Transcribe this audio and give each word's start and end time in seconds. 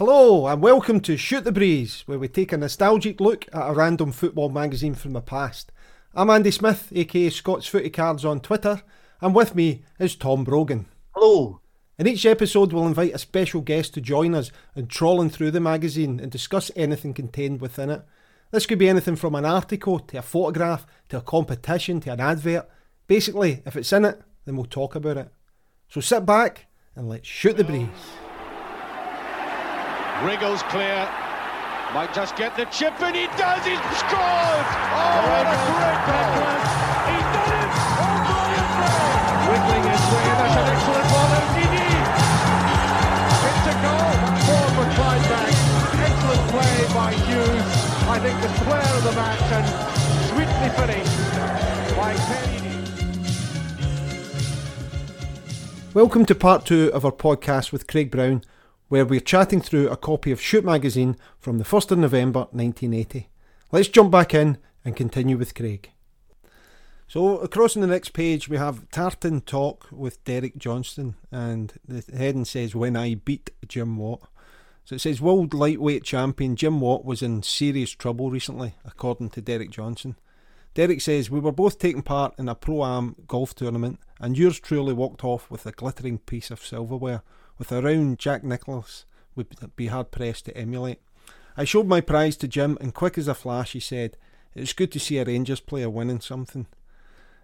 Hello, 0.00 0.46
and 0.46 0.62
welcome 0.62 1.00
to 1.00 1.18
Shoot 1.18 1.44
the 1.44 1.52
Breeze, 1.52 2.04
where 2.06 2.18
we 2.18 2.26
take 2.26 2.52
a 2.52 2.56
nostalgic 2.56 3.20
look 3.20 3.44
at 3.52 3.68
a 3.68 3.74
random 3.74 4.12
football 4.12 4.48
magazine 4.48 4.94
from 4.94 5.12
the 5.12 5.20
past. 5.20 5.72
I'm 6.14 6.30
Andy 6.30 6.50
Smith, 6.50 6.90
aka 6.92 7.28
Scott's 7.28 7.66
Footy 7.66 7.90
Cards 7.90 8.24
on 8.24 8.40
Twitter, 8.40 8.80
and 9.20 9.34
with 9.34 9.54
me 9.54 9.82
is 9.98 10.16
Tom 10.16 10.42
Brogan. 10.42 10.86
Hello. 11.10 11.60
In 11.98 12.06
each 12.06 12.24
episode, 12.24 12.72
we'll 12.72 12.86
invite 12.86 13.12
a 13.12 13.18
special 13.18 13.60
guest 13.60 13.92
to 13.92 14.00
join 14.00 14.34
us 14.34 14.50
in 14.74 14.86
trawling 14.86 15.28
through 15.28 15.50
the 15.50 15.60
magazine 15.60 16.18
and 16.18 16.32
discuss 16.32 16.70
anything 16.74 17.12
contained 17.12 17.60
within 17.60 17.90
it. 17.90 18.00
This 18.52 18.64
could 18.64 18.78
be 18.78 18.88
anything 18.88 19.16
from 19.16 19.34
an 19.34 19.44
article 19.44 19.98
to 19.98 20.16
a 20.16 20.22
photograph 20.22 20.86
to 21.10 21.18
a 21.18 21.20
competition 21.20 22.00
to 22.00 22.12
an 22.14 22.20
advert. 22.20 22.66
Basically, 23.06 23.62
if 23.66 23.76
it's 23.76 23.92
in 23.92 24.06
it, 24.06 24.22
then 24.46 24.56
we'll 24.56 24.64
talk 24.64 24.94
about 24.94 25.18
it. 25.18 25.28
So 25.90 26.00
sit 26.00 26.24
back 26.24 26.68
and 26.96 27.06
let's 27.06 27.28
shoot 27.28 27.58
the 27.58 27.64
breeze. 27.64 27.90
Wriggles 30.24 30.62
clear. 30.68 31.08
Might 31.94 32.12
just 32.12 32.36
get 32.36 32.54
the 32.54 32.66
chip, 32.66 32.92
and 33.00 33.16
he 33.16 33.26
does. 33.40 33.64
He's 33.64 33.80
scored. 33.96 34.66
Oh, 34.92 35.16
what 35.24 35.48
a 35.48 35.56
great 35.64 36.00
tackle! 36.04 36.60
He's 37.08 37.24
done 37.32 37.56
it. 37.56 37.72
Oh, 37.96 38.20
brilliant 38.28 38.68
play. 38.76 39.48
Wiggling 39.48 39.84
his 39.88 40.04
way. 40.12 40.28
That's 40.36 40.60
an 40.60 40.68
excellent 40.76 41.08
ball. 41.08 41.24
And 41.40 41.48
Didi. 41.56 41.88
It's 43.48 43.64
a 43.64 43.76
goal. 43.80 44.12
Four 44.44 44.66
for 44.76 44.86
Clydebank. 44.92 45.56
Excellent 46.04 46.44
play 46.52 46.76
by 46.92 47.16
Hughes. 47.24 47.64
I 48.04 48.20
think 48.20 48.36
the 48.44 48.52
player 48.68 48.92
of 48.92 49.04
the 49.08 49.14
match 49.16 49.48
and 49.56 49.66
sweetly 50.28 50.68
finished 50.76 51.16
by 51.96 52.12
Penny. 52.28 52.60
Welcome 55.94 56.26
to 56.26 56.34
part 56.34 56.66
two 56.66 56.92
of 56.92 57.06
our 57.06 57.10
podcast 57.10 57.72
with 57.72 57.86
Craig 57.86 58.10
Brown, 58.10 58.44
where 58.90 59.06
we're 59.06 59.20
chatting 59.20 59.60
through 59.60 59.88
a 59.88 59.96
copy 59.96 60.32
of 60.32 60.40
Shoot 60.40 60.64
magazine 60.64 61.16
from 61.38 61.58
the 61.58 61.64
1st 61.64 61.92
of 61.92 61.98
November 61.98 62.40
1980. 62.50 63.28
Let's 63.70 63.86
jump 63.86 64.10
back 64.10 64.34
in 64.34 64.58
and 64.84 64.96
continue 64.96 65.38
with 65.38 65.54
Craig. 65.54 65.92
So, 67.06 67.38
across 67.38 67.76
on 67.76 67.82
the 67.82 67.86
next 67.86 68.12
page, 68.14 68.48
we 68.48 68.56
have 68.56 68.90
Tartan 68.90 69.42
Talk 69.42 69.86
with 69.92 70.22
Derek 70.24 70.58
Johnstone, 70.58 71.14
and 71.30 71.72
the 71.86 72.04
heading 72.12 72.44
says, 72.44 72.74
When 72.74 72.96
I 72.96 73.14
Beat 73.14 73.50
Jim 73.68 73.96
Watt. 73.96 74.22
So 74.84 74.96
it 74.96 75.00
says, 75.00 75.20
World 75.20 75.54
Lightweight 75.54 76.02
Champion 76.02 76.56
Jim 76.56 76.80
Watt 76.80 77.04
was 77.04 77.22
in 77.22 77.44
serious 77.44 77.92
trouble 77.92 78.28
recently, 78.32 78.74
according 78.84 79.30
to 79.30 79.40
Derek 79.40 79.70
Johnstone. 79.70 80.16
Derek 80.74 81.00
says, 81.00 81.30
We 81.30 81.38
were 81.38 81.52
both 81.52 81.78
taking 81.78 82.02
part 82.02 82.34
in 82.38 82.48
a 82.48 82.56
pro 82.56 82.84
am 82.84 83.14
golf 83.28 83.54
tournament, 83.54 84.00
and 84.18 84.36
yours 84.36 84.58
truly 84.58 84.92
walked 84.92 85.22
off 85.22 85.48
with 85.48 85.64
a 85.64 85.70
glittering 85.70 86.18
piece 86.18 86.50
of 86.50 86.66
silverware, 86.66 87.22
with 87.60 87.70
a 87.70 87.82
round 87.82 88.18
Jack 88.18 88.42
Nicklaus 88.42 89.04
would 89.36 89.54
be 89.76 89.88
hard 89.88 90.10
pressed 90.10 90.46
to 90.46 90.56
emulate. 90.56 90.98
I 91.58 91.64
showed 91.64 91.86
my 91.86 92.00
prize 92.00 92.38
to 92.38 92.48
Jim, 92.48 92.78
and 92.80 92.94
quick 92.94 93.18
as 93.18 93.28
a 93.28 93.34
flash, 93.34 93.72
he 93.72 93.80
said, 93.80 94.16
It's 94.54 94.72
good 94.72 94.90
to 94.92 94.98
see 94.98 95.18
a 95.18 95.26
Rangers 95.26 95.60
player 95.60 95.90
winning 95.90 96.20
something. 96.20 96.66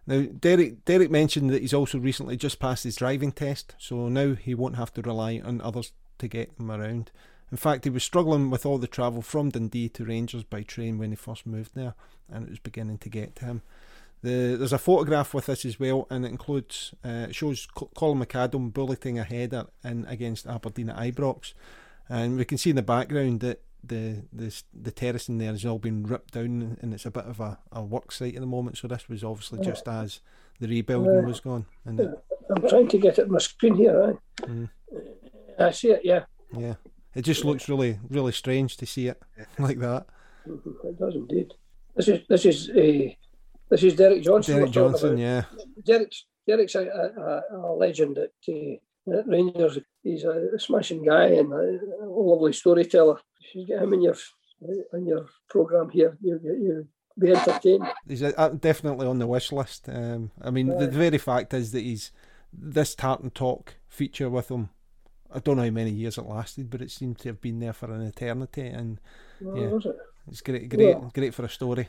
Now, 0.07 0.23
Derek, 0.23 0.87
Derek 0.87 1.11
mentioned 1.11 1.51
that 1.51 1.61
he's 1.61 1.75
also 1.75 1.99
recently 1.99 2.39
just 2.39 2.59
passed 2.59 2.85
his 2.85 2.97
driving 2.97 3.31
test, 3.31 3.75
so 3.79 4.09
now 4.09 4.35
he 4.35 4.55
won't 4.55 4.77
have 4.77 4.93
to 4.95 5.03
rely 5.03 5.43
on 5.45 5.61
others 5.61 5.93
to 6.19 6.29
get 6.29 6.51
him 6.59 6.71
around. 6.71 7.11
In 7.53 7.59
fact, 7.59 7.85
he 7.85 7.91
was 7.91 8.03
struggling 8.03 8.49
with 8.49 8.65
all 8.65 8.79
the 8.79 8.87
travel 8.87 9.21
from 9.21 9.51
Dundee 9.51 9.91
to 9.91 10.05
Rangers 10.07 10.45
by 10.45 10.63
train 10.63 10.97
when 10.97 11.11
he 11.11 11.17
first 11.17 11.45
moved 11.45 11.75
there, 11.75 11.95
and 12.33 12.47
it 12.47 12.51
was 12.51 12.59
beginning 12.59 12.99
to 12.99 13.11
get 13.11 13.37
to 13.37 13.45
him. 13.45 13.63
The, 14.23 14.57
there's 14.59 14.73
a 14.73 14.79
photograph 14.79 15.35
with 15.35 15.47
this 15.47 15.65
as 15.65 15.79
well, 15.79 16.07
and 16.11 16.25
it 16.25 16.31
includes 16.31 16.95
uh, 17.05 17.31
shows 17.31 17.67
Colin 17.67 18.19
McAdam 18.19 18.73
bulleting 18.73 19.19
a 19.19 19.25
header 19.25 19.67
in 19.85 20.05
against 20.07 20.47
Aberdeen 20.47 20.91
at 20.91 20.97
Ibrox, 20.97 21.53
and 22.09 22.37
we 22.37 22.45
can 22.45 22.59
see 22.59 22.71
in 22.71 22.77
the 22.77 22.83
background 22.83 23.41
that 23.41 23.63
the 23.85 24.25
the 24.33 24.63
the 24.75 24.91
terrace 24.91 25.29
in 25.29 25.39
there 25.39 25.53
has 25.53 25.65
all 25.65 25.79
been 25.79 26.05
ripped 26.05 26.35
down, 26.35 26.79
and 26.81 26.95
it's 26.95 27.07
a 27.07 27.11
bit 27.11 27.25
of 27.25 27.41
a, 27.41 27.59
a 27.73 27.83
work 27.83 28.11
site 28.11 28.35
at 28.35 28.41
the 28.41 28.47
moment. 28.47 28.79
So 28.79 28.89
this 28.89 29.09
was 29.09 29.23
obviously 29.23 29.65
just 29.65 29.87
as 29.87 30.21
the 30.61 30.69
rebuilding 30.69 31.27
was 31.27 31.41
gone. 31.41 31.67
And 31.85 32.01
I'm 32.51 32.69
trying 32.69 32.89
to 32.89 32.99
get 32.99 33.19
it 33.19 33.27
on 33.27 33.33
my 33.33 33.39
screen 33.39 33.77
here. 33.77 34.19
Eh? 34.43 34.47
Mm. 34.47 34.69
I 35.59 35.71
see 35.71 35.91
it, 35.91 36.03
yeah. 36.05 36.25
yeah, 36.57 36.75
it 37.15 37.23
just 37.23 37.45
looks 37.45 37.69
really 37.69 37.99
really 38.09 38.33
strange 38.33 38.77
to 38.79 38.87
see 38.87 39.09
it 39.09 39.23
like 39.59 39.79
that. 39.79 40.07
It 40.47 40.99
does 40.99 41.15
indeed. 41.15 41.53
This 41.95 42.09
is 42.09 42.21
this 42.29 42.45
is 42.45 42.71
uh, 42.71 43.15
this 43.69 43.83
is 43.83 43.95
Derek 43.95 44.23
Johnstone. 44.23 44.57
Derek 44.57 44.71
Johnstone, 44.73 45.19
yeah, 45.19 45.45
Derek's 45.85 46.25
Derek's 46.47 46.75
a, 46.75 46.83
a, 47.53 47.57
a 47.57 47.73
legend 47.75 48.19
at, 48.19 48.31
uh, 48.49 49.19
at 49.19 49.27
Rangers. 49.29 49.79
He's 50.03 50.25
a 50.25 50.59
smashing 50.59 51.05
guy 51.05 51.27
and 51.27 51.53
a, 51.53 51.79
a 52.03 52.07
lovely 52.07 52.53
storyteller. 52.53 53.19
You 53.41 53.49
should 53.61 53.67
get 53.69 53.83
him 53.83 53.93
in 53.95 54.03
your 54.03 54.17
in 54.93 55.07
your 55.07 55.27
program 55.49 55.91
here. 55.91 56.17
You 56.21 56.41
you 56.43 56.89
be 57.19 57.33
entertained. 57.33 57.87
he's 58.07 58.23
uh, 58.23 58.49
definitely 58.61 59.07
on 59.07 59.19
the 59.19 59.27
wish 59.27 59.51
list. 59.51 59.89
Um, 59.89 60.31
I 60.43 60.51
mean, 60.51 60.69
the 60.69 60.89
very 60.89 61.19
fact 61.19 61.55
is 61.55 61.73
that 61.73 61.81
he's 61.81 62.13
this 62.53 62.95
Tartan 62.95 63.31
Talk 63.31 63.75
feature 63.89 64.29
with 64.31 64.51
him. 64.51 64.69
I 65.35 65.41
don't 65.41 65.57
know 65.57 65.65
how 65.65 65.71
many 65.71 65.91
years 65.91 66.19
it 66.19 66.27
lasted, 66.27 66.71
but 66.71 66.81
it 66.83 66.91
seemed 66.91 67.19
to 67.19 67.29
have 67.31 67.41
been 67.41 67.59
there 67.59 67.73
for 67.73 67.91
an 67.91 68.03
eternity, 68.03 68.67
and 68.67 69.01
Oh, 69.45 69.55
Yeah. 69.57 69.91
it? 69.91 69.97
it's 70.29 70.41
great, 70.41 70.69
great, 70.69 70.97
Well- 70.97 71.11
great 71.13 71.35
for 71.35 71.45
a 71.45 71.49
story. 71.49 71.89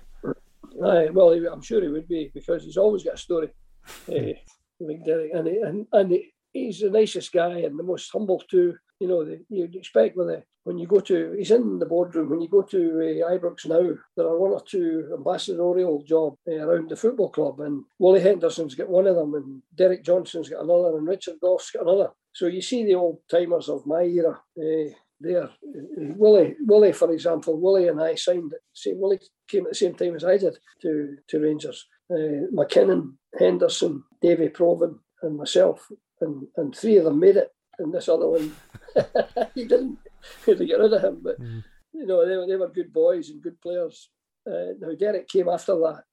Aye, 0.84 1.10
well, 1.12 1.32
I'm 1.52 1.62
sure 1.62 1.82
he 1.82 1.88
would 1.90 2.08
be 2.08 2.32
because 2.34 2.64
he's 2.64 2.78
always 2.78 3.04
got 3.04 3.16
a 3.16 3.18
story. 3.18 3.50
eh, 4.12 4.34
like 4.80 5.06
Derek, 5.06 5.32
and 5.34 5.48
he, 5.48 5.58
and 5.60 5.88
and 5.92 6.12
he, 6.12 6.34
he's 6.54 6.80
the 6.80 6.90
nicest 6.90 7.32
guy 7.32 7.60
and 7.60 7.78
the 7.78 7.84
most 7.84 8.12
humble 8.12 8.44
too. 8.50 8.76
You 9.00 9.08
know, 9.08 9.24
the, 9.24 9.44
you'd 9.50 9.76
expect 9.76 10.18
with 10.18 10.30
a, 10.30 10.44
when 10.64 10.78
you 10.78 10.88
go 10.88 11.00
to, 11.00 11.34
he's 11.38 11.52
in 11.52 11.80
the 11.80 11.86
boardroom. 11.86 12.30
When 12.30 12.42
you 12.42 12.50
go 12.50 12.64
to 12.64 12.78
uh, 13.24 13.32
Ibrox 13.32 13.68
now, 13.68 13.96
there 14.16 14.26
are 14.26 14.38
one 14.40 14.52
or 14.52 14.62
two 14.62 15.10
ambassadorial 15.16 16.04
job 16.04 16.36
uh, 16.48 16.56
around 16.56 16.90
the 16.90 16.96
football 16.96 17.30
club, 17.30 17.60
and 17.60 17.84
Wally 18.00 18.22
Henderson's 18.22 18.76
got 18.76 18.90
one 18.90 19.08
of 19.08 19.16
them, 19.16 19.34
and 19.36 19.62
Derek 19.76 20.04
Johnstone's 20.04 20.50
got 20.50 20.64
another, 20.64 20.98
and 20.98 21.08
Richard 21.08 21.40
Gough's 21.42 21.72
got 21.72 21.84
another. 21.84 22.10
So 22.34 22.48
you 22.48 22.62
see 22.62 22.84
the 22.86 22.96
old 22.96 23.20
timers 23.30 23.70
of 23.70 23.86
my 23.86 24.04
era. 24.04 24.40
Uh, 24.60 24.94
there, 25.20 25.44
Uh, 25.44 26.14
Willie, 26.16 26.56
Willie, 26.66 26.94
for 26.94 27.12
example, 27.12 27.60
Willie 27.60 27.88
and 27.88 28.02
I 28.02 28.16
signed. 28.16 28.54
See, 28.74 28.94
Willie 28.96 29.20
came 29.48 29.64
at 29.66 29.70
the 29.70 29.76
same 29.76 29.96
time 29.96 30.16
as 30.16 30.24
I 30.24 30.38
did 30.38 30.58
to 30.82 31.18
to 31.28 31.40
Rangers. 31.40 31.86
Uh, 32.10 32.48
McKinnon, 32.54 33.14
Henderson, 33.38 34.04
Davy 34.22 34.48
Provan, 34.50 35.00
and 35.22 35.36
myself, 35.38 35.88
and 36.22 36.48
and 36.58 36.76
three 36.76 36.98
of 36.98 37.06
them 37.06 37.20
made 37.20 37.38
it, 37.38 37.52
and 37.80 37.94
this 37.94 38.08
other 38.10 38.28
one, 38.28 38.56
he 39.56 39.66
didn't. 39.66 39.98
Had 40.46 40.58
to 40.58 40.66
get 40.66 40.80
rid 40.80 40.94
of 40.94 41.04
him, 41.04 41.20
but 41.24 41.40
Mm. 41.40 41.64
you 41.94 42.06
know 42.06 42.28
they 42.28 42.36
were 42.36 42.48
they 42.48 42.56
were 42.56 42.70
good 42.70 42.92
boys 42.92 43.30
and 43.30 43.42
good 43.42 43.60
players. 43.62 44.10
Uh, 44.50 44.74
now 44.80 44.94
Derek 44.98 45.28
came 45.28 45.48
after 45.50 45.76
that. 45.76 46.04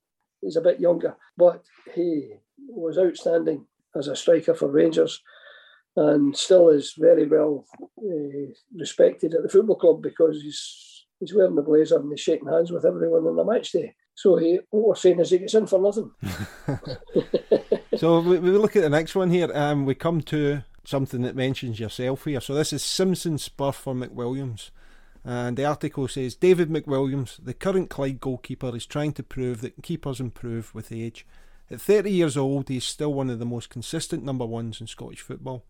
He's 0.40 0.56
a 0.56 0.60
bit 0.60 0.78
younger, 0.80 1.16
but 1.36 1.64
he 1.94 2.34
was 2.68 2.98
outstanding 2.98 3.66
as 3.96 4.08
a 4.08 4.14
striker 4.16 4.54
for 4.54 4.68
Rangers 4.68 5.22
and 5.96 6.36
still 6.36 6.68
is 6.70 6.94
very 6.98 7.26
well 7.26 7.64
uh, 7.98 8.52
respected 8.76 9.32
at 9.34 9.42
the 9.42 9.48
football 9.48 9.76
club 9.76 10.02
because 10.02 10.42
he's 10.42 10.93
he's 11.24 11.34
wearing 11.34 11.54
the 11.54 11.62
blazer 11.62 11.98
and 11.98 12.10
he's 12.10 12.20
shaking 12.20 12.48
hands 12.48 12.70
with 12.70 12.84
everyone 12.84 13.26
on 13.26 13.36
the 13.36 13.44
match 13.44 13.72
day. 13.72 13.94
So 14.14 14.36
he, 14.36 14.60
what 14.70 14.88
we're 14.88 14.94
saying 14.94 15.20
is 15.20 15.30
he 15.30 15.38
gets 15.38 15.54
in 15.54 15.66
for 15.66 15.80
nothing. 15.80 16.10
so 17.96 18.20
we, 18.20 18.38
we 18.38 18.50
look 18.50 18.76
at 18.76 18.82
the 18.82 18.90
next 18.90 19.14
one 19.14 19.30
here. 19.30 19.50
Um, 19.54 19.86
we 19.86 19.94
come 19.94 20.20
to 20.22 20.62
something 20.84 21.22
that 21.22 21.34
mentions 21.34 21.80
yourself 21.80 22.24
here. 22.24 22.40
So 22.40 22.54
this 22.54 22.72
is 22.72 22.84
Simpson 22.84 23.38
spur 23.38 23.72
for 23.72 23.94
McWilliams. 23.94 24.70
And 25.24 25.56
the 25.56 25.64
article 25.64 26.06
says 26.06 26.34
David 26.34 26.68
McWilliams, 26.68 27.42
the 27.42 27.54
current 27.54 27.88
Clyde 27.88 28.20
goalkeeper, 28.20 28.76
is 28.76 28.84
trying 28.84 29.14
to 29.14 29.22
prove 29.22 29.62
that 29.62 29.82
keepers 29.82 30.20
improve 30.20 30.74
with 30.74 30.92
age. 30.92 31.26
At 31.70 31.80
30 31.80 32.10
years 32.10 32.36
old, 32.36 32.68
he 32.68 32.76
is 32.76 32.84
still 32.84 33.14
one 33.14 33.30
of 33.30 33.38
the 33.38 33.46
most 33.46 33.70
consistent 33.70 34.22
number 34.22 34.44
ones 34.44 34.82
in 34.82 34.86
Scottish 34.86 35.22
football. 35.22 35.64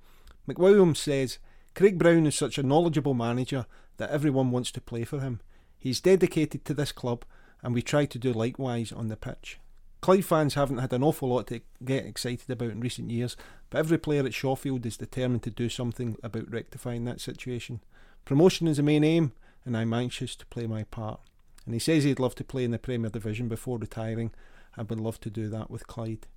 McWilliams 0.48 0.96
says 0.96 1.38
Craig 1.74 1.98
Brown 1.98 2.24
is 2.24 2.36
such 2.36 2.56
a 2.56 2.62
knowledgeable 2.62 3.14
manager 3.14 3.66
that 3.96 4.10
everyone 4.10 4.52
wants 4.52 4.70
to 4.72 4.80
play 4.80 5.02
for 5.02 5.18
him. 5.18 5.40
He's 5.76 6.00
dedicated 6.00 6.64
to 6.64 6.74
this 6.74 6.92
club, 6.92 7.24
and 7.62 7.74
we 7.74 7.82
try 7.82 8.06
to 8.06 8.18
do 8.18 8.32
likewise 8.32 8.92
on 8.92 9.08
the 9.08 9.16
pitch. 9.16 9.58
Clyde 10.00 10.24
fans 10.24 10.54
haven't 10.54 10.78
had 10.78 10.92
an 10.92 11.02
awful 11.02 11.30
lot 11.30 11.48
to 11.48 11.62
get 11.84 12.06
excited 12.06 12.48
about 12.48 12.70
in 12.70 12.80
recent 12.80 13.10
years, 13.10 13.36
but 13.70 13.78
every 13.78 13.98
player 13.98 14.24
at 14.24 14.34
Shawfield 14.34 14.86
is 14.86 14.96
determined 14.96 15.42
to 15.44 15.50
do 15.50 15.68
something 15.68 16.16
about 16.22 16.50
rectifying 16.50 17.06
that 17.06 17.20
situation. 17.20 17.80
Promotion 18.24 18.68
is 18.68 18.76
the 18.76 18.82
main 18.84 19.02
aim, 19.02 19.32
and 19.64 19.76
I'm 19.76 19.92
anxious 19.92 20.36
to 20.36 20.46
play 20.46 20.68
my 20.68 20.84
part. 20.84 21.20
And 21.64 21.74
he 21.74 21.80
says 21.80 22.04
he'd 22.04 22.20
love 22.20 22.36
to 22.36 22.44
play 22.44 22.64
in 22.64 22.70
the 22.70 22.78
Premier 22.78 23.10
Division 23.10 23.48
before 23.48 23.78
retiring, 23.78 24.30
and 24.76 24.88
would 24.88 25.00
love 25.00 25.18
to 25.20 25.30
do 25.30 25.48
that 25.48 25.70
with 25.70 25.88
Clyde. 25.88 26.28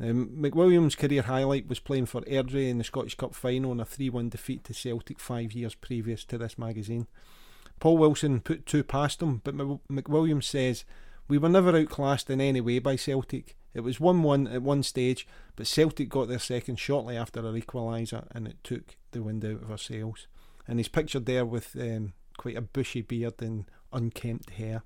Um, 0.00 0.28
McWilliams' 0.38 0.96
career 0.96 1.22
highlight 1.22 1.68
was 1.68 1.78
playing 1.78 2.06
for 2.06 2.22
Airdrie 2.22 2.70
in 2.70 2.78
the 2.78 2.84
Scottish 2.84 3.16
Cup 3.16 3.34
final 3.34 3.72
in 3.72 3.80
a 3.80 3.84
3 3.84 4.08
1 4.08 4.28
defeat 4.30 4.64
to 4.64 4.74
Celtic 4.74 5.20
five 5.20 5.52
years 5.52 5.74
previous 5.74 6.24
to 6.26 6.38
this 6.38 6.56
magazine. 6.58 7.06
Paul 7.80 7.98
Wilson 7.98 8.40
put 8.40 8.66
two 8.66 8.82
past 8.82 9.20
him, 9.22 9.40
but 9.44 9.54
Mc- 9.54 9.80
McWilliams 9.90 10.44
says, 10.44 10.84
We 11.28 11.38
were 11.38 11.48
never 11.48 11.76
outclassed 11.76 12.30
in 12.30 12.40
any 12.40 12.60
way 12.60 12.78
by 12.78 12.96
Celtic. 12.96 13.56
It 13.74 13.80
was 13.80 14.00
1 14.00 14.22
1 14.22 14.46
at 14.48 14.62
one 14.62 14.82
stage, 14.82 15.28
but 15.54 15.66
Celtic 15.66 16.08
got 16.08 16.28
their 16.28 16.38
second 16.38 16.76
shortly 16.76 17.16
after 17.16 17.40
our 17.46 17.52
equaliser 17.52 18.26
and 18.32 18.48
it 18.48 18.56
took 18.64 18.96
the 19.12 19.22
wind 19.22 19.44
out 19.44 19.62
of 19.62 19.70
our 19.70 19.78
sails. 19.78 20.26
and 20.66 20.78
he's 20.78 20.88
pictured 20.88 21.26
there 21.26 21.44
with 21.44 21.76
um, 21.78 22.14
quite 22.36 22.56
a 22.56 22.60
bushy 22.62 23.02
beard 23.02 23.34
and 23.40 23.66
unkempt 23.92 24.50
hair. 24.50 24.82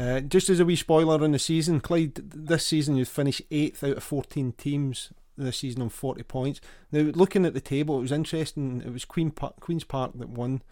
Uh, 0.00 0.20
just 0.20 0.48
as 0.48 0.58
a 0.58 0.64
wee 0.64 0.76
spoiler 0.76 1.22
on 1.22 1.32
the 1.32 1.38
season, 1.38 1.78
Clyde, 1.78 2.14
this 2.14 2.66
season 2.66 2.96
you 2.96 3.04
finished 3.04 3.42
eighth 3.50 3.84
out 3.84 3.98
of 3.98 4.02
14 4.02 4.52
teams 4.52 5.12
this 5.36 5.58
season 5.58 5.82
on 5.82 5.90
40 5.90 6.22
points. 6.22 6.58
Now, 6.90 7.00
looking 7.00 7.44
at 7.44 7.52
the 7.52 7.60
table, 7.60 7.98
it 7.98 8.02
was 8.02 8.12
interesting. 8.12 8.80
It 8.80 8.94
was 8.94 9.04
Queen 9.04 9.30
Park, 9.30 9.60
Queen's 9.60 9.84
Park 9.84 10.12
that 10.14 10.30
won, 10.30 10.62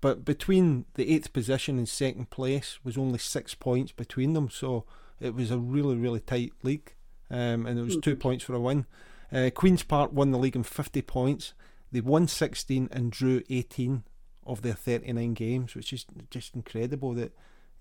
but 0.00 0.24
between 0.24 0.86
the 0.94 1.14
eighth 1.14 1.34
position 1.34 1.76
and 1.76 1.86
second 1.86 2.30
place 2.30 2.78
was 2.82 2.96
only 2.96 3.18
six 3.18 3.54
points 3.54 3.92
between 3.92 4.32
them. 4.32 4.48
So 4.48 4.84
it 5.20 5.34
was 5.34 5.50
a 5.50 5.58
really, 5.58 5.96
really 5.96 6.20
tight 6.20 6.52
league, 6.62 6.94
um, 7.30 7.66
and 7.66 7.78
it 7.78 7.82
was 7.82 7.98
two 7.98 8.16
points 8.16 8.44
for 8.44 8.54
a 8.54 8.60
win. 8.60 8.86
Uh, 9.30 9.50
Queen's 9.54 9.82
Park 9.82 10.14
won 10.14 10.30
the 10.30 10.38
league 10.38 10.56
in 10.56 10.62
50 10.62 11.02
points. 11.02 11.52
They 11.92 12.00
won 12.00 12.26
16 12.26 12.88
and 12.90 13.12
drew 13.12 13.42
18 13.50 14.04
of 14.46 14.62
their 14.62 14.72
39 14.72 15.34
games, 15.34 15.74
which 15.74 15.92
is 15.92 16.06
just 16.30 16.54
incredible. 16.54 17.12
That 17.12 17.32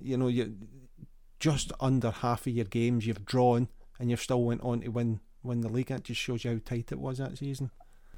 you 0.01 0.17
know 0.17 0.27
you 0.27 0.53
just 1.39 1.71
under 1.79 2.11
half 2.11 2.47
of 2.47 2.53
your 2.53 2.65
games 2.65 3.05
you've 3.05 3.25
drawn, 3.25 3.67
and 3.99 4.09
you've 4.09 4.21
still 4.21 4.43
went 4.43 4.61
on 4.61 4.81
to 4.81 4.89
win 4.89 5.19
win 5.43 5.61
the 5.61 5.69
league. 5.69 5.87
That 5.87 6.03
just 6.03 6.21
shows 6.21 6.43
you 6.43 6.51
how 6.51 6.59
tight 6.63 6.91
it 6.91 6.99
was 6.99 7.17
that 7.17 7.37
season. 7.37 7.71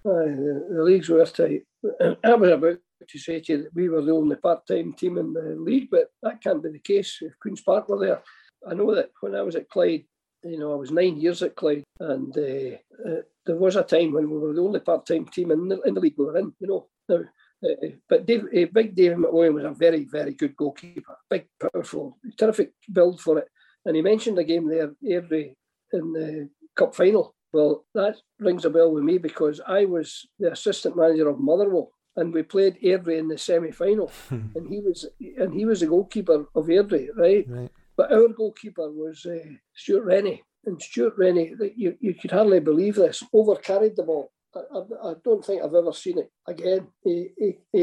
Aye, 0.06 0.32
the, 0.32 0.68
the 0.72 0.84
leagues 0.84 1.10
were 1.10 1.26
tight. 1.26 1.64
I 2.24 2.34
was 2.34 2.52
about 2.52 2.80
to 3.08 3.20
say 3.20 3.40
to 3.40 3.52
you 3.52 3.64
that 3.64 3.76
we 3.76 3.90
were 3.90 4.02
the 4.02 4.12
only 4.12 4.36
part-time 4.36 4.94
team 4.94 5.18
in 5.18 5.34
the 5.34 5.56
league, 5.60 5.90
but 5.92 6.12
that 6.24 6.42
can't 6.42 6.64
be 6.64 6.70
the 6.70 6.80
case. 6.80 7.20
If 7.22 7.38
Queens 7.40 7.62
Park 7.62 7.90
were 7.90 8.00
there, 8.00 8.22
I 8.68 8.74
know 8.74 8.94
that 8.96 9.12
when 9.22 9.36
I 9.36 9.42
was 9.42 9.56
at 9.56 9.70
Clyde, 9.70 10.06
you 10.44 10.58
know, 10.58 10.72
I 10.72 10.76
was 10.76 10.92
nine 10.92 11.18
years 11.18 11.44
at 11.44 11.56
Clyde, 11.56 11.84
and 12.00 12.36
uh, 12.38 13.10
uh, 13.10 13.22
there 13.46 13.58
was 13.58 13.76
a 13.76 13.84
time 13.84 14.14
when 14.14 14.30
we 14.30 14.38
were 14.38 14.54
the 14.54 14.62
only 14.62 14.80
part-time 14.80 15.26
team 15.26 15.52
in 15.52 15.68
the, 15.68 15.82
in 15.82 15.94
the 15.94 16.00
league 16.00 16.16
we 16.18 16.26
were 16.26 16.38
in. 16.38 16.54
You 16.60 16.68
know, 16.68 16.88
now, 17.10 17.24
uh, 17.64 17.88
but 18.08 18.26
Dave, 18.26 18.46
uh, 18.46 18.66
Big 18.74 18.96
David 18.96 19.18
McWilliam 19.18 19.54
was 19.54 19.66
a 19.66 19.72
very, 19.72 20.06
very 20.06 20.34
good 20.34 20.56
goalkeeper. 20.56 21.18
Big, 21.30 21.48
powerful, 21.60 22.18
terrific 22.38 22.74
build 22.92 23.20
for 23.20 23.40
it. 23.40 23.48
And 23.86 23.96
he 23.96 24.02
mentioned 24.02 24.38
a 24.40 24.44
game 24.44 24.68
there, 24.68 24.92
Airdrie, 25.04 25.56
in 25.94 26.14
the 26.14 26.50
cup 26.76 26.96
final. 26.96 27.36
Well, 27.52 27.86
that 27.96 28.18
rings 28.40 28.66
a 28.66 28.70
bell 28.70 28.92
with 28.92 29.04
me 29.04 29.18
because 29.18 29.60
I 29.68 29.86
was 29.86 30.28
the 30.38 30.52
assistant 30.52 30.96
manager 30.96 31.28
of 31.28 31.40
Motherwell, 31.40 31.92
and 32.16 32.34
we 32.34 32.44
played 32.44 32.78
Airdrie 32.84 33.18
in 33.18 33.28
the 33.28 33.38
semi-final, 33.38 34.12
and 34.30 34.68
he 34.70 34.80
was 34.80 35.06
and 35.38 35.54
he 35.54 35.66
was 35.66 35.80
the 35.80 35.88
goalkeeper 35.88 36.46
of 36.56 36.68
Airdrie, 36.68 37.10
right? 37.16 37.46
Right. 37.50 37.72
But 37.98 38.14
our 38.14 38.28
goalkeeper 38.30 38.92
was 38.92 39.26
uh, 39.26 39.40
Stuart 39.74 40.06
Rennie, 40.06 40.44
and 40.66 40.82
Stuart 40.82 41.16
Rennie, 41.18 41.54
you, 41.76 41.98
you 42.00 42.14
could 42.14 42.32
hardly 42.32 42.60
believe 42.60 42.96
this, 42.96 43.24
overcarried 43.34 43.96
the 43.96 44.04
ball. 44.04 44.32
I, 44.56 45.10
I, 45.10 45.14
don't 45.24 45.46
think 45.46 45.62
I've 45.62 45.76
ever 45.76 45.94
seen 45.94 46.20
it 46.20 46.32
again. 46.48 46.88
He, 47.04 47.30
he, 47.38 47.58
he, 47.72 47.80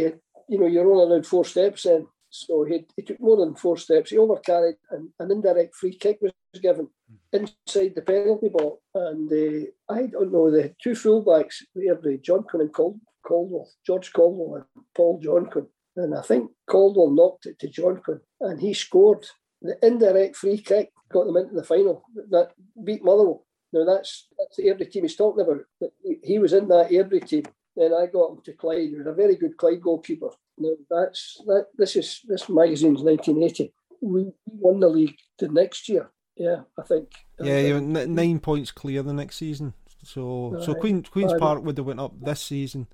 you 0.48 0.58
know, 0.58 0.66
you're 0.66 0.90
only 0.90 1.04
allowed 1.04 1.26
four 1.26 1.44
steps 1.44 1.86
in, 1.86 2.06
so 2.30 2.64
he, 2.64 2.86
he 2.96 3.02
took 3.02 3.20
more 3.20 3.36
than 3.36 3.54
four 3.54 3.76
steps. 3.76 4.10
He 4.10 4.16
overcarried, 4.16 4.76
and 4.90 5.10
an 5.20 5.30
indirect 5.30 5.74
free 5.74 5.96
kick 5.96 6.18
was 6.20 6.32
given 6.60 6.88
inside 7.32 7.94
the 7.94 8.02
penalty 8.02 8.48
ball. 8.48 8.80
And 8.94 9.30
uh, 9.32 9.66
I 9.92 10.06
don't 10.06 10.32
know, 10.32 10.50
the 10.50 10.74
two 10.82 10.92
fullbacks, 10.92 11.56
the 11.74 12.18
John 12.22 12.42
Quinn 12.42 12.62
and 12.62 12.74
Cal- 12.74 13.00
Caldwell, 13.24 13.68
George 13.86 14.12
Caldwell 14.12 14.56
and 14.56 14.84
Paul 14.94 15.20
Jonquin. 15.20 15.66
And 15.96 16.14
I 16.14 16.22
think 16.22 16.50
Caldwell 16.68 17.10
knocked 17.10 17.46
it 17.46 17.58
to 17.60 17.68
John 17.68 17.96
Jonquin, 17.96 18.20
and 18.40 18.60
he 18.60 18.74
scored 18.74 19.26
the 19.62 19.78
indirect 19.82 20.36
free 20.36 20.58
kick, 20.58 20.90
got 21.10 21.26
them 21.26 21.36
into 21.36 21.54
the 21.54 21.64
final. 21.64 22.02
That 22.30 22.50
beat 22.84 23.04
Motherwell. 23.04 23.45
Now 23.76 23.84
that's 23.84 24.28
that's 24.38 24.56
the 24.56 24.64
Airdrie 24.68 24.90
team 24.90 25.02
he's 25.02 25.16
talking 25.16 25.44
about. 25.44 25.60
But 25.80 25.90
he- 26.22 26.38
was 26.38 26.52
in 26.52 26.68
that 26.68 26.90
Airdrie 26.90 27.26
team. 27.28 27.44
Then 27.76 27.92
I 27.92 28.06
got 28.06 28.30
him 28.30 28.40
to 28.44 28.52
Clyde. 28.54 28.88
He 28.88 28.94
was 28.96 29.06
a 29.06 29.12
very 29.12 29.36
good 29.36 29.56
Clyde 29.58 29.82
goalkeeper. 29.82 30.30
Now 30.58 30.70
that's 30.88 31.42
that. 31.46 31.66
This 31.76 31.96
is 31.96 32.22
this 32.26 32.48
magazine's 32.48 33.02
1980. 33.02 33.72
We 34.00 34.24
we 34.24 34.32
won 34.46 34.80
the 34.80 34.88
league 34.88 35.16
the 35.38 35.48
next 35.48 35.88
year. 35.88 36.10
Yeah, 36.36 36.62
I 36.78 36.82
think. 36.82 37.08
Yeah, 37.38 37.58
you 37.60 37.76
n- 37.76 38.14
nine 38.14 38.40
points 38.40 38.70
clear 38.70 39.02
the 39.02 39.12
next 39.12 39.36
season. 39.36 39.74
So 40.02 40.58
so 40.64 40.74
Queen 40.74 41.02
Queens 41.02 41.32
Aye. 41.34 41.38
Park 41.38 41.64
would 41.64 41.76
have 41.76 41.86
went 41.86 42.00
up 42.00 42.14
this 42.20 42.40
season, 42.40 42.86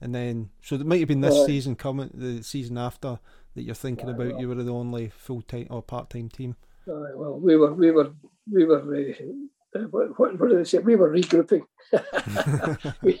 and 0.00 0.14
then 0.14 0.50
so 0.62 0.74
it 0.76 0.86
might 0.86 1.00
have 1.00 1.08
been 1.08 1.20
this 1.20 1.34
Aye. 1.44 1.46
season 1.46 1.76
coming 1.76 2.10
the 2.14 2.42
season 2.42 2.76
after 2.78 3.18
that 3.54 3.62
you're 3.62 3.74
thinking 3.74 4.08
about. 4.08 4.32
well. 4.32 4.40
You 4.40 4.48
were 4.48 4.54
the 4.56 4.72
only 4.72 5.10
full 5.10 5.42
time 5.42 5.68
or 5.70 5.82
part 5.82 6.10
time 6.10 6.28
team. 6.28 6.56
Aye, 6.88 7.14
well, 7.14 7.38
we 7.38 7.56
were, 7.56 7.72
we 7.72 7.90
were, 7.92 8.10
we 8.52 8.64
were. 8.64 8.80
Uh, 8.80 9.12
what, 9.90 10.18
what, 10.18 10.40
what 10.40 10.50
did 10.50 10.58
they 10.58 10.64
say? 10.64 10.78
We 10.78 10.96
were 10.96 11.12
regrouping. 11.12 11.62
we, 13.02 13.20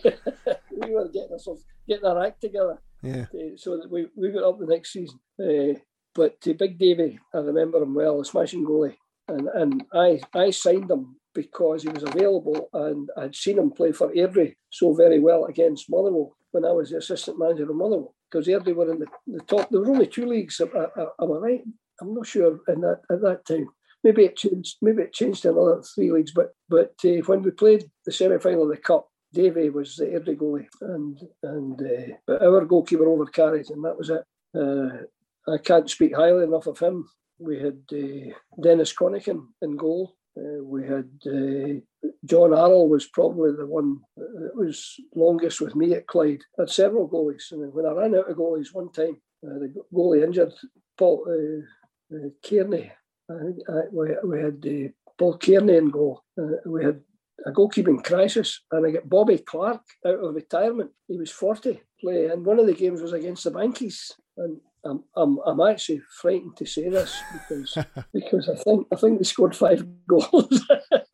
we 0.80 0.94
were 0.94 1.08
getting 1.08 1.32
ourselves, 1.32 1.64
getting 1.88 2.04
our 2.04 2.24
act 2.24 2.40
together, 2.40 2.78
Yeah, 3.02 3.26
uh, 3.34 3.56
so 3.56 3.76
that 3.76 3.90
we, 3.90 4.06
we 4.16 4.30
got 4.30 4.48
up 4.48 4.58
the 4.58 4.66
next 4.66 4.92
season. 4.92 5.18
Uh, 5.38 5.78
but 6.14 6.36
uh, 6.48 6.52
Big 6.52 6.78
Davy, 6.78 7.18
I 7.34 7.38
remember 7.38 7.82
him 7.82 7.94
well, 7.94 8.20
a 8.20 8.24
smashing 8.24 8.64
goalie, 8.64 8.96
and 9.28 9.48
and 9.48 9.84
I 9.92 10.20
I 10.34 10.50
signed 10.50 10.90
him 10.90 11.16
because 11.34 11.82
he 11.82 11.88
was 11.88 12.04
available, 12.04 12.68
and 12.72 13.10
I'd 13.16 13.34
seen 13.34 13.58
him 13.58 13.72
play 13.72 13.90
for 13.90 14.12
Airdrie 14.12 14.54
so 14.70 14.94
very 14.94 15.18
well 15.18 15.46
against 15.46 15.90
Motherwell 15.90 16.36
when 16.52 16.64
I 16.64 16.70
was 16.70 16.90
the 16.90 16.98
assistant 16.98 17.38
manager 17.38 17.68
of 17.68 17.74
Motherwell, 17.74 18.14
because 18.30 18.46
Airdrie 18.46 18.76
were 18.76 18.92
in 18.92 19.00
the, 19.00 19.06
the 19.26 19.40
top. 19.40 19.68
There 19.70 19.80
were 19.80 19.90
only 19.90 20.06
two 20.06 20.26
leagues. 20.26 20.60
Am 20.60 20.70
I, 20.76 21.02
am 21.20 21.32
I 21.32 21.36
right? 21.36 21.62
I'm 22.00 22.14
not 22.14 22.26
sure 22.26 22.60
in 22.68 22.80
that 22.82 23.00
at 23.10 23.20
that 23.22 23.44
time. 23.44 23.68
Maybe 24.04 24.24
it 24.26 24.36
changed. 24.36 24.76
Maybe 24.82 25.02
it 25.02 25.14
changed 25.14 25.46
another 25.46 25.82
three 25.82 26.12
leagues. 26.12 26.32
But 26.32 26.52
but 26.68 26.94
uh, 27.04 27.22
when 27.26 27.42
we 27.42 27.50
played 27.50 27.90
the 28.04 28.12
semi 28.12 28.38
final 28.38 28.64
of 28.64 28.68
the 28.68 28.76
cup, 28.76 29.08
Davy 29.32 29.70
was 29.70 29.96
the 29.96 30.06
Airdrie 30.06 30.36
goalie, 30.36 30.66
and 30.82 31.18
and 31.42 31.80
uh, 31.80 32.14
but 32.26 32.42
our 32.42 32.64
goalkeeper 32.66 33.06
overcarried, 33.06 33.70
and 33.70 33.84
that 33.84 33.98
was 33.98 34.10
it. 34.10 34.24
Uh, 34.54 35.52
I 35.52 35.58
can't 35.58 35.90
speak 35.90 36.14
highly 36.14 36.44
enough 36.44 36.66
of 36.66 36.78
him. 36.78 37.08
We 37.38 37.58
had 37.58 37.80
uh, 37.92 38.34
Dennis 38.62 38.94
Connaghan 38.94 39.48
in 39.62 39.76
goal. 39.76 40.14
Uh, 40.36 40.62
we 40.62 40.84
had 40.84 41.10
uh, 41.26 41.80
John 42.24 42.50
Arrell 42.50 42.88
was 42.88 43.06
probably 43.06 43.52
the 43.52 43.66
one 43.66 44.00
that 44.16 44.52
was 44.54 44.96
longest 45.14 45.60
with 45.60 45.74
me 45.74 45.94
at 45.94 46.06
Clyde. 46.06 46.42
I 46.58 46.62
had 46.62 46.70
several 46.70 47.08
goalies, 47.08 47.50
and 47.52 47.72
when 47.72 47.86
I 47.86 47.92
ran 47.92 48.14
out 48.14 48.30
of 48.30 48.36
goalies 48.36 48.72
one 48.72 48.92
time, 48.92 49.20
the 49.42 49.72
goalie 49.92 50.24
injured 50.24 50.52
Paul 50.96 51.26
uh, 51.28 52.28
Kearney. 52.46 52.92
I 53.30 53.80
we, 53.90 54.16
we 54.24 54.38
had 54.40 54.64
uh, 54.66 54.88
Paul 55.18 55.38
Kearney 55.38 55.76
in 55.76 55.90
goal. 55.90 56.22
Uh, 56.38 56.56
we 56.66 56.84
had 56.84 57.00
a 57.46 57.52
goalkeeping 57.52 58.02
crisis, 58.04 58.60
and 58.70 58.86
I 58.86 58.90
got 58.90 59.08
Bobby 59.08 59.38
Clark 59.38 59.82
out 60.06 60.20
of 60.20 60.34
retirement. 60.34 60.90
He 61.08 61.18
was 61.18 61.30
40 61.30 61.80
play, 62.00 62.26
and 62.26 62.44
one 62.44 62.58
of 62.58 62.66
the 62.66 62.74
games 62.74 63.00
was 63.00 63.12
against 63.12 63.44
the 63.44 63.50
Bankies. 63.50 64.12
And 64.36 64.60
I'm, 64.84 65.04
I'm, 65.16 65.38
I'm 65.46 65.60
actually 65.60 66.02
frightened 66.20 66.56
to 66.56 66.66
say 66.66 66.88
this 66.88 67.16
because 67.32 67.78
because 68.14 68.48
I 68.48 68.56
think 68.56 68.86
I 68.92 68.96
think 68.96 69.18
they 69.18 69.24
scored 69.24 69.56
five 69.56 69.86
goals. 70.08 70.62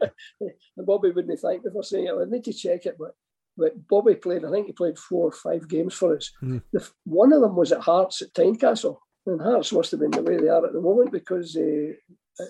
and 0.00 0.86
Bobby 0.86 1.10
wouldn't 1.10 1.38
thank 1.40 1.64
me 1.64 1.70
for 1.72 1.82
saying 1.82 2.06
it. 2.06 2.14
I 2.14 2.24
need 2.28 2.44
to 2.44 2.52
check 2.52 2.86
it, 2.86 2.96
but 2.98 3.12
but 3.56 3.86
Bobby 3.88 4.14
played. 4.14 4.44
I 4.44 4.50
think 4.50 4.66
he 4.66 4.72
played 4.72 4.98
four 4.98 5.28
or 5.28 5.32
five 5.32 5.68
games 5.68 5.94
for 5.94 6.16
us. 6.16 6.32
Mm. 6.42 6.62
The, 6.72 6.88
one 7.04 7.32
of 7.32 7.40
them 7.40 7.56
was 7.56 7.72
at 7.72 7.80
Hearts 7.80 8.22
at 8.22 8.32
Tynecastle, 8.32 8.96
and 9.26 9.40
Hearts 9.40 9.72
must 9.72 9.90
have 9.90 10.00
been 10.00 10.10
the 10.10 10.22
way 10.22 10.36
they 10.38 10.48
are 10.48 10.64
at 10.64 10.72
the 10.72 10.80
moment 10.80 11.12
because 11.12 11.56
uh, 11.56 11.92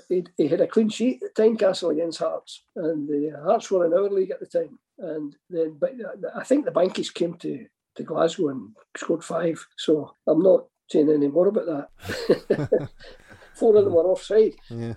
he, 0.09 0.25
he 0.37 0.49
had 0.49 0.61
a 0.61 0.67
clean 0.67 0.89
sheet 0.89 1.23
at 1.23 1.35
Tynecastle 1.35 1.93
against 1.93 2.19
Hearts, 2.19 2.65
and 2.77 3.09
the 3.09 3.39
Hearts 3.45 3.71
were 3.71 3.87
in 3.87 3.93
our 3.93 4.09
league 4.09 4.31
at 4.31 4.41
the 4.41 4.47
time. 4.47 4.79
And 4.99 5.35
then, 5.49 5.77
but 5.81 5.93
I 6.37 6.45
think 6.45 6.65
the 6.65 6.71
Bankies 6.71 7.13
came 7.13 7.35
to 7.35 7.67
to 7.97 8.03
Glasgow 8.03 8.49
and 8.51 8.71
scored 8.97 9.25
five. 9.25 9.65
So 9.77 10.15
I'm 10.27 10.41
not 10.41 10.67
saying 10.89 11.11
any 11.11 11.29
more 11.29 11.49
about 11.49 11.89
that. 11.99 12.91
Four 13.55 13.77
of 13.77 13.85
them 13.85 13.95
were 13.95 14.05
offside. 14.05 14.55
yeah. 14.69 14.95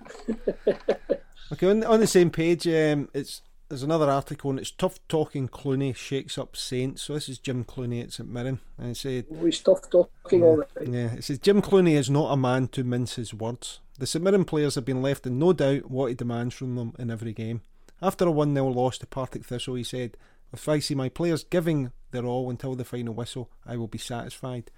okay, 1.51 1.69
on, 1.69 1.83
on 1.83 1.99
the 1.99 2.07
same 2.07 2.29
page, 2.29 2.67
um, 2.67 3.09
it's 3.13 3.41
there's 3.73 3.81
another 3.81 4.11
article 4.11 4.51
and 4.51 4.59
it's 4.59 4.69
tough 4.69 4.99
talking. 5.07 5.47
Clunie 5.47 5.95
shakes 5.95 6.37
up 6.37 6.55
Saints. 6.55 7.01
So 7.01 7.15
this 7.15 7.27
is 7.27 7.39
Jim 7.39 7.63
Clunie 7.63 8.03
at 8.03 8.13
St 8.13 8.29
Mirren, 8.29 8.59
and 8.77 8.91
it 8.91 8.97
said. 8.97 9.25
We 9.29 9.51
stuffed 9.51 9.89
talking 9.89 10.43
all 10.43 10.57
the 10.57 10.65
time. 10.79 10.93
Yeah, 10.93 11.13
it 11.13 11.23
says 11.23 11.39
Jim 11.39 11.59
Clunie 11.59 11.97
is 11.97 12.07
not 12.07 12.31
a 12.31 12.37
man 12.37 12.67
to 12.67 12.83
mince 12.83 13.15
his 13.15 13.33
words. 13.33 13.79
The 13.97 14.05
St 14.05 14.23
Mirren 14.23 14.45
players 14.45 14.75
have 14.75 14.85
been 14.85 15.01
left 15.01 15.25
in 15.25 15.39
no 15.39 15.53
doubt 15.53 15.89
what 15.89 16.09
he 16.09 16.13
demands 16.13 16.53
from 16.53 16.75
them 16.75 16.93
in 16.99 17.09
every 17.09 17.33
game. 17.33 17.61
After 17.99 18.27
a 18.27 18.31
1 18.31 18.53
0 18.53 18.67
loss 18.67 18.99
to 18.99 19.07
Partick 19.07 19.43
Thistle, 19.43 19.73
he 19.73 19.83
said, 19.83 20.17
If 20.51 20.69
I 20.69 20.77
see 20.77 20.93
my 20.93 21.09
players 21.09 21.43
giving 21.43 21.91
their 22.11 22.25
all 22.25 22.51
until 22.51 22.75
the 22.75 22.85
final 22.85 23.15
whistle, 23.15 23.49
I 23.65 23.75
will 23.77 23.87
be 23.87 23.97
satisfied. 23.97 24.69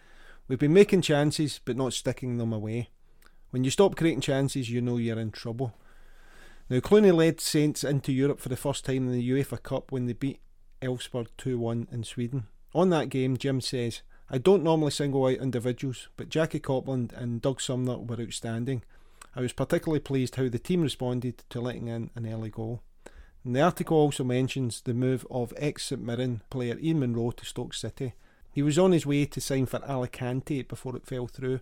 We've 0.47 0.57
been 0.57 0.73
making 0.73 1.01
chances, 1.01 1.59
but 1.65 1.75
not 1.75 1.91
sticking 1.91 2.37
them 2.37 2.53
away. 2.53 2.87
When 3.49 3.65
you 3.65 3.71
stop 3.71 3.97
creating 3.97 4.21
chances, 4.21 4.69
you 4.69 4.79
know 4.79 4.95
you're 4.95 5.19
in 5.19 5.31
trouble. 5.31 5.73
Now, 6.67 6.79
Clunie 6.79 7.15
led 7.15 7.39
Saints 7.39 7.83
into 7.83 8.11
Europe 8.11 8.39
for 8.39 8.49
the 8.49 8.57
first 8.57 8.85
time 8.85 9.07
in 9.07 9.11
the 9.11 9.29
UEFA 9.29 9.61
Cup 9.61 9.91
when 9.91 10.07
they 10.07 10.13
beat 10.13 10.39
Elfsborg 10.81 11.27
2 11.37 11.59
1 11.59 11.89
in 11.91 12.03
Sweden. 12.03 12.47
On 12.73 12.89
that 12.89 13.09
game, 13.09 13.37
Jim 13.37 13.61
says, 13.61 14.01
I 14.31 14.39
don't 14.39 14.63
normally 14.63 14.89
single 14.89 15.27
out 15.27 15.33
individuals, 15.33 16.09
but 16.17 16.29
Jackie 16.29 16.59
Copland 16.59 17.13
and 17.15 17.39
Doug 17.39 17.61
Somner 17.61 17.99
were 17.99 18.19
outstanding. 18.19 18.81
I 19.35 19.41
was 19.41 19.53
particularly 19.53 19.99
pleased 19.99 20.35
how 20.35 20.49
the 20.49 20.57
team 20.57 20.81
responded 20.81 21.43
to 21.49 21.61
letting 21.61 21.87
in 21.87 22.09
an 22.15 22.27
early 22.27 22.49
goal. 22.49 22.81
And 23.43 23.55
the 23.55 23.61
article 23.61 23.97
also 23.97 24.23
mentions 24.23 24.81
the 24.81 24.95
move 24.95 25.27
of 25.29 25.53
ex 25.57 25.85
St 25.85 26.01
Mirren 26.01 26.41
player 26.49 26.79
Ian 26.81 27.01
Munro 27.01 27.29
to 27.29 27.45
Stoke 27.45 27.75
City. 27.75 28.13
He 28.51 28.63
was 28.63 28.79
on 28.79 28.91
his 28.91 29.05
way 29.05 29.25
to 29.25 29.39
sign 29.39 29.67
for 29.67 29.83
Alicante 29.85 30.63
before 30.63 30.95
it 30.95 31.05
fell 31.05 31.27
through. 31.27 31.59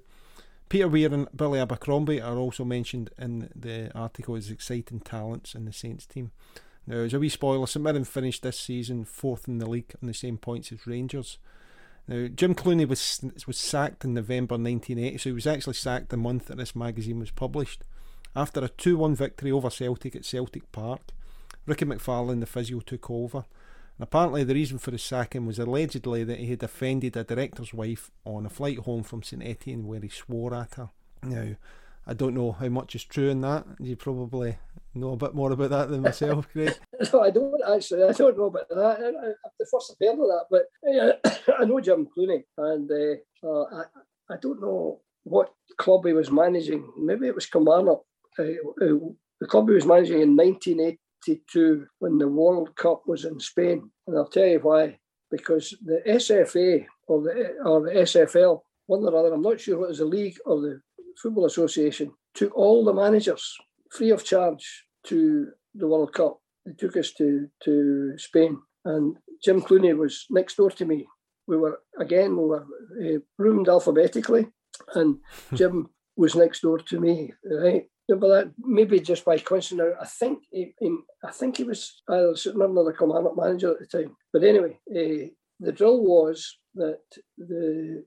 Peter 0.70 0.88
Weir 0.88 1.14
and 1.14 1.28
Billy 1.36 1.60
Abercrombie 1.60 2.22
are 2.22 2.38
also 2.38 2.66
mentioned 2.66 3.12
in 3.18 3.50
the 3.56 3.92
article 3.96 4.36
as 4.36 4.50
exciting 4.50 5.00
talents 5.00 5.54
in 5.54 5.66
the 5.66 5.74
Saints 5.74 6.06
team. 6.06 6.32
Now, 6.86 6.98
as 6.98 7.14
a 7.14 7.20
wee 7.20 7.30
spoiler, 7.30 7.68
St 7.68 7.84
Mirren 7.84 8.04
finished 8.04 8.44
this 8.44 8.60
season 8.60 9.06
fourth 9.06 9.48
in 9.48 9.60
the 9.60 9.70
league 9.70 9.94
on 10.02 10.08
the 10.08 10.14
same 10.14 10.38
points 10.38 10.72
as 10.72 10.86
Rangers. 10.86 11.38
Now, 12.08 12.28
Jim 12.28 12.54
Clunie 12.54 12.88
was 12.88 13.22
was 13.48 13.58
sacked 13.58 14.04
in 14.04 14.14
November 14.14 14.56
1980, 14.56 15.18
so 15.18 15.30
he 15.30 15.34
was 15.34 15.48
actually 15.48 15.76
sacked 15.76 16.10
the 16.10 16.18
month 16.18 16.48
that 16.48 16.58
this 16.58 16.76
magazine 16.76 17.20
was 17.20 17.32
published. 17.32 17.84
After 18.36 18.62
a 18.62 18.68
2 18.68 18.98
1 18.98 19.16
victory 19.16 19.52
over 19.52 19.70
Celtic 19.70 20.16
at 20.16 20.26
Celtic 20.26 20.70
Park, 20.72 21.02
Ricky 21.66 21.86
McFarlane, 21.86 22.42
the 22.42 22.46
physio, 22.46 22.80
took 22.82 23.10
over. 23.10 23.46
And 23.98 24.04
apparently, 24.04 24.44
the 24.44 24.56
reason 24.56 24.80
for 24.80 24.92
his 24.92 25.04
sacking 25.04 25.46
was 25.46 25.60
allegedly 25.60 26.24
that 26.24 26.40
he 26.40 26.48
had 26.48 26.64
offended 26.64 27.16
a 27.16 27.24
director's 27.24 27.74
wife 27.74 28.10
on 28.26 28.46
a 28.46 28.50
flight 28.50 28.80
home 28.80 29.04
from 29.04 29.24
St 29.24 29.44
Etienne 29.44 29.86
where 29.86 30.00
he 30.00 30.10
swore 30.10 30.56
at 30.56 30.76
her. 30.76 30.90
Now, 31.22 31.56
I 32.06 32.14
don't 32.14 32.34
know 32.34 32.52
how 32.52 32.70
much 32.70 32.96
is 32.96 33.04
true 33.04 33.30
in 33.30 33.42
that. 33.42 33.66
You 33.80 33.96
probably 33.96 34.58
know 34.94 35.12
a 35.12 35.18
bit 35.18 35.34
more 35.34 35.52
about 35.52 35.70
that 35.70 35.90
than 35.90 36.02
myself, 36.02 36.50
Craig. 36.52 36.74
no, 37.14 37.22
I 37.22 37.30
don't 37.30 37.62
actually. 37.76 38.04
I 38.04 38.12
don't 38.12 38.38
know 38.38 38.46
about 38.46 38.68
that. 38.70 38.78
I, 38.80 39.28
I, 39.28 39.34
the 39.60 39.68
first 39.72 39.96
I've 40.02 40.08
heard 40.08 40.20
of 40.20 40.28
that, 40.28 40.46
but 40.50 40.64
yeah, 40.84 41.12
I 41.60 41.66
know 41.66 41.80
Jim 41.80 42.08
Clunie, 42.08 42.44
and 42.58 42.90
uh, 42.92 43.48
uh, 43.48 43.64
I, 43.64 44.34
I 44.34 44.38
don't 44.42 44.62
know 44.62 45.02
what 45.24 45.54
club 45.78 46.06
he 46.06 46.14
was 46.14 46.32
managing. 46.32 46.92
Maybe 46.98 47.28
it 47.28 47.36
was 47.36 47.46
Kilmarnock. 47.46 48.04
Uh, 48.38 48.44
uh 48.44 48.98
the 49.40 49.48
club 49.48 49.68
he 49.68 49.76
was 49.76 49.86
managing 49.86 50.22
in 50.22 50.36
1982 51.28 51.86
when 52.00 52.18
the 52.18 52.28
World 52.28 52.76
Cup 52.76 53.04
was 53.08 53.26
in 53.26 53.40
Spain, 53.40 53.90
and 54.08 54.18
I'll 54.18 54.28
tell 54.28 54.46
you 54.46 54.60
why. 54.60 54.98
Because 55.32 55.76
the 55.84 56.02
SFA 56.08 56.86
or 57.08 57.22
the 57.24 57.56
or 57.66 57.82
the 57.82 58.02
SFL, 58.02 58.62
one 58.86 59.04
or 59.04 59.16
other, 59.16 59.34
I'm 59.34 59.42
not 59.42 59.60
sure 59.60 59.80
what 59.80 59.92
is 59.92 59.98
the 59.98 60.06
league 60.06 60.38
or 60.46 60.62
the 60.62 60.80
Football 61.22 61.46
Association, 61.46 62.12
took 62.36 62.56
all 62.56 62.86
the 62.86 62.94
managers 62.94 63.56
free 63.92 64.12
of 64.12 64.24
charge 64.24 64.86
to 65.06 65.48
the 65.74 65.88
World 65.88 66.14
Cup. 66.14 66.40
They 66.66 66.74
took 66.74 66.96
us 66.98 67.12
to, 67.14 67.48
to 67.64 68.14
Spain, 68.18 68.60
and 68.86 69.18
Jim 69.44 69.62
Clunie 69.62 69.98
was 69.98 70.26
next 70.30 70.58
door 70.58 70.72
to 70.72 70.86
me. 70.86 71.08
We 71.48 71.58
were 71.58 71.80
again 72.00 72.38
we 72.38 72.46
were 72.46 72.66
uh, 73.04 73.20
roomed 73.38 73.68
alphabetically, 73.68 74.48
and 74.94 75.18
Jim 75.54 75.90
was 76.16 76.36
next 76.36 76.62
door 76.62 76.80
to 76.80 77.00
me. 77.00 77.34
Right, 77.44 77.86
but 78.16 78.28
that 78.30 78.52
maybe 78.58 79.00
just 79.00 79.26
by 79.26 79.38
coincidence. 79.38 79.96
I 80.02 80.06
think 80.06 80.44
he, 80.52 80.74
he 80.80 80.98
I 81.24 81.32
think 81.32 81.58
he 81.58 81.64
was 81.64 82.02
either 82.10 82.36
sitting 82.36 82.62
under 82.62 82.84
the 82.84 82.94
commandant 82.94 83.38
manager 83.38 83.72
at 83.72 83.80
the 83.80 83.86
time. 83.86 84.16
But 84.32 84.44
anyway, 84.44 84.80
uh, 84.90 85.30
the 85.60 85.72
drill 85.72 86.02
was 86.04 86.58
that 86.76 87.00
the 87.38 88.04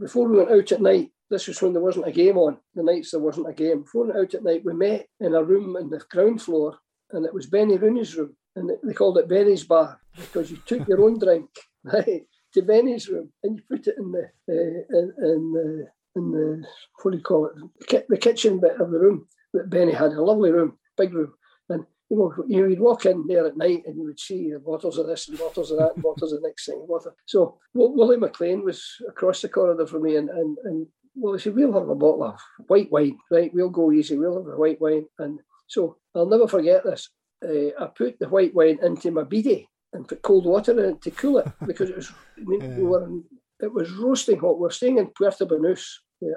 before 0.00 0.28
we 0.28 0.38
went 0.38 0.50
out 0.50 0.72
at 0.72 0.82
night, 0.82 1.10
this 1.30 1.46
was 1.46 1.62
when 1.62 1.72
there 1.72 1.82
wasn't 1.82 2.08
a 2.08 2.12
game 2.12 2.36
on. 2.36 2.58
The 2.74 2.82
nights 2.82 3.12
there 3.12 3.20
wasn't 3.20 3.48
a 3.48 3.52
game. 3.52 3.82
Before 3.82 4.04
we 4.04 4.12
went 4.12 4.20
out 4.20 4.34
at 4.34 4.44
night, 4.44 4.62
we 4.64 4.74
met 4.74 5.06
in 5.20 5.34
a 5.34 5.42
room 5.42 5.76
in 5.76 5.88
the 5.90 6.02
ground 6.10 6.42
floor, 6.42 6.76
and 7.12 7.24
it 7.24 7.32
was 7.32 7.46
Benny 7.46 7.76
Rooney's 7.76 8.16
room, 8.16 8.36
and 8.56 8.70
they 8.82 8.92
called 8.92 9.18
it 9.18 9.28
Benny's 9.28 9.64
bar 9.64 10.00
because 10.16 10.50
you 10.50 10.58
took 10.66 10.86
your 10.88 11.02
own 11.02 11.18
drink 11.18 11.48
right 11.84 12.26
to 12.52 12.62
Benny's 12.62 13.08
room 13.08 13.30
and 13.42 13.56
you 13.58 13.62
put 13.68 13.86
it 13.86 13.96
in 13.98 14.12
the 14.12 14.30
uh, 14.48 14.98
in, 14.98 15.12
in 15.18 15.52
the 15.52 15.86
in 16.16 16.32
the 16.32 16.66
what 17.02 17.12
do 17.12 17.16
you 17.16 17.22
call 17.22 17.46
it 17.46 18.06
the 18.08 18.18
kitchen 18.18 18.60
bit 18.60 18.80
of 18.80 18.90
the 18.90 18.98
room 18.98 19.26
that 19.54 19.70
Benny 19.70 19.92
had 19.92 20.12
a 20.12 20.22
lovely 20.22 20.50
room, 20.50 20.78
big 20.96 21.12
room, 21.14 21.32
and 21.68 21.86
you 22.10 22.16
know, 22.16 22.44
you 22.48 22.68
would 22.68 22.80
walk 22.80 23.06
in 23.06 23.26
there 23.26 23.46
at 23.46 23.56
night 23.56 23.82
and 23.86 23.96
you 23.96 24.04
would 24.04 24.18
see 24.18 24.50
the 24.50 24.58
bottles 24.58 24.98
of 24.98 25.06
this 25.06 25.28
and 25.28 25.38
bottles 25.38 25.70
of 25.70 25.78
that 25.78 25.94
and 25.94 26.02
bottles 26.02 26.32
of 26.32 26.42
the 26.42 26.48
next 26.48 26.66
thing. 26.66 26.84
So 27.26 27.58
Willie 27.72 28.16
McLean 28.16 28.64
was 28.64 28.84
across 29.08 29.42
the 29.42 29.48
corridor 29.48 29.86
from 29.86 30.02
me 30.02 30.16
and, 30.16 30.28
and, 30.28 30.58
and 30.64 30.86
well, 31.14 31.34
he 31.34 31.40
said, 31.40 31.54
we'll 31.54 31.72
have 31.72 31.88
a 31.88 31.94
bottle 31.94 32.24
of 32.24 32.40
white 32.66 32.90
wine, 32.90 33.18
right? 33.30 33.52
We'll 33.54 33.70
go 33.70 33.92
easy. 33.92 34.18
We'll 34.18 34.42
have 34.42 34.52
a 34.52 34.56
white 34.56 34.80
wine. 34.80 35.06
And 35.20 35.40
so 35.68 35.98
I'll 36.14 36.26
never 36.26 36.48
forget 36.48 36.84
this. 36.84 37.10
Uh, 37.44 37.70
I 37.78 37.86
put 37.96 38.18
the 38.18 38.28
white 38.28 38.54
wine 38.54 38.78
into 38.82 39.12
my 39.12 39.22
beady 39.22 39.68
and 39.92 40.06
put 40.06 40.22
cold 40.22 40.46
water 40.46 40.72
in 40.72 40.94
it 40.94 41.02
to 41.02 41.10
cool 41.12 41.38
it 41.38 41.48
because 41.66 41.90
it 41.90 41.96
was, 41.96 42.12
I 42.38 42.42
mean, 42.44 42.60
yeah. 42.60 42.76
we 42.76 42.82
were 42.82 43.04
in, 43.04 43.24
it 43.60 43.72
was 43.72 43.90
roasting 43.92 44.40
hot. 44.40 44.58
We 44.58 44.62
were 44.62 44.70
staying 44.70 44.98
in 44.98 45.06
Puerto 45.08 45.46
Banús. 45.46 45.84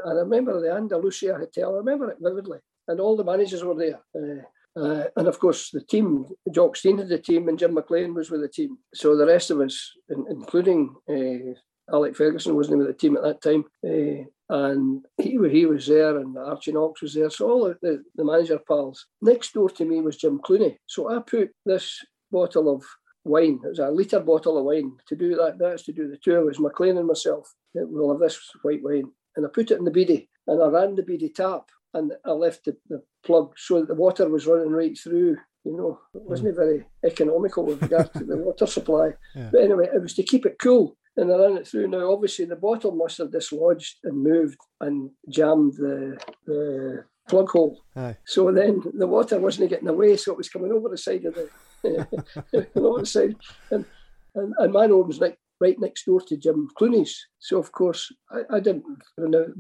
I 0.06 0.12
remember 0.12 0.62
the 0.62 0.72
Andalusia 0.72 1.36
Hotel. 1.36 1.74
I 1.74 1.78
remember 1.78 2.12
it 2.12 2.18
vividly. 2.22 2.60
And 2.88 3.00
all 3.00 3.16
the 3.16 3.24
managers 3.24 3.64
were 3.64 3.76
there. 3.76 4.00
Uh, 4.16 4.44
uh, 4.76 5.06
and 5.16 5.28
of 5.28 5.40
course, 5.40 5.70
the 5.70 5.82
team, 5.82 6.26
Jock 6.52 6.76
Stein 6.76 6.98
had 6.98 7.10
the 7.10 7.20
team, 7.20 7.48
and 7.48 7.60
Jim 7.60 7.74
McLean 7.74 8.14
was 8.14 8.32
with 8.32 8.42
the 8.42 8.48
team. 8.48 8.78
So 8.94 9.16
the 9.16 9.26
rest 9.26 9.52
of 9.52 9.62
us, 9.62 9.92
in, 10.10 10.26
including 10.30 10.96
uh, 11.08 11.94
Alec 11.94 12.16
Ferguson, 12.16 12.56
wasn't 12.56 12.80
with 12.80 12.88
the 12.88 12.94
team 12.94 13.16
at 13.16 13.24
that 13.24 13.42
time, 13.42 13.66
uh, 13.86 14.24
and 14.50 15.06
he 15.18 15.38
he 15.50 15.66
was 15.66 15.86
there, 15.88 16.18
and 16.18 16.38
Archie 16.38 16.72
Knox 16.72 17.02
was 17.02 17.14
there. 17.14 17.30
So 17.30 17.50
all 17.50 17.76
the, 17.82 18.04
the 18.16 18.26
manager 18.26 18.60
pals. 18.68 19.06
Next 19.22 19.54
door 19.54 19.70
to 19.70 19.86
me 19.86 20.02
was 20.02 20.18
Jim 20.18 20.40
Clunie. 20.40 20.78
So 20.88 21.10
I 21.10 21.20
put 21.20 21.52
this 21.66 22.04
bottle 22.32 22.74
of 22.74 22.84
wine. 23.24 23.60
It 23.64 23.70
was 23.70 23.80
a 23.80 23.90
litre 23.90 24.20
bottle 24.20 24.58
of 24.58 24.66
wine. 24.66 24.98
To 25.08 25.16
do 25.16 25.36
that, 25.36 25.60
that's 25.60 25.84
to 25.84 25.94
do 25.94 26.08
the 26.08 26.36
of 26.36 26.48
us, 26.48 26.60
McLean 26.60 26.98
and 26.98 27.08
myself. 27.08 27.54
We'll 27.76 28.12
have 28.12 28.20
this 28.20 28.40
white 28.64 28.84
wine. 28.84 29.12
And 29.36 29.46
I 29.46 29.50
put 29.50 29.72
it 29.72 29.78
in 29.78 29.86
the 29.86 29.92
beady, 29.92 30.30
and 30.48 30.62
I 30.62 30.68
ran 30.68 30.96
the 30.96 31.04
beady 31.04 31.30
tap 31.30 31.70
and 31.94 32.14
I 32.26 32.32
left 32.32 32.66
the, 32.66 32.76
the 32.90 33.02
plug 33.26 33.54
so 33.58 33.80
that 33.80 33.88
the 33.88 33.96
water 33.96 34.28
was 34.30 34.48
running 34.48 34.72
right 34.72 34.98
through. 34.98 35.38
You 35.64 35.78
know, 35.78 36.00
it 36.14 36.24
wasn't 36.24 36.54
mm. 36.54 36.58
very 36.58 36.86
economical 37.06 37.66
with 37.66 37.82
regard 37.82 38.12
to 38.14 38.24
the 38.24 38.38
water 38.46 38.68
supply. 38.68 39.12
Yeah. 39.36 39.50
But 39.52 39.62
anyway, 39.62 39.88
it 39.94 40.02
was 40.02 40.14
to 40.16 40.24
keep 40.24 40.46
it 40.46 40.58
cool. 40.62 40.98
And 41.16 41.32
I 41.32 41.38
ran 41.38 41.58
it 41.58 41.68
through. 41.68 41.88
Now, 41.88 42.12
obviously, 42.12 42.46
the 42.46 42.56
bottle 42.56 42.92
must 42.92 43.20
have 43.20 43.32
dislodged 43.32 44.00
and 44.04 44.24
moved 44.24 44.58
and 44.82 45.12
jammed 45.30 45.74
the, 45.74 46.18
the 46.48 47.06
plug 47.30 47.50
hole. 47.50 47.82
Aye. 47.96 48.18
So 48.26 48.52
then 48.52 48.82
the 48.98 49.08
water 49.08 49.40
wasn't 49.40 49.70
getting 49.70 49.88
away, 49.88 50.18
so 50.18 50.32
it 50.32 50.38
was 50.38 50.50
coming 50.50 50.72
over 50.72 50.90
the 50.90 50.98
side 50.98 51.26
of 51.26 51.36
the, 51.36 52.68
over 52.76 53.00
the 53.02 53.06
side. 53.06 53.36
And, 53.70 53.86
and, 54.36 54.54
and 54.58 54.74
my 54.74 54.88
nose 54.88 55.08
was 55.08 55.22
like 55.22 55.38
right 55.64 55.80
next 55.80 56.06
door 56.06 56.22
to 56.22 56.38
Jim 56.38 56.68
Clunie's. 56.78 57.16
So 57.40 57.58
of 57.58 57.72
course 57.72 58.02
I, 58.30 58.58
I 58.58 58.60
didn't. 58.60 58.86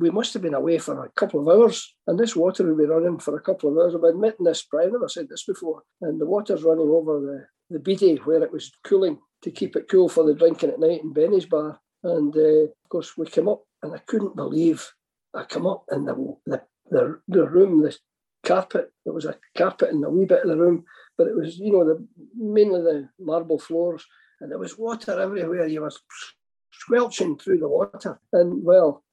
we 0.04 0.10
must 0.10 0.34
have 0.34 0.42
been 0.42 0.62
away 0.62 0.78
for 0.78 1.06
a 1.06 1.10
couple 1.20 1.40
of 1.40 1.48
hours, 1.54 1.78
and 2.08 2.20
this 2.20 2.36
water 2.36 2.64
would 2.66 2.78
be 2.78 2.94
running 2.94 3.20
for 3.20 3.36
a 3.36 3.46
couple 3.48 3.70
of 3.70 3.78
hours. 3.78 3.94
I'm 3.94 4.04
admitting 4.04 4.46
this, 4.46 4.66
but 4.70 4.80
I've 4.82 4.92
never 4.92 5.10
said 5.10 5.28
this 5.30 5.46
before. 5.46 5.82
And 6.02 6.20
the 6.20 6.32
water's 6.36 6.64
running 6.64 6.92
over 6.98 7.14
the 7.20 7.40
the 7.74 7.80
beady 7.80 8.16
where 8.18 8.44
it 8.44 8.52
was 8.52 8.72
cooling 8.84 9.18
to 9.44 9.50
keep 9.60 9.76
it 9.76 9.90
cool 9.90 10.10
for 10.10 10.24
the 10.26 10.36
drinking 10.36 10.72
at 10.72 10.80
night 10.80 11.02
in 11.02 11.14
Benny's 11.14 11.46
bar. 11.46 11.80
And 12.04 12.36
uh, 12.36 12.64
of 12.84 12.90
course 12.90 13.18
we 13.18 13.26
came 13.26 13.48
up, 13.48 13.62
and 13.82 13.94
I 13.94 14.00
couldn't 14.10 14.36
believe 14.36 14.80
I 15.34 15.44
come 15.44 15.66
up 15.66 15.86
and 15.90 16.08
the 16.08 16.16
the 16.46 16.62
the, 16.92 17.20
the 17.28 17.48
room, 17.56 17.82
the 17.82 17.96
carpet. 18.46 18.92
There 19.06 19.14
was 19.14 19.26
a 19.26 19.38
carpet 19.58 19.90
in 19.90 20.04
a 20.04 20.10
wee 20.10 20.26
bit 20.26 20.44
of 20.44 20.50
the 20.50 20.58
room, 20.58 20.84
but 21.18 21.28
it 21.28 21.36
was 21.36 21.58
you 21.58 21.72
know 21.72 21.86
the 21.86 21.98
mainly 22.36 22.82
the 22.82 23.10
marble 23.20 23.60
floors 23.60 24.06
and 24.42 24.52
there 24.52 24.60
was 24.60 24.78
water 24.78 25.20
everywhere. 25.20 25.68
You 25.68 25.82
were 25.82 25.92
squelching 26.72 27.38
through 27.38 27.60
the 27.60 27.68
water. 27.68 28.20
And 28.32 28.64
well, 28.64 29.04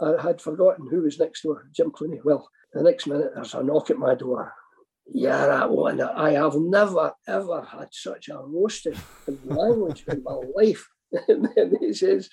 I 0.00 0.22
had 0.22 0.40
forgotten 0.40 0.88
who 0.88 1.02
was 1.02 1.18
next 1.18 1.42
door, 1.42 1.68
Jim 1.72 1.90
Clunie. 1.90 2.20
Well, 2.24 2.48
the 2.72 2.82
next 2.82 3.06
minute 3.06 3.32
there's 3.34 3.54
a 3.54 3.62
knock 3.62 3.90
at 3.90 3.98
my 3.98 4.14
door. 4.14 4.52
Yeah, 5.12 5.46
that 5.46 5.70
one. 5.70 6.00
I 6.00 6.32
have 6.32 6.54
never 6.54 7.12
ever 7.26 7.62
had 7.62 7.88
such 7.90 8.28
a 8.28 8.38
roasting 8.38 8.98
language 9.44 10.04
in 10.08 10.22
my 10.22 10.40
life. 10.56 10.88
and 11.28 11.48
then 11.56 11.76
he 11.80 11.92
says, 11.92 12.28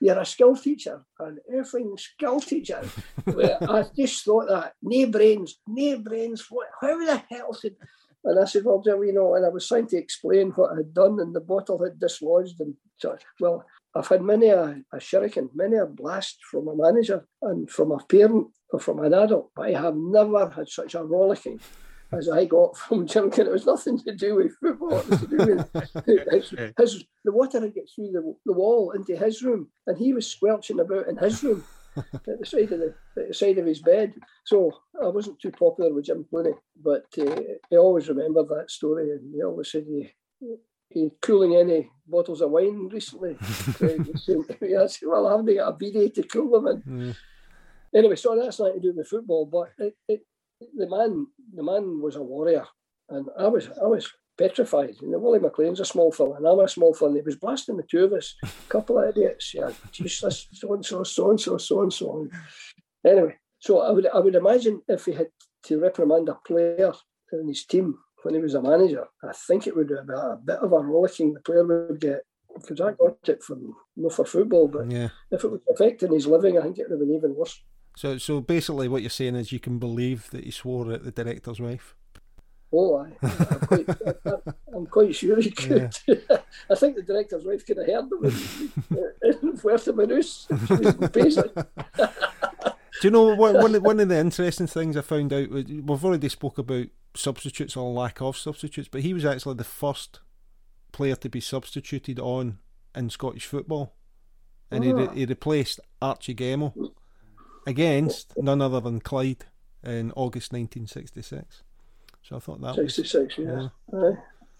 You're 0.00 0.18
a 0.18 0.24
skill 0.24 0.56
teacher, 0.56 1.04
an 1.18 1.38
effing 1.54 2.00
skill 2.00 2.40
teacher. 2.40 2.82
I 3.26 3.84
just 3.94 4.24
thought 4.24 4.48
that, 4.48 4.72
no 4.82 5.06
brains, 5.06 5.60
no 5.68 5.98
brains. 5.98 6.46
What, 6.48 6.68
how 6.80 6.98
the 6.98 7.22
hell 7.30 7.56
did 7.60 7.76
and 8.24 8.38
I 8.38 8.44
said, 8.44 8.64
well, 8.64 8.82
you 8.84 9.12
know, 9.12 9.34
and 9.34 9.44
I 9.44 9.48
was 9.48 9.66
trying 9.66 9.88
to 9.88 9.96
explain 9.96 10.50
what 10.52 10.72
I 10.72 10.76
had 10.76 10.94
done, 10.94 11.18
and 11.20 11.34
the 11.34 11.40
bottle 11.40 11.82
had 11.82 11.98
dislodged. 11.98 12.60
And 12.60 12.74
so, 12.96 13.16
well, 13.40 13.64
I've 13.96 14.06
had 14.06 14.22
many 14.22 14.48
a, 14.48 14.82
a 14.92 14.96
shuriken, 14.96 15.48
many 15.54 15.76
a 15.76 15.86
blast 15.86 16.38
from 16.50 16.68
a 16.68 16.76
manager 16.76 17.26
and 17.42 17.68
from 17.68 17.90
a 17.90 17.98
parent 17.98 18.48
or 18.70 18.78
from 18.78 19.00
an 19.00 19.12
adult, 19.12 19.50
but 19.56 19.66
I 19.66 19.72
have 19.72 19.96
never 19.96 20.48
had 20.48 20.68
such 20.68 20.94
a 20.94 21.04
rollicking 21.04 21.60
as 22.12 22.28
I 22.28 22.44
got 22.44 22.76
from 22.76 23.06
Jim 23.06 23.30
It 23.36 23.50
was 23.50 23.66
nothing 23.66 23.98
to 24.00 24.14
do 24.14 24.36
with 24.36 24.52
football. 24.60 24.98
It 24.98 25.08
was 25.08 25.20
to 25.20 25.26
do 25.26 25.36
with 25.36 26.06
his, 26.30 26.54
his, 26.78 27.04
the 27.24 27.32
water 27.32 27.60
had 27.60 27.74
got 27.74 27.84
through 27.94 28.12
the, 28.12 28.34
the 28.46 28.52
wall 28.52 28.92
into 28.92 29.16
his 29.16 29.42
room, 29.42 29.68
and 29.86 29.98
he 29.98 30.12
was 30.12 30.26
squelching 30.26 30.78
about 30.78 31.08
in 31.08 31.16
his 31.16 31.42
room 31.42 31.64
at 31.96 32.40
the 32.40 32.46
side 32.46 32.72
of 32.72 32.80
the, 32.80 32.94
the, 33.16 33.34
side 33.34 33.58
of 33.58 33.66
his 33.66 33.80
bed. 33.80 34.14
So 34.44 34.72
I 35.02 35.08
wasn't 35.08 35.40
too 35.40 35.50
popular 35.50 35.92
with 35.92 36.06
Jim 36.06 36.26
Clunie, 36.32 36.54
but 36.82 37.06
uh, 37.18 37.36
he 37.70 37.76
always 37.76 38.08
remembered 38.08 38.48
that 38.48 38.70
story, 38.70 39.10
and 39.10 39.34
he 39.34 39.42
always 39.42 39.70
said 39.70 39.84
he 39.86 40.12
he 40.88 41.10
cooling 41.20 41.56
any 41.56 41.90
bottles 42.06 42.40
of 42.40 42.50
wine 42.50 42.88
recently. 42.92 43.36
yeah, 44.60 44.82
I 44.82 44.86
said, 44.86 45.08
well, 45.08 45.26
I 45.26 45.30
haven't 45.32 45.54
got 45.54 45.68
a 45.68 45.72
beady 45.72 46.10
to 46.10 46.22
cool 46.24 46.60
them 46.60 46.66
in. 46.66 46.82
Mm. 46.82 47.16
Anyway, 47.94 48.16
so 48.16 48.38
that's 48.38 48.58
nothing 48.58 48.74
to 48.74 48.80
do 48.80 48.96
with 48.96 49.08
football, 49.08 49.46
but 49.46 49.72
it, 49.78 49.96
it, 50.08 50.20
the 50.74 50.88
man 50.88 51.26
the 51.54 51.62
man 51.62 52.00
was 52.00 52.16
a 52.16 52.22
warrior, 52.22 52.64
and 53.08 53.26
I 53.38 53.48
was 53.48 53.68
I 53.68 53.86
was 53.86 54.10
petrified. 54.42 54.94
You 55.00 55.10
know, 55.10 55.18
Willie 55.18 55.38
McLean's 55.38 55.80
a 55.80 55.84
small 55.84 56.10
fella, 56.12 56.34
and 56.36 56.46
I'm 56.46 56.58
a 56.58 56.68
small 56.68 56.94
fella. 56.94 57.10
And 57.12 57.18
he 57.18 57.22
was 57.24 57.36
blasting 57.36 57.76
the 57.76 57.84
two 57.84 58.04
of 58.04 58.12
us, 58.12 58.34
a 58.42 58.48
couple 58.68 58.98
of 58.98 59.08
idiots. 59.08 59.54
Yeah, 59.54 59.70
Jesus, 59.92 60.48
so 60.52 60.74
and 60.74 60.84
so, 60.84 61.02
so 61.04 61.30
and 61.30 61.40
so, 61.40 61.56
so 61.58 61.82
and 61.82 61.92
so. 61.92 62.28
Anyway, 63.06 63.36
so 63.58 63.80
I 63.80 63.90
would 63.90 64.06
I 64.08 64.18
would 64.18 64.34
imagine 64.34 64.82
if 64.88 65.04
he 65.06 65.12
had 65.12 65.28
to 65.64 65.80
reprimand 65.80 66.28
a 66.28 66.34
player 66.46 66.92
in 67.32 67.48
his 67.48 67.64
team 67.64 67.94
when 68.22 68.34
he 68.34 68.40
was 68.40 68.54
a 68.54 68.62
manager, 68.62 69.04
I 69.22 69.32
think 69.32 69.66
it 69.66 69.76
would 69.76 69.88
be 69.88 69.94
a 69.94 70.36
bit 70.44 70.58
of 70.58 70.72
a 70.72 70.78
rollicking 70.78 71.34
the 71.34 71.40
player 71.40 71.64
would 71.66 72.00
get 72.00 72.20
because 72.54 72.80
I 72.80 72.92
got 72.92 73.16
it 73.28 73.42
from 73.42 73.74
not 73.96 74.12
for 74.12 74.24
football, 74.24 74.68
but 74.68 74.90
Yeah. 74.90 75.08
if 75.30 75.42
it 75.42 75.50
was 75.50 75.60
affecting 75.72 76.12
his 76.12 76.26
living, 76.26 76.58
I 76.58 76.62
think 76.62 76.78
it 76.78 76.86
would 76.88 76.92
have 76.98 77.00
been 77.00 77.16
even 77.16 77.34
worse. 77.34 77.60
So, 77.96 78.18
so 78.18 78.40
basically, 78.40 78.88
what 78.88 79.02
you're 79.02 79.10
saying 79.10 79.36
is 79.36 79.52
you 79.52 79.58
can 79.60 79.78
believe 79.78 80.30
that 80.30 80.44
he 80.44 80.50
swore 80.50 80.92
at 80.92 81.04
the 81.04 81.10
director's 81.10 81.60
wife. 81.60 81.96
Oh, 82.72 82.96
I, 82.96 83.12
I'm, 83.22 83.58
quite, 83.66 83.88
I'm 84.74 84.86
quite 84.86 85.14
sure 85.14 85.40
he 85.40 85.50
could. 85.50 85.94
I 86.70 86.74
think 86.74 86.96
the 86.96 87.02
director's 87.02 87.44
wife 87.44 87.66
could 87.66 87.76
have 87.76 87.86
heard 87.86 88.08
them 88.08 88.24
in 89.42 89.58
Puerto 89.58 89.92
Banús. 89.92 90.46
She 90.66 90.74
was 90.98 91.10
basic. 91.10 91.54
Do 93.00 93.08
you 93.08 93.10
know 93.10 93.34
what, 93.34 93.54
one 93.54 93.74
of- 93.74 93.82
one 93.82 94.00
of 94.00 94.08
the 94.08 94.18
interesting 94.18 94.66
things 94.68 94.96
I 94.96 95.00
found 95.02 95.32
out? 95.32 95.50
We've 95.50 95.90
already 96.04 96.28
spoke 96.28 96.56
about 96.58 96.86
substitutes 97.14 97.76
or 97.76 97.92
lack 97.92 98.20
of 98.22 98.36
substitutes, 98.36 98.88
but 98.90 99.00
he 99.02 99.12
was 99.12 99.24
actually 99.24 99.56
the 99.56 99.64
first 99.64 100.20
player 100.92 101.16
to 101.16 101.28
be 101.28 101.40
substituted 101.40 102.18
on 102.20 102.58
in 102.94 103.10
Scottish 103.10 103.46
football, 103.46 103.94
and 104.70 104.84
he, 104.84 104.92
re- 104.92 105.08
Ah. 105.10 105.12
he 105.14 105.24
replaced 105.26 105.80
Archie 106.00 106.34
Gemmill 106.34 106.92
against 107.66 108.32
none 108.36 108.62
other 108.62 108.80
than 108.80 109.00
Clyde 109.00 109.46
in 109.82 110.12
August 110.12 110.52
1966. 110.52 111.62
So 112.22 112.36
I 112.36 112.38
thought 112.38 112.60
that 112.60 112.76
was 112.76 112.94
66, 112.94 113.38
yeah. 113.38 113.68
Aye. 113.94 114.12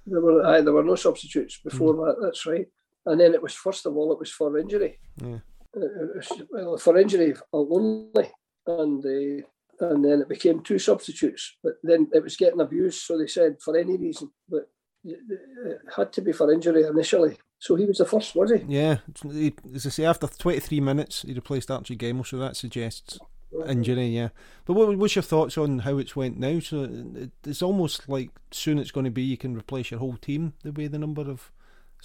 There 0.07 0.21
were 0.21 0.45
aye, 0.45 0.61
there 0.61 0.73
were 0.73 0.83
no 0.83 0.97
substitutes 0.97 1.59
before 1.63 1.95
that, 1.95 2.17
that's 2.21 2.45
right. 2.47 2.67
And 3.07 3.21
then 3.21 3.35
it 3.35 3.43
was, 3.43 3.55
first 3.55 3.87
of 3.87 3.97
all, 3.97 4.13
it 4.13 4.19
was 4.19 4.31
for 4.31 4.59
injury. 4.59 4.99
Yeah. 5.17 5.39
Was, 5.75 6.43
well, 6.51 6.77
for 6.79 6.99
injury 6.99 7.35
only. 7.53 8.31
And 8.67 9.05
uh, 9.05 9.47
and 9.81 10.05
then 10.05 10.21
it 10.21 10.29
became 10.29 10.63
two 10.63 10.79
substitutes. 10.79 11.57
But 11.63 11.75
then 11.83 12.09
it 12.13 12.23
was 12.23 12.37
getting 12.37 12.61
abused, 12.61 13.03
so 13.03 13.19
they 13.19 13.27
said 13.27 13.61
for 13.61 13.77
any 13.77 13.97
reason. 13.97 14.31
But 14.49 14.71
it 15.05 15.81
had 15.97 16.13
to 16.13 16.21
be 16.21 16.33
for 16.33 16.53
injury 16.53 16.85
initially. 16.85 17.39
So 17.59 17.75
he 17.77 17.85
was 17.85 17.99
the 17.99 18.05
first, 18.05 18.35
was 18.35 18.53
he? 18.53 18.65
Yeah, 18.69 18.99
as 19.75 19.87
I 19.87 19.91
say, 19.91 20.05
after 20.05 20.27
23 20.27 20.81
minutes, 20.81 21.23
he 21.23 21.33
replaced 21.33 21.71
Archie 21.71 21.97
Gemmill, 21.97 22.27
so 22.27 22.39
that 22.39 22.57
suggests 22.57 23.19
injury, 23.67 24.07
yeah. 24.07 24.29
But 24.65 24.75
what, 24.75 24.97
what's 24.97 25.17
your 25.17 25.23
thoughts 25.23 25.59
on 25.59 25.81
how 25.81 25.99
it's 25.99 26.17
went 26.17 26.39
now? 26.39 26.61
So 26.61 26.85
it, 26.85 27.31
it's 27.45 27.63
almost 27.63 28.09
like 28.09 28.31
soon 28.51 28.79
it's 28.79 28.91
going 28.91 29.05
to 29.05 29.11
be 29.11 29.23
you 29.23 29.37
can 29.37 29.57
replace 29.57 29.91
your 29.91 30.01
whole 30.01 30.17
team 30.17 30.55
the 30.63 30.73
way 30.73 30.87
the 30.87 30.99
number 30.99 31.23
of 31.23 31.51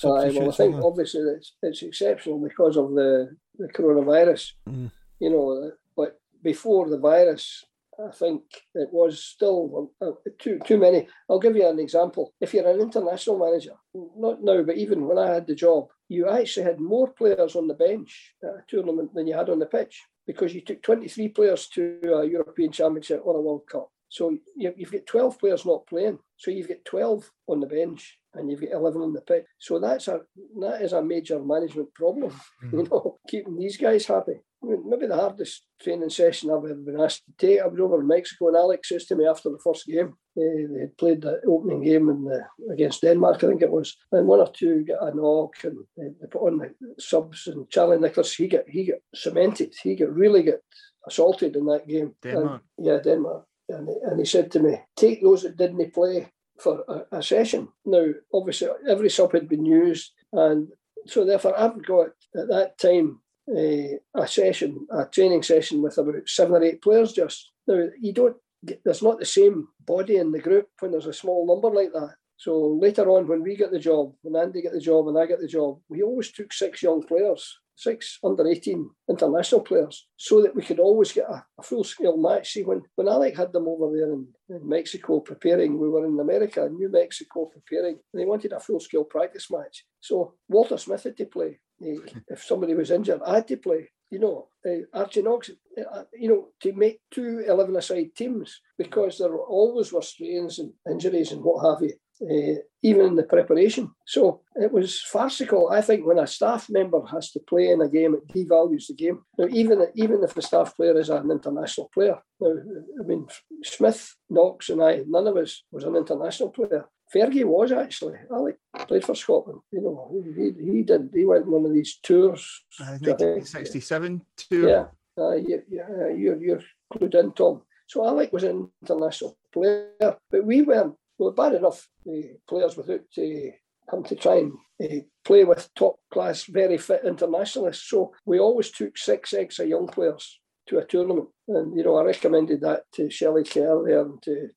Aye, 0.04 0.30
well, 0.30 0.50
I 0.50 0.54
think 0.54 0.76
are. 0.76 0.84
obviously 0.84 1.22
it's, 1.22 1.54
it's 1.64 1.82
exceptional 1.82 2.40
because 2.40 2.78
of 2.78 2.92
the, 2.92 3.36
the 3.58 3.68
coronavirus. 3.68 4.52
Mm. 4.70 4.92
You 5.20 5.30
know, 5.32 5.72
but 5.96 6.20
before 6.44 6.88
the 6.90 7.00
virus, 7.00 7.66
I 8.00 8.12
think 8.12 8.44
it 8.76 8.90
was 8.92 9.24
still 9.24 9.92
uh, 10.02 10.12
too 10.40 10.60
too 10.66 10.78
many. 10.78 11.08
I'll 11.30 11.40
give 11.40 11.56
you 11.56 11.68
an 11.68 11.80
example. 11.80 12.34
If 12.40 12.54
you're 12.54 12.68
an 12.70 12.80
international 12.82 13.40
manager, 13.40 13.74
not 13.94 14.44
now, 14.44 14.62
but 14.64 14.78
even 14.78 15.06
when 15.08 15.18
I 15.18 15.34
had 15.34 15.48
the 15.48 15.56
job, 15.56 15.88
you 16.10 16.30
actually 16.30 16.66
had 16.66 16.80
more 16.80 17.08
players 17.12 17.56
on 17.56 17.68
the 17.68 17.74
bench 17.74 18.34
at 18.44 18.50
a 18.50 18.64
tournament 18.68 19.14
than 19.14 19.28
you 19.28 19.36
had 19.36 19.50
on 19.50 19.60
the 19.60 19.66
pitch 19.66 20.02
because 20.26 20.54
you 20.54 20.62
took 20.62 20.82
23 20.84 21.30
players 21.30 21.68
to 21.70 22.00
a 22.04 22.26
European 22.26 22.72
Championship 22.72 23.22
or 23.24 23.36
a 23.36 23.42
World 23.42 23.66
Cup. 23.72 23.90
So 24.10 24.30
you- 24.56 24.74
you've 24.78 24.92
got 24.92 25.06
12 25.06 25.40
players 25.40 25.66
not 25.66 25.86
playing. 25.88 26.20
So 26.38 26.52
you've 26.52 26.68
got 26.70 26.86
12 26.86 27.30
on 27.48 27.60
the 27.60 27.68
bench 27.68 28.20
and 28.34 28.50
you've 28.50 28.62
got 28.62 28.72
11 28.72 29.02
on 29.02 29.14
the 29.14 29.22
pitch. 29.22 29.46
So 29.58 29.80
that's 29.80 30.08
a 30.08 30.22
that 30.60 30.82
is 30.82 30.94
a 30.94 31.02
major 31.02 31.40
management 31.40 31.94
problem, 31.94 32.32
you 32.72 32.84
know, 32.84 33.20
keeping 33.28 33.58
these 33.58 33.78
guys 33.78 34.06
happy. 34.06 34.40
I 34.64 34.66
mean, 34.68 34.90
maybe 34.90 35.08
the 35.08 35.16
hardest 35.16 35.66
training 35.82 36.10
session 36.10 36.50
I've 36.50 36.66
ever 36.66 36.74
been 36.76 37.00
asked 37.00 37.24
to 37.26 37.34
take. 37.48 37.62
I 37.62 37.68
was 37.68 37.80
over 37.80 38.00
in 38.02 38.08
Mexico 38.08 38.48
and 38.48 38.58
Alex 38.58 38.90
says 38.90 39.06
to 39.06 39.16
me 39.16 39.28
after 39.28 39.50
the 39.50 39.60
first 39.64 39.86
game, 39.86 40.16
uh, 40.36 40.42
they 40.74 40.80
had 40.82 40.98
played 40.98 41.22
the 41.22 41.40
opening 41.48 41.84
game 41.84 42.10
in 42.10 42.24
the, 42.26 42.44
against 42.74 43.02
Denmark, 43.02 43.44
I 43.44 43.48
think 43.48 43.62
it 43.62 43.72
was, 43.72 43.96
and 44.12 44.28
one 44.28 44.40
or 44.40 44.52
two 44.52 44.84
got 44.84 45.08
a 45.08 45.16
knock 45.16 45.54
and 45.64 45.78
they, 45.96 46.08
they 46.20 46.28
put 46.28 46.42
on 46.48 46.58
the 46.58 46.74
subs 47.00 47.48
and 47.48 47.70
Charlie 47.70 48.00
Nicholas, 48.00 48.34
he 48.34 48.48
got 48.48 48.68
he 48.68 48.86
got 48.86 49.00
cemented. 49.14 49.74
He 49.84 49.96
got 49.96 50.14
really 50.14 50.44
got 50.44 50.60
assaulted 51.08 51.56
in 51.56 51.66
that 51.68 51.88
game. 51.88 52.16
Denmark. 52.22 52.62
And- 52.78 52.88
yeah, 52.88 52.98
Denmark. 53.04 53.46
And, 53.70 53.88
he- 53.90 54.02
and 54.04 54.20
he 54.20 54.26
said 54.26 54.52
to 54.52 54.60
me, 54.60 54.80
take 54.96 55.22
those 55.22 55.44
that 55.44 55.58
didn't 55.58 55.94
play 55.94 56.32
for 56.60 56.84
a, 56.88 57.18
a 57.18 57.22
session. 57.24 57.68
Now, 57.86 58.08
obviously, 58.34 58.70
every 58.90 59.10
sub 59.10 59.34
had 59.34 59.48
been 59.48 59.66
used, 59.66 60.12
and 60.34 60.70
so 61.06 61.24
therefore, 61.26 61.54
I've 61.60 61.86
got 61.86 62.08
at 62.36 62.48
that 62.50 62.78
time 62.80 63.22
a, 63.56 64.00
a 64.16 64.28
session, 64.28 64.88
a 64.92 65.06
training 65.06 65.44
session 65.44 65.82
with 65.82 65.98
about 65.98 66.28
seven 66.28 66.56
or 66.56 66.64
eight 66.64 66.82
players. 66.82 67.14
Just 67.14 67.52
now, 67.68 67.88
you 68.00 68.14
don't. 68.14 68.36
There's 68.84 69.04
not 69.04 69.20
the 69.20 69.26
same 69.26 69.68
body 69.86 70.18
in 70.18 70.32
the 70.32 70.40
group 70.40 70.68
when 70.80 70.92
there's 70.92 71.06
a 71.06 71.14
small 71.14 71.46
number 71.48 71.70
like 71.70 71.94
that. 71.94 72.16
So 72.38 72.78
later 72.80 73.10
on, 73.10 73.28
when 73.28 73.42
we 73.42 73.56
get 73.56 73.72
the 73.72 73.80
job, 73.80 74.14
when 74.22 74.36
Andy 74.42 74.62
get 74.62 74.74
the 74.74 74.80
job 74.80 75.08
and 75.08 75.18
I 75.18 75.26
get 75.26 75.40
the 75.40 75.48
job, 75.48 75.80
we 75.90 76.04
always 76.04 76.32
took 76.32 76.54
six 76.54 76.84
young 76.84 77.02
players, 77.02 77.60
six 77.76 78.20
under 78.24 78.48
18 78.48 78.90
international 79.10 79.62
players, 79.62 80.08
so 80.18 80.44
that 80.44 80.56
we 80.56 80.62
could 80.62 80.80
always 80.80 81.12
get 81.12 81.30
a, 81.30 81.44
a 81.60 81.64
full 81.64 81.84
scale 81.84 82.16
match. 82.16 82.54
See, 82.54 82.64
when, 82.64 82.84
when 82.96 83.08
Alec 83.08 83.36
had 83.36 83.54
them 83.54 83.68
over 83.68 83.92
there 83.92 84.14
in, 84.14 84.28
in 84.50 84.70
Mexico 84.70 85.20
preparing, 85.20 85.80
we 85.80 85.90
were 85.90 86.06
in 86.06 86.20
America, 86.20 86.70
New 86.70 86.90
Mexico 86.92 87.46
preparing, 87.46 87.98
and 88.14 88.22
they 88.22 88.26
wanted 88.26 88.54
a 88.54 88.60
full 88.60 88.80
scale 88.80 89.04
practice 89.04 89.50
match. 89.50 89.86
So 90.00 90.36
Walter 90.48 90.78
Smith 90.78 91.04
had 91.04 91.18
to 91.18 91.26
play. 91.26 91.60
Eh, 91.84 91.98
If 92.28 92.44
somebody 92.44 92.74
was 92.74 92.92
injured, 92.92 93.22
I 93.26 93.36
had 93.36 93.48
to 93.50 93.58
play. 93.58 93.90
You 94.10 94.20
know, 94.20 94.48
uh, 94.66 94.84
Archie 94.94 95.22
Knox, 95.22 95.52
uh, 95.78 96.04
you 96.14 96.30
know, 96.30 96.48
to 96.62 96.72
make 96.74 97.02
two 97.12 97.44
11 97.46 97.76
aside 97.76 98.16
teams 98.16 98.62
because 98.78 99.18
there 99.18 99.36
always 99.36 99.92
were 99.92 100.02
strains 100.02 100.60
and 100.60 100.72
injuries 100.90 101.34
and 101.34 101.44
what 101.44 101.66
have 101.70 101.82
you 101.82 101.94
uh, 102.22 102.56
even 102.82 103.06
in 103.08 103.16
the 103.16 103.24
preparation. 103.24 103.92
So 104.06 104.42
it 104.56 104.72
was 104.72 105.02
farcical. 105.02 105.70
I 105.70 105.82
think 105.82 106.06
when 106.06 106.20
a 106.20 106.28
staff 106.28 106.70
member 106.70 107.06
has 107.06 107.32
to 107.32 107.40
play 107.40 107.70
in 107.70 107.82
a 107.82 107.90
game, 107.90 108.16
it 108.16 108.28
devalues 108.28 108.88
the 108.88 108.96
game. 108.96 109.24
Now, 109.38 109.48
even 109.52 109.86
even 109.96 110.24
if 110.24 110.34
the 110.34 110.42
staff 110.42 110.76
player 110.76 110.98
is 111.00 111.10
an 111.10 111.32
international 111.32 111.90
player. 111.94 112.18
Now, 112.40 112.54
I 113.02 113.04
mean, 113.06 113.28
Smith, 113.64 114.16
Knox, 114.30 114.70
and 114.70 114.82
I, 114.84 115.04
none 115.08 115.28
of 115.28 115.38
us 115.38 115.64
was 115.72 115.84
an 115.84 115.96
international 115.96 116.50
player. 116.50 116.86
Fergie 117.14 117.46
was 117.46 117.72
actually. 117.72 118.18
Alec 118.32 118.58
played 118.88 119.06
for 119.06 119.16
Scotland. 119.16 119.62
You 119.72 119.82
know, 119.82 120.24
he, 120.36 120.52
he 120.72 120.84
did. 120.84 121.10
He 121.14 121.26
went 121.26 121.46
on 121.46 121.52
one 121.52 121.66
of 121.66 121.74
these 121.74 122.00
tours. 122.04 122.64
Uh, 122.80 122.84
I 122.84 122.98
think, 122.98 123.20
1967 123.20 124.22
tour. 124.36 124.70
yeah, 124.70 124.86
uh, 125.18 125.36
you, 125.36 125.64
yeah, 125.70 126.10
you're, 126.16 126.42
you're 126.42 126.62
clued 126.94 127.16
in, 127.16 127.32
Tom. 127.32 127.62
So 127.88 128.06
Alec 128.06 128.34
was 128.34 128.44
an 128.44 128.70
international 128.82 129.38
player, 129.54 129.90
but 130.00 130.46
we 130.46 130.62
weren't. 130.62 130.96
We 131.18 131.26
were 131.26 131.32
bad 131.32 131.56
enough 131.56 131.88
uh, 132.08 132.36
players 132.48 132.76
without 132.76 133.06
uh, 133.18 133.52
having 133.90 134.06
to 134.06 134.16
try 134.16 134.38
and 134.38 134.54
uh, 134.84 135.04
play 135.24 135.46
with 135.46 135.74
top 135.74 135.96
class, 136.12 136.44
very 136.44 136.78
fit 136.78 137.06
internationalists. 137.06 137.90
So 137.90 138.14
we 138.26 138.40
always 138.40 138.70
took 138.70 138.98
six 138.98 139.34
extra 139.34 139.66
young 139.66 139.88
players 139.88 140.40
to 140.68 140.80
a 140.80 140.86
tournament, 140.86 141.30
and 141.48 141.76
you 141.76 141.84
know 141.84 141.96
I 141.96 142.04
recommended 142.04 142.62
that 142.62 142.84
to 142.94 143.10
Shelley 143.10 143.46
Kerr 143.46 143.84
there 143.86 144.02
and 144.02 144.22
to, 144.24 144.50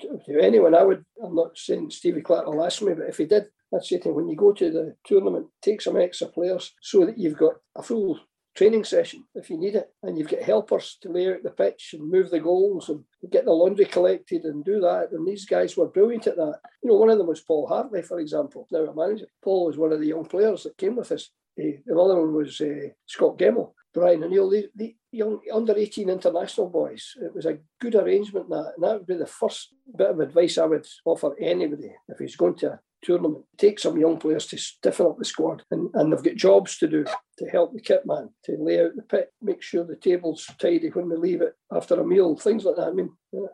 to, 0.00 0.40
anyone. 0.40 0.74
I 0.74 0.82
would. 0.82 1.04
I'm 1.22 1.34
not 1.34 1.56
saying 1.56 1.90
Stevie 1.90 2.22
Clarke 2.22 2.46
will 2.46 2.64
ask 2.64 2.82
me, 2.82 2.94
but 2.94 3.08
if 3.08 3.18
he 3.18 3.26
did, 3.26 3.44
I'd 3.74 3.84
say 3.84 3.98
to 3.98 4.10
him 4.10 4.14
when 4.14 4.28
you 4.28 4.36
go 4.36 4.52
to 4.52 4.70
the 4.70 4.96
tournament, 5.04 5.46
take 5.60 5.80
some 5.80 5.96
extra 5.96 6.28
players 6.28 6.72
so 6.80 7.06
that 7.06 7.18
you've 7.18 7.38
got 7.38 7.54
a 7.76 7.82
full 7.82 8.18
training 8.54 8.84
session 8.84 9.24
if 9.34 9.48
you 9.48 9.58
need 9.58 9.74
it, 9.74 9.88
and 10.02 10.18
you've 10.18 10.28
got 10.28 10.42
helpers 10.42 10.98
to 11.00 11.10
lay 11.10 11.32
out 11.32 11.42
the 11.42 11.50
pitch 11.50 11.94
and 11.94 12.10
move 12.10 12.30
the 12.30 12.40
goals 12.40 12.88
and 12.90 13.02
get 13.30 13.44
the 13.44 13.50
laundry 13.50 13.86
collected 13.86 14.44
and 14.44 14.64
do 14.64 14.80
that. 14.80 15.08
And 15.12 15.26
these 15.26 15.46
guys 15.46 15.76
were 15.76 15.88
brilliant 15.88 16.26
at 16.26 16.36
that. 16.36 16.60
You 16.82 16.90
know, 16.90 16.96
one 16.96 17.10
of 17.10 17.18
them 17.18 17.26
was 17.26 17.40
Paul 17.40 17.66
Hartley, 17.66 18.02
for 18.02 18.20
example, 18.20 18.66
now 18.70 18.80
a 18.80 18.94
manager. 18.94 19.26
Paul 19.42 19.66
was 19.66 19.78
one 19.78 19.92
of 19.92 20.00
the 20.00 20.08
young 20.08 20.26
players 20.26 20.64
that 20.64 20.76
came 20.76 20.96
with 20.96 21.10
us. 21.12 21.30
Another 21.56 22.20
one 22.20 22.34
was 22.34 22.60
uh, 22.60 22.88
Scot 23.06 23.38
Gemmill. 23.38 23.72
Brian 23.94 24.24
O'Neill, 24.24 24.48
the, 24.48 24.68
the 24.74 24.96
young 25.10 25.40
under 25.52 25.76
18 25.76 26.08
international 26.08 26.68
boys. 26.68 27.14
It 27.20 27.34
was 27.34 27.46
a 27.46 27.58
good 27.80 27.94
arrangement 27.94 28.48
that, 28.48 28.72
and 28.76 28.84
that 28.84 28.98
would 28.98 29.06
be 29.06 29.16
the 29.16 29.26
first 29.26 29.74
bit 29.96 30.10
of 30.10 30.20
advice 30.20 30.58
I 30.58 30.64
would 30.64 30.86
offer 31.04 31.36
anybody 31.38 31.94
if 32.08 32.18
he's 32.18 32.36
going 32.36 32.54
to 32.56 32.72
a 32.72 32.80
tournament. 33.02 33.44
Take 33.58 33.78
some 33.78 33.98
young 33.98 34.16
players 34.16 34.46
to 34.46 34.58
stiffen 34.58 35.06
up 35.06 35.18
the 35.18 35.24
squad, 35.24 35.62
and, 35.70 35.90
and 35.94 36.12
they've 36.12 36.22
got 36.22 36.36
jobs 36.36 36.78
to 36.78 36.88
do 36.88 37.04
to 37.38 37.46
help 37.46 37.74
the 37.74 37.80
kit 37.80 38.06
man, 38.06 38.30
to 38.44 38.56
lay 38.58 38.82
out 38.82 38.96
the 38.96 39.02
pit, 39.02 39.32
make 39.42 39.62
sure 39.62 39.84
the 39.84 39.96
table's 39.96 40.48
tidy 40.58 40.88
when 40.88 41.10
we 41.10 41.16
leave 41.16 41.42
it 41.42 41.54
after 41.70 42.00
a 42.00 42.06
meal, 42.06 42.36
things 42.36 42.64
like 42.64 42.76
that. 42.76 42.88
I 42.88 42.92
mean, 42.92 43.10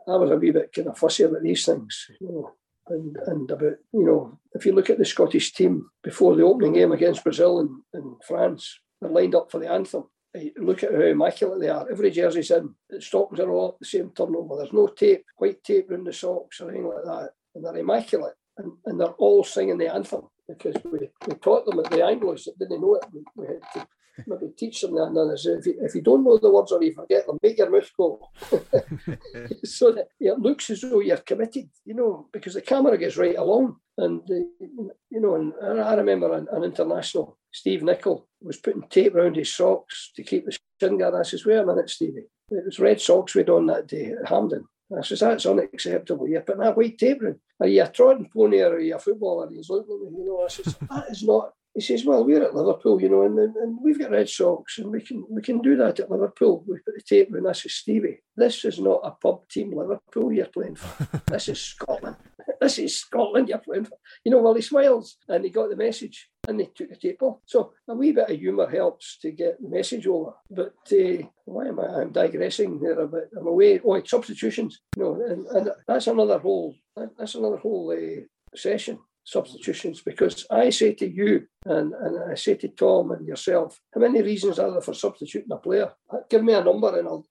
I 0.07 0.15
was 0.15 0.31
a 0.31 0.37
wee 0.37 0.51
bit 0.51 0.71
kind 0.73 0.87
of 0.87 0.97
fussy 0.97 1.23
about 1.23 1.43
these 1.43 1.65
things, 1.65 2.07
you 2.21 2.27
know. 2.27 2.53
And, 2.89 3.15
and 3.27 3.51
about, 3.51 3.77
you 3.93 4.05
know, 4.05 4.39
if 4.53 4.65
you 4.65 4.73
look 4.73 4.89
at 4.89 4.97
the 4.97 5.05
Scottish 5.05 5.53
team 5.53 5.89
before 6.03 6.35
the 6.35 6.43
opening 6.43 6.73
game 6.73 6.91
against 6.91 7.23
Brazil 7.23 7.59
and, 7.59 7.69
and 7.93 8.15
France, 8.27 8.79
they're 8.99 9.11
lined 9.11 9.35
up 9.35 9.51
for 9.51 9.59
the 9.59 9.71
anthem. 9.71 10.05
Hey, 10.33 10.51
Look 10.57 10.83
at 10.83 10.93
how 10.93 11.01
immaculate 11.01 11.61
they 11.61 11.69
are. 11.69 11.89
Every 11.89 12.11
jersey's 12.11 12.51
in. 12.51 12.73
The 12.89 13.01
stockings 13.01 13.39
are 13.39 13.51
all 13.51 13.77
the 13.79 13.85
same 13.85 14.11
turnover. 14.11 14.57
There's 14.57 14.73
no 14.73 14.87
tape, 14.87 15.23
white 15.37 15.63
tape 15.63 15.89
around 15.89 16.05
the 16.05 16.13
socks 16.13 16.61
or 16.61 16.69
anything 16.69 16.87
like 16.87 17.03
that. 17.05 17.29
And 17.55 17.65
they're 17.65 17.77
immaculate. 17.77 18.35
and, 18.59 18.73
and 18.85 18.99
they're 18.99 19.07
all 19.07 19.43
singing 19.43 19.77
the 19.77 19.93
anthem 19.93 20.23
because 20.47 20.75
we, 20.83 21.09
we 21.27 21.35
taught 21.35 21.65
them 21.65 21.79
at 21.79 21.89
the 21.91 21.97
Anglos 21.97 22.43
that 22.45 22.59
didn't 22.59 22.81
know 22.81 22.95
it. 22.95 23.05
We, 23.13 23.23
we 23.35 23.47
had 23.47 23.61
to 23.73 23.87
maybe 24.27 24.53
teach 24.57 24.81
them 24.81 24.95
that. 24.95 25.07
And 25.07 25.59
if 25.59 25.65
you, 25.65 25.75
if 25.81 25.95
you 25.95 26.01
don't 26.01 26.23
know 26.23 26.37
the 26.37 26.51
words 26.51 26.71
or 26.71 26.83
you 26.83 26.93
forget 26.93 27.25
them, 27.25 27.37
make 27.41 27.57
your 27.57 27.69
mouth 27.69 27.91
go. 27.97 28.29
so 29.63 29.91
that 29.91 30.09
it 30.19 30.39
looks 30.39 30.69
as 30.69 30.81
though 30.81 30.99
you're 30.99 31.17
committed, 31.17 31.69
you 31.85 31.93
know, 31.93 32.27
because 32.31 32.53
the 32.53 32.61
camera 32.61 32.97
gets 32.97 33.17
right 33.17 33.37
along. 33.37 33.77
And, 33.97 34.21
uh, 34.29 34.93
you 35.09 35.19
know, 35.19 35.35
and 35.35 35.81
I 35.81 35.93
remember 35.95 36.33
an, 36.33 36.47
an, 36.51 36.63
international, 36.63 37.37
Steve 37.51 37.83
Nicol, 37.83 38.27
was 38.41 38.57
putting 38.57 38.83
tape 38.83 39.15
around 39.15 39.35
his 39.35 39.53
socks 39.53 40.11
to 40.15 40.23
keep 40.23 40.45
the 40.45 40.57
shin 40.79 40.97
guard. 40.97 41.15
I 41.15 41.23
says, 41.23 41.45
wait 41.45 41.57
a 41.57 41.65
minute, 41.65 41.89
Stevie. 41.89 42.27
It 42.51 42.65
was 42.65 42.79
red 42.79 43.01
socks 43.01 43.35
we'd 43.35 43.49
on 43.49 43.67
that 43.67 43.87
day 43.87 44.13
at 44.13 44.29
Hampden. 44.29 44.65
I 44.97 45.03
says, 45.03 45.19
that's 45.19 45.45
unacceptable. 45.45 46.27
You're 46.27 46.41
putting 46.41 46.61
that 46.61 46.75
white 46.75 46.97
tape 46.97 47.21
around. 47.21 47.39
Are 47.59 47.67
you 47.67 47.83
a 47.83 47.87
trotting 47.87 48.29
pony 48.33 48.61
or 48.61 48.75
are 48.75 48.79
you 48.79 48.95
a 48.95 48.99
footballer? 48.99 49.49
He's 49.51 49.69
looking 49.69 50.01
at 50.07 50.13
me, 50.13 50.19
you 50.19 50.25
know, 50.25 50.45
I 50.45 50.47
says, 50.47 50.75
that 50.89 51.05
is 51.11 51.23
not 51.23 51.53
he 51.75 51.81
says, 51.81 52.05
"Well, 52.05 52.25
we're 52.25 52.43
at 52.43 52.55
Liverpool, 52.55 53.01
you 53.01 53.09
know, 53.09 53.23
and, 53.23 53.37
and 53.37 53.77
we've 53.81 53.99
got 53.99 54.11
red 54.11 54.29
socks, 54.29 54.79
and 54.79 54.91
we 54.91 55.01
can 55.01 55.25
we 55.29 55.41
can 55.41 55.59
do 55.61 55.75
that 55.77 55.99
at 55.99 56.11
Liverpool. 56.11 56.63
We 56.67 56.79
put 56.79 56.95
the 56.95 57.01
tape 57.01 57.33
and 57.33 57.47
I 57.47 57.51
says, 57.51 57.73
Stevie, 57.73 58.21
this 58.35 58.65
is 58.65 58.79
not 58.79 59.01
a 59.03 59.11
pub 59.11 59.47
team 59.49 59.75
Liverpool 59.75 60.33
you're 60.33 60.47
playing 60.47 60.75
for. 60.75 61.21
this 61.27 61.47
is 61.49 61.61
Scotland. 61.61 62.15
This 62.59 62.79
is 62.79 62.99
Scotland 62.99 63.49
you're 63.49 63.59
playing 63.59 63.85
for. 63.85 63.97
You 64.23 64.31
know, 64.31 64.39
well, 64.39 64.55
he 64.55 64.61
smiles 64.61 65.17
and 65.27 65.43
he 65.43 65.49
got 65.49 65.69
the 65.69 65.75
message 65.75 66.29
and 66.47 66.59
they 66.59 66.65
took 66.65 66.89
the 66.89 66.95
tape 66.95 67.21
off. 67.21 67.37
So 67.45 67.73
a 67.87 67.93
wee 67.93 68.11
bit 68.11 68.29
of 68.29 68.39
humour 68.39 68.69
helps 68.69 69.19
to 69.19 69.31
get 69.31 69.61
the 69.61 69.69
message 69.69 70.07
over. 70.07 70.33
But 70.49 70.73
uh, 70.91 71.27
why 71.45 71.67
am 71.67 71.79
I? 71.79 72.01
I'm 72.01 72.11
digressing 72.11 72.79
there 72.79 72.99
a 72.99 73.07
bit. 73.07 73.29
I'm 73.37 73.47
away. 73.47 73.79
Oh, 73.85 74.01
substitutions. 74.03 74.81
You 74.97 75.03
know, 75.03 75.13
and, 75.25 75.45
and 75.47 75.71
that's 75.87 76.07
another 76.07 76.39
whole. 76.39 76.75
That's 77.17 77.35
another 77.35 77.57
whole 77.57 77.91
uh, 77.91 78.57
session 78.57 78.99
substitutions 79.29 80.01
because 80.01 80.45
I 80.49 80.71
say 80.71 80.93
to 80.95 81.07
you 81.07 81.45
and, 81.65 81.93
and 81.93 82.31
I 82.31 82.35
say 82.35 82.55
to 82.55 82.67
Tom 82.69 83.11
and 83.11 83.27
yourself, 83.27 83.79
how 83.93 84.01
many 84.01 84.21
reasons 84.21 84.57
are 84.57 84.71
there 84.71 84.81
for 84.81 84.93
substituting 84.93 85.51
a 85.51 85.57
player? 85.57 85.91
Give 86.29 86.43
me 86.43 86.53
a 86.53 86.63
number 86.63 86.97
and 86.97 87.07
I'll, 87.07 87.25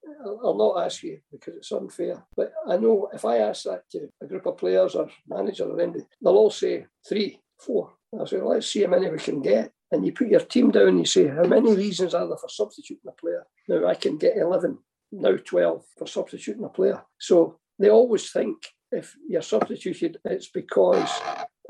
I'll 0.44 0.56
not 0.56 0.84
ask 0.84 1.02
you 1.02 1.18
because 1.32 1.54
it's 1.56 1.72
unfair. 1.72 2.24
But 2.36 2.52
I 2.68 2.76
know 2.76 3.08
if 3.12 3.24
I 3.24 3.38
ask 3.38 3.64
that 3.64 3.82
to 3.92 4.08
a 4.22 4.26
group 4.26 4.46
of 4.46 4.58
players 4.58 4.94
or 4.94 5.10
manager 5.28 5.64
or 5.64 5.80
anything, 5.80 6.06
they'll 6.22 6.36
all 6.36 6.50
say 6.50 6.86
three, 7.08 7.40
four. 7.58 7.92
I 8.18 8.24
say, 8.24 8.40
let's 8.40 8.68
see 8.68 8.82
how 8.82 8.90
many 8.90 9.10
we 9.10 9.18
can 9.18 9.42
get. 9.42 9.72
And 9.90 10.06
you 10.06 10.12
put 10.12 10.28
your 10.28 10.40
team 10.40 10.70
down 10.70 10.88
and 10.88 10.98
you 10.98 11.06
say, 11.06 11.26
how 11.26 11.44
many 11.44 11.74
reasons 11.74 12.14
are 12.14 12.28
there 12.28 12.36
for 12.36 12.48
substituting 12.48 13.08
a 13.08 13.12
player? 13.12 13.44
Now 13.68 13.88
I 13.88 13.94
can 13.94 14.18
get 14.18 14.36
11, 14.36 14.78
now 15.12 15.36
12 15.36 15.84
for 15.98 16.06
substituting 16.06 16.64
a 16.64 16.68
player. 16.68 17.02
So 17.18 17.58
they 17.78 17.90
always 17.90 18.30
think 18.30 18.56
if 18.90 19.14
you're 19.28 19.42
substituted, 19.42 20.18
it's 20.24 20.48
because 20.48 21.10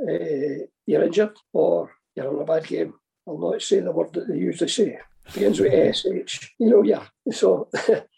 uh, 0.01 0.67
you're 0.87 1.05
injured 1.05 1.37
or 1.53 1.91
you're 2.15 2.29
on 2.29 2.43
a 2.43 2.45
bad 2.45 2.67
game. 2.67 2.95
I'll 3.27 3.39
not 3.39 3.63
say 3.63 3.81
the 3.81 3.93
word 3.93 4.13
that 4.15 4.29
they 4.29 4.39
usually 4.39 4.69
say. 4.69 4.99
It 5.27 5.35
begins 5.35 5.61
with 5.61 5.97
SH. 5.97 6.49
You 6.59 6.71
know, 6.71 6.83
yeah. 6.83 7.05
So 7.31 7.69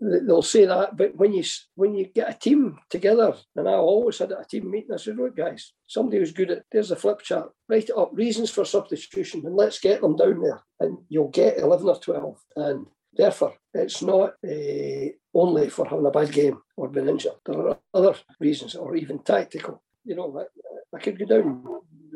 they'll 0.00 0.42
say 0.42 0.66
that, 0.66 0.96
but 0.96 1.16
when 1.16 1.32
you 1.32 1.44
when 1.74 1.94
you 1.94 2.06
get 2.06 2.30
a 2.30 2.34
team 2.34 2.78
together, 2.90 3.34
and 3.56 3.68
I 3.68 3.74
always 3.74 4.18
had 4.18 4.32
a 4.32 4.44
team 4.44 4.70
meeting, 4.70 4.92
I 4.92 4.96
said, 4.96 5.16
"Look, 5.16 5.36
guys, 5.36 5.72
somebody 5.86 6.18
who's 6.18 6.32
good 6.32 6.50
at 6.50 6.64
there's 6.70 6.90
a 6.90 6.96
flip 6.96 7.20
chart. 7.20 7.50
Write 7.68 7.84
it 7.84 7.96
up, 7.96 8.10
reasons 8.12 8.50
for 8.50 8.64
substitution, 8.64 9.42
and 9.44 9.56
let's 9.56 9.78
get 9.78 10.00
them 10.00 10.16
down 10.16 10.42
there, 10.42 10.60
and 10.80 10.98
you'll 11.08 11.28
get 11.28 11.58
eleven 11.58 11.88
or 11.88 11.98
twelve. 11.98 12.38
And 12.56 12.86
therefore, 13.12 13.54
it's 13.74 14.02
not 14.02 14.34
uh, 14.46 15.08
only 15.34 15.70
for 15.70 15.86
having 15.86 16.06
a 16.06 16.10
bad 16.10 16.32
game 16.32 16.58
or 16.76 16.88
being 16.88 17.08
injured. 17.08 17.32
There 17.44 17.68
are 17.68 17.78
other 17.94 18.14
reasons, 18.40 18.74
or 18.74 18.96
even 18.96 19.20
tactical. 19.20 19.82
You 20.08 20.16
know, 20.16 20.42
I 20.94 20.98
could 20.98 21.18
go 21.18 21.26
down. 21.26 21.62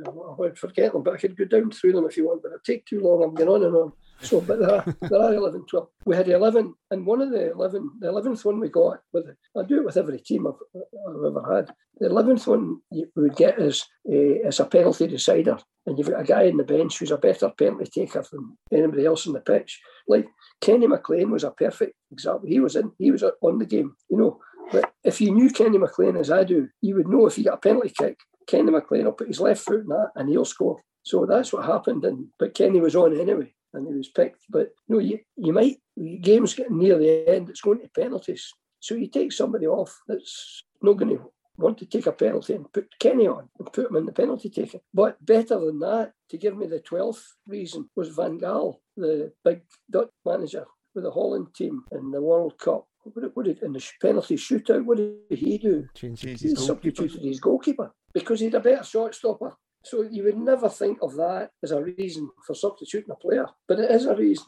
I 0.07 0.11
would 0.38 0.59
forget 0.59 0.94
them, 0.94 1.02
but 1.02 1.12
I 1.12 1.18
could 1.18 1.37
go 1.37 1.44
down 1.44 1.70
through 1.70 1.92
them 1.92 2.07
if 2.07 2.16
you 2.16 2.26
want. 2.26 2.42
But 2.42 2.52
it'd 2.52 2.64
take 2.64 2.87
too 2.87 3.00
long. 3.00 3.22
I'm 3.22 3.35
going 3.35 3.50
on 3.50 3.64
and 3.64 3.76
on. 3.76 3.92
So, 4.22 4.40
but 4.40 4.61
there 4.61 4.70
are, 4.70 4.96
there 5.02 5.20
are 5.20 5.35
11, 5.35 5.66
12. 5.68 5.88
We 6.07 6.16
had 6.16 6.28
11, 6.28 6.74
and 6.90 7.07
one 7.07 7.20
of 7.20 7.31
the 7.31 7.52
11, 7.52 7.90
the 8.00 8.07
11th 8.07 8.44
one 8.46 8.61
we 8.61 8.70
got, 8.70 9.00
with 9.12 9.26
I 9.59 9.64
do 9.64 9.81
it 9.81 9.85
with 9.85 9.96
every 9.98 10.20
team 10.20 10.46
I've, 10.46 10.55
I've 10.74 11.24
ever 11.24 11.55
had. 11.55 11.74
The 11.98 12.09
11th 12.09 12.46
one 12.46 12.81
we 12.90 13.05
would 13.14 13.37
get 13.37 13.59
is, 13.59 13.83
uh, 14.09 14.48
is 14.48 14.61
a 14.61 14.64
penalty 14.64 15.07
decider. 15.07 15.59
And 15.87 15.98
you've 15.98 16.09
got 16.09 16.20
a 16.20 16.24
guy 16.24 16.44
in 16.44 16.57
the 16.57 16.64
bench 16.64 16.98
who's 16.98 17.11
a 17.11 17.18
better 17.18 17.50
penalty 17.50 17.90
taker 17.92 18.24
than 18.31 18.57
anybody 18.72 19.05
else 19.05 19.26
on 19.26 19.33
the 19.33 19.40
pitch. 19.40 19.81
Like 20.09 20.28
Kenny 20.61 20.87
McLean 20.87 21.31
was 21.31 21.44
a 21.44 21.50
perfect 21.50 21.94
example. 22.12 22.48
He 22.48 22.61
was 22.61 22.76
in, 22.76 22.92
he 22.98 23.11
was 23.11 23.24
on 23.24 23.59
the 23.59 23.66
game, 23.66 23.96
you 24.09 24.16
know. 24.16 24.40
But 24.70 24.92
if 25.05 25.20
you 25.20 25.33
knew 25.33 25.51
Kenny 25.51 25.79
McLean 25.79 26.16
as 26.16 26.31
I 26.31 26.44
do, 26.44 26.68
you 26.81 26.96
would 26.96 27.09
know 27.09 27.27
if 27.27 27.37
he 27.37 27.42
got 27.42 27.55
a 27.55 27.59
penalty 27.59 27.92
kick, 27.96 28.18
Kenny 28.46 28.70
McLean 28.70 29.05
will 29.05 29.12
put 29.12 29.29
his 29.29 29.40
left 29.40 29.62
foot 29.62 29.81
in 29.81 29.88
that 29.88 30.11
and 30.16 30.29
he'll 30.29 30.44
score. 30.44 30.81
So 31.05 31.27
that's 31.27 31.53
what 31.53 31.64
happened. 31.64 32.05
And 32.05 32.27
but 32.38 32.55
Kenny 32.55 32.81
was 32.81 32.96
on 32.96 33.18
anyway 33.18 33.53
and 33.75 33.87
he 33.87 33.94
was 33.94 34.09
picked. 34.09 34.44
But 34.48 34.72
you 34.88 34.94
know, 34.94 35.01
you, 35.01 35.18
you 35.37 35.53
might 35.53 35.79
games 36.20 36.55
getting 36.55 36.79
near 36.79 36.98
the 36.98 37.29
end, 37.29 37.48
it's 37.48 37.61
going 37.61 37.81
to 37.81 37.88
penalties. 37.88 38.53
So 38.81 38.94
you 38.94 39.09
take 39.09 39.33
somebody 39.33 39.66
off 39.66 40.01
that's 40.09 40.64
not 40.81 40.96
going 40.96 41.16
to 41.16 41.33
want 41.57 41.79
to 41.79 41.87
take 41.87 42.07
a 42.07 42.12
penalty 42.12 42.55
and 42.55 42.72
put 42.72 42.88
Kenny 42.98 43.27
on 43.27 43.48
and 43.59 43.72
put 43.72 43.90
him 43.90 43.96
in 43.96 44.07
the 44.07 44.12
penalty 44.12 44.48
taker. 44.48 44.79
But 44.92 45.25
better 45.25 45.59
than 45.61 45.79
that, 45.81 46.12
to 46.31 46.38
give 46.38 46.57
me 46.57 46.66
the 46.66 46.81
12th 46.81 47.22
reason, 47.46 47.88
was 47.94 48.09
Van 48.09 48.38
Gaal, 48.38 48.77
the 48.96 49.33
big 49.44 49.62
Dutch 49.90 50.11
manager 50.25 50.64
with 50.94 51.05
the 51.05 51.11
Holland 51.11 51.48
team 51.55 51.85
in 51.92 52.11
the 52.11 52.20
World 52.20 52.59
Cup. 52.59 52.87
What 53.04 53.22
did, 53.22 53.30
what 53.34 53.46
did 53.46 53.62
in 53.62 53.72
the 53.72 53.90
penalty 54.00 54.36
shootout? 54.36 54.84
What 54.84 54.98
did 54.98 55.38
he 55.38 55.58
do? 55.58 55.86
Change 55.94 56.20
he 56.22 56.54
substituted 56.54 57.22
his 57.22 57.40
goalkeeper 57.40 57.92
because 58.14 58.40
he's 58.40 58.54
a 58.54 58.60
better 58.60 58.82
shortstopper. 58.82 59.52
So 59.84 60.02
you 60.02 60.22
would 60.24 60.38
never 60.38 60.68
think 60.68 60.98
of 61.02 61.16
that 61.16 61.50
as 61.62 61.72
a 61.72 61.82
reason 61.82 62.30
for 62.46 62.54
substituting 62.54 63.10
a 63.10 63.16
player, 63.16 63.46
but 63.66 63.80
it 63.80 63.90
is 63.90 64.06
a 64.06 64.14
reason. 64.14 64.46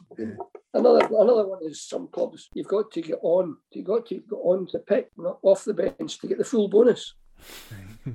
Another 0.73 1.05
another 1.05 1.47
one 1.47 1.59
is 1.63 1.87
some 1.87 2.07
clubs 2.07 2.49
you've 2.53 2.67
got 2.67 2.91
to 2.91 3.01
get 3.01 3.19
on. 3.21 3.57
You've 3.71 3.85
got 3.85 4.05
to 4.07 4.15
get 4.15 4.23
on 4.31 4.67
to 4.67 4.79
pick, 4.79 5.09
not 5.17 5.39
off 5.41 5.65
the 5.65 5.73
bench 5.73 6.19
to 6.19 6.27
get 6.27 6.37
the 6.37 6.45
full 6.45 6.69
bonus. 6.69 7.15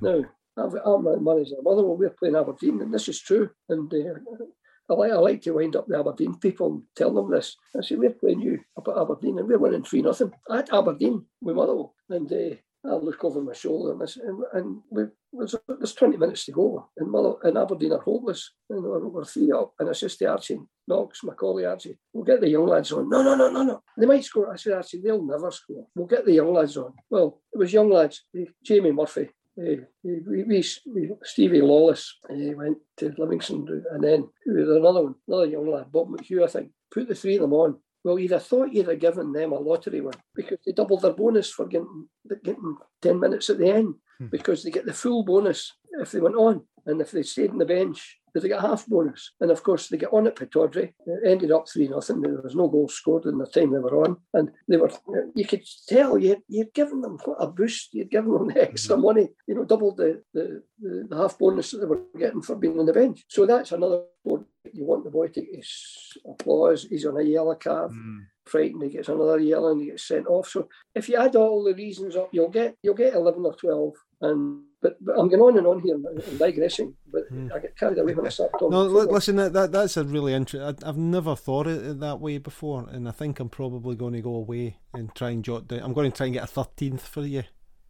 now, 0.00 0.24
I'm 0.56 1.06
a 1.06 1.20
manager. 1.20 1.56
Motherwell, 1.62 1.96
we're 1.96 2.10
playing 2.10 2.36
Aberdeen, 2.36 2.80
and 2.80 2.92
this 2.92 3.08
is 3.08 3.20
true. 3.20 3.50
And 3.68 3.92
uh, 3.92 4.44
I 4.90 4.94
like, 4.94 5.12
I 5.12 5.16
like 5.16 5.42
to 5.42 5.52
wind 5.52 5.76
up 5.76 5.86
the 5.86 5.98
Aberdeen 5.98 6.34
people 6.36 6.72
and 6.72 6.82
tell 6.96 7.14
them 7.14 7.30
this. 7.30 7.56
I 7.76 7.82
say, 7.82 7.94
we're 7.94 8.10
playing 8.10 8.40
you 8.40 8.60
up 8.76 8.88
at 8.88 8.98
Aberdeen 8.98 9.38
and 9.38 9.48
we're 9.48 9.58
winning 9.58 9.84
3 9.84 10.02
nothing 10.02 10.32
at 10.50 10.72
Aberdeen 10.72 11.24
with 11.40 11.56
Motherwell. 11.56 11.94
And 12.08 12.32
uh, 12.32 12.56
I 12.84 12.94
look 12.94 13.22
over 13.24 13.40
my 13.40 13.52
shoulder 13.52 13.92
and, 13.92 14.02
and, 14.24 14.44
and 14.52 14.82
we, 14.90 15.04
there's, 15.32 15.54
there's 15.68 15.94
20 15.94 16.16
minutes 16.16 16.44
to 16.46 16.52
go, 16.52 16.88
and, 16.96 17.10
Mother, 17.10 17.34
and 17.44 17.56
Aberdeen 17.56 17.92
are 17.92 18.00
hopeless. 18.00 18.52
And 18.68 18.82
we're, 18.82 19.06
we're 19.06 19.24
three 19.24 19.52
up, 19.52 19.74
and 19.78 19.88
I 19.88 19.92
says 19.92 20.16
to 20.16 20.26
Archie, 20.26 20.60
Knox, 20.88 21.22
Macaulay, 21.22 21.66
Archie, 21.66 21.98
we'll 22.12 22.24
get 22.24 22.40
the 22.40 22.48
young 22.48 22.66
lads 22.66 22.90
on. 22.90 23.08
No, 23.08 23.22
no, 23.22 23.36
no, 23.36 23.50
no, 23.50 23.62
no. 23.62 23.82
They 23.96 24.06
might 24.06 24.24
score. 24.24 24.52
I 24.52 24.56
said, 24.56 24.72
Archie, 24.72 25.00
they'll 25.00 25.24
never 25.24 25.50
score. 25.52 25.86
We'll 25.94 26.08
get 26.08 26.24
the 26.24 26.32
young 26.32 26.52
lads 26.52 26.76
on. 26.76 26.94
Well, 27.08 27.40
it 27.52 27.58
was 27.58 27.72
young 27.72 27.90
lads. 27.90 28.24
Jamie 28.64 28.92
Murphy, 28.92 29.30
uh, 29.58 29.82
we, 30.02 30.44
we, 30.44 30.62
we, 30.86 31.10
Stevie 31.22 31.60
Lawless 31.60 32.16
uh, 32.30 32.34
went 32.56 32.78
to 32.98 33.14
Livingston, 33.18 33.84
and 33.90 34.02
then 34.02 34.28
was 34.46 34.68
another 34.68 35.02
one, 35.02 35.14
another 35.26 35.46
young 35.46 35.70
lad, 35.70 35.92
Bob 35.92 36.08
McHugh, 36.08 36.44
I 36.44 36.48
think. 36.48 36.70
Put 36.92 37.08
the 37.08 37.14
three 37.14 37.36
of 37.36 37.42
them 37.42 37.52
on. 37.52 37.78
Well, 38.02 38.18
you'd 38.18 38.30
have 38.30 38.46
thought 38.46 38.72
you'd 38.72 38.88
have 38.88 38.98
given 38.98 39.32
them 39.32 39.52
a 39.52 39.58
lottery 39.58 40.00
win 40.00 40.14
because 40.34 40.58
they 40.64 40.72
doubled 40.72 41.02
their 41.02 41.12
bonus 41.12 41.50
for 41.50 41.66
getting, 41.66 42.08
getting 42.42 42.76
10 43.02 43.20
minutes 43.20 43.50
at 43.50 43.58
the 43.58 43.70
end 43.70 43.94
hmm. 44.18 44.26
because 44.30 44.62
they 44.62 44.70
get 44.70 44.86
the 44.86 44.94
full 44.94 45.22
bonus 45.24 45.74
if 46.00 46.12
they 46.12 46.20
went 46.20 46.36
on. 46.36 46.62
And 46.86 47.00
if 47.00 47.10
they 47.10 47.22
stayed 47.22 47.50
on 47.50 47.58
the 47.58 47.66
bench, 47.66 48.18
they 48.34 48.48
got 48.48 48.62
half 48.62 48.86
bonus. 48.86 49.32
And 49.40 49.50
of 49.50 49.62
course, 49.62 49.88
they 49.88 49.96
get 49.96 50.12
on 50.12 50.26
at 50.26 50.36
Pittodrie. 50.36 50.92
It 51.06 51.20
ended 51.26 51.50
up 51.50 51.68
3 51.68 51.88
nothing. 51.88 52.20
There 52.20 52.40
was 52.42 52.54
no 52.54 52.68
goal 52.68 52.88
scored 52.88 53.26
in 53.26 53.38
the 53.38 53.46
time 53.46 53.72
they 53.72 53.78
were 53.78 54.04
on. 54.04 54.16
And 54.34 54.50
they 54.68 54.76
were, 54.76 54.90
you 55.34 55.46
could 55.46 55.64
tell 55.88 56.18
you, 56.18 56.42
you'd 56.48 56.74
given 56.74 57.00
them 57.00 57.18
a 57.38 57.46
boost. 57.46 57.90
You'd 57.92 58.10
given 58.10 58.32
them 58.32 58.48
the 58.48 58.62
extra 58.62 58.96
mm-hmm. 58.96 59.04
money, 59.04 59.28
you 59.46 59.54
know, 59.54 59.64
doubled 59.64 59.96
the, 59.96 60.22
the, 60.34 60.62
the, 60.80 61.06
the 61.08 61.16
half 61.16 61.38
bonus 61.38 61.70
that 61.70 61.78
they 61.78 61.86
were 61.86 62.02
getting 62.18 62.42
for 62.42 62.56
being 62.56 62.78
on 62.78 62.86
the 62.86 62.92
bench. 62.92 63.24
So 63.28 63.46
that's 63.46 63.72
another 63.72 64.02
board. 64.24 64.44
You 64.72 64.84
want 64.84 65.04
the 65.04 65.10
boy 65.10 65.28
to 65.28 65.40
get 65.40 65.56
his 65.56 66.16
applause. 66.26 66.86
He's 66.88 67.06
on 67.06 67.18
a 67.18 67.22
yellow 67.22 67.54
card. 67.54 67.92
Mm 67.92 68.26
frightened, 68.50 68.82
he 68.82 68.90
gets 68.90 69.08
another 69.08 69.38
yellow 69.38 69.72
and 69.72 69.80
he 69.80 69.88
gets 69.88 70.06
sent 70.06 70.26
off. 70.26 70.48
So 70.48 70.68
if 70.94 71.08
you 71.08 71.16
add 71.16 71.36
all 71.36 71.64
the 71.64 71.74
reasons 71.74 72.16
up, 72.16 72.30
you'll 72.32 72.48
get 72.48 72.76
you'll 72.82 72.94
get 72.94 73.14
eleven 73.14 73.44
or 73.44 73.54
twelve. 73.54 73.94
And 74.20 74.64
but, 74.82 74.96
but 75.04 75.18
I'm 75.18 75.28
going 75.28 75.42
on 75.42 75.58
and 75.58 75.66
on 75.66 75.80
here 75.80 75.94
and 75.94 76.38
digressing, 76.38 76.94
but 77.12 77.30
mm. 77.32 77.52
I 77.54 77.58
get 77.58 77.76
carried 77.76 77.98
away 77.98 78.14
when 78.14 78.26
I 78.26 78.30
start 78.30 78.50
talking. 78.52 78.70
No, 78.70 78.84
listen, 78.84 79.36
that, 79.36 79.52
that 79.52 79.72
that's 79.72 79.96
a 79.96 80.04
really 80.04 80.32
interesting. 80.34 80.86
I've 80.86 80.96
never 80.96 81.36
thought 81.36 81.66
it 81.66 82.00
that 82.00 82.20
way 82.20 82.38
before, 82.38 82.88
and 82.88 83.08
I 83.08 83.12
think 83.12 83.40
I'm 83.40 83.50
probably 83.50 83.96
going 83.96 84.14
to 84.14 84.22
go 84.22 84.34
away 84.34 84.78
and 84.94 85.14
try 85.14 85.30
and 85.30 85.44
jot 85.44 85.68
down. 85.68 85.80
I'm 85.80 85.92
going 85.92 86.10
to 86.10 86.16
try 86.16 86.26
and 86.26 86.34
get 86.34 86.44
a 86.44 86.46
thirteenth 86.46 87.06
for 87.06 87.26
you. 87.26 87.44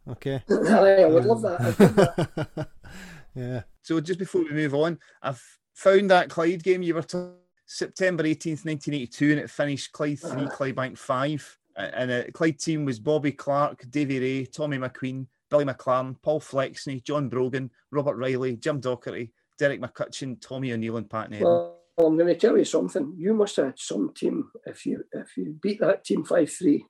Okay. 0.07 0.43
I 0.49 1.05
would 1.05 1.25
love 1.25 1.41
that. 1.43 1.61
Love 1.61 1.95
that. 1.95 2.67
yeah. 3.35 3.61
So 3.81 3.99
just 4.01 4.19
before 4.19 4.41
we 4.41 4.51
move 4.51 4.73
on, 4.73 4.99
I've 5.21 5.41
found 5.73 6.09
that 6.09 6.29
Clyde 6.29 6.63
game 6.63 6.81
you 6.81 6.95
were 6.95 7.03
talking 7.03 7.35
September 7.73 8.23
18th, 8.23 8.65
1982, 8.65 9.31
and 9.31 9.39
it 9.39 9.49
finished 9.49 9.93
Clyde 9.93 10.19
3, 10.19 10.31
uh-huh. 10.31 10.49
Clydebank 10.49 10.97
5. 10.97 11.57
And 11.77 12.11
the 12.11 12.29
Clyde 12.33 12.59
team 12.59 12.83
was 12.83 12.99
Bobby 12.99 13.31
Clark, 13.31 13.89
Davy 13.89 14.19
Ray, 14.19 14.45
Tommy 14.45 14.77
McQueen, 14.77 15.25
Billy 15.49 15.63
McLaren, 15.63 16.21
Paul 16.21 16.41
Flexney, 16.41 17.01
John 17.01 17.29
Brogan, 17.29 17.71
Robert 17.91 18.17
Riley, 18.17 18.57
Jim 18.57 18.81
Docherty, 18.81 19.31
Derek 19.57 19.79
McCutcheon, 19.79 20.41
Tommy 20.41 20.73
O'Neill, 20.73 20.97
and 20.97 21.09
Pat 21.09 21.29
Nevin. 21.29 21.45
Well, 21.45 21.77
I'm 21.97 22.17
going 22.17 22.27
to 22.27 22.35
tell 22.35 22.57
you 22.57 22.65
something. 22.65 23.15
You 23.17 23.33
must 23.33 23.55
have 23.55 23.73
some 23.77 24.13
team 24.13 24.51
if 24.65 24.85
you 24.85 25.05
if 25.13 25.37
you 25.37 25.57
beat 25.61 25.79
that 25.79 26.03
team 26.03 26.25
five 26.25 26.51
three. 26.51 26.85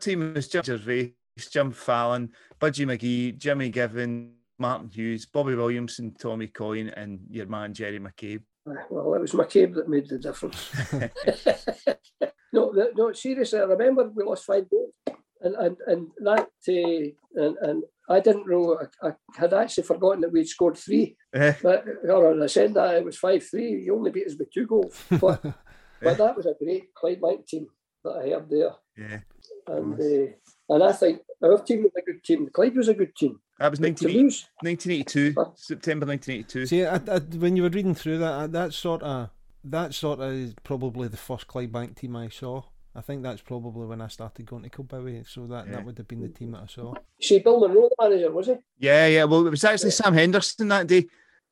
Team 0.00 0.34
was 0.34 0.48
Jim 0.48 0.64
Gervais, 0.64 1.14
Jim 1.38 1.70
Fallon, 1.70 2.32
Budgie 2.60 2.86
McGee, 2.86 3.38
Jimmy 3.38 3.68
Given, 3.68 4.32
Martin 4.58 4.88
Hughes, 4.88 5.26
Bobby 5.26 5.54
Williamson, 5.54 6.14
Tommy 6.18 6.48
Coyne, 6.48 6.88
and 6.88 7.20
your 7.30 7.46
man 7.46 7.74
Gerry 7.74 8.00
McCabe. 8.00 8.42
Well, 8.64 9.14
it 9.14 9.20
was 9.20 9.32
McCabe 9.32 9.74
that 9.74 9.88
made 9.88 10.08
the 10.08 10.18
difference. 10.18 10.70
no, 12.52 12.72
no, 12.94 13.12
seriously, 13.12 13.58
I 13.58 13.62
remember 13.62 14.10
we 14.14 14.24
lost 14.24 14.44
five 14.44 14.68
goals, 14.68 14.92
and 15.40 15.54
and 15.56 15.76
and 15.86 16.08
that 16.24 16.48
uh, 16.68 17.42
and 17.42 17.56
and 17.62 17.82
I 18.08 18.20
didn't 18.20 18.48
know. 18.48 18.78
I, 19.02 19.08
I, 19.08 19.12
had 19.36 19.54
actually 19.54 19.84
forgotten 19.84 20.20
that 20.20 20.32
we'd 20.32 20.46
scored 20.48 20.76
three. 20.76 21.16
Eh. 21.34 21.54
but 21.62 21.84
or 22.08 22.42
I 22.42 22.46
said 22.46 22.74
that 22.74 22.96
it 22.96 23.04
was 23.04 23.16
five 23.16 23.44
three. 23.44 23.82
You 23.84 23.96
only 23.96 24.10
beat 24.10 24.26
us 24.26 24.34
by 24.34 24.44
two 24.52 24.66
goals, 24.66 25.02
but 25.08 25.42
but 26.02 26.18
that 26.18 26.36
was 26.36 26.46
a 26.46 26.54
great 26.62 26.88
Clydebank 26.94 27.46
team 27.46 27.66
that 28.04 28.22
I 28.22 28.28
had 28.28 28.50
there. 28.50 28.72
Yeah, 28.96 29.20
and 29.68 30.00
uh, 30.00 30.74
and 30.74 30.82
I 30.82 30.92
think 30.92 31.20
our 31.42 31.58
team 31.62 31.82
was 31.84 31.92
a 31.96 32.02
good 32.02 32.22
team. 32.24 32.48
Clyde 32.52 32.76
was 32.76 32.88
a 32.88 32.94
good 32.94 33.14
team. 33.16 33.40
That 33.58 33.70
was 33.70 33.78
To 33.78 33.82
19, 33.84 34.08
lose, 34.08 34.48
1982, 34.62 35.34
September 35.56 36.06
1982. 36.06 36.66
See, 36.66 36.84
I, 36.84 36.96
I, 36.96 37.18
when 37.38 37.56
you 37.56 37.62
were 37.62 37.68
reading 37.68 37.94
through 37.94 38.18
that, 38.18 38.52
that 38.52 38.72
sort 38.72 39.02
of 39.02 39.30
that 39.64 39.94
sort 39.94 40.20
of 40.20 40.32
is 40.32 40.54
probably 40.64 41.08
the 41.08 41.16
first 41.18 41.46
Clydebank 41.46 41.96
team 41.96 42.16
I 42.16 42.28
saw. 42.30 42.62
I 42.94 43.02
think 43.02 43.22
that's 43.22 43.42
probably 43.42 43.86
when 43.86 44.00
I 44.00 44.08
started 44.08 44.46
going 44.46 44.62
to 44.64 44.70
Kilbowie, 44.70 45.28
so 45.28 45.46
that, 45.46 45.66
Yeah. 45.66 45.72
that 45.74 45.84
would 45.84 45.98
have 45.98 46.08
been 46.08 46.22
the 46.22 46.28
team 46.28 46.52
that 46.52 46.62
I 46.62 46.66
saw. 46.66 46.94
see, 47.20 47.38
Bill 47.38 47.60
Munro, 47.60 47.88
the 47.88 48.08
manager, 48.08 48.32
was 48.32 48.46
he? 48.46 48.54
Yeah, 48.78 49.06
yeah. 49.06 49.24
Well, 49.24 49.46
it 49.46 49.50
was 49.50 49.62
actually 49.62 49.90
Sam 49.92 50.14
Henderson 50.14 50.66
that 50.68 50.86
day, 50.88 51.06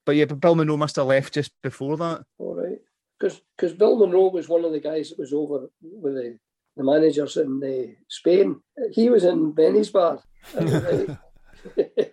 but 0.05 0.17
yeah, 0.17 0.25
but 0.25 0.41
Bill 0.41 0.55
Munro 0.57 0.77
must 0.77 0.97
have 0.97 1.07
left 1.07 1.35
just 1.35 1.53
before 1.63 1.97
that. 1.99 2.25
All 2.39 2.55
right, 2.57 2.79
because 3.21 3.73
Bill 3.75 3.97
Munro 3.99 4.31
was 4.31 4.49
one 4.49 4.65
of 4.65 4.73
the 4.73 4.81
guys 4.81 5.11
that 5.11 5.19
was 5.19 5.33
over 5.33 5.69
with 5.83 6.15
the, 6.15 6.39
the 6.79 6.85
managers 6.85 7.37
in 7.37 7.61
uh, 7.63 7.93
Spain. 8.09 8.61
He 8.93 9.11
was 9.11 9.25
in 9.25 9.53
Benny's 9.53 9.91
bar, 9.91 10.23
uh, 10.57 10.61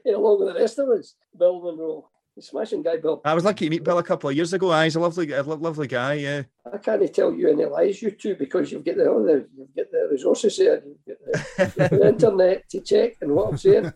along 0.08 0.40
with 0.40 0.54
the 0.54 0.60
rest 0.60 0.80
of 0.80 0.90
us. 0.90 1.16
Bill 1.38 1.62
Munro, 1.62 2.10
smashing 2.40 2.82
guy. 2.82 2.98
Bill, 2.98 3.22
I 3.24 3.36
was 3.36 3.46
lucky 3.46 3.66
to 3.66 3.70
meet 3.70 3.84
Bill 3.84 4.00
a 4.00 4.04
couple 4.04 4.30
of 4.30 4.36
years 4.36 4.52
ago. 4.52 4.72
Aye, 4.72 4.86
he's 4.86 4.96
a 4.96 5.00
lovely, 5.00 5.32
a 5.32 5.44
lo- 5.44 5.56
lovely 5.56 5.88
guy. 5.88 6.14
Yeah, 6.16 6.44
I 6.72 6.78
can't 6.80 7.14
tell 7.14 7.34
you 7.34 7.50
any 7.50 7.66
lies, 7.66 8.02
you 8.02 8.12
two, 8.12 8.36
because 8.36 8.72
you've 8.72 8.84
got 8.84 8.98
the 8.98 9.10
all 9.10 9.24
the 9.24 9.48
you've 9.56 9.76
got 9.76 9.92
the 9.92 10.10
resources 10.12 10.58
there, 10.58 10.84
you've 10.84 11.18
got 11.58 11.76
the, 11.76 11.98
the 11.98 12.08
internet 12.10 12.68
to 12.70 12.82
check 12.82 13.14
and 13.22 13.32
what 13.32 13.50
I'm 13.50 13.58
saying. 13.58 13.94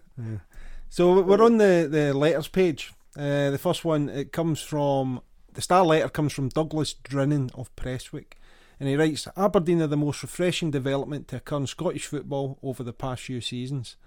So 0.89 1.21
we're 1.21 1.43
on 1.43 1.58
the, 1.58 1.88
the 1.89 2.13
letters 2.13 2.47
page. 2.47 2.93
Uh, 3.15 3.51
the 3.51 3.60
first 3.60 3.86
one 3.86 4.10
it 4.10 4.32
comes 4.32 4.62
from 4.62 5.21
the 5.53 5.62
star 5.62 5.84
letter 5.84 6.10
comes 6.10 6.34
from 6.34 6.49
Douglas 6.49 6.95
Drinnan 7.03 7.51
of 7.53 7.75
Prestwick, 7.75 8.38
and 8.79 8.87
he 8.87 8.95
writes 8.95 9.27
Aberdeen 9.35 9.81
are 9.81 9.87
the 9.87 9.97
most 9.97 10.23
refreshing 10.23 10.71
development 10.71 11.27
to 11.27 11.37
occur 11.37 11.57
in 11.57 11.67
Scottish 11.67 12.05
football 12.05 12.57
over 12.63 12.83
the 12.83 12.93
past 12.93 13.23
few 13.23 13.41
seasons. 13.41 13.97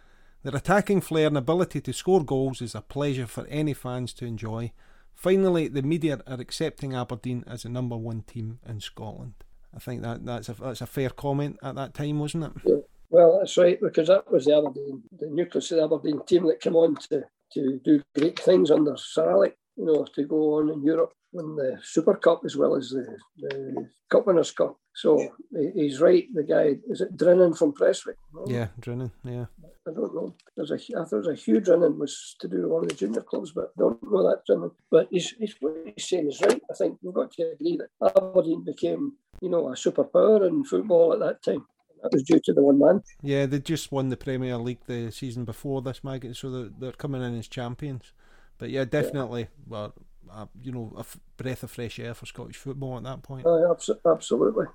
Their 0.42 0.56
attacking 0.56 1.02
flair 1.02 1.26
and 1.28 1.36
ability 1.36 1.80
to 1.82 1.92
score 1.92 2.24
goals 2.24 2.60
is 2.62 2.74
a 2.74 2.80
pleasure 2.80 3.26
for 3.26 3.46
any 3.46 3.74
fans 3.74 4.12
to 4.14 4.26
enjoy. 4.26 4.72
Finally, 5.14 5.68
the 5.68 5.82
media 5.82 6.20
are 6.26 6.40
accepting 6.40 6.94
Aberdeen 6.94 7.44
as 7.46 7.62
the 7.62 7.68
number 7.68 7.96
one 7.96 8.22
team 8.22 8.58
in 8.66 8.80
Scotland. 8.80 9.34
I 9.74 9.78
think 9.78 10.02
that 10.02 10.24
that's 10.24 10.48
a 10.48 10.54
that's 10.54 10.80
a 10.80 10.86
fair 10.86 11.10
comment 11.10 11.58
at 11.62 11.76
that 11.76 11.94
time, 11.94 12.18
wasn't 12.18 12.44
it? 12.44 12.86
Well, 13.10 13.38
that's 13.38 13.56
right, 13.58 13.78
because 13.80 14.08
that 14.08 14.30
was 14.32 14.46
the 14.46 14.56
Aberdeen, 14.56 15.02
the 15.18 15.28
nucleus 15.28 15.70
of 15.70 15.78
the 15.78 15.84
Aberdeen 15.84 16.24
team 16.24 16.46
that 16.46 16.60
came 16.60 16.76
on 16.76 16.96
to, 17.10 17.22
to 17.52 17.80
do 17.84 18.02
great 18.16 18.40
things 18.40 18.70
under 18.70 18.96
Sir 18.96 19.30
Alec, 19.30 19.56
you 19.76 19.84
know, 19.84 20.06
to 20.14 20.24
go 20.24 20.54
on 20.54 20.70
in 20.70 20.82
Europe, 20.82 21.12
win 21.32 21.56
the 21.56 21.78
Super 21.82 22.14
Cup 22.14 22.42
as 22.44 22.56
well 22.56 22.74
as 22.76 22.90
the, 22.90 23.16
the 23.38 23.88
Cup 24.10 24.26
Winners' 24.26 24.50
Cup. 24.50 24.76
So 24.94 25.18
he- 25.50 25.70
he's 25.74 26.00
right, 26.00 26.26
the 26.34 26.42
guy, 26.42 26.76
is 26.88 27.00
it 27.00 27.16
Drinnan 27.16 27.56
from 27.56 27.72
Prestwick? 27.72 28.16
No, 28.34 28.44
Yeah, 28.46 28.68
Drinnan. 28.80 29.10
Yeah. 29.24 29.46
I 29.88 29.90
don't 29.92 30.14
know. 30.14 30.34
There's 30.56 30.70
a, 30.70 30.74
I 30.74 30.78
thought 30.78 31.10
there 31.10 31.18
was 31.20 31.28
a 31.28 31.34
huge 31.34 31.64
Drinnan 31.64 31.96
was 31.98 32.36
to 32.40 32.48
do 32.48 32.62
with 32.62 32.70
one 32.70 32.82
of 32.84 32.88
the 32.90 32.94
junior 32.94 33.22
clubs, 33.22 33.52
but 33.52 33.72
I 33.76 33.80
don't 33.80 34.02
know 34.02 34.22
that 34.28 34.42
Drinnan. 34.48 34.70
But 34.90 35.08
he's, 35.10 35.30
he's, 35.38 35.56
what 35.60 35.74
he's 35.96 36.08
saying 36.08 36.28
is 36.28 36.40
right. 36.42 36.60
I 36.70 36.74
think 36.74 36.98
we've 37.02 37.14
got 37.14 37.32
to 37.32 37.52
agree 37.52 37.78
that 37.78 38.14
Aberdeen 38.16 38.64
became, 38.64 39.14
you 39.40 39.48
know, 39.48 39.68
a 39.68 39.72
superpower 39.72 40.46
in 40.46 40.64
football 40.64 41.12
at 41.14 41.20
that 41.20 41.42
time. 41.42 41.66
That 42.02 42.12
was 42.12 42.24
due 42.24 42.40
to 42.44 42.52
the 42.52 42.62
one 42.62 42.78
man. 42.80 43.02
Yeah, 43.22 43.46
they 43.46 43.60
just 43.60 43.92
won 43.92 44.08
the 44.08 44.16
Premier 44.16 44.56
League 44.58 44.80
the 44.86 45.10
season 45.12 45.44
before 45.44 45.82
this, 45.82 46.02
Maggot, 46.04 46.36
so 46.36 46.50
they're, 46.50 46.70
they're 46.78 46.92
coming 46.92 47.22
in 47.22 47.38
as 47.38 47.46
champions. 47.48 48.12
But 48.58 48.70
yeah, 48.70 48.84
definitely, 48.84 49.46
well, 49.68 49.94
uh, 50.34 50.46
you 50.62 50.72
know, 50.72 50.92
a 50.96 51.00
f- 51.00 51.18
breath 51.36 51.62
of 51.62 51.70
fresh 51.70 51.98
air 51.98 52.14
for 52.14 52.26
Scottish 52.26 52.56
football 52.56 52.96
at 52.96 53.04
that 53.04 53.22
point. 53.22 53.44
Abso- 53.44 53.98
absolutely. 54.06 54.66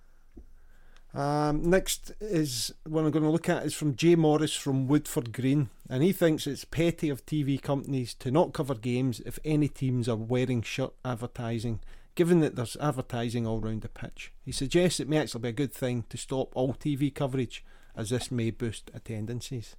Um, 1.14 1.64
next 1.64 2.12
is 2.20 2.74
one 2.86 3.06
I'm 3.06 3.12
going 3.12 3.24
to 3.24 3.32
look 3.32 3.50
at 3.50 3.66
is 3.66 3.74
from 3.74 3.96
Jay 3.96 4.16
Morris 4.16 4.54
from 4.54 4.88
Woodford 4.88 5.34
Green, 5.34 5.70
and 5.90 6.04
he 6.04 6.12
thinks 6.12 6.46
it's 6.46 6.66
petty 6.66 7.10
of 7.10 7.26
TV 7.26 7.60
companies 7.60 8.14
to 8.16 8.30
not 8.30 8.54
cover 8.54 8.76
games 8.76 9.20
if 9.22 9.40
any 9.44 9.68
teams 9.68 10.08
are 10.08 10.16
wearing 10.16 10.62
shirt 10.62 10.94
advertising, 11.04 11.80
given 12.14 12.40
that 12.42 12.56
there's 12.56 12.78
advertising 12.78 13.48
all 13.48 13.60
round 13.60 13.82
the 13.82 13.90
pitch. 13.90 14.32
He 14.44 14.52
suggests 14.52 15.00
it 15.00 15.10
may 15.10 15.18
actually 15.18 15.42
be 15.42 15.50
a 15.50 15.54
good 15.54 15.74
thing 15.74 16.04
to 16.10 16.18
stop 16.18 16.56
all 16.56 16.74
TV 16.74 17.14
coverage, 17.14 17.64
as 17.96 18.10
this 18.12 18.30
may 18.30 18.52
boost 18.52 18.92
attendances. 18.94 19.76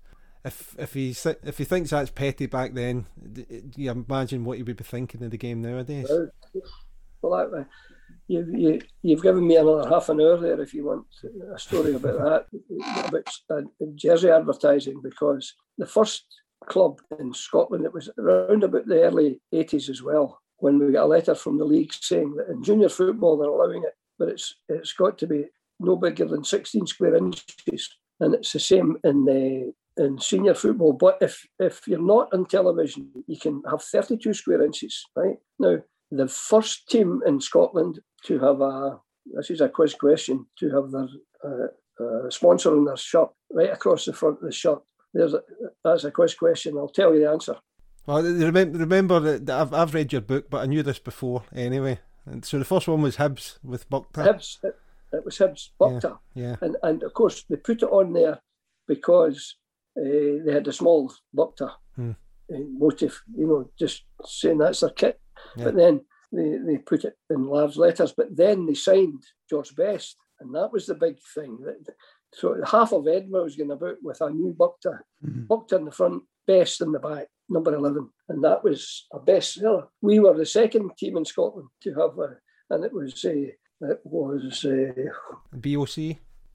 If 0.48 0.74
if 0.78 0.94
he 0.94 1.10
if 1.10 1.58
he 1.58 1.64
thinks 1.64 1.90
that's 1.90 2.10
petty 2.10 2.46
back 2.46 2.74
then, 2.74 3.06
do 3.32 3.44
you 3.76 3.90
imagine 3.90 4.44
what 4.44 4.56
he 4.56 4.62
would 4.62 4.76
be 4.76 4.84
thinking 4.84 5.22
of 5.22 5.30
the 5.30 5.38
game 5.38 5.62
nowadays? 5.62 6.10
Well, 7.20 7.50
that, 7.50 7.66
you, 8.28 8.46
you, 8.52 8.80
you've 9.02 9.22
given 9.22 9.46
me 9.46 9.56
another 9.56 9.88
half 9.88 10.08
an 10.08 10.20
hour 10.20 10.36
there 10.36 10.60
if 10.60 10.74
you 10.74 10.84
want 10.84 11.06
a 11.54 11.58
story 11.58 11.94
about 11.94 12.18
that, 12.50 13.08
about 13.08 13.28
uh, 13.50 13.86
jersey 13.94 14.30
advertising, 14.30 15.00
because 15.02 15.54
the 15.78 15.86
first 15.86 16.24
club 16.66 17.00
in 17.18 17.32
Scotland, 17.32 17.84
it 17.84 17.92
was 17.92 18.10
around 18.18 18.64
about 18.64 18.86
the 18.86 19.02
early 19.02 19.40
80s 19.52 19.88
as 19.88 20.02
well, 20.02 20.40
when 20.58 20.78
we 20.78 20.92
got 20.92 21.04
a 21.04 21.06
letter 21.06 21.34
from 21.34 21.58
the 21.58 21.64
league 21.64 21.92
saying 21.92 22.34
that 22.36 22.48
in 22.48 22.62
junior 22.62 22.88
football 22.88 23.36
they're 23.36 23.48
allowing 23.48 23.82
it, 23.82 23.94
but 24.18 24.28
it's 24.28 24.56
it's 24.68 24.92
got 24.92 25.18
to 25.18 25.26
be 25.26 25.44
no 25.80 25.96
bigger 25.96 26.26
than 26.26 26.44
16 26.44 26.86
square 26.86 27.16
inches. 27.16 27.96
And 28.20 28.34
it's 28.34 28.52
the 28.52 28.60
same 28.60 28.96
in 29.04 29.24
the 29.24 29.72
in 29.98 30.18
senior 30.18 30.54
football. 30.54 30.92
But 30.92 31.18
if 31.20 31.46
if 31.58 31.86
you're 31.86 32.00
not 32.00 32.32
on 32.32 32.46
television, 32.46 33.10
you 33.26 33.38
can 33.38 33.62
have 33.68 33.82
32 33.82 34.32
square 34.34 34.62
inches, 34.62 35.04
right? 35.16 35.36
Now, 35.58 35.78
the 36.10 36.28
first 36.28 36.88
team 36.88 37.20
in 37.26 37.40
Scotland 37.40 38.00
to 38.24 38.38
have 38.38 38.60
a 38.60 39.00
this 39.34 39.50
is 39.50 39.60
a 39.60 39.68
quiz 39.68 39.94
question 39.94 40.46
to 40.58 40.70
have 40.70 40.90
their 40.90 41.08
uh, 41.44 41.66
uh, 42.02 42.30
sponsor 42.30 42.76
on 42.76 42.84
their 42.84 42.96
shirt 42.96 43.28
right 43.50 43.70
across 43.70 44.04
the 44.04 44.12
front 44.12 44.38
of 44.38 44.44
the 44.44 44.52
shirt. 44.52 44.80
There's 45.12 45.34
a, 45.34 45.42
that's 45.84 46.04
a 46.04 46.10
quiz 46.10 46.34
question. 46.34 46.76
I'll 46.76 46.88
tell 46.88 47.14
you 47.14 47.20
the 47.20 47.30
answer. 47.30 47.56
Well, 48.06 48.22
remember, 48.22 48.78
remember 48.78 49.20
that 49.20 49.50
I've, 49.50 49.74
I've 49.74 49.92
read 49.92 50.12
your 50.12 50.22
book, 50.22 50.48
but 50.48 50.62
I 50.62 50.66
knew 50.66 50.82
this 50.82 50.98
before 50.98 51.42
anyway. 51.54 52.00
And 52.24 52.44
so 52.44 52.58
the 52.58 52.64
first 52.64 52.88
one 52.88 53.02
was 53.02 53.16
Hibs 53.16 53.58
with 53.62 53.88
Bukta. 53.90 54.24
Hibs. 54.24 54.58
It, 54.62 54.74
it 55.12 55.24
was 55.24 55.36
Hibs. 55.38 55.70
Bukta. 55.78 56.18
Yeah, 56.34 56.56
And 56.60 56.76
and 56.82 57.02
of 57.02 57.12
course 57.14 57.44
they 57.48 57.56
put 57.56 57.82
it 57.82 57.90
on 57.90 58.12
there 58.12 58.40
because 58.86 59.56
uh, 59.98 60.44
they 60.44 60.52
had 60.52 60.68
a 60.68 60.72
small 60.72 61.12
Hmm. 61.96 62.10
uh, 62.54 62.58
motive. 62.78 63.20
You 63.36 63.46
know, 63.46 63.70
just 63.78 64.04
saying 64.24 64.58
that's 64.58 64.80
their 64.80 64.90
kit. 64.90 65.20
Yeah. 65.56 65.64
But 65.64 65.74
then 65.76 66.00
they, 66.32 66.58
they 66.66 66.78
put 66.78 67.04
it 67.04 67.16
in 67.30 67.44
large 67.44 67.76
letters. 67.76 68.12
But 68.16 68.36
then 68.36 68.66
they 68.66 68.74
signed 68.74 69.22
George 69.50 69.74
Best, 69.74 70.16
and 70.40 70.54
that 70.54 70.72
was 70.72 70.86
the 70.86 70.94
big 70.94 71.16
thing. 71.34 71.58
That- 71.64 71.94
So 72.34 72.54
half 72.62 72.92
of 72.92 73.06
Edinburgh 73.08 73.44
was 73.44 73.56
going 73.56 73.70
about 73.72 73.96
with 74.02 74.20
a 74.20 74.28
new 74.30 74.52
Bukta, 74.52 75.00
Bukta 75.50 75.78
in 75.78 75.84
the 75.86 75.90
front, 75.90 76.22
Best 76.46 76.80
in 76.82 76.92
the 76.92 76.98
back, 76.98 77.28
number 77.48 77.74
eleven, 77.74 78.10
and 78.28 78.42
that 78.44 78.62
was 78.62 79.06
a 79.12 79.18
bestseller. 79.18 79.88
We 80.02 80.18
were 80.20 80.36
the 80.36 80.44
second 80.46 80.90
team 80.98 81.16
in 81.16 81.24
Scotland 81.24 81.68
to 81.82 81.90
have 81.94 82.18
a, 82.18 82.36
and 82.70 82.84
it 82.84 82.92
was 82.92 83.24
uh, 83.24 83.48
it 83.92 84.00
was. 84.04 84.64
Uh, 84.64 85.10
BOC. 85.64 85.96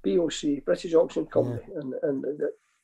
BOC, 0.03 0.63
British 0.65 0.93
Oxygen 0.93 1.25
Company, 1.27 1.61
and 1.79 1.93
and 2.03 2.23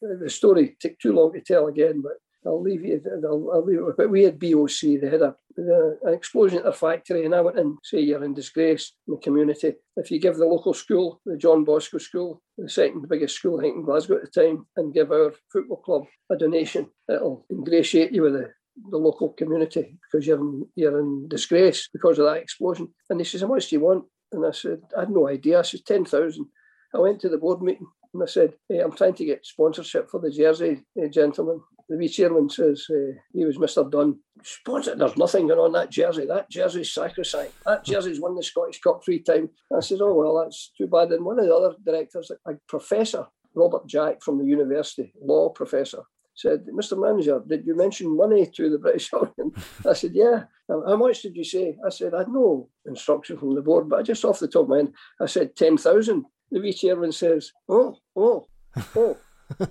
the, 0.02 0.30
story 0.30 0.78
took 0.80 0.98
too 1.00 1.14
long 1.14 1.34
to 1.34 1.42
tell 1.42 1.68
again, 1.68 2.02
but 2.02 2.14
I'll 2.46 2.62
leave 2.62 2.86
you. 2.86 3.02
I'll, 3.26 3.52
I'll 3.54 3.66
leave 3.66 3.80
it. 3.80 3.98
But 3.98 4.10
we 4.10 4.24
had 4.24 4.40
BOC. 4.40 5.02
They 5.02 5.10
had 5.10 5.22
a, 5.22 5.36
an 5.58 6.14
explosion 6.14 6.60
at 6.60 6.64
their 6.64 6.74
factory, 6.74 7.26
and 7.26 7.36
I 7.36 7.42
went 7.42 7.60
in. 7.60 7.78
Say 7.84 8.00
you're 8.00 8.24
in 8.24 8.34
disgrace 8.34 8.94
in 9.08 9.16
the 9.16 9.20
community. 9.20 9.74
If 9.98 10.10
you 10.10 10.20
give 10.20 10.38
the 10.38 10.46
local 10.46 10.74
school, 10.74 11.22
the 11.26 11.38
John 11.38 11.66
Bosco 11.66 11.98
School, 11.98 12.42
the 12.58 12.70
second 12.70 13.10
biggest 13.10 13.36
school 13.36 13.60
I 13.60 13.64
think 13.64 13.76
in 13.76 13.84
Glasgow 13.84 14.16
at 14.16 14.32
the 14.32 14.42
time, 14.42 14.66
and 14.78 14.94
give 14.94 15.12
our 15.12 15.34
football 15.52 15.78
club 15.78 16.04
a 16.32 16.38
donation, 16.38 16.90
it'll 17.10 17.46
ingratiate 17.52 18.12
you 18.14 18.24
with 18.24 18.34
the 18.34 18.52
the 18.92 18.98
local 18.98 19.30
community 19.34 19.98
because 20.04 20.26
you're 20.26 20.40
in, 20.40 20.66
you're 20.76 21.00
in 21.00 21.28
disgrace 21.28 21.90
because 21.92 22.18
of 22.20 22.26
that 22.26 22.38
explosion. 22.38 22.88
And 23.10 23.20
he 23.20 23.26
says, 23.26 23.42
How 23.42 23.48
much 23.48 23.70
do 23.70 23.76
you 23.76 23.82
want? 23.82 24.06
And 24.32 24.46
I 24.46 24.52
said, 24.52 24.80
I 24.96 25.02
had 25.02 25.10
no 25.10 25.28
idea. 25.28 25.60
I 25.60 25.64
said, 25.64 25.82
10,000. 25.86 26.46
I 26.94 27.00
went 27.00 27.20
to 27.22 27.30
the 27.30 27.38
board 27.38 27.62
meeting 27.62 27.88
and 28.14 28.24
I 28.24 28.26
said, 28.26 28.54
hey, 28.68 28.80
I'm 28.80 28.92
trying 28.92 29.14
to 29.16 29.26
get 29.26 29.46
sponsorship 29.46 30.10
for 30.10 30.20
the 30.20 30.32
jersey, 30.32 30.84
eh, 31.00 31.08
gentlemen. 31.10 31.62
the 31.88 31.98
wee 31.98 32.08
chairman 32.08 32.50
says 32.50 32.86
uh, 32.90 33.14
he 33.34 33.46
was 33.46 33.58
Mr. 33.58 33.90
Dunn. 33.90 34.20
Sponsor, 34.44 34.96
there's 34.96 35.18
nothing 35.18 35.52
on 35.52 35.72
that 35.74 35.92
jersey. 35.92 36.26
That 36.26 36.50
jersey's 36.50 36.92
sacrosanct. 36.92 37.54
That 37.66 37.84
jersey's 37.86 38.20
won 38.20 38.36
the 38.36 38.44
Scottish 38.44 38.82
Cup 38.82 39.04
three 39.04 39.20
times. 39.20 39.50
I 39.76 39.82
said, 39.82 40.00
oh, 40.02 40.14
well, 40.14 40.42
that's 40.44 40.72
too 40.78 40.88
bad. 40.88 41.12
And 41.12 41.24
one 41.24 41.40
of 41.40 41.46
the 41.46 41.56
other 41.56 41.76
directors, 41.86 42.32
a 42.48 42.54
professor, 42.68 43.28
Robert 43.54 43.86
Jack 43.86 44.24
from 44.24 44.40
the 44.40 44.46
university, 44.46 45.14
law 45.22 45.50
professor, 45.50 46.04
said, 46.34 46.66
Mr. 46.74 47.00
Manager, 47.00 47.44
did 47.46 47.66
you 47.68 47.76
mention 47.76 48.16
money 48.16 48.46
to 48.56 48.70
the 48.70 48.78
British 48.78 49.12
Orient? 49.14 49.56
I 49.88 49.94
said, 49.94 50.12
yeah. 50.16 50.44
How 50.70 50.96
much 50.96 51.22
did 51.22 51.36
you 51.36 51.44
say? 51.44 51.78
I 51.86 51.90
said, 51.90 52.14
I 52.14 52.20
had 52.20 52.30
no 52.30 52.70
instruction 52.86 53.38
from 53.38 53.56
the 53.56 53.62
board, 53.62 53.90
but 53.90 54.00
I 54.00 54.04
just 54.04 54.24
off 54.24 54.40
the 54.40 54.48
top 54.48 54.64
of 54.64 54.70
my 54.70 54.78
head, 54.78 54.94
I 55.20 55.26
said 55.26 55.56
10,000. 55.56 56.26
The 56.52 56.60
wee 56.60 56.74
chairman 56.74 57.12
says, 57.12 57.52
oh, 57.68 57.98
oh, 58.16 58.48
oh. 58.96 59.18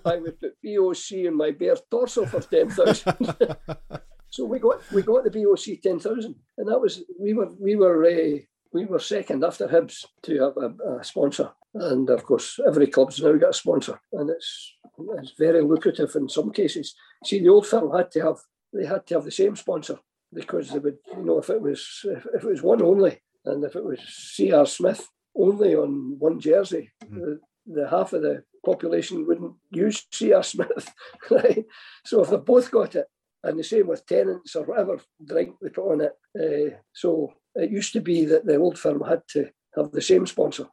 I 0.05 0.17
would 0.17 0.41
put 0.41 0.57
BOC 0.62 1.12
in 1.12 1.37
my 1.37 1.53
bare 1.53 1.77
torso 1.91 2.27
for 2.27 2.41
10,000. 2.41 3.37
so 4.31 4.45
we 4.45 4.59
got 4.59 4.81
we 4.93 5.03
got 5.03 5.25
the 5.25 5.31
BOC 5.31 5.81
10,000 5.81 6.35
and 6.57 6.69
that 6.69 6.81
was, 6.81 7.03
we 7.21 7.33
were, 7.33 7.53
we 7.61 7.77
were, 7.77 8.05
uh, 8.05 8.38
we 8.73 8.85
were 8.87 8.99
second 8.99 9.45
after 9.45 9.69
Hibs 9.69 10.05
to 10.23 10.41
have 10.43 10.57
a, 10.57 10.99
a 10.99 11.05
sponsor. 11.05 11.51
And 11.75 12.09
of 12.11 12.25
course, 12.25 12.59
every 12.67 12.87
club's 12.87 13.21
now 13.21 13.33
got 13.35 13.51
a 13.51 13.55
sponsor, 13.55 14.01
and 14.12 14.31
it's 14.31 14.75
it's 15.17 15.33
very 15.38 15.62
lucrative 15.62 16.14
in 16.17 16.29
some 16.29 16.51
cases. 16.51 16.95
See, 17.25 17.41
the 17.41 17.51
old 17.51 17.67
firm 17.67 17.95
had 17.95 18.11
to 18.12 18.23
have 18.23 18.38
they 18.73 18.87
had 18.87 19.07
to 19.07 19.14
have 19.14 19.25
the 19.25 19.31
same 19.31 19.55
sponsor 19.55 19.99
because 20.33 20.71
they 20.71 20.79
would, 20.79 20.99
you 21.17 21.25
know, 21.25 21.38
if 21.38 21.51
it 21.51 21.61
was 21.61 22.01
if, 22.05 22.27
if 22.35 22.43
it 22.43 22.49
was 22.49 22.62
one 22.62 22.83
only, 22.83 23.21
and 23.45 23.62
if 23.64 23.77
it 23.77 23.85
was 23.85 24.01
C.R. 24.01 24.67
Smith 24.67 25.09
only 25.38 25.74
on 25.74 26.18
one 26.18 26.40
jersey, 26.40 26.90
mm. 27.05 27.14
the, 27.14 27.40
the 27.66 27.88
half 27.88 28.12
of 28.12 28.22
the 28.22 28.42
population 28.64 29.27
wouldn't 29.27 29.55
use 29.70 30.07
C.R. 30.12 30.42
Smith, 30.42 30.92
right? 31.31 31.64
So 32.05 32.22
if 32.22 32.31
they 32.31 32.37
both 32.37 32.70
got 32.70 32.96
it, 32.96 33.07
and 33.44 33.59
the 33.59 33.64
same 33.64 33.87
with 33.87 34.05
Tennents 34.05 34.57
or 34.57 34.64
whatever 34.64 34.98
drink 35.24 35.55
they 35.62 35.70
put 35.70 35.92
on 35.92 36.01
it, 36.01 36.12
uh, 36.38 36.77
so 36.92 37.33
it 37.55 37.70
used 37.70 37.92
to 37.92 38.01
be 38.01 38.24
that 38.24 38.44
the 38.44 38.57
old 38.57 38.79
firm 38.79 39.01
had 39.01 39.22
to 39.29 39.48
have 39.77 39.92
the 39.92 40.03
same 40.03 40.27
sponsor. 40.27 40.66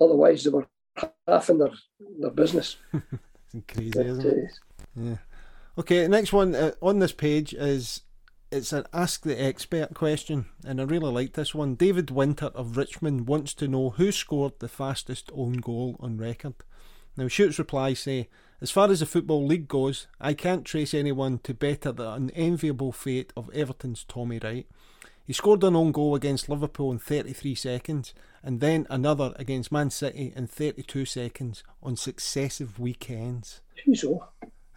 Otherwise, 0.00 0.44
they 0.44 0.50
were 0.50 0.66
half 1.26 1.48
in 1.48 1.58
their, 1.58 1.72
their 2.20 2.30
business. 2.30 2.76
it's 2.92 3.74
crazy, 3.74 3.90
but, 3.94 4.06
isn't 4.06 4.26
it? 4.26 4.44
Uh, 4.44 5.02
yeah. 5.02 5.16
Okay, 5.78 6.06
next 6.06 6.32
one 6.32 6.54
uh, 6.54 6.72
on 6.80 6.98
this 6.98 7.12
page 7.12 7.54
is 7.54 8.02
it's 8.54 8.72
an 8.72 8.84
ask 8.92 9.22
the 9.22 9.42
expert 9.42 9.94
question, 9.94 10.46
and 10.64 10.80
I 10.80 10.84
really 10.84 11.10
like 11.10 11.32
this 11.32 11.54
one. 11.54 11.74
David 11.74 12.10
Winter 12.10 12.46
of 12.54 12.76
Richmond 12.76 13.26
wants 13.26 13.52
to 13.54 13.66
know 13.66 13.90
who 13.90 14.12
scored 14.12 14.52
the 14.58 14.68
fastest 14.68 15.30
own 15.34 15.54
goal 15.54 15.96
on 15.98 16.18
record. 16.18 16.54
Now, 17.16 17.26
Shoot's 17.26 17.58
reply 17.58 17.94
say, 17.94 18.28
as 18.60 18.70
far 18.70 18.90
as 18.90 19.00
the 19.00 19.06
Football 19.06 19.44
League 19.44 19.66
goes, 19.66 20.06
I 20.20 20.34
can't 20.34 20.64
trace 20.64 20.94
anyone 20.94 21.40
to 21.40 21.52
better 21.52 21.90
the 21.90 22.12
unenviable 22.12 22.92
fate 22.92 23.32
of 23.36 23.50
Everton's 23.52 24.04
Tommy 24.04 24.38
Wright. 24.38 24.66
He 25.24 25.32
scored 25.32 25.64
an 25.64 25.74
own 25.74 25.90
goal 25.90 26.14
against 26.14 26.48
Liverpool 26.48 26.92
in 26.92 26.98
33 26.98 27.54
seconds 27.54 28.14
and 28.42 28.60
then 28.60 28.86
another 28.88 29.32
against 29.36 29.72
Man 29.72 29.90
City 29.90 30.32
in 30.36 30.46
32 30.46 31.06
seconds 31.06 31.64
on 31.82 31.96
successive 31.96 32.78
weekends. 32.78 33.62
So. 33.94 34.28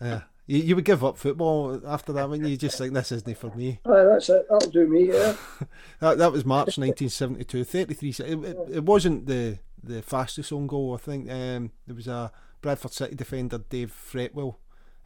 Yeah. 0.02 0.14
Uh, 0.14 0.20
You, 0.48 0.60
you 0.60 0.76
would 0.76 0.86
give 0.86 1.04
up 1.04 1.18
football 1.18 1.82
after 1.86 2.14
that, 2.14 2.30
wouldn't 2.30 2.48
you? 2.48 2.54
You 2.54 2.58
just 2.58 2.78
think 2.78 2.94
this 2.94 3.12
isn't 3.12 3.38
for 3.38 3.54
me. 3.54 3.80
Aye, 3.86 4.04
that's 4.04 4.30
it. 4.30 4.46
That'll 4.50 4.72
do 4.72 4.88
me, 4.88 5.10
yeah. 5.10 5.36
that, 6.00 6.18
that 6.18 6.32
was 6.32 6.46
March 6.46 6.78
1972. 6.78 7.64
33 7.66 8.10
it, 8.10 8.22
it, 8.22 8.58
it, 8.72 8.84
wasn't 8.84 9.26
the, 9.26 9.60
the 9.84 10.02
fastest 10.02 10.52
own 10.54 10.66
goal, 10.66 10.96
I 10.96 10.98
think. 10.98 11.30
Um, 11.30 11.72
there 11.86 11.96
was 11.96 12.08
a 12.08 12.32
Bradford 12.62 12.94
City 12.94 13.16
defender, 13.16 13.58
Dave 13.58 13.92
Fretwell, 13.92 14.56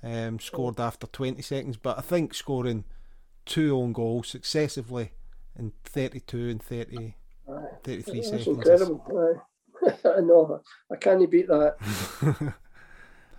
um, 0.04 0.39
scored 0.39 0.80
after 0.80 1.08
20 1.08 1.41
seconds, 1.41 1.77
but 1.77 1.97
I 1.97 2.01
think 2.01 2.34
scoring 2.34 2.86
two 3.45 3.75
own 3.75 3.93
goals 3.93 4.27
successively 4.27 5.12
in 5.58 5.73
32 5.84 6.49
and 6.49 6.62
30, 6.62 7.15
33 7.84 8.19
That's 8.19 8.30
seconds. 8.30 8.47
incredible. 8.47 9.41
I 10.06 10.19
know, 10.21 10.62
I 10.91 10.95
can't 10.97 11.30
beat 11.30 11.47
that. 11.47 12.54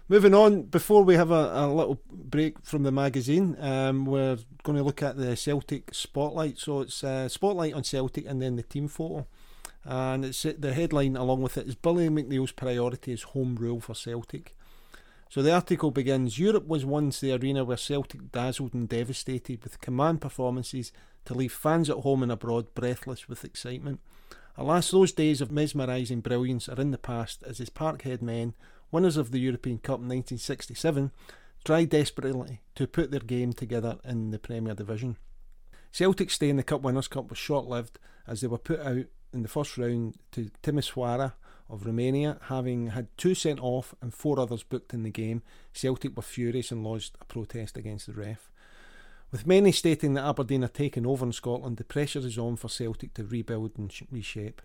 Moving 0.09 0.35
on, 0.35 0.62
before 0.65 1.05
we 1.05 1.15
have 1.15 1.31
a, 1.31 1.53
a 1.55 1.67
little 1.73 2.01
break 2.11 2.65
from 2.65 2.83
the 2.83 2.91
magazine, 2.91 3.57
um, 3.61 4.05
we're 4.05 4.38
going 4.62 4.77
to 4.77 4.85
look 4.85 5.03
at 5.03 5.17
the 5.17 5.37
Celtic 5.37 5.95
spotlight. 5.95 6.59
So 6.59 6.81
it's 6.81 7.05
uh, 7.05 7.29
spotlight 7.29 7.75
on 7.75 7.85
Celtic 7.85 8.27
and 8.27 8.43
then 8.43 8.57
the 8.57 8.62
team 8.62 8.88
photo. 8.88 9.27
And 9.85 10.25
it's 10.25 10.43
the 10.43 10.75
headline 10.75 11.17
along 11.17 11.43
with 11.43 11.57
it 11.57 11.67
is 11.67 11.75
Billy 11.75 12.09
McNeill's 12.09 12.53
priority 12.53 13.12
is 13.12 13.23
home 13.23 13.57
rule 13.57 13.81
for 13.81 13.95
Celtic. 13.95 14.57
So 15.29 15.41
the 15.41 15.55
article 15.55 15.91
begins 15.91 16.38
Europe 16.38 16.67
was 16.67 16.85
once 16.85 17.19
the 17.21 17.33
arena 17.33 17.65
where 17.65 17.77
Celtic 17.77 18.31
dazzled 18.33 18.75
and 18.75 18.88
devastated 18.88 19.65
with 19.65 19.81
command 19.81 20.21
performances 20.21 20.93
to 21.25 21.35
leave 21.35 21.53
fans 21.53 21.88
at 21.88 21.99
home 21.99 22.23
and 22.23 22.31
abroad 22.31 22.75
breathless 22.75 23.29
with 23.29 23.45
excitement. 23.45 24.01
Alas, 24.59 24.91
those 24.91 25.12
days 25.12 25.41
of 25.41 25.51
mesmerising 25.51 26.21
brilliance 26.21 26.69
are 26.69 26.81
in 26.81 26.91
the 26.91 26.99
past 26.99 27.43
as 27.45 27.59
his 27.59 27.71
Parkhead 27.71 28.21
men, 28.21 28.53
winners 28.92 29.16
of 29.16 29.33
the 29.33 29.40
European 29.40 29.78
Cup 29.78 29.98
in 29.98 30.09
1967, 30.09 31.11
try 31.64 31.85
desperately 31.85 32.61
to 32.74 32.87
put 32.87 33.11
their 33.11 33.20
game 33.20 33.52
together 33.52 33.98
in 34.05 34.31
the 34.31 34.38
Premier 34.38 34.74
Division. 34.74 35.16
Celtic's 35.90 36.35
stay 36.35 36.48
in 36.48 36.57
the 36.57 36.62
Cup 36.62 36.83
Winners' 36.83 37.09
Cup 37.09 37.28
was 37.28 37.38
short 37.38 37.66
lived 37.66 37.98
as 38.26 38.40
they 38.40 38.46
were 38.46 38.59
put 38.59 38.81
out 38.81 39.07
in 39.33 39.42
the 39.42 39.48
first 39.48 39.76
round 39.76 40.16
to 40.33 40.50
Timisoara 40.62 41.33
of 41.68 41.87
Romania, 41.87 42.38
having 42.42 42.88
had 42.88 43.09
two 43.16 43.35
sent 43.35 43.61
off 43.61 43.94
and 44.00 44.12
four 44.12 44.38
others 44.38 44.62
booked 44.62 44.92
in 44.92 45.02
the 45.02 45.11
game. 45.11 45.42
Celtic 45.72 46.16
were 46.16 46.22
furious 46.22 46.70
and 46.70 46.85
lodged 46.85 47.16
a 47.20 47.24
protest 47.24 47.76
against 47.76 48.07
the 48.07 48.12
ref. 48.12 48.50
With 49.31 49.46
many 49.46 49.72
stating 49.72 50.12
that 50.14 50.26
Aberdeen 50.28 50.64
are 50.64 50.68
taking 50.68 51.07
over 51.07 51.24
in 51.24 51.33
Scotland, 51.33 51.78
the 51.78 51.85
pressure 51.85 52.18
is 52.18 52.37
on 52.37 52.57
for 52.57 52.68
Celtic 52.68 53.14
to 53.14 53.24
rebuild 53.24 53.72
and 53.78 53.90
reshape. 54.11 54.61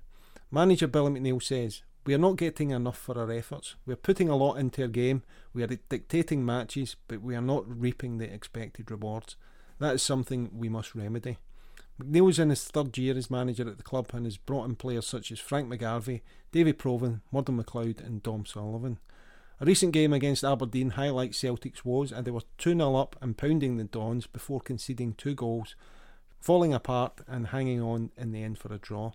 Manager 0.51 0.87
Billy 0.87 1.11
McNeill 1.11 1.41
says, 1.41 1.83
We 2.07 2.13
are 2.13 2.17
not 2.17 2.37
getting 2.37 2.71
enough 2.71 2.97
for 2.97 3.19
our 3.19 3.29
efforts. 3.29 3.75
We 3.85 3.91
are 3.91 3.97
putting 3.97 4.29
a 4.29 4.35
lot 4.37 4.55
into 4.55 4.81
our 4.83 4.87
game. 4.87 5.23
We 5.53 5.61
are 5.61 5.67
dictating 5.67 6.45
matches, 6.45 6.95
but 7.09 7.21
we 7.21 7.35
are 7.35 7.41
not 7.41 7.65
reaping 7.67 8.17
the 8.17 8.33
expected 8.33 8.89
rewards. 8.89 9.35
That 9.79 9.95
is 9.95 10.03
something 10.03 10.49
we 10.53 10.69
must 10.69 10.95
remedy. 10.95 11.37
McNeill's 12.01 12.39
in 12.39 12.49
his 12.49 12.63
third 12.63 12.97
year 12.97 13.17
as 13.17 13.29
manager 13.29 13.69
at 13.69 13.75
the 13.75 13.83
club 13.83 14.11
and 14.13 14.25
has 14.25 14.37
brought 14.37 14.69
in 14.69 14.77
players 14.77 15.05
such 15.05 15.33
as 15.33 15.39
Frank 15.41 15.67
McGarvey, 15.67 16.21
Davy 16.53 16.71
Provan, 16.71 17.19
Murdo 17.29 17.51
McLeod, 17.51 17.99
and 17.99 18.23
Dom 18.23 18.45
Sullivan. 18.45 18.99
A 19.59 19.65
recent 19.65 19.91
game 19.91 20.13
against 20.13 20.45
Aberdeen 20.45 20.91
highlights 20.91 21.37
Celtic's 21.39 21.83
woes, 21.83 22.13
and 22.13 22.23
they 22.23 22.31
were 22.31 22.43
2 22.57 22.73
0 22.73 22.95
up 22.95 23.17
and 23.19 23.37
pounding 23.37 23.75
the 23.75 23.83
Dons 23.83 24.27
before 24.27 24.61
conceding 24.61 25.13
two 25.13 25.35
goals, 25.35 25.75
falling 26.39 26.73
apart 26.73 27.19
and 27.27 27.47
hanging 27.47 27.81
on 27.81 28.11
in 28.15 28.31
the 28.31 28.43
end 28.43 28.59
for 28.59 28.73
a 28.73 28.77
draw. 28.77 29.11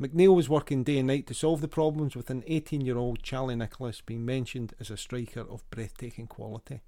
McNeill 0.00 0.36
was 0.36 0.48
working 0.48 0.84
day 0.84 0.98
and 0.98 1.08
night 1.08 1.26
to 1.26 1.34
solve 1.34 1.60
the 1.60 1.68
problems, 1.68 2.14
with 2.14 2.30
an 2.30 2.44
18 2.46 2.80
year 2.82 2.96
old 2.96 3.22
Charlie 3.22 3.56
Nicholas 3.56 4.00
being 4.00 4.24
mentioned 4.24 4.74
as 4.78 4.90
a 4.90 4.96
striker 4.96 5.40
of 5.40 5.68
breathtaking 5.70 6.28
quality. 6.28 6.82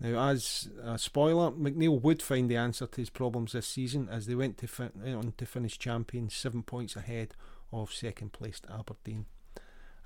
Now, 0.00 0.30
as 0.30 0.68
a 0.82 0.98
spoiler, 0.98 1.52
McNeill 1.52 2.00
would 2.02 2.20
find 2.20 2.50
the 2.50 2.56
answer 2.56 2.88
to 2.88 3.00
his 3.00 3.10
problems 3.10 3.52
this 3.52 3.68
season 3.68 4.08
as 4.10 4.26
they 4.26 4.34
went 4.34 4.58
to 4.58 4.66
fin- 4.66 4.90
on 5.06 5.34
to 5.38 5.46
finish 5.46 5.78
champions, 5.78 6.34
seven 6.34 6.64
points 6.64 6.96
ahead 6.96 7.34
of 7.72 7.92
second 7.92 8.32
placed 8.32 8.66
Aberdeen. 8.68 9.26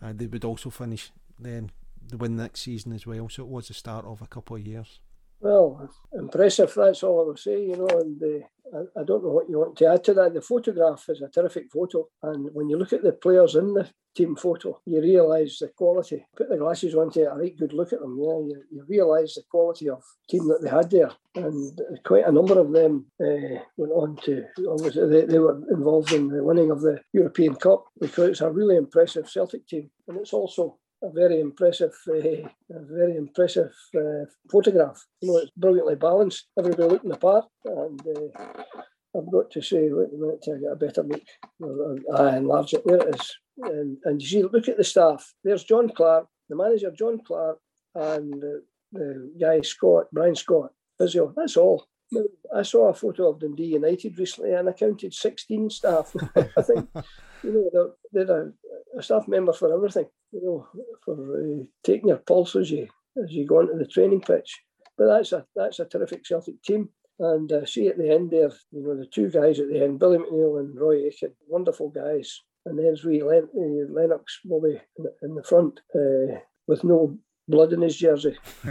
Uh, 0.03 0.13
they 0.15 0.27
would 0.27 0.45
also 0.45 0.69
finish 0.69 1.11
then 1.41 1.71
the 2.07 2.19
win 2.19 2.37
next 2.37 2.61
season 2.61 2.93
as 2.93 3.07
well, 3.07 3.31
so 3.31 3.43
it 3.43 3.49
was 3.49 3.69
the 3.69 3.75
start 3.75 4.05
of 4.05 4.21
a 4.21 4.27
couple 4.27 4.57
of 4.57 4.67
years. 4.67 5.01
Well, 5.41 5.91
impressive. 6.13 6.73
That's 6.75 7.03
all 7.03 7.21
I 7.21 7.27
will 7.27 7.37
say. 7.37 7.63
You 7.67 7.77
know, 7.77 8.01
and 8.01 8.23
uh, 8.23 8.79
I, 8.79 9.01
I, 9.01 9.05
don't 9.05 9.23
know 9.23 9.31
what 9.31 9.49
you 9.49 9.59
want 9.59 9.77
to 9.77 9.87
add 9.87 10.03
to 10.05 10.15
that. 10.15 10.35
The 10.35 10.41
photograph 10.41 11.05
is 11.09 11.21
a 11.21 11.29
terrific 11.29 11.71
photo, 11.71 12.09
and 12.23 12.49
when 12.53 12.69
you 12.69 12.79
look 12.79 12.93
at 12.93 13.03
the 13.03 13.13
players 13.13 13.55
in 13.55 13.75
the 13.75 13.89
team 14.17 14.35
photo, 14.35 14.81
you 14.87 15.01
realise 15.01 15.59
the 15.59 15.69
quality. 15.69 16.25
Put 16.37 16.49
the 16.49 16.57
glasses 16.57 16.95
on 16.95 17.11
to 17.13 17.31
a 17.31 17.37
right 17.37 17.57
good 17.57 17.75
look 17.75 17.93
at 17.93 18.01
them. 18.01 18.19
Yeah, 18.19 18.39
you, 18.39 18.63
you 18.71 18.85
realise 18.89 19.35
the 19.35 19.43
quality 19.51 19.91
of 19.91 20.03
team 20.29 20.49
that 20.49 20.63
they 20.63 20.71
had 20.71 20.91
there, 20.91 21.11
and 21.35 21.79
quite 22.05 22.27
a 22.27 22.33
number 22.33 22.59
of 22.59 22.73
them 22.73 23.07
uh, 23.21 23.61
went 23.77 23.93
on 23.93 24.17
to. 24.25 24.45
They, 24.57 25.27
they 25.27 25.39
were 25.39 25.61
involved 25.71 26.13
in 26.13 26.29
the 26.29 26.43
winning 26.43 26.71
of 26.71 26.81
the 26.81 27.01
European 27.13 27.57
Cup 27.57 27.85
because 28.01 28.31
it's 28.31 28.41
a 28.41 28.51
really 28.51 28.77
impressive 28.77 29.29
Celtic 29.29 29.67
team, 29.69 29.91
and 30.09 30.19
it's 30.19 30.33
also 30.33 30.79
a 31.03 31.11
very 31.13 31.41
impressive, 31.41 31.95
uh, 32.09 32.15
a 32.15 32.81
very 32.91 33.17
impressive 33.17 33.73
uh, 33.97 34.25
photograph. 34.51 35.05
You 35.21 35.33
know, 35.33 35.39
it's 35.39 35.51
brilliantly 35.57 35.97
balanced. 35.97 36.49
Everybody 36.59 36.89
looking 36.89 37.13
apart, 37.13 37.47
and 37.65 38.01
uh, 38.01 38.43
I've 39.17 39.31
got 39.31 39.51
to 39.53 39.63
say, 39.63 39.89
wait 39.91 40.09
a 40.13 40.17
minute 40.17 40.43
till 40.43 40.57
I 40.57 40.59
get 40.59 40.73
a 40.73 40.77
better 40.77 41.03
look. 41.03 41.99
I 42.17 42.37
enlarge 42.37 42.75
it. 42.75 42.83
There 42.85 43.09
it 43.09 43.15
is. 43.15 43.37
And, 43.63 43.97
and 44.05 44.21
you 44.21 44.29
see, 44.29 44.43
look 44.43 44.69
at 44.69 44.77
the 44.77 44.85
staff. 44.85 45.33
There's 45.43 45.65
John 45.65 45.89
Clark, 45.89 46.27
the 46.49 46.57
manager, 46.57 46.91
John 46.91 47.21
Clark, 47.27 47.59
and 47.95 48.43
the 48.93 49.33
guy 49.41 49.61
Scott, 49.63 50.07
Brian 50.13 50.35
Scott, 50.35 50.73
physio. 50.99 51.33
That's 51.37 51.57
all. 51.57 51.87
I 52.55 52.63
saw 52.63 52.89
a 52.89 52.95
photo 52.95 53.31
of 53.31 53.41
Dundee 53.41 53.75
United 53.75 54.19
recently, 54.19 54.53
and 54.53 54.69
I 54.69 54.73
counted 54.73 55.13
16 55.13 55.71
staff. 55.71 56.15
I 56.37 56.63
think 56.63 56.89
you 57.43 57.53
know 57.53 57.93
they're, 58.13 58.25
they're 58.25 58.43
a, 58.43 58.53
a 58.97 59.03
staff 59.03 59.29
member 59.29 59.53
for 59.53 59.73
everything 59.73 60.07
you 60.33 60.43
know, 60.43 60.67
for 61.05 61.15
uh, 61.15 61.65
taking 61.85 62.09
your 62.09 62.19
pulse 62.19 62.57
as 62.57 62.71
you 62.71 62.89
as 63.23 63.33
you 63.33 63.47
go 63.47 63.61
onto 63.61 63.79
the 63.79 63.87
training 63.87 64.21
pitch. 64.21 64.61
but 64.99 65.07
that's 65.07 65.33
a 65.33 65.47
that's 65.55 65.81
a 65.81 65.85
terrific 65.85 66.25
Celtic 66.25 66.63
team. 66.63 66.89
And 67.19 67.51
uh, 67.51 67.65
see 67.65 67.89
at 67.89 67.97
the 67.97 68.11
end 68.11 68.31
there, 68.31 68.51
you 68.73 68.83
know, 68.83 68.95
the 68.95 69.07
two 69.07 69.31
guys 69.31 69.59
at 69.59 69.69
the 69.69 69.83
end, 69.83 69.99
Billy 69.99 70.19
McNeill 70.19 70.61
and 70.61 70.79
Roy 70.79 71.07
Aitken, 71.07 71.33
wonderful 71.49 71.89
guys. 71.89 72.43
And 72.67 72.79
there's 72.79 73.05
wee 73.05 73.23
Len- 73.23 73.49
uh, 73.57 73.93
Lennox 73.93 74.41
Bobby 74.45 74.79
in 74.99 75.05
the, 75.05 75.15
in 75.23 75.35
the 75.35 75.43
front 75.43 75.81
uh, 75.95 76.41
with 76.67 76.85
no 76.85 77.17
blood 77.49 77.73
in 77.73 77.81
his 77.81 77.97
jersey, 77.97 78.37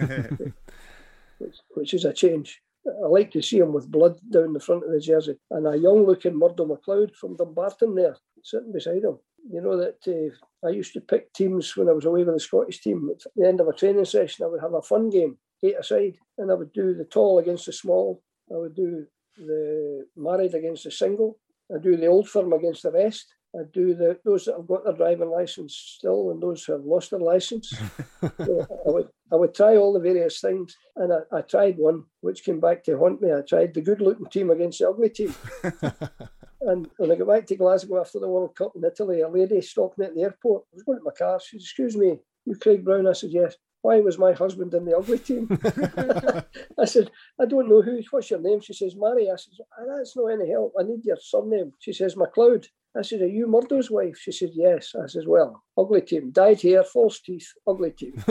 which, 1.39 1.55
which 1.69 1.93
is 1.93 2.05
a 2.05 2.13
change. 2.13 2.61
I 2.85 3.07
like 3.07 3.31
to 3.31 3.41
see 3.41 3.57
him 3.57 3.73
with 3.73 3.89
blood 3.89 4.19
down 4.29 4.53
the 4.53 4.59
front 4.59 4.83
of 4.83 4.91
the 4.91 4.99
jersey, 4.99 5.37
and 5.49 5.65
a 5.65 5.75
young-looking 5.75 6.37
Murdo 6.37 6.67
McLeod 6.67 7.15
from 7.15 7.35
Dumbarton 7.35 7.95
there 7.95 8.15
sitting 8.43 8.71
beside 8.73 9.03
him. 9.03 9.17
You 9.49 9.61
know 9.61 9.77
that 9.77 9.99
uh, 10.07 10.67
I 10.67 10.71
used 10.71 10.93
to 10.93 11.01
pick 11.01 11.31
teams 11.33 11.75
when 11.77 11.87
I 11.87 11.91
was 11.91 12.05
away 12.05 12.23
with 12.23 12.35
the 12.35 12.39
Scottish 12.39 12.81
team. 12.81 13.09
At 13.11 13.31
the 13.35 13.47
end 13.47 13.61
of 13.61 13.67
a 13.67 13.73
training 13.73 14.05
session, 14.05 14.45
I 14.45 14.47
would 14.49 14.61
have 14.61 14.73
a 14.73 14.81
fun 14.81 15.09
game, 15.09 15.37
eight 15.63 15.75
aside, 15.79 16.17
and 16.37 16.51
I 16.51 16.55
would 16.55 16.73
do 16.73 16.95
the 16.95 17.05
tall 17.05 17.39
against 17.39 17.67
the 17.67 17.73
small. 17.73 18.23
I 18.51 18.57
would 18.57 18.75
do 18.75 19.05
the 19.37 20.07
married 20.15 20.55
against 20.55 20.85
the 20.85 20.91
single. 20.91 21.37
I 21.73 21.79
do 21.79 21.95
the 21.97 22.07
old 22.07 22.27
firm 22.29 22.53
against 22.53 22.83
the 22.83 22.91
rest. 22.91 23.33
I 23.55 23.63
do 23.73 23.93
the 23.93 24.19
those 24.25 24.45
that 24.45 24.55
have 24.57 24.67
got 24.67 24.83
their 24.83 24.93
driving 24.93 25.29
license 25.29 25.75
still, 25.97 26.31
and 26.31 26.41
those 26.41 26.63
who 26.63 26.73
have 26.73 26.83
lost 26.83 27.11
their 27.11 27.19
license. 27.19 27.69
so 28.21 28.67
I 28.85 28.91
would 28.91 29.09
I 29.31 29.35
would 29.35 29.55
try 29.55 29.77
all 29.77 29.93
the 29.93 29.99
various 29.99 30.41
things, 30.41 30.75
and 30.95 31.13
I, 31.13 31.37
I, 31.37 31.41
tried 31.41 31.77
one 31.77 32.03
which 32.21 32.43
came 32.43 32.59
back 32.59 32.83
to 32.83 32.97
haunt 32.97 33.21
me. 33.21 33.31
I 33.31 33.41
tried 33.41 33.73
the 33.73 33.81
good-looking 33.81 34.27
team 34.27 34.49
against 34.49 34.79
the 34.79 34.89
ugly 34.89 35.09
team. 35.09 35.33
and 36.65 36.89
when 36.97 37.11
I 37.11 37.15
got 37.15 37.27
back 37.27 37.45
to 37.47 37.55
Glasgow 37.55 38.01
after 38.01 38.19
the 38.19 38.27
World 38.27 38.55
Cup 38.55 38.73
in 38.75 38.83
Italy, 38.83 39.21
a 39.21 39.29
lady 39.29 39.61
stopped 39.61 39.97
me 39.97 40.05
at 40.05 40.15
the 40.15 40.23
airport. 40.23 40.63
I 40.63 40.75
was 40.75 40.83
going 40.83 40.97
to 40.99 41.03
my 41.03 41.11
car. 41.11 41.39
She 41.39 41.57
said, 41.57 41.63
"Excuse 41.63 41.95
me, 41.95 42.19
you 42.45 42.55
Craig 42.55 42.83
Brown?" 42.83 43.07
I 43.07 43.13
said, 43.13 43.31
"Yes." 43.31 43.55
Why 43.81 43.99
was 43.99 44.17
my 44.17 44.33
husband 44.33 44.73
in 44.73 44.83
the 44.83 44.97
ugly 44.97 45.19
team? 45.19 45.47
I 46.79 46.85
said, 46.85 47.11
I 47.39 47.45
don't 47.45 47.69
know 47.69 47.83
who. 47.83 48.01
What's 48.09 48.31
your 48.31 48.39
name? 48.39 48.59
She 48.59 48.73
says, 48.73 48.95
Mary. 48.95 49.29
I 49.29 49.35
said, 49.35 49.53
ah, 49.77 49.83
that's 49.95 50.17
not 50.17 50.25
any 50.29 50.49
help. 50.49 50.73
I 50.79 50.81
need 50.81 51.05
your 51.05 51.17
surname. 51.21 51.71
She 51.77 51.93
says, 51.93 52.15
McLeod. 52.15 52.65
I 52.97 53.01
said, 53.01 53.21
Are 53.21 53.27
you 53.27 53.47
Murdo's 53.47 53.91
wife? 53.91 54.17
She 54.17 54.31
said, 54.31 54.51
Yes. 54.53 54.95
I 54.95 55.07
says, 55.07 55.27
Well, 55.27 55.63
ugly 55.77 56.01
team, 56.01 56.31
dyed 56.31 56.61
hair, 56.61 56.83
false 56.83 57.19
teeth, 57.19 57.51
ugly 57.67 57.91
team. 57.91 58.13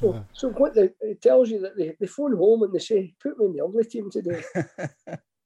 so, 0.00 0.24
so 0.32 0.48
what 0.50 0.74
the, 0.74 0.92
it 1.00 1.20
tells 1.20 1.50
you 1.50 1.60
that 1.60 1.76
they, 1.76 1.94
they 2.00 2.06
phone 2.06 2.36
home 2.36 2.62
and 2.62 2.72
they 2.72 2.78
say, 2.78 3.14
Put 3.22 3.38
me 3.38 3.46
in 3.46 3.52
the 3.52 3.64
ugly 3.64 3.84
team 3.84 4.10
today. 4.10 4.42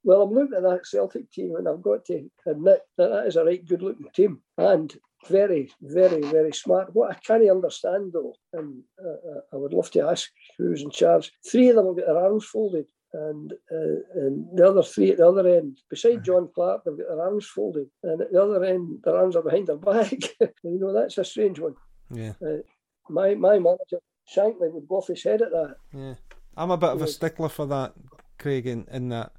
Well, 0.04 0.22
I'm 0.22 0.32
looking 0.32 0.56
at 0.56 0.62
that 0.62 0.86
Celtic 0.86 1.30
team 1.30 1.56
and 1.56 1.68
I've 1.68 1.82
got 1.82 2.04
to 2.06 2.30
admit 2.46 2.80
that 2.96 3.08
that 3.08 3.26
is 3.26 3.36
a 3.36 3.44
right 3.44 3.64
good 3.64 3.82
looking 3.82 4.08
team 4.14 4.40
and 4.58 4.94
very, 5.28 5.70
very, 5.82 6.22
very 6.22 6.52
smart. 6.52 6.94
What 6.94 7.10
I 7.10 7.14
can't 7.14 7.48
understand 7.48 8.12
though, 8.12 8.34
and 8.52 8.82
uh, 8.98 9.40
I 9.52 9.56
would 9.56 9.74
love 9.74 9.90
to 9.92 10.08
ask 10.08 10.30
who's 10.56 10.82
in 10.82 10.90
charge, 10.90 11.32
three 11.50 11.68
of 11.68 11.76
them 11.76 11.86
have 11.86 11.96
got 11.96 12.06
their 12.06 12.18
arms 12.18 12.46
folded 12.46 12.86
and 13.12 13.52
uh, 13.52 14.00
and 14.14 14.46
the 14.56 14.68
other 14.68 14.82
three 14.82 15.10
at 15.10 15.18
the 15.18 15.26
other 15.26 15.46
end, 15.46 15.78
beside 15.88 16.24
John 16.24 16.48
Clark, 16.54 16.84
they've 16.84 16.96
got 16.96 17.08
their 17.08 17.22
arms 17.22 17.46
folded, 17.46 17.88
and 18.02 18.20
at 18.20 18.32
the 18.32 18.42
other 18.42 18.62
end, 18.64 19.00
their 19.04 19.16
arms 19.16 19.36
are 19.36 19.42
behind 19.42 19.66
their 19.66 19.76
back. 19.76 20.12
you 20.40 20.78
know, 20.78 20.92
that's 20.92 21.18
a 21.18 21.24
strange 21.24 21.58
one. 21.58 21.74
Yeah. 22.12 22.32
Uh, 22.44 22.58
my 23.08 23.34
my 23.34 23.58
manager 23.58 23.98
Shankly 24.34 24.72
would 24.72 24.88
go 24.88 24.96
off 24.96 25.08
his 25.08 25.24
head 25.24 25.42
at 25.42 25.50
that. 25.50 25.76
Yeah, 25.92 26.14
I'm 26.56 26.70
a 26.70 26.76
bit 26.76 26.90
of 26.90 27.02
a 27.02 27.08
stickler 27.08 27.48
for 27.48 27.66
that, 27.66 27.94
Craig. 28.38 28.66
In, 28.66 28.86
in 28.90 29.08
that, 29.08 29.32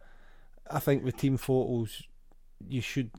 I 0.74 0.80
think 0.80 1.04
with 1.04 1.18
team 1.18 1.38
photos, 1.38 2.04
you 2.68 2.82
should 2.82 3.12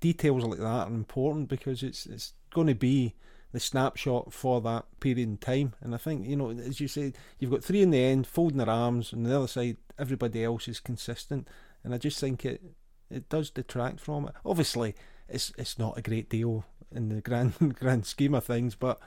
details 0.00 0.44
like 0.44 0.58
that 0.58 0.64
are 0.64 0.86
important 0.88 1.48
because 1.48 1.82
it's 1.82 2.06
it's 2.06 2.32
going 2.52 2.66
to 2.66 2.74
be 2.74 3.14
the 3.52 3.60
snapshot 3.60 4.32
for 4.32 4.60
that 4.60 4.84
period 5.00 5.18
in 5.18 5.36
time. 5.36 5.74
And 5.80 5.94
I 5.94 5.98
think, 5.98 6.26
you 6.26 6.36
know, 6.36 6.50
as 6.50 6.80
you 6.80 6.88
say, 6.88 7.12
you've 7.38 7.50
got 7.50 7.64
three 7.64 7.82
in 7.82 7.90
the 7.90 7.98
end 7.98 8.26
folding 8.26 8.58
their 8.58 8.70
arms, 8.70 9.12
and 9.12 9.26
the 9.26 9.36
other 9.36 9.48
side, 9.48 9.76
everybody 9.98 10.44
else 10.44 10.68
is 10.68 10.80
consistent. 10.80 11.48
And 11.82 11.94
I 11.94 11.98
just 11.98 12.20
think 12.20 12.44
it 12.44 12.62
it 13.10 13.28
does 13.28 13.50
detract 13.50 14.00
from 14.00 14.28
it. 14.28 14.34
Obviously, 14.44 14.94
it's 15.28 15.52
it's 15.58 15.78
not 15.78 15.98
a 15.98 16.02
great 16.02 16.28
deal 16.28 16.64
in 16.92 17.08
the 17.08 17.20
grand 17.20 17.54
grand 17.78 18.06
scheme 18.06 18.34
of 18.34 18.44
things, 18.44 18.74
but 18.74 19.00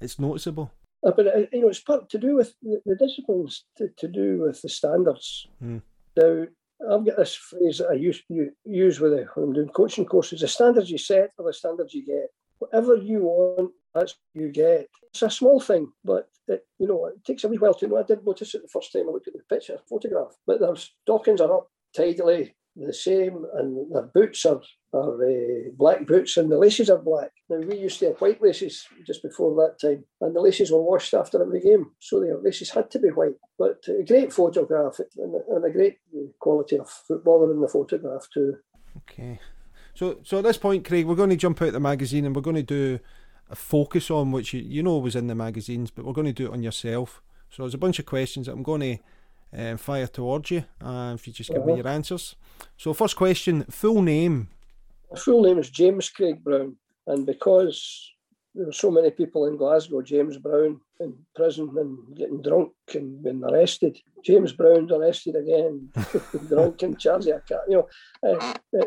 it's 0.00 0.18
noticeable. 0.18 0.72
Uh, 1.04 1.12
but 1.16 1.26
uh, 1.26 1.38
you 1.52 1.62
know, 1.62 1.68
it's 1.68 1.80
part 1.80 2.08
to 2.10 2.18
do 2.18 2.36
with 2.36 2.54
the, 2.62 2.80
the 2.84 2.96
disciplines, 2.96 3.64
to, 3.76 3.88
to 3.96 4.08
do 4.08 4.40
with 4.40 4.60
the 4.62 4.68
standards. 4.68 5.46
Mm. 5.62 5.82
Now, 6.16 6.46
I've 6.88 7.04
got 7.04 7.16
this 7.16 7.34
phrase 7.34 7.78
that 7.78 7.90
I 7.90 7.94
use 7.94 8.22
use 8.64 9.00
with 9.00 9.12
it 9.12 9.28
when 9.34 9.48
I'm 9.48 9.52
doing 9.52 9.68
coaching 9.68 10.06
courses: 10.06 10.40
the 10.40 10.48
standards 10.48 10.90
you 10.90 10.98
set 10.98 11.30
are 11.38 11.44
the 11.44 11.52
standards 11.52 11.94
you 11.94 12.04
get. 12.04 12.30
Whatever 12.58 12.96
you 12.96 13.20
want 13.20 13.72
that's 13.94 14.16
you 14.34 14.50
get. 14.50 14.88
It's 15.10 15.22
a 15.22 15.30
small 15.30 15.60
thing, 15.60 15.92
but 16.04 16.28
it, 16.46 16.64
you 16.78 16.86
know 16.86 17.06
it 17.06 17.24
takes 17.24 17.44
a 17.44 17.48
wee 17.48 17.58
while 17.58 17.74
to 17.74 17.88
know. 17.88 17.98
I 17.98 18.04
did 18.04 18.24
notice 18.24 18.54
it 18.54 18.62
the 18.62 18.68
first 18.68 18.92
time 18.92 19.08
I 19.08 19.12
looked 19.12 19.28
at 19.28 19.34
the 19.34 19.54
picture 19.54 19.78
photograph, 19.88 20.36
but 20.46 20.60
their 20.60 20.76
stockings 20.76 21.40
are 21.40 21.52
up 21.52 21.70
tidily 21.94 22.54
the 22.86 22.92
same, 22.92 23.44
and 23.54 23.92
their 23.92 24.10
boots 24.14 24.44
are 24.46 24.60
are 24.92 25.24
uh, 25.24 25.70
black 25.76 26.04
boots, 26.06 26.36
and 26.36 26.50
the 26.50 26.58
laces 26.58 26.90
are 26.90 26.98
black. 26.98 27.30
Now 27.48 27.58
we 27.58 27.76
used 27.76 28.00
to 28.00 28.06
have 28.06 28.20
white 28.20 28.42
laces 28.42 28.86
just 29.06 29.22
before 29.22 29.54
that 29.56 29.80
time, 29.80 30.04
and 30.20 30.34
the 30.34 30.40
laces 30.40 30.72
were 30.72 30.82
washed 30.82 31.14
after 31.14 31.42
every 31.42 31.60
game, 31.60 31.92
so 32.00 32.20
the 32.20 32.40
laces 32.42 32.70
had 32.70 32.90
to 32.90 32.98
be 32.98 33.08
white. 33.08 33.36
But 33.58 33.84
a 33.88 34.04
great 34.04 34.32
photograph 34.32 34.98
and, 35.16 35.34
and 35.34 35.64
a 35.64 35.70
great 35.70 35.98
quality 36.40 36.78
of 36.78 36.90
footballer 36.90 37.52
in 37.52 37.60
the 37.60 37.68
photograph 37.68 38.26
too. 38.32 38.56
Okay. 38.98 39.38
So, 39.94 40.18
so 40.22 40.38
at 40.38 40.44
this 40.44 40.56
point, 40.56 40.86
Craig, 40.86 41.06
we're 41.06 41.14
going 41.14 41.30
to 41.30 41.36
jump 41.36 41.60
out 41.62 41.72
the 41.72 41.80
magazine 41.80 42.24
and 42.24 42.34
we're 42.34 42.42
going 42.42 42.56
to 42.56 42.62
do 42.62 43.00
a 43.50 43.56
focus 43.56 44.10
on, 44.10 44.32
which 44.32 44.54
you, 44.54 44.60
you 44.60 44.82
know 44.82 44.98
was 44.98 45.16
in 45.16 45.26
the 45.26 45.34
magazines, 45.34 45.90
but 45.90 46.04
we're 46.04 46.12
going 46.12 46.26
to 46.26 46.32
do 46.32 46.46
it 46.46 46.52
on 46.52 46.62
yourself. 46.62 47.22
So 47.50 47.62
there's 47.62 47.74
a 47.74 47.78
bunch 47.78 47.98
of 47.98 48.06
questions 48.06 48.46
that 48.46 48.52
I'm 48.52 48.62
going 48.62 48.80
to 49.52 49.62
uh, 49.72 49.76
fire 49.76 50.06
towards 50.06 50.50
you, 50.50 50.64
uh, 50.80 51.12
if 51.14 51.26
you 51.26 51.32
just 51.32 51.50
give 51.50 51.58
uh-huh. 51.58 51.66
me 51.66 51.76
your 51.76 51.88
answers. 51.88 52.36
So 52.76 52.92
first 52.92 53.16
question, 53.16 53.64
full 53.64 54.02
name. 54.02 54.48
My 55.10 55.18
full 55.18 55.42
name 55.42 55.58
is 55.58 55.70
James 55.70 56.08
Craig 56.08 56.42
Brown, 56.42 56.76
and 57.06 57.26
because 57.26 58.12
there 58.54 58.66
were 58.66 58.72
so 58.72 58.90
many 58.90 59.10
people 59.10 59.46
in 59.46 59.56
Glasgow, 59.56 60.02
James 60.02 60.38
Brown 60.38 60.80
in 61.00 61.14
prison 61.34 61.70
and 61.76 62.16
getting 62.16 62.42
drunk 62.42 62.72
and 62.94 63.22
being 63.22 63.42
arrested. 63.44 63.98
James 64.24 64.52
Brown's 64.52 64.92
arrested 64.92 65.36
again, 65.36 65.88
drunk 66.48 66.82
and 66.82 66.98
charged. 66.98 67.26
You 67.26 67.38
know, 67.68 67.88
uh, 68.28 68.54
they, 68.72 68.82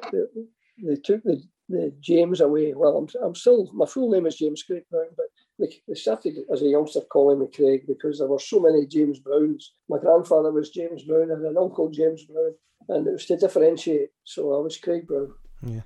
they, 0.84 0.96
took 0.96 1.24
the 1.24 1.42
the 1.70 1.94
James 2.00 2.42
away. 2.42 2.74
Well, 2.74 2.98
I'm, 2.98 3.08
I'm 3.26 3.36
still, 3.36 3.70
my 3.74 3.86
full 3.86 4.12
name 4.12 4.26
is 4.26 4.36
James 4.36 4.64
Craig 4.64 4.84
Brown, 4.92 5.08
but 5.16 5.26
they, 5.60 5.94
started 5.94 6.40
as 6.52 6.62
a 6.62 6.68
youngster 6.68 7.02
calling 7.02 7.40
me 7.40 7.48
Craig 7.54 7.84
because 7.88 8.20
there 8.20 8.28
were 8.28 8.40
so 8.40 8.60
many 8.60 8.86
James 8.86 9.20
Browns. 9.20 9.74
My 9.90 10.00
grandfather 10.00 10.52
was 10.52 10.70
James 10.70 11.04
Brown 11.04 11.32
and 11.32 11.46
an 11.46 11.58
uncle 11.58 11.90
James 11.90 12.26
Brown, 12.26 12.54
and 12.90 13.08
it 13.08 13.12
was 13.12 13.26
to 13.28 13.38
differentiate. 13.38 14.10
So 14.24 14.56
I 14.58 14.62
was 14.62 14.78
Craig 14.78 15.08
Brown. 15.08 15.34
Yeah. 15.62 15.82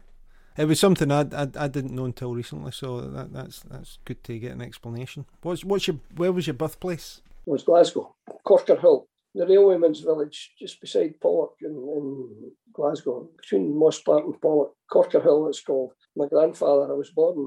It 0.57 0.65
was 0.65 0.79
something 0.79 1.11
I, 1.11 1.21
I, 1.21 1.47
I 1.55 1.67
didn't 1.67 1.93
know 1.93 2.05
until 2.05 2.33
recently, 2.33 2.71
so 2.71 3.01
that, 3.01 3.31
that's 3.31 3.59
that's 3.59 3.99
good 4.05 4.23
to 4.23 4.39
get 4.39 4.53
an 4.53 4.61
explanation. 4.61 5.25
What's 5.43 5.63
what's 5.63 5.87
your 5.87 5.97
where 6.15 6.31
was 6.31 6.47
your 6.47 6.55
birthplace? 6.55 7.21
It 7.45 7.51
was 7.51 7.63
Glasgow, 7.63 8.15
Corkerhill 8.45 9.05
the 9.37 9.45
railwayman's 9.45 9.99
village 9.99 10.53
just 10.59 10.81
beside 10.81 11.19
Pollok 11.23 11.51
in, 11.61 11.71
in 11.71 12.51
Glasgow, 12.73 13.29
between 13.37 13.73
Mosspark 13.73 14.25
and 14.25 14.41
Pollok, 14.41 14.71
Corkerhill 14.91 15.47
it's 15.49 15.61
called. 15.61 15.91
My 16.17 16.27
grandfather, 16.27 16.85
I 16.91 16.95
was 16.95 17.11
born 17.11 17.37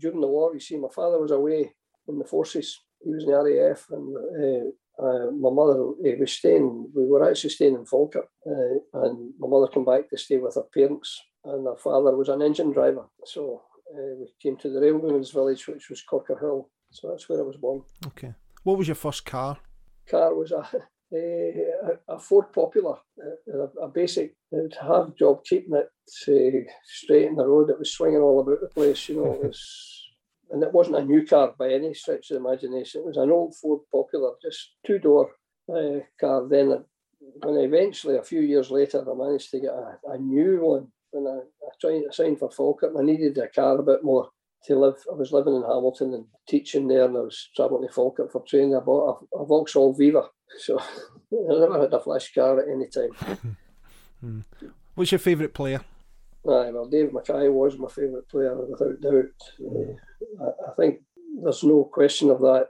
during 0.00 0.20
the 0.20 0.26
war, 0.36 0.54
you 0.54 0.60
see, 0.60 0.76
my 0.76 0.92
father 0.94 1.18
was 1.20 1.30
away 1.30 1.60
in 2.08 2.18
the 2.18 2.24
forces, 2.24 2.68
he 3.02 3.10
was 3.10 3.24
in 3.24 3.30
the 3.30 3.36
RAF, 3.36 3.80
and 3.90 4.06
uh, 4.42 5.04
uh, 5.04 5.30
my 5.44 5.50
mother 5.50 5.78
uh, 5.80 6.16
was 6.20 6.32
staying, 6.32 6.90
we 6.94 7.06
were 7.06 7.28
actually 7.28 7.50
staying 7.50 7.74
in 7.74 7.84
Falkirk, 7.84 8.28
uh, 8.46 9.02
and 9.02 9.14
my 9.38 9.48
mother 9.48 9.68
came 9.68 9.84
back 9.84 10.08
to 10.08 10.16
stay 10.16 10.38
with 10.38 10.54
her 10.54 10.68
parents, 10.72 11.20
and 11.44 11.66
her 11.66 11.76
father 11.76 12.16
was 12.16 12.28
an 12.28 12.42
engine 12.42 12.72
driver. 12.72 13.06
So 13.24 13.62
uh, 13.94 14.14
we 14.20 14.26
came 14.42 14.56
to 14.58 14.70
the 14.70 14.80
railwayman's 14.80 15.30
village, 15.30 15.66
which 15.66 15.90
was 15.90 16.02
Corkerhill. 16.10 16.66
So 16.90 17.10
that's 17.10 17.28
where 17.28 17.40
I 17.40 17.42
was 17.42 17.56
born. 17.56 17.82
Okay. 18.06 18.32
What 18.62 18.78
was 18.78 18.88
your 18.88 18.94
first 18.94 19.26
car? 19.26 19.58
Car 20.08 20.34
was 20.34 20.52
a 20.52 20.66
a, 21.12 22.18
Ford 22.18 22.52
Popular, 22.52 22.96
uh, 23.52 23.66
a, 23.82 23.88
basic 23.88 24.34
to 24.52 24.68
have 24.82 25.16
job 25.16 25.44
keeping 25.44 25.74
it 25.74 25.88
uh, 26.28 26.72
straight 26.84 27.26
in 27.26 27.36
the 27.36 27.46
road. 27.46 27.70
It 27.70 27.78
was 27.78 27.92
swinging 27.92 28.20
all 28.20 28.40
about 28.40 28.60
the 28.60 28.68
place, 28.68 29.08
you 29.08 29.16
know. 29.16 29.32
It 29.32 29.42
was, 29.46 30.02
and 30.50 30.62
it 30.62 30.72
wasn't 30.72 30.96
a 30.96 31.04
new 31.04 31.26
car 31.26 31.54
by 31.58 31.72
any 31.72 31.94
stretch 31.94 32.30
of 32.30 32.42
the 32.42 32.48
imagination. 32.48 33.02
It 33.02 33.06
was 33.06 33.16
an 33.16 33.30
old 33.30 33.54
Ford 33.56 33.80
Popular, 33.92 34.32
just 34.42 34.74
two 34.86 34.98
door 34.98 35.30
uh, 35.68 36.00
car. 36.20 36.48
Then, 36.48 36.84
when 37.42 37.56
eventually 37.56 38.16
a 38.16 38.22
few 38.22 38.40
years 38.40 38.70
later, 38.70 39.00
I 39.00 39.14
managed 39.14 39.50
to 39.50 39.60
get 39.60 39.70
a, 39.70 39.98
a 40.08 40.18
new 40.18 40.60
one. 40.60 40.88
When 41.10 41.26
I, 41.26 41.38
I 41.38 41.70
tried 41.80 42.00
to 42.00 42.12
sign 42.12 42.36
for 42.36 42.50
Falkirk, 42.50 42.92
I 42.98 43.02
needed 43.02 43.38
a 43.38 43.48
car 43.48 43.78
a 43.78 43.82
bit 43.82 44.02
more 44.02 44.30
to 44.66 44.76
live. 44.76 44.96
I 45.10 45.14
was 45.14 45.32
living 45.32 45.54
in 45.54 45.62
Hamilton 45.62 46.14
and 46.14 46.26
teaching 46.48 46.88
there, 46.88 47.04
and 47.04 47.16
I 47.16 47.20
was 47.20 47.50
travelling 47.56 47.86
to 47.86 47.94
Falkirk 47.94 48.32
for 48.32 48.42
training. 48.48 48.76
I 48.76 48.80
bought 48.80 49.26
a, 49.32 49.42
a 49.42 49.46
Vauxhall 49.46 49.94
Viva, 49.94 50.24
so 50.58 50.78
I 51.32 51.58
never 51.60 51.82
had 51.82 51.92
a 51.92 52.00
flash 52.00 52.32
car 52.34 52.60
at 52.60 52.68
any 52.68 52.88
time. 52.88 54.44
What's 54.94 55.12
your 55.12 55.18
favourite 55.18 55.54
player? 55.54 55.80
Aye, 56.46 56.70
well, 56.72 56.88
Dave 56.88 57.12
Mackay 57.12 57.48
was 57.48 57.78
my 57.78 57.88
favourite 57.88 58.28
player 58.28 58.54
without 58.54 59.00
doubt. 59.00 59.24
Uh, 59.60 60.44
I, 60.44 60.70
I, 60.70 60.74
think 60.76 61.00
there's 61.42 61.64
no 61.64 61.84
question 61.84 62.30
of 62.30 62.40
that. 62.40 62.68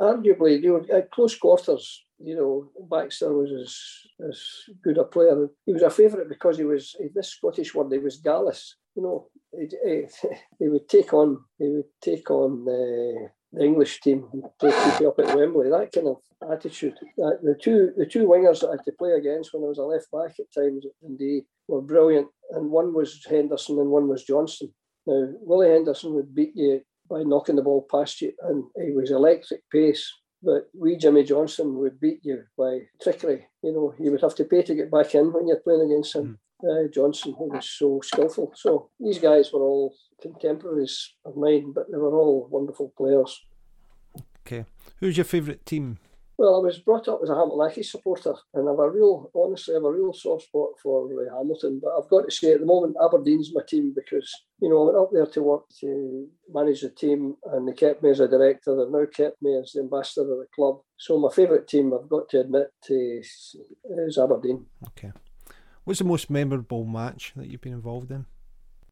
Arguably, 0.00 0.62
you 0.62 0.78
know, 0.88 0.96
at 0.96 1.10
close 1.10 1.36
quarters, 1.36 2.04
you 2.22 2.36
know, 2.36 2.70
Baxter 2.88 3.32
was 3.32 3.50
as, 3.52 4.28
as 4.28 4.40
good 4.82 4.98
a 4.98 5.04
player. 5.04 5.48
He 5.66 5.72
was 5.72 5.82
a 5.82 5.90
favourite 5.90 6.28
because 6.28 6.58
he 6.58 6.64
was, 6.64 6.94
this 7.14 7.32
Scottish 7.32 7.74
word, 7.74 7.92
he 7.92 7.98
was 7.98 8.18
gallus. 8.18 8.76
You 8.94 9.02
know, 9.02 9.28
he, 9.52 9.68
he, 9.84 10.04
he 10.58 10.68
would 10.68 10.88
take 10.88 11.12
on, 11.12 11.38
he 11.58 11.68
would 11.68 11.90
take 12.00 12.30
on 12.30 12.66
uh, 12.68 13.28
the 13.52 13.64
English 13.64 14.00
team 14.00 14.26
and 14.32 14.44
play 14.60 14.70
keep 14.70 15.06
up 15.06 15.18
at 15.18 15.34
Wembley. 15.36 15.70
That 15.70 15.92
kind 15.92 16.08
of 16.08 16.16
attitude. 16.50 16.94
The 17.16 17.56
two 17.60 17.92
the 17.96 18.06
two 18.06 18.26
wingers 18.26 18.60
that 18.60 18.68
I 18.68 18.72
had 18.72 18.84
to 18.84 18.92
play 18.92 19.12
against 19.12 19.52
when 19.52 19.64
I 19.64 19.68
was 19.68 19.78
a 19.78 19.82
left 19.82 20.10
back 20.12 20.36
at 20.38 20.52
times 20.52 20.84
at 20.84 21.18
they 21.18 21.42
were 21.66 21.82
brilliant, 21.82 22.28
and 22.50 22.70
one 22.70 22.94
was 22.94 23.24
Henderson 23.28 23.78
and 23.78 23.90
one 23.90 24.08
was 24.08 24.24
Johnstone. 24.24 24.72
Now 25.06 25.28
Willie 25.40 25.70
Henderson 25.70 26.14
would 26.14 26.34
beat 26.34 26.52
you 26.54 26.80
by 27.08 27.22
knocking 27.22 27.56
the 27.56 27.62
ball 27.62 27.86
past 27.90 28.20
you, 28.20 28.32
and 28.42 28.64
he 28.76 28.92
was 28.92 29.10
electric 29.10 29.62
pace. 29.70 30.12
But 30.42 30.68
we 30.72 30.96
Jimmy 30.96 31.24
Johnstone 31.24 31.74
would 31.78 31.98
beat 31.98 32.20
you 32.22 32.42
by 32.56 32.80
trickery. 33.02 33.46
You 33.62 33.72
know, 33.72 33.94
you 33.98 34.12
would 34.12 34.20
have 34.20 34.36
to 34.36 34.44
pay 34.44 34.62
to 34.62 34.74
get 34.74 34.90
back 34.90 35.14
in 35.14 35.32
when 35.32 35.48
you're 35.48 35.60
playing 35.60 35.90
against 35.90 36.14
him. 36.14 36.26
Mm. 36.26 36.38
Uh, 36.60 36.88
Johnstone, 36.92 37.34
who 37.38 37.50
was 37.50 37.68
so 37.70 38.00
skillful. 38.02 38.52
So 38.56 38.90
these 38.98 39.18
guys 39.18 39.52
were 39.52 39.62
all 39.62 39.94
contemporaries 40.20 41.14
of 41.24 41.36
mine, 41.36 41.72
but 41.72 41.90
they 41.90 41.98
were 41.98 42.16
all 42.16 42.48
wonderful 42.50 42.92
players. 42.96 43.44
Okay. 44.46 44.64
Who's 45.00 45.16
your 45.16 45.24
favourite 45.24 45.64
team? 45.66 45.98
Well, 46.38 46.54
I 46.54 46.58
was 46.60 46.78
brought 46.78 47.08
up 47.08 47.18
as 47.20 47.30
a 47.30 47.34
Hamilton 47.34 47.82
supporter, 47.82 48.32
and 48.54 48.68
I 48.68 48.70
have 48.70 48.78
a 48.78 48.90
real, 48.90 49.28
honestly, 49.34 49.74
I 49.74 49.78
have 49.78 49.84
a 49.84 49.92
real 49.92 50.12
soft 50.12 50.44
spot 50.44 50.68
for 50.80 51.06
uh, 51.06 51.36
Hamilton. 51.36 51.80
But 51.82 51.98
I've 51.98 52.08
got 52.08 52.26
to 52.26 52.30
say, 52.30 52.52
at 52.52 52.60
the 52.60 52.66
moment, 52.66 52.94
Aberdeen's 53.02 53.52
my 53.52 53.62
team 53.66 53.92
because 53.92 54.32
you 54.60 54.68
know 54.68 54.82
I 54.82 54.84
went 54.86 54.98
up 54.98 55.10
there 55.12 55.26
to 55.26 55.42
work 55.42 55.64
to 55.80 56.28
manage 56.54 56.82
the 56.82 56.90
team, 56.90 57.34
and 57.52 57.66
they 57.66 57.72
kept 57.72 58.04
me 58.04 58.10
as 58.10 58.20
a 58.20 58.28
director. 58.28 58.76
They've 58.76 58.88
now 58.88 59.06
kept 59.12 59.42
me 59.42 59.58
as 59.58 59.72
the 59.72 59.80
ambassador 59.80 60.32
of 60.32 60.38
the 60.38 60.46
club. 60.54 60.78
So 60.96 61.18
my 61.18 61.30
favourite 61.34 61.66
team, 61.66 61.92
I've 61.92 62.08
got 62.08 62.28
to 62.28 62.40
admit, 62.40 62.68
is, 62.88 63.56
is 63.98 64.16
Aberdeen. 64.16 64.66
Okay. 64.90 65.10
What's 65.82 65.98
the 65.98 66.04
most 66.04 66.30
memorable 66.30 66.84
match 66.84 67.32
that 67.34 67.48
you've 67.48 67.62
been 67.62 67.72
involved 67.72 68.12
in? 68.12 68.26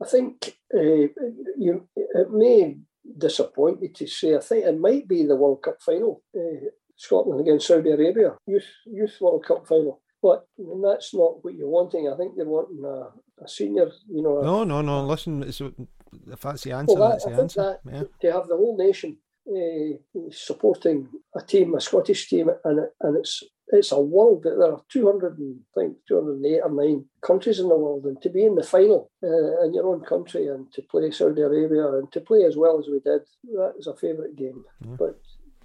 I 0.02 0.06
think 0.06 0.56
uh, 0.74 1.08
you 1.56 1.88
it 1.96 2.30
may 2.30 2.76
disappoint 3.18 3.82
you 3.82 3.88
to 3.88 4.06
say. 4.06 4.36
I 4.36 4.40
think 4.40 4.64
it 4.64 4.78
might 4.78 5.08
be 5.08 5.24
the 5.24 5.36
World 5.36 5.62
Cup 5.62 5.80
final, 5.80 6.22
uh, 6.36 6.68
Scotland 6.96 7.40
against 7.40 7.66
Saudi 7.66 7.90
Arabia, 7.90 8.36
youth 8.46 8.66
youth 8.86 9.16
World 9.20 9.44
Cup 9.46 9.66
final. 9.66 10.00
But 10.22 10.46
that's 10.82 11.14
not 11.14 11.44
what 11.44 11.54
you're 11.54 11.68
wanting. 11.68 12.10
I 12.12 12.16
think 12.16 12.34
you're 12.36 12.48
wanting 12.48 12.82
a, 12.84 13.44
a 13.44 13.48
senior, 13.48 13.90
you 14.10 14.22
know. 14.22 14.40
A, 14.40 14.44
no, 14.44 14.64
no, 14.64 14.82
no. 14.82 15.04
Listen, 15.04 15.42
if 15.42 16.40
that's 16.40 16.62
the 16.62 16.72
answer, 16.72 16.94
well, 16.94 17.10
that, 17.10 17.20
that's 17.22 17.24
the 17.24 17.42
answer. 17.42 17.78
That, 17.84 17.92
yeah. 17.92 18.02
To 18.22 18.32
have 18.36 18.48
the 18.48 18.56
whole 18.56 18.76
nation 18.76 19.18
uh, 19.48 20.20
supporting 20.30 21.08
a 21.34 21.40
team, 21.40 21.74
a 21.74 21.80
Scottish 21.80 22.28
team, 22.28 22.50
and 22.64 22.80
and 23.00 23.16
it's 23.16 23.42
it's 23.68 23.92
a 23.92 24.00
world 24.00 24.42
that 24.44 24.56
there 24.58 24.72
are 24.72 24.82
200 24.90 25.38
and, 25.38 25.60
I 25.76 25.80
think 25.80 25.96
208 26.08 26.60
or 26.62 26.70
9 26.70 27.04
countries 27.20 27.58
in 27.58 27.68
the 27.68 27.76
world 27.76 28.04
and 28.04 28.20
to 28.22 28.30
be 28.30 28.44
in 28.44 28.54
the 28.54 28.62
final 28.62 29.10
uh, 29.22 29.64
in 29.64 29.74
your 29.74 29.88
own 29.88 30.02
country 30.02 30.46
and 30.48 30.72
to 30.72 30.82
play 30.82 31.10
Saudi 31.10 31.42
Arabia 31.42 31.98
and 31.98 32.10
to 32.12 32.20
play 32.20 32.44
as 32.44 32.56
well 32.56 32.78
as 32.78 32.86
we 32.86 33.00
did 33.00 33.22
that 33.54 33.74
is 33.78 33.88
a 33.88 33.96
favourite 33.96 34.36
game 34.36 34.64
mm. 34.84 34.96
but 34.96 35.20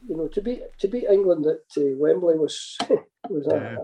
you 0.07 0.17
know 0.17 0.27
to 0.27 0.41
beat 0.41 0.63
to 0.79 0.87
beat 0.87 1.05
England 1.09 1.45
at 1.45 1.61
uh, 1.77 1.95
Wembley 1.97 2.37
was 2.37 2.77
was 3.29 3.45
yeah. 3.47 3.75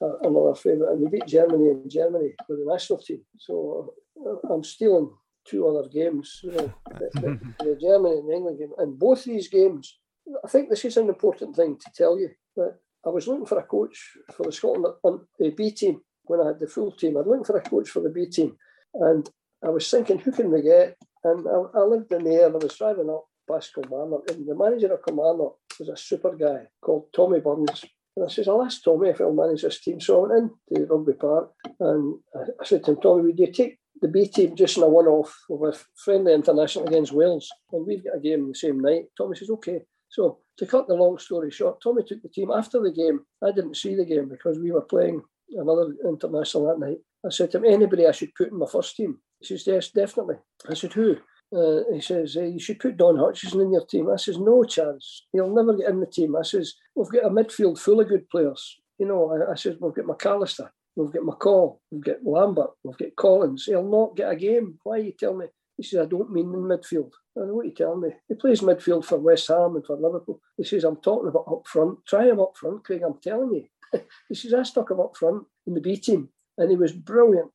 a, 0.00 0.04
a, 0.04 0.18
another 0.28 0.54
favourite 0.54 0.92
and 0.92 1.00
we 1.02 1.10
beat 1.10 1.26
Germany 1.26 1.68
in 1.68 1.88
Germany 1.88 2.32
with 2.48 2.58
the 2.58 2.72
national 2.72 2.98
team 3.00 3.20
so 3.38 3.92
uh, 4.26 4.54
I'm 4.54 4.64
stealing 4.64 5.10
two 5.48 5.66
other 5.66 5.88
games 5.88 6.40
you 6.42 6.52
know 6.52 6.72
the, 6.98 7.38
the 7.60 7.78
Germany 7.80 8.18
and 8.18 8.32
England 8.32 8.58
game 8.58 8.72
and 8.78 8.98
both 8.98 9.24
these 9.24 9.48
games 9.48 9.98
I 10.44 10.48
think 10.48 10.68
this 10.68 10.84
is 10.84 10.96
an 10.96 11.08
important 11.08 11.54
thing 11.54 11.78
to 11.78 11.90
tell 11.94 12.18
you 12.18 12.30
that 12.56 12.78
I 13.06 13.10
was 13.10 13.28
looking 13.28 13.46
for 13.46 13.58
a 13.58 13.62
coach 13.62 14.16
for 14.32 14.44
the 14.44 14.52
Scotland 14.52 14.86
on 15.04 15.26
the 15.38 15.50
B 15.50 15.70
team 15.70 16.00
when 16.24 16.40
I 16.40 16.48
had 16.48 16.60
the 16.60 16.66
full 16.66 16.90
team. 16.90 17.16
I 17.16 17.20
was 17.20 17.28
looking 17.28 17.44
for 17.44 17.56
a 17.56 17.62
coach 17.62 17.88
for 17.88 18.00
the 18.00 18.10
B 18.10 18.26
team, 18.26 18.56
and 18.94 19.28
I 19.64 19.68
was 19.68 19.88
thinking, 19.88 20.18
who 20.18 20.32
can 20.32 20.50
we 20.50 20.62
get? 20.62 20.96
And 21.22 21.46
I, 21.46 21.78
I 21.78 21.82
lived 21.82 22.12
in 22.12 22.24
there, 22.24 22.46
and 22.46 22.56
I 22.56 22.58
was 22.58 22.76
driving 22.76 23.08
up 23.08 23.26
past 23.48 23.74
Kilmarnock, 23.74 24.30
and 24.30 24.46
the 24.46 24.56
manager 24.56 24.92
of 24.92 25.04
Kilmarnock 25.04 25.56
was 25.78 25.88
a 25.88 25.96
super 25.96 26.34
guy 26.34 26.66
called 26.80 27.06
Tommy 27.14 27.40
Burns. 27.40 27.84
And 28.16 28.24
I 28.24 28.28
says, 28.28 28.48
I'll 28.48 28.64
ask 28.64 28.82
Tommy 28.82 29.10
if 29.10 29.18
he'll 29.18 29.32
manage 29.32 29.62
this 29.62 29.80
team. 29.80 30.00
So 30.00 30.24
I 30.24 30.28
went 30.32 30.52
into 30.70 30.86
Rugby 30.86 31.12
Park 31.12 31.52
and 31.78 32.18
I 32.34 32.64
said 32.64 32.82
to 32.84 32.92
him, 32.92 33.00
Tommy, 33.02 33.24
would 33.24 33.38
you 33.38 33.52
take 33.52 33.78
the 34.02 34.08
B 34.08 34.26
team 34.26 34.56
just 34.56 34.76
in 34.76 34.82
a 34.82 34.88
one 34.88 35.06
off 35.06 35.34
with 35.48 35.86
friendly 36.04 36.34
international 36.34 36.86
against 36.86 37.12
Wales? 37.12 37.48
And 37.72 37.86
we've 37.86 38.04
got 38.04 38.16
a 38.16 38.20
game 38.20 38.48
the 38.48 38.54
same 38.54 38.80
night. 38.80 39.04
Tommy 39.16 39.36
says, 39.36 39.50
okay. 39.50 39.80
So 40.08 40.38
to 40.58 40.66
cut 40.66 40.88
the 40.88 40.94
long 40.94 41.18
story 41.18 41.50
short, 41.50 41.82
Tommy 41.82 42.02
took 42.02 42.22
the 42.22 42.28
team 42.28 42.50
after 42.50 42.80
the 42.80 42.92
game. 42.92 43.20
I 43.42 43.52
didn't 43.52 43.76
see 43.76 43.94
the 43.94 44.04
game 44.04 44.28
because 44.28 44.58
we 44.58 44.70
were 44.70 44.82
playing 44.82 45.22
another 45.50 45.94
international 46.04 46.66
that 46.66 46.84
night. 46.84 46.98
I 47.24 47.30
said 47.30 47.50
to 47.52 47.58
him, 47.58 47.64
anybody 47.64 48.06
I 48.06 48.12
should 48.12 48.34
put 48.34 48.50
in 48.50 48.58
my 48.58 48.66
first 48.66 48.96
team? 48.96 49.18
He 49.40 49.46
says, 49.46 49.66
yes, 49.66 49.90
definitely. 49.90 50.36
I 50.68 50.74
said, 50.74 50.92
who? 50.92 51.16
Uh, 51.54 51.82
he 51.92 52.00
says, 52.00 52.34
hey, 52.34 52.48
you 52.48 52.58
should 52.58 52.80
put 52.80 52.96
Don 52.96 53.16
Hutchison 53.16 53.60
in 53.60 53.72
your 53.72 53.86
team. 53.86 54.10
I 54.10 54.16
says, 54.16 54.38
no 54.38 54.64
chance. 54.64 55.26
He'll 55.32 55.54
never 55.54 55.76
get 55.76 55.90
in 55.90 56.00
the 56.00 56.06
team. 56.06 56.34
I 56.36 56.42
says, 56.42 56.74
we've 56.94 57.10
got 57.10 57.26
a 57.26 57.30
midfield 57.30 57.78
full 57.78 58.00
of 58.00 58.08
good 58.08 58.28
players. 58.30 58.80
You 58.98 59.06
know, 59.06 59.30
I, 59.32 59.52
I 59.52 59.54
says, 59.54 59.76
we've 59.80 59.94
got 59.94 60.06
McAllister, 60.06 60.68
we've 60.96 61.12
got 61.12 61.22
McCall, 61.22 61.78
we've 61.90 62.04
got 62.04 62.24
Lambert, 62.24 62.70
we've 62.82 62.96
got 62.96 63.16
Collins. 63.16 63.64
He'll 63.66 63.88
not 63.88 64.16
get 64.16 64.32
a 64.32 64.36
game. 64.36 64.78
Why 64.82 64.98
you 64.98 65.12
tell 65.12 65.34
me? 65.34 65.46
He 65.76 65.82
says, 65.82 66.00
I 66.00 66.06
don't 66.06 66.32
mean 66.32 66.46
in 66.46 66.60
midfield. 66.62 67.12
I 67.36 67.44
know 67.44 67.54
what 67.54 67.66
you 67.66 67.72
tell 67.72 67.96
me. 67.96 68.08
He 68.28 68.34
plays 68.34 68.62
midfield 68.62 69.04
for 69.04 69.18
West 69.18 69.48
Ham 69.48 69.76
and 69.76 69.84
for 69.84 69.96
Liverpool. 69.96 70.40
He 70.56 70.64
says, 70.64 70.84
I'm 70.84 70.96
talking 70.96 71.28
about 71.28 71.48
up 71.50 71.66
front. 71.66 71.98
Try 72.06 72.26
him 72.26 72.40
up 72.40 72.56
front, 72.56 72.84
Craig, 72.84 73.02
I'm 73.04 73.18
telling 73.20 73.52
you. 73.52 74.00
he 74.28 74.34
says, 74.34 74.54
I 74.54 74.62
stuck 74.62 74.90
him 74.90 75.00
up 75.00 75.16
front 75.16 75.44
in 75.66 75.74
the 75.74 75.80
B 75.80 75.98
team 75.98 76.30
and 76.56 76.70
he 76.70 76.76
was 76.76 76.92
brilliant. 76.92 77.50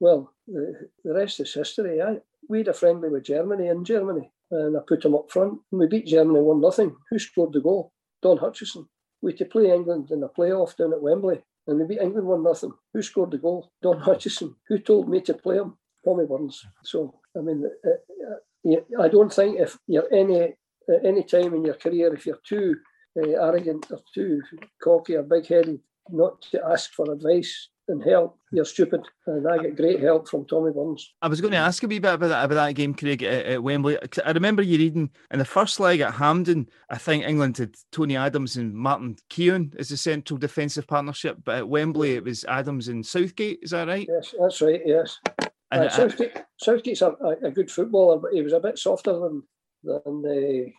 Well, 0.00 0.32
the, 0.46 0.88
the 1.04 1.14
rest 1.14 1.40
is 1.40 1.52
history. 1.52 2.00
I, 2.00 2.16
we 2.48 2.58
had 2.58 2.68
a 2.68 2.74
friendly 2.74 3.10
with 3.10 3.24
Germany 3.24 3.68
in 3.68 3.84
Germany 3.84 4.30
and 4.50 4.76
I 4.76 4.80
put 4.86 5.04
him 5.04 5.14
up 5.14 5.30
front 5.30 5.58
and 5.70 5.80
we 5.80 5.86
beat 5.86 6.06
Germany 6.06 6.40
1 6.40 6.60
nothing. 6.60 6.96
Who 7.10 7.18
scored 7.18 7.52
the 7.52 7.60
goal? 7.60 7.92
Don 8.22 8.38
Hutchison. 8.38 8.88
We 9.20 9.32
had 9.32 9.38
to 9.38 9.44
play 9.44 9.70
England 9.70 10.10
in 10.10 10.22
a 10.22 10.28
playoff 10.28 10.76
down 10.76 10.94
at 10.94 11.02
Wembley 11.02 11.42
and 11.66 11.78
we 11.78 11.86
beat 11.86 12.00
England 12.00 12.26
1 12.26 12.42
nothing. 12.42 12.72
Who 12.92 13.02
scored 13.02 13.32
the 13.32 13.38
goal? 13.38 13.70
Don 13.82 13.98
Hutchison. 13.98 14.54
Who 14.68 14.78
told 14.78 15.08
me 15.08 15.20
to 15.22 15.34
play 15.34 15.56
him? 15.56 15.76
Tommy 16.04 16.26
Burns. 16.26 16.64
So, 16.84 17.20
I 17.36 17.40
mean, 17.40 17.68
uh, 17.84 17.90
uh, 18.70 19.02
I 19.02 19.08
don't 19.08 19.32
think 19.32 19.58
if 19.58 19.76
you're 19.86 20.12
any 20.12 20.54
any 21.04 21.24
time 21.24 21.52
in 21.54 21.64
your 21.64 21.74
career, 21.74 22.14
if 22.14 22.26
you're 22.26 22.38
too 22.46 22.76
uh, 23.18 23.44
arrogant 23.46 23.86
or 23.90 23.98
too 24.14 24.40
cocky 24.82 25.16
or 25.16 25.24
big 25.24 25.46
headed, 25.46 25.80
not 26.10 26.40
to 26.52 26.62
ask 26.64 26.92
for 26.92 27.12
advice 27.12 27.70
and 27.88 28.02
help, 28.02 28.38
you're 28.52 28.64
stupid. 28.64 29.02
And 29.26 29.46
I 29.46 29.58
get 29.58 29.76
great 29.76 30.00
help 30.00 30.28
from 30.28 30.46
Tommy 30.46 30.72
Burns. 30.72 31.14
I 31.22 31.28
was 31.28 31.40
going 31.40 31.52
to 31.52 31.58
ask 31.58 31.82
a 31.82 31.86
wee 31.86 31.98
bit 31.98 32.14
about 32.14 32.28
that, 32.28 32.44
about 32.44 32.54
that 32.54 32.72
game, 32.74 32.94
Craig, 32.94 33.22
at, 33.22 33.46
at 33.46 33.62
Wembley. 33.62 33.98
I 34.24 34.30
remember 34.32 34.62
you 34.62 34.78
reading 34.78 35.10
in 35.30 35.38
the 35.38 35.44
first 35.44 35.78
leg 35.78 36.00
at 36.00 36.14
Hampden, 36.14 36.68
I 36.90 36.98
think 36.98 37.24
England 37.24 37.58
had 37.58 37.76
Tony 37.92 38.16
Adams 38.16 38.56
and 38.56 38.74
Martin 38.74 39.16
Keown 39.30 39.72
as 39.78 39.90
the 39.90 39.96
central 39.96 40.38
defensive 40.38 40.86
partnership, 40.86 41.38
but 41.44 41.58
at 41.58 41.68
Wembley 41.68 42.14
it 42.14 42.24
was 42.24 42.44
Adams 42.44 42.88
and 42.88 43.04
Southgate, 43.04 43.60
is 43.62 43.70
that 43.70 43.88
right? 43.88 44.08
Yes, 44.08 44.34
that's 44.38 44.60
right, 44.60 44.82
yes. 44.84 45.18
Uh, 45.72 45.88
Southgate, 45.88 46.36
Southgate's 46.58 47.02
a, 47.02 47.16
a, 47.42 47.50
good 47.50 47.70
footballer, 47.70 48.18
but 48.18 48.32
he 48.32 48.42
was 48.42 48.52
a 48.52 48.60
bit 48.60 48.78
softer 48.78 49.18
than 49.18 49.42
than 49.82 50.22
the 50.22 50.72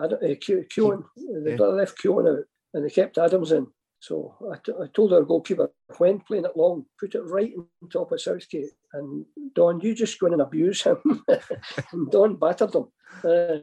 uh, 0.00 0.06
uh, 0.06 0.34
Keown. 0.70 1.04
They 1.44 1.56
yeah. 1.56 1.56
left 1.58 1.98
Keown 1.98 2.26
out 2.26 2.44
and 2.74 2.84
they 2.84 2.90
kept 2.90 3.18
Adams 3.18 3.52
in. 3.52 3.66
So 4.00 4.34
I, 4.50 4.56
t- 4.64 4.72
I 4.72 4.86
told 4.92 5.12
our 5.12 5.22
goalkeeper 5.22 5.70
when 5.98 6.20
playing 6.20 6.46
it 6.46 6.56
long, 6.56 6.86
put 6.98 7.14
it 7.14 7.20
right 7.20 7.52
on 7.56 7.88
top 7.90 8.12
of 8.12 8.20
Southgate. 8.20 8.70
And 8.94 9.26
Don, 9.54 9.80
you 9.80 9.94
just 9.94 10.18
go 10.18 10.26
in 10.26 10.32
and 10.32 10.42
abuse 10.42 10.82
him. 10.82 11.24
and 11.92 12.10
Don 12.10 12.36
battered 12.36 12.74
him. 12.74 12.86
Uh, 13.22 13.58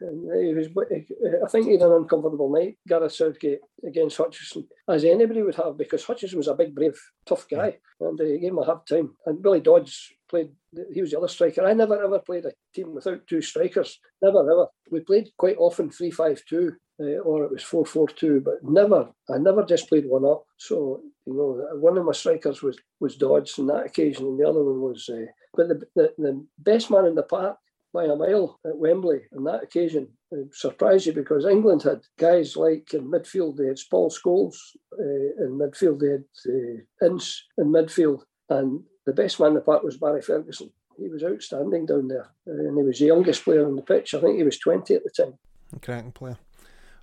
he 0.00 0.54
was, 0.54 0.68
I 0.76 1.48
think 1.48 1.66
he 1.66 1.72
had 1.72 1.82
an 1.82 1.92
uncomfortable 1.92 2.50
night, 2.50 2.78
Gareth 2.88 3.12
Southgate 3.12 3.60
against 3.86 4.16
Hutchison, 4.16 4.66
as 4.88 5.04
anybody 5.04 5.42
would 5.42 5.54
have, 5.54 5.76
because 5.76 6.04
Hutchison 6.04 6.38
was 6.38 6.48
a 6.48 6.54
big, 6.54 6.74
brave, 6.74 6.98
tough 7.24 7.46
guy, 7.48 7.76
and 8.00 8.20
uh, 8.20 8.24
he 8.24 8.38
gave 8.38 8.50
him 8.50 8.58
a 8.58 8.64
hard 8.64 8.86
time. 8.86 9.14
And 9.26 9.42
Billy 9.42 9.60
Dodds 9.60 10.12
played, 10.28 10.50
he 10.92 11.00
was 11.00 11.10
the 11.10 11.18
other 11.18 11.28
striker. 11.28 11.64
I 11.64 11.74
never 11.74 12.02
ever 12.02 12.18
played 12.18 12.46
a 12.46 12.52
team 12.74 12.94
without 12.94 13.26
two 13.26 13.42
strikers, 13.42 14.00
never 14.22 14.40
ever. 14.40 14.66
We 14.90 15.00
played 15.00 15.28
quite 15.36 15.56
often 15.58 15.90
3 15.90 16.10
5 16.10 16.42
2. 16.48 16.72
Uh, 16.98 17.18
or 17.24 17.44
it 17.44 17.50
was 17.50 17.62
4-4-2, 17.62 18.42
but 18.42 18.54
never, 18.62 19.10
I 19.28 19.36
never 19.36 19.62
just 19.66 19.86
played 19.86 20.06
one 20.08 20.24
up. 20.24 20.46
So, 20.56 21.02
you 21.26 21.34
know, 21.34 21.78
one 21.78 21.98
of 21.98 22.06
my 22.06 22.12
strikers 22.12 22.62
was 22.62 22.78
was 23.00 23.16
Dodds 23.16 23.58
on 23.58 23.66
that 23.66 23.84
occasion, 23.84 24.24
and 24.24 24.40
the 24.40 24.48
other 24.48 24.64
one 24.64 24.80
was, 24.80 25.06
uh, 25.10 25.26
but 25.54 25.68
the, 25.68 25.82
the, 25.94 26.14
the 26.16 26.46
best 26.58 26.90
man 26.90 27.04
in 27.04 27.14
the 27.14 27.22
park 27.22 27.58
by 27.92 28.04
a 28.04 28.16
mile 28.16 28.58
at 28.66 28.76
Wembley 28.76 29.20
on 29.36 29.44
that 29.44 29.62
occasion. 29.62 30.08
It 30.30 30.54
surprised 30.54 31.06
you 31.06 31.12
because 31.12 31.46
England 31.46 31.82
had 31.82 32.00
guys 32.18 32.56
like 32.56 32.92
in 32.92 33.10
midfield, 33.10 33.56
they 33.56 33.66
had 33.66 33.78
Paul 33.90 34.10
Scholes 34.10 34.56
uh, 34.98 35.44
in 35.44 35.58
midfield, 35.58 36.00
they 36.00 36.10
had 36.10 36.24
uh, 36.46 37.06
Ince 37.06 37.44
in 37.58 37.66
midfield, 37.66 38.22
and 38.50 38.82
the 39.06 39.12
best 39.12 39.40
man 39.40 39.48
in 39.48 39.54
the 39.54 39.60
park 39.60 39.82
was 39.82 39.96
Barry 39.96 40.20
Ferguson. 40.20 40.70
He 40.98 41.08
was 41.08 41.22
outstanding 41.22 41.86
down 41.86 42.08
there, 42.08 42.28
uh, 42.48 42.68
and 42.68 42.76
he 42.76 42.82
was 42.82 42.98
the 42.98 43.06
youngest 43.06 43.44
player 43.44 43.66
on 43.66 43.76
the 43.76 43.82
pitch. 43.82 44.14
I 44.14 44.20
think 44.20 44.36
he 44.36 44.44
was 44.44 44.58
20 44.58 44.94
at 44.94 45.02
the 45.04 45.10
time. 45.10 45.34
Cracking 45.80 46.12
player. 46.12 46.38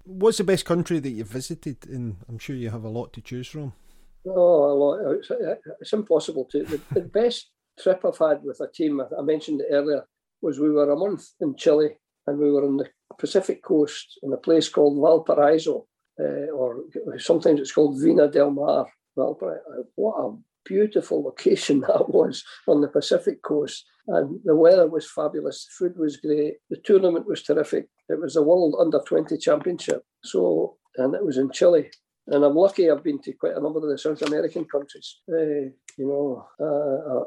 What's 0.05 0.37
the 0.37 0.43
best 0.43 0.65
country 0.65 0.99
that 0.99 1.09
you've 1.09 1.27
visited? 1.27 1.87
And 1.87 2.17
I'm 2.27 2.37
sure 2.37 2.55
you 2.55 2.69
have 2.69 2.83
a 2.83 2.89
lot 2.89 3.13
to 3.13 3.21
choose 3.21 3.47
from. 3.47 3.73
Oh, 4.25 4.71
a 4.71 4.73
lot. 4.73 5.15
It's, 5.15 5.31
it's 5.81 5.93
impossible 5.93 6.45
to. 6.51 6.63
The, 6.63 6.81
the 6.91 7.01
best 7.01 7.51
trip 7.79 8.03
I've 8.05 8.17
had 8.17 8.43
with 8.43 8.59
a 8.59 8.71
team, 8.71 9.01
I 9.01 9.21
mentioned 9.21 9.61
it 9.61 9.67
earlier, 9.71 10.05
was 10.41 10.59
we 10.59 10.69
were 10.69 10.91
a 10.91 10.95
month 10.95 11.29
in 11.39 11.55
Chile 11.55 11.91
and 12.27 12.37
we 12.37 12.51
were 12.51 12.65
on 12.65 12.77
the 12.77 12.89
Pacific 13.17 13.63
coast 13.63 14.19
in 14.23 14.33
a 14.33 14.37
place 14.37 14.69
called 14.69 15.01
Valparaiso, 15.01 15.85
uh, 16.19 16.51
or 16.53 16.83
sometimes 17.17 17.59
it's 17.59 17.71
called 17.71 18.01
Vina 18.01 18.27
del 18.27 18.51
Mar. 18.51 18.87
Valparaiso. 19.15 19.85
What 19.95 20.15
a 20.19 20.37
beautiful 20.65 21.23
location 21.23 21.79
that 21.87 22.09
was 22.09 22.43
on 22.67 22.81
the 22.81 22.87
Pacific 22.87 23.41
coast. 23.41 23.85
And 24.07 24.39
the 24.43 24.55
weather 24.55 24.87
was 24.87 25.09
fabulous, 25.09 25.65
the 25.65 25.71
food 25.85 25.97
was 25.97 26.17
great, 26.17 26.55
the 26.69 26.77
tournament 26.83 27.25
was 27.25 27.41
terrific. 27.41 27.87
It 28.09 28.19
was 28.19 28.33
the 28.33 28.43
World 28.43 28.75
Under 28.79 28.99
20 28.99 29.37
Championship. 29.37 30.03
So, 30.23 30.77
and 30.97 31.15
it 31.15 31.25
was 31.25 31.37
in 31.37 31.51
Chile. 31.51 31.89
And 32.27 32.43
I'm 32.43 32.55
lucky 32.55 32.89
I've 32.89 33.03
been 33.03 33.21
to 33.23 33.33
quite 33.33 33.55
a 33.55 33.61
number 33.61 33.79
of 33.79 33.89
the 33.89 33.97
South 33.97 34.21
American 34.21 34.65
countries, 34.65 35.19
uh, 35.29 35.69
you 35.97 36.07
know, 36.07 36.45
uh, 36.59 37.19
uh 37.19 37.25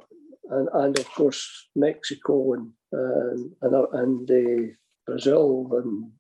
and, 0.49 0.69
and 0.73 0.99
of 0.99 1.09
course 1.13 1.69
Mexico 1.75 2.55
and 2.55 2.71
and 2.93 3.55
and, 3.93 4.31
uh, 4.31 4.73
Brazil 5.07 5.69
and 5.73 6.11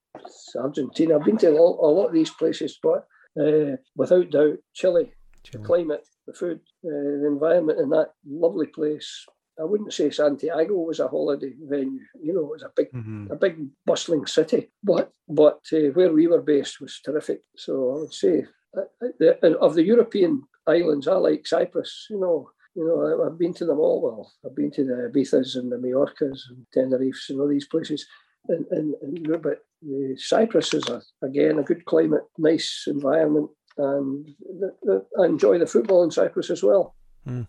Argentina. 0.56 1.16
I've 1.16 1.24
been 1.24 1.38
to 1.38 1.50
a 1.50 1.58
lot, 1.58 1.78
a 1.80 1.90
lot 1.90 2.06
of 2.08 2.12
these 2.12 2.30
places, 2.30 2.78
but 2.82 3.06
uh, 3.40 3.76
without 3.96 4.30
doubt, 4.30 4.58
Chile, 4.74 5.12
Chile, 5.44 5.60
the 5.60 5.66
climate, 5.66 6.06
the 6.26 6.32
food, 6.32 6.60
uh, 6.84 7.20
the 7.20 7.26
environment 7.26 7.80
in 7.80 7.90
that 7.90 8.10
lovely 8.26 8.66
place. 8.66 9.24
I 9.58 9.64
wouldn't 9.64 9.92
say 9.92 10.10
Santiago 10.10 10.74
was 10.74 11.00
a 11.00 11.08
holiday 11.08 11.54
venue. 11.62 12.00
You 12.22 12.34
know, 12.34 12.40
it 12.40 12.50
was 12.50 12.62
a 12.62 12.72
big, 12.76 12.92
mm-hmm. 12.92 13.28
a 13.30 13.36
big 13.36 13.66
bustling 13.84 14.26
city. 14.26 14.70
But 14.82 15.12
but 15.28 15.60
uh, 15.72 15.90
where 15.94 16.12
we 16.12 16.26
were 16.26 16.42
based 16.42 16.80
was 16.80 17.00
terrific. 17.04 17.42
So 17.56 17.72
I 17.72 18.00
would 18.00 18.14
say 18.14 18.44
uh, 18.76 18.80
uh, 19.02 19.08
the, 19.18 19.58
of 19.58 19.74
the 19.74 19.84
European 19.84 20.42
islands, 20.66 21.08
I 21.08 21.14
like 21.14 21.46
Cyprus. 21.46 22.06
You 22.10 22.20
know, 22.20 22.50
you 22.74 22.86
know, 22.86 23.24
I've 23.26 23.38
been 23.38 23.54
to 23.54 23.64
them 23.64 23.78
all. 23.78 24.02
Well, 24.02 24.32
I've 24.44 24.56
been 24.56 24.70
to 24.72 24.84
the 24.84 25.10
Ibizas 25.10 25.56
and 25.56 25.72
the 25.72 25.76
Majorcas 25.76 26.40
and 26.50 26.66
Tenerife's 26.74 27.30
and 27.30 27.40
all 27.40 27.48
these 27.48 27.66
places. 27.66 28.06
And, 28.48 28.66
and, 28.70 28.94
and 29.02 29.42
but 29.42 29.64
Cyprus 30.16 30.74
is 30.74 30.88
a, 30.88 31.02
again 31.22 31.58
a 31.58 31.62
good 31.62 31.84
climate, 31.84 32.22
nice 32.38 32.84
environment, 32.86 33.50
and 33.78 34.28
the, 34.60 34.72
the, 34.82 35.06
I 35.20 35.26
enjoy 35.26 35.58
the 35.58 35.66
football 35.66 36.04
in 36.04 36.10
Cyprus 36.10 36.50
as 36.50 36.62
well. 36.62 36.94
Mm. 37.26 37.48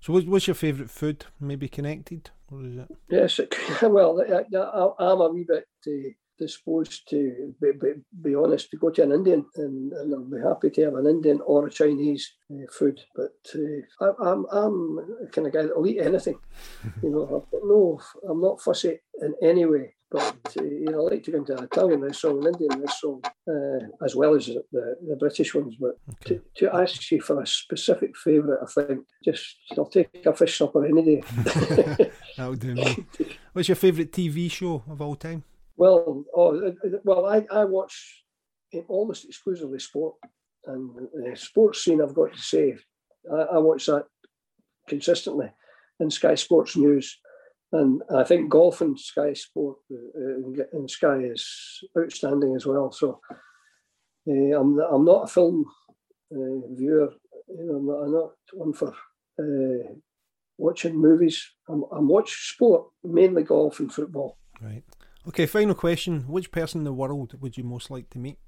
So, 0.00 0.12
what's 0.12 0.46
your 0.46 0.54
favourite 0.54 0.90
food? 0.90 1.26
Maybe 1.40 1.68
connected, 1.68 2.30
or 2.50 2.64
is 2.64 2.76
it? 2.76 2.88
Yes, 3.08 3.40
well, 3.82 4.20
I, 4.20 5.12
am 5.12 5.20
a 5.20 5.28
wee 5.28 5.44
bit 5.46 5.66
uh, 5.86 6.10
disposed 6.38 7.08
to 7.10 7.54
be, 7.60 7.72
be, 7.72 7.92
be, 8.22 8.34
honest 8.34 8.70
to 8.70 8.76
go 8.76 8.90
to 8.90 9.02
an 9.02 9.12
Indian, 9.12 9.44
and, 9.56 9.92
and 9.92 10.14
I'll 10.14 10.24
be 10.24 10.40
happy 10.40 10.70
to 10.70 10.84
have 10.84 10.94
an 10.94 11.06
Indian 11.06 11.40
or 11.44 11.66
a 11.66 11.70
Chinese 11.70 12.34
uh, 12.52 12.66
food. 12.70 13.00
But 13.14 13.36
uh, 13.54 14.04
I, 14.04 14.30
am 14.30 14.46
I'm, 14.50 14.98
I'm 14.98 15.28
kind 15.32 15.46
of 15.46 15.52
guy 15.52 15.62
that'll 15.62 15.86
eat 15.86 16.00
anything. 16.00 16.38
you 17.02 17.10
know, 17.10 17.46
no, 17.52 18.00
I'm 18.28 18.40
not 18.40 18.60
fussy 18.60 19.00
in 19.20 19.34
any 19.42 19.66
way. 19.66 19.94
But 20.10 20.56
uh, 20.58 20.64
you 20.64 20.86
know, 20.86 21.06
I 21.06 21.10
like 21.10 21.22
to 21.24 21.32
go 21.32 21.38
into 21.38 21.56
an 21.56 21.64
Italian 21.64 22.00
restaurant, 22.00 22.38
an 22.38 22.54
Indian 22.54 22.80
restaurant, 22.80 23.26
uh, 23.26 24.04
as 24.04 24.16
well 24.16 24.34
as 24.34 24.46
the, 24.46 24.62
the 24.72 25.16
British 25.16 25.54
ones. 25.54 25.76
But 25.78 25.98
okay. 26.14 26.40
to, 26.56 26.66
to 26.66 26.76
ask 26.76 27.10
you 27.10 27.20
for 27.20 27.42
a 27.42 27.46
specific 27.46 28.16
favourite, 28.16 28.60
I 28.62 28.66
think 28.66 29.04
just 29.22 29.56
I'll 29.76 29.86
take 29.86 30.24
a 30.24 30.32
fish 30.32 30.56
supper 30.56 30.86
any 30.86 31.02
day. 31.02 31.22
That'll 32.38 32.54
do 32.54 32.74
me. 32.74 33.06
What's 33.52 33.68
your 33.68 33.76
favourite 33.76 34.12
TV 34.12 34.50
show 34.50 34.82
of 34.88 35.02
all 35.02 35.14
time? 35.14 35.44
Well, 35.78 36.24
oh, 36.34 36.58
uh, 36.58 36.70
uh, 36.70 36.98
well, 37.04 37.26
I, 37.26 37.46
I 37.52 37.64
watch 37.64 38.24
almost 38.88 39.24
exclusively 39.24 39.78
sport, 39.78 40.16
and 40.66 40.90
the 41.14 41.36
sports 41.36 41.84
scene. 41.84 42.02
I've 42.02 42.14
got 42.14 42.32
to 42.32 42.38
say, 42.38 42.76
I, 43.32 43.54
I 43.54 43.58
watch 43.58 43.86
that 43.86 44.06
consistently 44.88 45.52
in 46.00 46.10
Sky 46.10 46.34
Sports 46.34 46.76
News, 46.76 47.16
and 47.72 48.02
I 48.12 48.24
think 48.24 48.50
golf 48.50 48.80
and 48.80 48.98
Sky 48.98 49.32
Sport 49.34 49.78
uh, 49.92 50.64
and 50.72 50.90
Sky 50.90 51.18
is 51.18 51.46
outstanding 51.96 52.56
as 52.56 52.66
well. 52.66 52.90
So 52.90 53.20
uh, 54.28 54.60
I'm 54.60 54.80
I'm 54.80 55.04
not 55.04 55.24
a 55.24 55.28
film 55.28 55.64
uh, 56.32 56.74
viewer. 56.74 57.12
You 57.48 57.66
know, 57.66 57.76
I'm 57.76 57.86
not, 57.86 58.02
I'm 58.02 58.12
not 58.12 58.30
one 58.52 58.72
for 58.72 58.92
uh, 59.38 59.92
watching 60.58 60.96
movies. 60.96 61.48
I'm, 61.68 61.84
I'm 61.92 62.08
watching 62.08 62.34
sport, 62.36 62.88
mainly 63.04 63.44
golf 63.44 63.78
and 63.78 63.94
football. 63.94 64.36
Right. 64.60 64.82
Okay, 65.28 65.44
final 65.44 65.74
question. 65.74 66.22
Which 66.22 66.50
person 66.50 66.80
in 66.80 66.84
the 66.84 66.92
world 66.92 67.34
would 67.40 67.58
you 67.58 67.64
most 67.64 67.90
like 67.90 68.08
to 68.10 68.18
meet? 68.18 68.38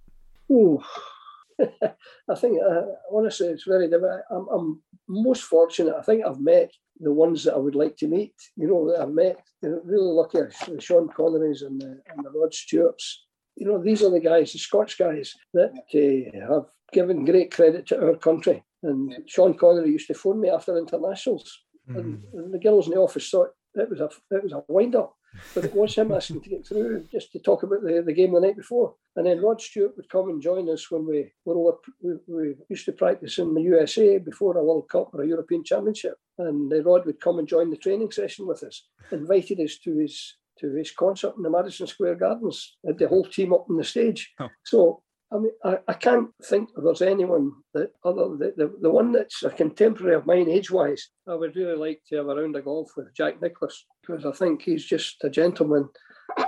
Oh, 0.51 0.83
I 1.61 2.35
think, 2.35 2.59
uh, 2.63 2.83
honestly, 3.13 3.49
it's 3.49 3.65
very 3.65 3.89
different. 3.89 4.23
I'm, 4.31 4.47
I'm, 4.49 4.83
most 5.07 5.43
fortunate. 5.43 5.95
I 5.95 6.03
think 6.03 6.25
I've 6.25 6.41
met 6.41 6.73
the 6.99 7.13
ones 7.13 7.45
that 7.45 7.55
I 7.55 7.59
would 7.59 7.75
like 7.75 7.97
to 7.99 8.09
meet. 8.09 8.33
You 8.57 8.69
know, 8.69 8.97
I've 8.99 9.11
met, 9.11 9.43
really 9.63 10.13
lucky, 10.13 10.39
the 10.39 10.81
Sean 10.81 11.09
Connerys 11.09 11.63
and 11.67 11.81
the, 11.81 12.01
and 12.09 12.25
the 12.25 12.31
Rod 12.31 12.55
Stewarts. 12.55 13.27
You 13.57 13.67
know, 13.67 13.83
these 13.83 14.03
are 14.03 14.11
the 14.11 14.21
guys, 14.21 14.53
the 14.53 14.59
Scots 14.59 14.95
guys, 14.95 15.35
that 15.53 15.73
uh, 15.95 16.55
have 16.55 16.67
given 16.93 17.27
great 17.27 17.53
credit 17.53 17.87
to 17.89 18.01
our 18.01 18.17
country. 18.17 18.65
And 18.83 19.13
Sean 19.27 19.55
Connery 19.55 19.91
used 19.91 20.07
to 20.07 20.15
phone 20.15 20.41
me 20.41 20.49
after 20.49 20.79
internationals. 20.79 21.61
Mm. 21.91 21.99
And, 21.99 22.25
and 22.33 22.55
the 22.55 22.59
girls 22.59 22.87
in 22.87 22.95
the 22.95 23.01
office 23.01 23.29
thought 23.29 23.51
it 23.75 23.91
was 23.91 24.01
a 24.01 24.09
it 24.35 24.43
was 24.43 24.53
a 24.53 24.63
wind 24.69 24.97
up. 24.97 25.15
But 25.55 25.65
it 25.65 25.75
was 25.75 25.95
him 25.95 26.13
asking 26.13 26.43
to 26.43 26.51
get 26.51 26.67
through 26.67 27.07
just 27.11 27.33
to 27.33 27.39
talk 27.39 27.63
about 27.63 27.83
the, 27.83 28.03
the 28.05 28.13
game 28.13 28.33
the 28.33 28.41
night 28.41 28.57
before. 28.57 28.95
And 29.17 29.27
then 29.27 29.41
Rod 29.41 29.61
Stewart 29.61 29.97
would 29.97 30.09
come 30.09 30.29
and 30.29 30.43
join 30.43 30.69
us 30.69 30.91
when 30.91 31.07
we 31.07 31.33
were 31.45 31.57
over, 31.57 31.79
we, 32.03 32.15
we 32.27 32.55
used 32.69 32.85
to 32.87 32.93
practice 32.93 33.39
in 33.39 33.55
the 33.55 33.63
USA 33.63 34.19
before 34.19 34.57
a 34.57 34.65
World 34.65 34.89
Cup 34.89 35.15
or 35.15 35.23
a 35.23 35.29
European 35.29 35.65
Championship. 35.65 36.19
And 36.39 36.73
Rod 36.85 37.07
would 37.07 37.21
come 37.21 37.39
and 37.39 37.49
join 37.49 37.71
the 37.71 37.77
training 37.77 38.11
session 38.11 38.47
with 38.47 38.63
us, 38.63 38.89
invited 39.11 39.61
us 39.61 39.77
to 39.85 39.97
his 39.99 40.37
to 40.59 40.71
his 40.75 40.91
concert 40.91 41.35
in 41.37 41.43
the 41.43 41.51
Madison 41.51 41.87
Square 41.87 42.17
Gardens, 42.17 42.77
had 42.87 42.99
the 42.99 43.09
whole 43.09 43.25
team 43.25 43.55
up 43.55 43.67
on 43.71 43.79
the 43.79 43.85
stage. 43.85 44.31
Oh. 44.39 44.49
So 44.63 45.03
I 45.33 45.39
mean, 45.39 45.53
I, 45.65 45.79
I 45.87 45.93
can't 45.93 46.31
think 46.45 46.71
there's 46.77 47.03
anyone 47.03 47.53
that 47.75 47.93
other 48.05 48.37
the, 48.37 48.53
the, 48.57 48.75
the 48.83 48.91
one 48.91 49.13
that's 49.13 49.43
a 49.45 49.51
contemporary 49.51 50.17
of 50.17 50.27
mine 50.27 50.49
age 50.49 50.71
wise. 50.71 51.09
I 51.29 51.35
would 51.35 51.55
really 51.55 51.77
like 51.77 52.03
to 52.09 52.17
have 52.17 52.29
a 52.29 52.35
round 52.35 52.57
of 52.57 52.65
golf 52.65 52.91
with 52.97 53.15
Jack 53.15 53.41
Nicklaus 53.41 53.87
because 54.03 54.27
I 54.27 54.33
think 54.33 54.63
he's 54.63 54.85
just 54.85 55.23
a 55.23 55.31
gentleman 55.31 55.89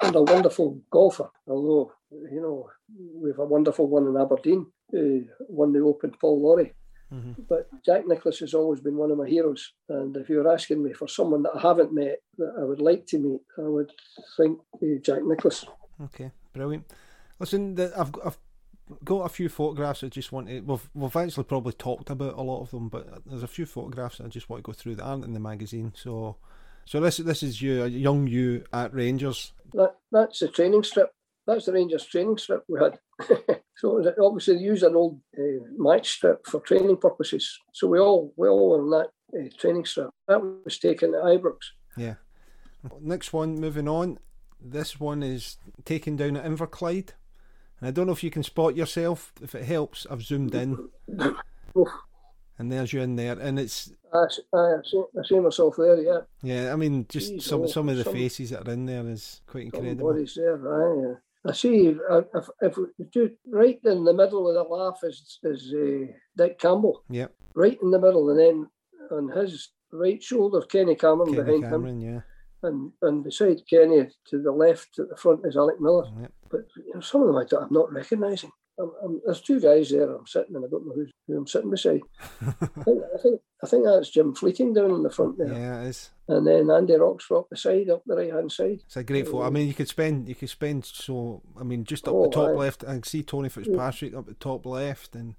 and 0.02 0.16
a 0.16 0.22
wonderful 0.22 0.80
golfer. 0.90 1.30
Although 1.46 1.92
you 2.10 2.40
know 2.40 2.68
we've 3.14 3.38
a 3.38 3.44
wonderful 3.44 3.86
one 3.86 4.06
in 4.06 4.16
Aberdeen 4.16 4.66
who 4.90 5.24
won 5.48 5.72
the 5.72 5.80
Open, 5.80 6.12
Paul 6.20 6.42
Lawrie. 6.42 6.74
Mm-hmm. 7.12 7.42
But 7.48 7.68
Jack 7.84 8.06
Nicklaus 8.06 8.38
has 8.38 8.54
always 8.54 8.80
been 8.80 8.96
one 8.96 9.10
of 9.10 9.18
my 9.18 9.28
heroes. 9.28 9.72
And 9.88 10.16
if 10.16 10.30
you're 10.30 10.50
asking 10.50 10.82
me 10.82 10.94
for 10.94 11.06
someone 11.06 11.42
that 11.42 11.52
I 11.54 11.60
haven't 11.60 11.92
met 11.92 12.20
that 12.38 12.54
I 12.58 12.64
would 12.64 12.80
like 12.80 13.06
to 13.08 13.18
meet, 13.18 13.40
I 13.58 13.68
would 13.68 13.92
think 14.36 14.58
uh, 14.82 14.98
Jack 15.02 15.22
Nicklaus. 15.22 15.66
Okay, 16.04 16.30
brilliant. 16.54 16.90
Listen, 17.38 17.74
the, 17.74 17.92
I've 17.96 18.12
I've 18.24 18.38
got 19.04 19.22
a 19.22 19.28
few 19.28 19.48
photographs 19.48 20.04
I 20.04 20.08
just 20.08 20.32
want 20.32 20.48
to. 20.48 20.60
We've, 20.60 20.90
we've 20.94 21.16
actually 21.16 21.44
probably 21.44 21.72
talked 21.72 22.10
about 22.10 22.34
a 22.34 22.42
lot 22.42 22.62
of 22.62 22.70
them, 22.70 22.88
but 22.88 23.24
there's 23.26 23.42
a 23.42 23.48
few 23.48 23.66
photographs 23.66 24.20
I 24.20 24.28
just 24.28 24.48
want 24.48 24.62
to 24.62 24.66
go 24.66 24.72
through 24.72 24.96
that 24.96 25.04
aren't 25.04 25.24
in 25.24 25.32
the 25.32 25.40
magazine. 25.40 25.92
So, 25.96 26.36
so 26.84 27.00
this 27.00 27.18
this 27.18 27.42
is 27.42 27.60
you, 27.60 27.84
a 27.84 27.88
young 27.88 28.26
you 28.26 28.64
at 28.72 28.94
Rangers. 28.94 29.52
That 29.74 29.96
that's 30.10 30.40
the 30.40 30.48
training 30.48 30.82
strip. 30.84 31.12
That's 31.46 31.66
the 31.66 31.72
Rangers 31.72 32.06
training 32.06 32.38
strip 32.38 32.64
we 32.68 32.80
had. 32.80 32.98
so 33.76 34.02
obviously 34.20 34.56
they 34.56 34.62
use 34.62 34.82
an 34.82 34.94
old 34.94 35.20
uh, 35.36 35.64
match 35.76 36.08
strip 36.10 36.46
for 36.46 36.60
training 36.60 36.96
purposes. 36.98 37.58
So 37.72 37.88
we 37.88 37.98
all 37.98 38.32
we 38.36 38.48
all 38.48 38.70
were 38.70 38.82
in 38.82 38.90
that 38.90 39.10
uh, 39.38 39.48
training 39.58 39.84
strip. 39.84 40.10
That 40.28 40.40
was 40.64 40.78
taken 40.78 41.14
at 41.14 41.22
Ibrox. 41.22 41.56
Yeah. 41.96 42.14
Next 43.00 43.32
one, 43.32 43.60
moving 43.60 43.88
on. 43.88 44.18
This 44.60 45.00
one 45.00 45.22
is 45.22 45.56
taken 45.84 46.16
down 46.16 46.36
at 46.36 46.44
Inverclyde. 46.44 47.10
And 47.82 47.88
I 47.88 47.90
don't 47.90 48.06
know 48.06 48.12
if 48.12 48.22
you 48.22 48.30
can 48.30 48.44
spot 48.44 48.76
yourself. 48.76 49.32
If 49.42 49.56
it 49.56 49.64
helps, 49.64 50.06
I've 50.08 50.22
zoomed 50.22 50.54
in. 50.54 50.88
and 52.56 52.70
there's 52.70 52.92
you 52.92 53.00
in 53.00 53.16
there, 53.16 53.36
and 53.36 53.58
it's. 53.58 53.92
I, 54.14 54.26
I, 54.54 54.76
see, 54.84 55.02
I 55.18 55.26
see 55.26 55.40
myself 55.40 55.74
there, 55.76 56.00
yeah. 56.00 56.20
Yeah, 56.44 56.72
I 56.72 56.76
mean, 56.76 57.06
just 57.08 57.32
Jeez, 57.32 57.42
some 57.42 57.62
oh, 57.62 57.66
some 57.66 57.88
of 57.88 57.96
the 57.96 58.04
some, 58.04 58.12
faces 58.12 58.50
that 58.50 58.68
are 58.68 58.72
in 58.72 58.86
there 58.86 59.04
is 59.08 59.40
quite 59.48 59.64
incredible. 59.64 60.10
Somebody's 60.10 60.34
there, 60.36 60.56
right? 60.58 61.08
Yeah. 61.08 61.50
I 61.50 61.52
see. 61.54 61.96
If, 62.08 62.48
if, 62.60 62.78
if 63.00 63.32
right 63.50 63.80
in 63.84 64.04
the 64.04 64.14
middle 64.14 64.48
of 64.48 64.54
the 64.54 64.62
laugh 64.62 65.00
is 65.02 65.40
is 65.42 65.74
uh, 65.74 66.12
Dick 66.36 66.60
Campbell. 66.60 67.02
Yeah. 67.10 67.26
Right 67.54 67.80
in 67.82 67.90
the 67.90 67.98
middle, 67.98 68.30
and 68.30 68.38
then 68.38 68.70
on 69.10 69.28
his 69.36 69.70
right 69.90 70.22
shoulder, 70.22 70.60
Kenny 70.60 70.94
Cameron 70.94 71.34
Kenny 71.34 71.42
behind 71.42 71.64
Cameron, 71.64 72.00
him. 72.00 72.14
Yeah 72.14 72.20
and 72.62 72.92
and 73.02 73.24
beside 73.24 73.60
Kenny 73.68 74.08
to 74.30 74.40
the 74.40 74.52
left 74.52 74.98
at 74.98 75.08
the 75.08 75.16
front 75.16 75.44
is 75.44 75.56
Alec 75.56 75.80
Miller. 75.80 76.04
Yep. 76.20 76.32
But 76.52 76.60
you 76.76 76.92
know, 76.94 77.00
some 77.00 77.22
of 77.22 77.28
them 77.28 77.36
I 77.36 77.64
am 77.64 77.68
not 77.72 77.92
recognising. 77.92 78.50
I'm, 78.78 78.90
I'm, 79.04 79.20
there's 79.24 79.40
two 79.40 79.60
guys 79.60 79.90
there. 79.90 80.10
I'm 80.14 80.26
sitting, 80.26 80.54
and 80.56 80.64
I 80.64 80.68
don't 80.68 80.86
know 80.86 80.94
who, 80.94 81.06
who 81.28 81.36
I'm 81.38 81.46
sitting 81.46 81.70
beside. 81.70 82.00
I, 82.40 82.82
think, 82.84 83.02
I 83.14 83.18
think 83.22 83.40
I 83.62 83.66
think 83.66 83.84
that's 83.84 84.10
Jim 84.10 84.34
Fleeting 84.34 84.72
down 84.74 84.90
in 84.92 85.02
the 85.02 85.10
front 85.10 85.36
there, 85.38 85.52
Yeah, 85.52 85.82
it 85.82 85.88
is. 85.88 86.10
and 86.28 86.46
then 86.46 86.70
Andy 86.70 86.94
Roxburgh 86.94 87.40
up 87.40 87.46
the 87.50 87.56
side, 87.56 87.90
up 87.90 88.02
the 88.06 88.16
right 88.16 88.32
hand 88.32 88.50
side. 88.50 88.80
It's 88.86 88.96
a 88.96 89.04
great 89.04 89.26
photo. 89.26 89.42
I 89.42 89.50
mean, 89.50 89.68
you 89.68 89.74
could 89.74 89.88
spend, 89.88 90.28
you 90.28 90.34
could 90.34 90.48
spend 90.50 90.84
so. 90.86 91.42
I 91.60 91.64
mean, 91.64 91.84
just 91.84 92.08
up 92.08 92.14
Oh, 92.14 92.24
the 92.24 92.30
top 92.30 92.48
aye. 92.50 92.52
left, 92.52 92.84
I 92.84 92.94
can 92.94 93.02
see 93.02 93.22
Tony 93.22 93.48
Fitzpatrick 93.50 94.14
up 94.14 94.26
the 94.26 94.34
top 94.34 94.64
left, 94.66 95.14
and 95.16 95.34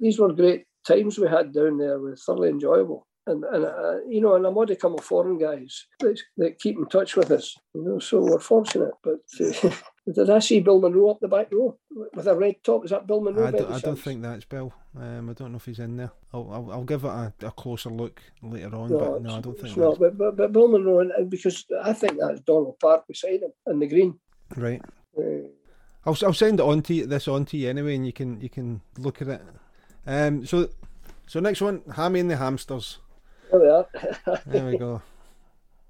These 0.00 0.18
were 0.20 0.32
great 0.32 0.64
times 0.86 1.18
we 1.18 1.28
had 1.28 1.52
down 1.52 1.78
there. 1.78 1.98
Were 1.98 2.16
thoroughly 2.16 2.50
enjoyable. 2.50 3.06
And, 3.26 3.44
and 3.44 3.66
uh, 3.66 3.96
you 4.08 4.22
know, 4.22 4.36
and 4.36 4.46
I'm 4.46 4.54
what 4.54 4.70
a 4.70 4.72
modicum 4.72 4.94
of 4.94 5.04
foreign 5.04 5.36
guys 5.36 5.84
that, 6.00 6.18
that 6.38 6.58
keep 6.60 6.76
in 6.78 6.86
touch 6.86 7.14
with 7.14 7.30
us. 7.30 7.54
You 7.74 7.84
know, 7.84 7.98
so 7.98 8.20
we're 8.22 8.38
fortunate. 8.40 8.94
But 9.04 9.18
uh, 9.40 9.70
did 10.14 10.30
I 10.30 10.38
see 10.38 10.60
Bill 10.60 10.80
Munro 10.80 11.10
up 11.10 11.20
the 11.20 11.28
back 11.28 11.52
row 11.52 11.76
with 12.14 12.26
a 12.26 12.34
red 12.34 12.62
top? 12.64 12.84
Is 12.84 12.90
that 12.90 13.06
Bill 13.06 13.20
Munro? 13.20 13.46
I 13.46 13.50
don't, 13.50 13.72
I 13.72 13.78
don't 13.80 13.96
think 13.96 14.22
that's 14.22 14.44
Bill. 14.44 14.72
Um, 14.96 15.30
I 15.30 15.32
don't 15.32 15.52
know 15.52 15.56
if 15.56 15.64
he's 15.64 15.78
in 15.78 15.96
there. 15.96 16.12
I'll, 16.32 16.48
I'll, 16.50 16.72
I'll 16.72 16.84
give 16.84 17.04
it 17.04 17.08
a, 17.08 17.32
a 17.42 17.50
closer 17.50 17.90
look 17.90 18.20
later 18.42 18.74
on, 18.74 18.90
No, 18.90 18.98
but 18.98 19.22
no, 19.22 19.36
I 19.36 19.40
don't 19.40 19.58
think 19.58 19.74
that's. 19.74 19.98
But, 19.98 20.16
but, 20.18 20.36
but 20.36 20.52
Bill 20.52 20.68
Munro, 20.68 21.08
because 21.28 21.66
I 21.82 21.92
think 21.92 22.18
that's 22.18 22.40
Donald 22.40 22.78
Park 22.80 23.06
beside 23.06 23.42
him 23.42 23.52
in 23.66 23.78
the 23.78 23.86
green. 23.86 24.18
right. 24.56 24.82
Uh, 25.16 25.48
I'll, 26.06 26.16
I'll 26.24 26.32
send 26.32 26.60
it 26.60 26.62
on 26.62 26.80
to 26.82 26.94
you, 26.94 27.06
this 27.06 27.28
on 27.28 27.44
to 27.46 27.56
you 27.56 27.68
anyway, 27.68 27.96
and 27.96 28.06
you 28.06 28.12
can 28.12 28.40
you 28.40 28.48
can 28.48 28.80
look 28.98 29.20
at 29.20 29.28
it. 29.28 29.42
Um, 30.06 30.46
so 30.46 30.70
so 31.26 31.40
next 31.40 31.60
one, 31.60 31.82
Hammy 31.94 32.20
and 32.20 32.30
the 32.30 32.36
Hamsters. 32.36 32.98
there 33.50 33.60
we 33.60 33.68
are. 33.68 33.86
There 34.46 34.66
we 34.66 34.78
go. 34.78 35.02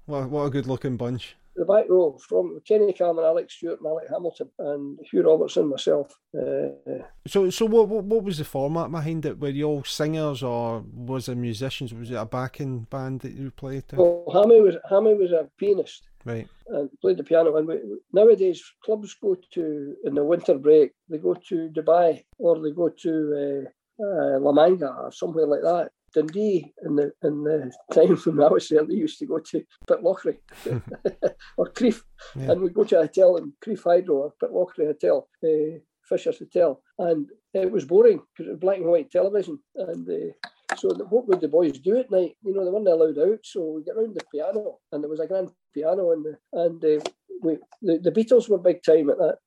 What 0.07 0.29
what 0.29 0.43
a 0.43 0.49
good 0.49 0.67
looking 0.67 0.97
bunch. 0.97 1.37
The 1.55 1.65
back 1.65 1.85
row 1.89 2.17
from 2.27 2.59
Kenny 2.67 2.93
Cameron, 2.93 3.25
Alex 3.25 3.55
Stewart, 3.55 3.79
and 3.79 3.87
Alec 3.87 4.07
Hamilton, 4.09 4.49
and 4.59 4.99
Hugh 5.11 5.23
Robertson, 5.23 5.67
myself. 5.69 6.07
Uh, 6.37 7.03
So 7.27 7.49
so 7.49 7.65
what, 7.65 7.87
what 7.89 8.03
what 8.05 8.23
was 8.23 8.37
the 8.37 8.45
format 8.45 8.91
behind 8.91 9.25
it? 9.25 9.39
Were 9.39 9.49
you 9.49 9.65
all 9.67 9.83
singers 9.83 10.41
or 10.43 10.83
was 10.93 11.27
it 11.29 11.35
musicians? 11.35 11.93
Was 11.93 12.11
it 12.11 12.15
a 12.15 12.25
backing 12.25 12.87
band 12.89 13.21
that 13.21 13.33
you 13.33 13.51
played 13.51 13.87
to? 13.89 13.95
well, 13.97 14.25
Hammy 14.33 14.61
was 14.61 14.75
Hammy 14.89 15.13
was 15.15 15.31
a 15.31 15.49
pianist 15.57 16.03
Right. 16.25 16.47
and 16.67 16.89
played 17.01 17.17
the 17.17 17.23
piano. 17.23 17.55
And 17.57 17.67
we- 17.67 17.99
nowadays, 18.13 18.61
clubs 18.85 19.15
go 19.21 19.35
to 19.55 19.95
in 20.05 20.13
the 20.15 20.23
winter 20.23 20.57
break. 20.57 20.91
They 21.09 21.17
go 21.17 21.33
to 21.49 21.69
Dubai 21.69 22.23
or 22.37 22.59
they 22.61 22.71
go 22.71 22.89
to 23.03 23.11
uh, 23.41 24.03
uh, 24.05 24.39
La 24.39 24.51
Manga 24.51 24.89
or 25.03 25.11
somewhere 25.11 25.47
like 25.47 25.61
that. 25.61 25.91
Dundee 26.13 26.73
in 26.83 26.95
the 26.95 27.11
in 27.23 27.43
the 27.43 27.71
time 27.93 28.15
when 28.25 28.45
I 28.45 28.49
was 28.51 28.67
there, 28.69 28.85
they 28.85 28.95
used 28.95 29.19
to 29.19 29.25
go 29.25 29.39
to 29.39 29.63
Pitlochry 29.87 30.37
or 31.57 31.69
Crieff, 31.71 32.01
Yeah. 32.35 32.51
and 32.51 32.61
we'd 32.61 32.73
go 32.73 32.83
to 32.83 32.97
a 32.99 33.01
hotel 33.01 33.37
in 33.37 33.53
Crieff 33.63 33.83
Hydro 33.83 34.15
or 34.15 34.33
Pitlochry 34.41 34.85
Hotel, 34.87 35.27
uh, 35.43 35.79
Fisher's 36.07 36.39
Hotel, 36.39 36.81
and 36.97 37.29
it 37.53 37.71
was 37.71 37.85
boring 37.85 38.21
because 38.33 38.47
it 38.47 38.51
was 38.51 38.59
black 38.59 38.77
and 38.77 38.87
white 38.87 39.11
television. 39.11 39.59
And 39.75 40.07
uh, 40.09 40.75
so, 40.77 40.89
what 41.09 41.27
would 41.27 41.41
the 41.41 41.47
boys 41.47 41.79
do 41.79 41.97
at 41.97 42.11
night? 42.11 42.35
You 42.43 42.53
know, 42.53 42.63
they 42.65 42.71
weren't 42.71 42.87
allowed 42.87 43.17
out, 43.19 43.39
so 43.43 43.73
we 43.75 43.83
get 43.83 43.95
round 43.95 44.15
the 44.15 44.23
piano, 44.31 44.79
and 44.91 45.03
there 45.03 45.09
was 45.09 45.19
a 45.19 45.27
grand 45.27 45.49
piano, 45.73 46.11
and 46.11 46.25
the, 46.25 46.37
and 46.53 46.83
uh, 46.83 47.03
we 47.41 47.57
the, 47.81 47.99
the 47.99 48.11
Beatles 48.11 48.49
were 48.49 48.57
big 48.57 48.81
time 48.83 49.09
at 49.09 49.17
that 49.17 49.37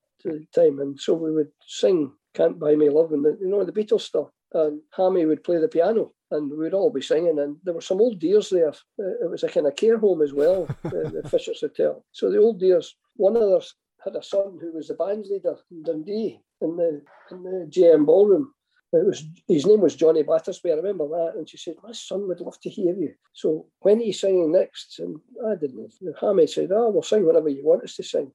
time, 0.55 0.79
and 0.79 0.99
so 0.99 1.13
we 1.13 1.31
would 1.31 1.51
sing 1.67 2.11
"Can't 2.33 2.59
Buy 2.59 2.75
Me 2.75 2.89
Love" 2.89 3.11
and 3.11 3.23
the, 3.25 3.37
you 3.41 3.47
know 3.49 3.63
the 3.63 3.71
Beatles 3.71 4.01
stuff. 4.01 4.27
And 4.55 4.81
Hammy 4.95 5.25
would 5.25 5.43
play 5.43 5.57
the 5.59 5.67
piano, 5.67 6.11
and 6.33 6.51
we'd 6.57 6.73
all 6.73 6.91
be 6.91 7.01
singing. 7.01 7.39
And 7.39 7.57
there 7.63 7.73
were 7.73 7.81
some 7.89 8.01
old 8.01 8.19
dears 8.19 8.49
there. 8.49 8.69
Uh, 8.99 9.15
It 9.25 9.29
was 9.31 9.43
a 9.43 9.49
kind 9.49 9.67
of 9.67 9.75
care 9.75 9.97
home 9.97 10.21
as 10.21 10.33
well, 10.33 10.67
the, 10.83 11.21
the 11.23 11.29
Fisher's 11.29 11.61
Hotel. 11.61 12.03
So 12.11 12.29
the 12.29 12.39
old 12.39 12.59
dears, 12.59 12.95
one 13.15 13.37
of 13.37 13.43
us 13.43 13.73
had 14.03 14.15
a 14.15 14.23
son 14.23 14.57
who 14.59 14.73
was 14.73 14.87
the 14.89 14.95
band 14.95 15.25
leader 15.29 15.55
in 15.71 15.83
Dundee 15.83 16.41
in 16.61 16.75
the 16.75 17.01
in 17.31 17.43
the 17.43 17.67
JM 17.69 18.05
Ballroom. 18.05 18.53
It 18.91 19.05
was 19.07 19.23
his 19.47 19.65
name 19.65 19.81
was 19.81 19.95
Johnny 19.95 20.21
Battersby. 20.23 20.71
I 20.71 20.75
remember 20.75 21.07
that, 21.07 21.33
and 21.37 21.49
she 21.49 21.57
said, 21.57 21.75
"My 21.81 21.93
son 21.93 22.27
would 22.27 22.41
love 22.41 22.59
to 22.61 22.69
hear 22.69 22.93
you." 22.93 23.13
So 23.33 23.65
when 23.79 23.97
are 23.99 24.03
you 24.03 24.13
singing 24.13 24.51
next? 24.51 24.99
And 24.99 25.19
I 25.49 25.55
didn't. 25.55 25.89
know. 26.01 26.13
Hammy 26.21 26.45
said, 26.47 26.69
"Oh, 26.71 26.91
we'll 26.91 27.01
sing 27.01 27.25
whenever 27.25 27.49
you 27.49 27.65
want 27.65 27.83
us 27.83 27.95
to 27.95 28.03
sing. 28.03 28.31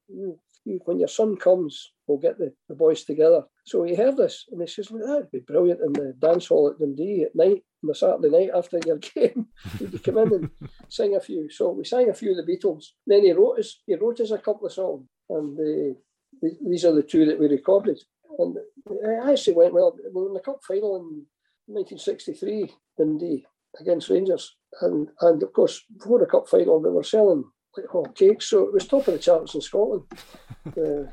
When 0.63 0.99
your 0.99 1.07
son 1.07 1.35
comes, 1.37 1.91
we'll 2.07 2.19
get 2.19 2.37
the, 2.37 2.53
the 2.67 2.75
boys 2.75 3.03
together." 3.03 3.43
So 3.65 3.83
he 3.83 3.95
heard 3.95 4.17
this, 4.17 4.45
and 4.51 4.61
he 4.61 4.67
says, 4.67 4.91
"Well, 4.91 5.07
that'd 5.07 5.31
be 5.31 5.39
brilliant 5.39 5.81
in 5.81 5.93
the 5.93 6.13
dance 6.19 6.47
hall 6.47 6.69
at 6.69 6.79
Dundee 6.79 7.23
at 7.23 7.35
night, 7.35 7.63
on 7.83 7.89
a 7.89 7.95
Saturday 7.95 8.29
night 8.29 8.51
after 8.53 8.79
your 8.85 8.97
game. 9.15 9.47
You 9.79 9.99
come 9.99 10.17
in 10.19 10.33
and 10.33 10.49
sing 10.89 11.15
a 11.15 11.19
few?" 11.19 11.49
So 11.49 11.71
we 11.71 11.85
sang 11.85 12.09
a 12.09 12.13
few 12.13 12.31
of 12.31 12.37
the 12.37 12.51
Beatles. 12.51 12.85
Then 13.07 13.23
he 13.23 13.31
wrote 13.31 13.59
us. 13.59 13.81
He 13.85 13.95
wrote 13.95 14.19
us 14.19 14.31
a 14.31 14.37
couple 14.37 14.67
of 14.67 14.73
songs, 14.73 15.05
and 15.29 15.57
uh, 15.57 15.93
th- 16.41 16.59
these 16.67 16.85
are 16.85 16.93
the 16.93 17.03
two 17.03 17.25
that 17.25 17.39
we 17.39 17.47
recorded. 17.47 17.99
And 18.37 18.57
I 19.05 19.31
actually 19.31 19.55
went 19.55 19.73
well. 19.73 19.95
We 20.13 20.21
were 20.21 20.27
in 20.27 20.33
the 20.33 20.39
cup 20.39 20.59
final 20.67 20.95
in 20.97 21.25
1963, 21.73 22.71
Dundee 22.97 23.45
against 23.79 24.09
Rangers, 24.09 24.55
and 24.81 25.09
and 25.21 25.41
of 25.43 25.53
course 25.53 25.83
before 25.97 26.19
the 26.19 26.25
cup 26.25 26.47
final 26.47 26.81
they 26.81 26.89
were 26.89 27.03
selling 27.03 27.43
like 27.77 27.87
hot 27.87 28.15
cakes, 28.15 28.49
so 28.49 28.65
it 28.67 28.73
was 28.73 28.87
top 28.87 29.07
of 29.07 29.13
the 29.13 29.19
charts 29.19 29.55
in 29.55 29.61
Scotland. 29.61 30.03
uh, 30.77 31.09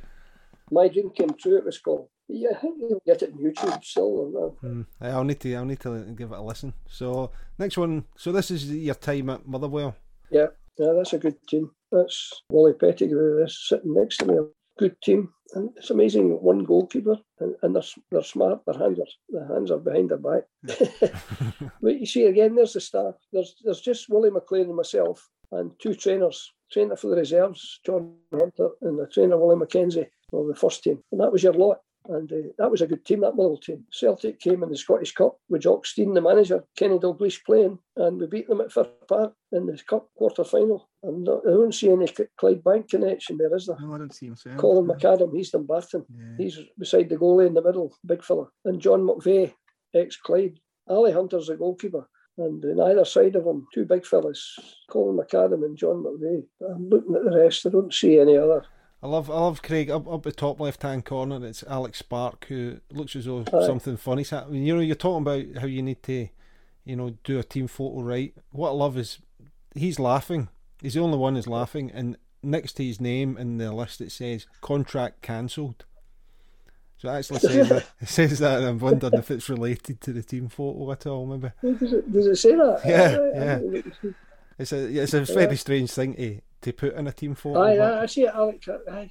My 0.70 0.88
dream 0.88 1.10
came 1.10 1.34
true. 1.34 1.58
It 1.58 1.64
was 1.64 1.78
called. 1.78 2.08
Yeah, 2.28 2.50
I 2.56 2.58
think 2.58 2.78
you'll 2.80 3.02
get 3.06 3.22
it 3.22 3.32
on 3.32 3.38
YouTube 3.38 3.84
still. 3.84 4.56
Hmm. 4.60 4.82
I'll 5.00 5.24
need 5.24 5.38
to 5.40 5.54
I'll 5.54 5.64
need 5.64 5.80
to 5.80 6.12
give 6.16 6.32
it 6.32 6.38
a 6.38 6.42
listen. 6.42 6.72
So 6.88 7.30
next 7.58 7.76
one. 7.78 8.04
So 8.16 8.32
this 8.32 8.50
is 8.50 8.70
your 8.70 8.96
time 8.96 9.30
at 9.30 9.46
Motherwell. 9.46 9.94
Yeah, 10.30 10.48
yeah, 10.78 10.92
that's 10.96 11.12
a 11.12 11.18
good 11.18 11.36
team. 11.48 11.70
That's 11.92 12.42
Wally 12.50 12.72
Pettigrew 12.72 13.38
that's 13.38 13.68
sitting 13.68 13.94
next 13.94 14.16
to 14.18 14.26
me. 14.26 14.38
Good 14.78 15.00
team. 15.02 15.32
And 15.54 15.70
it's 15.76 15.90
amazing 15.90 16.42
one 16.42 16.64
goalkeeper 16.64 17.16
and, 17.38 17.54
and 17.62 17.76
they're, 17.76 17.82
they're 18.10 18.24
smart, 18.24 18.62
their 18.66 18.76
hands 18.76 18.98
are 18.98 19.06
their 19.28 19.46
hands 19.54 19.70
are 19.70 19.78
behind 19.78 20.10
their 20.10 20.18
back. 20.18 20.42
but 21.80 22.00
you 22.00 22.06
see 22.06 22.24
again 22.24 22.56
there's 22.56 22.72
the 22.72 22.80
staff. 22.80 23.14
There's 23.32 23.54
there's 23.64 23.80
just 23.80 24.08
Willie 24.08 24.30
McLean 24.30 24.66
and 24.66 24.74
myself 24.74 25.28
and 25.52 25.72
two 25.78 25.94
trainers. 25.94 26.52
Trainer 26.72 26.96
for 26.96 27.08
the 27.08 27.16
reserves, 27.16 27.80
John 27.86 28.14
Hunter, 28.32 28.70
and 28.82 28.98
the 28.98 29.06
trainer 29.06 29.38
Willie 29.38 29.64
McKenzie 29.64 30.08
for 30.30 30.46
the 30.46 30.54
first 30.54 30.82
team. 30.82 31.00
And 31.12 31.20
that 31.20 31.30
was 31.30 31.44
your 31.44 31.52
lot. 31.52 31.78
And 32.08 32.30
uh, 32.32 32.36
that 32.58 32.70
was 32.70 32.82
a 32.82 32.86
good 32.86 33.04
team, 33.04 33.20
that 33.20 33.34
Motherwell 33.34 33.58
team. 33.58 33.84
Celtic 33.90 34.40
came 34.40 34.62
in 34.62 34.70
the 34.70 34.76
Scottish 34.76 35.12
Cup 35.12 35.38
with 35.48 35.62
Jock 35.62 35.86
Stein, 35.86 36.14
the 36.14 36.20
manager, 36.20 36.64
Kenny 36.76 36.98
Dalglish 36.98 37.44
playing, 37.44 37.78
and 37.96 38.20
we 38.20 38.26
beat 38.26 38.48
them 38.48 38.60
at 38.60 38.72
Fir 38.72 38.84
Park 39.08 39.34
in 39.52 39.66
the 39.66 39.80
Cup 39.88 40.08
quarter 40.16 40.44
final. 40.44 40.88
And 41.02 41.28
I 41.28 41.50
don't 41.50 41.74
see 41.74 41.90
any 41.90 42.06
Clydebank 42.06 42.88
connection 42.88 43.38
there, 43.38 43.54
is 43.54 43.66
there? 43.66 43.76
No, 43.80 43.94
I 43.94 43.98
don't 43.98 44.14
see 44.14 44.26
him. 44.26 44.32
myself. 44.32 44.56
Colin 44.56 44.86
McAdam, 44.86 45.34
he's 45.34 45.50
Dumbarton. 45.50 46.04
Yeah. 46.08 46.36
He's 46.38 46.58
beside 46.78 47.08
the 47.08 47.16
goalie 47.16 47.46
in 47.46 47.54
the 47.54 47.62
middle, 47.62 47.96
big 48.04 48.22
fella. 48.22 48.48
And 48.64 48.80
John 48.80 49.00
McVeigh, 49.00 49.52
ex 49.94 50.16
Clyde. 50.16 50.60
Ali 50.88 51.10
Hunter's 51.12 51.48
the 51.48 51.56
goalkeeper. 51.56 52.08
And 52.38 52.64
on 52.64 52.90
either 52.90 53.04
side 53.04 53.36
of 53.36 53.46
him, 53.46 53.66
two 53.72 53.84
big 53.84 54.04
fellas, 54.04 54.58
Colin 54.90 55.16
McAdam 55.16 55.64
and 55.64 55.76
John 55.76 56.04
McVeigh. 56.04 56.44
I'm 56.68 56.88
looking 56.88 57.14
at 57.14 57.24
the 57.24 57.38
rest, 57.38 57.66
I 57.66 57.70
don't 57.70 57.92
see 57.92 58.18
any 58.18 58.36
other. 58.36 58.64
I 59.02 59.08
love 59.08 59.30
I 59.30 59.34
love 59.34 59.62
Craig 59.62 59.90
up 59.90 60.08
up 60.08 60.22
the 60.22 60.32
top 60.32 60.58
left 60.58 60.82
hand 60.82 61.04
corner. 61.04 61.44
It's 61.46 61.62
Alex 61.64 61.98
Spark 61.98 62.46
who 62.48 62.80
looks 62.90 63.14
as 63.14 63.26
though 63.26 63.44
Aye. 63.52 63.66
something 63.66 63.96
funny's 63.96 64.30
happening. 64.30 64.64
You 64.64 64.74
know, 64.74 64.80
you're 64.80 64.96
talking 64.96 65.22
about 65.22 65.60
how 65.62 65.66
you 65.66 65.82
need 65.82 66.02
to, 66.04 66.28
you 66.84 66.96
know, 66.96 67.16
do 67.22 67.38
a 67.38 67.44
team 67.44 67.68
photo 67.68 68.02
right. 68.02 68.34
What 68.50 68.70
I 68.70 68.72
love 68.72 68.96
is 68.96 69.18
he's 69.74 69.98
laughing. 69.98 70.48
He's 70.80 70.94
the 70.94 71.00
only 71.00 71.18
one 71.18 71.36
who's 71.36 71.46
laughing, 71.46 71.90
and 71.92 72.16
next 72.42 72.74
to 72.74 72.84
his 72.84 73.00
name 73.00 73.36
in 73.36 73.58
the 73.58 73.72
list 73.72 74.00
it 74.00 74.12
says 74.12 74.46
contract 74.60 75.22
cancelled. 75.22 75.84
So 76.98 77.08
it 77.08 77.12
actually 77.18 77.40
says 77.40 77.68
that, 77.68 77.86
it 78.00 78.08
says 78.08 78.38
that, 78.38 78.58
and 78.58 78.66
I'm 78.68 78.78
wondering 78.78 79.14
if 79.14 79.30
it's 79.30 79.48
related 79.48 80.00
to 80.00 80.12
the 80.12 80.22
team 80.22 80.48
photo 80.48 80.90
at 80.92 81.06
all. 81.06 81.26
Maybe 81.26 81.52
Does 81.78 81.92
it, 81.92 82.10
does 82.12 82.26
it 82.26 82.36
say 82.36 82.54
that? 82.54 82.80
Yeah, 82.86 82.94
I 82.94 83.44
yeah. 83.44 83.58
didn't 83.58 83.72
look 83.72 83.84
to 83.84 83.92
see. 84.00 84.14
it's 84.58 84.72
a 84.72 85.02
it's 85.02 85.14
a 85.14 85.20
very 85.34 85.56
strange 85.56 85.90
thing 85.90 86.14
to 86.14 86.40
to 86.62 86.72
put 86.72 86.94
in 86.94 87.06
a 87.06 87.12
team 87.12 87.34
photo. 87.34 87.60
Aye, 87.60 88.02
I 88.02 88.06
see 88.06 88.22
it, 88.22 88.34
Alex. 88.34 88.66
Aye. 88.90 89.10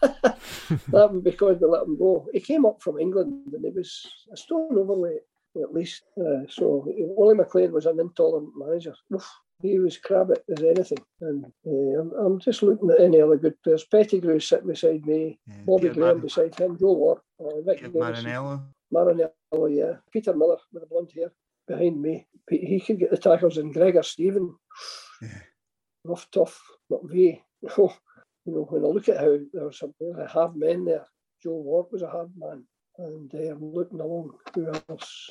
that 0.00 1.12
was 1.12 1.22
because 1.22 1.60
they 1.60 1.66
let 1.66 1.82
him 1.82 1.98
go. 1.98 2.26
He 2.32 2.40
came 2.40 2.64
up 2.64 2.82
from 2.82 2.98
England 2.98 3.52
and 3.52 3.64
he 3.64 3.70
was 3.70 4.06
a 4.32 4.36
stone 4.36 4.78
overweight, 4.78 5.20
at 5.62 5.74
least. 5.74 6.02
Uh, 6.18 6.46
so 6.48 6.84
Willie 6.86 7.34
McLean 7.34 7.72
was 7.72 7.84
an 7.84 8.00
intolerant 8.00 8.50
manager. 8.56 8.94
Oof, 9.14 9.28
he 9.62 9.78
was 9.78 9.98
crab 9.98 10.30
it 10.30 10.44
as 10.50 10.62
anything. 10.62 10.98
And 11.20 11.44
uh, 11.66 12.00
I'm, 12.00 12.12
I'm 12.12 12.40
just 12.40 12.62
looking 12.62 12.90
at 12.90 13.00
any 13.00 13.20
other 13.20 13.36
good 13.36 13.60
players. 13.62 13.84
Pettigrew 13.84 14.38
sitting 14.40 14.68
beside 14.68 15.06
me, 15.06 15.38
Yeah, 15.46 15.54
Bobby 15.66 15.88
Peter 15.88 15.94
Graham 15.94 16.16
Mar- 16.18 16.22
beside 16.24 16.54
him, 16.54 16.78
Joe 16.78 16.92
Ward, 16.92 17.18
uh, 17.40 17.60
Vic 17.64 17.82
Marinello. 17.92 18.62
Maranello, 18.92 19.30
yeah. 19.70 19.96
Peter 20.12 20.34
Miller 20.34 20.58
with 20.72 20.82
the 20.82 20.86
blonde 20.88 21.10
hair 21.14 21.32
behind 21.66 22.00
me. 22.00 22.26
He 22.50 22.80
could 22.80 23.00
get 23.00 23.10
the 23.10 23.16
tackles 23.16 23.56
and 23.56 23.72
Gregor 23.74 24.02
Stephen. 24.02 24.54
Yeah. 25.20 25.40
Rough, 26.04 26.30
tough, 26.30 26.60
McVeigh. 26.90 27.40
Oh, 27.78 27.96
you 28.44 28.54
know, 28.54 28.66
when 28.68 28.84
I 28.84 28.86
look 28.86 29.08
at 29.08 29.16
how 29.16 29.38
there 29.52 29.64
were 29.64 29.72
some 29.72 29.92
really 29.98 30.24
hard 30.26 30.54
men 30.54 30.84
there, 30.84 31.04
Joe 31.42 31.56
Ward 31.56 31.86
was 31.90 32.02
a 32.02 32.08
hard 32.08 32.30
man. 32.38 32.62
And 32.98 33.34
uh, 33.34 33.52
I'm 33.52 33.72
looking 33.72 34.00
along, 34.00 34.30
who 34.54 34.70
else? 34.88 35.30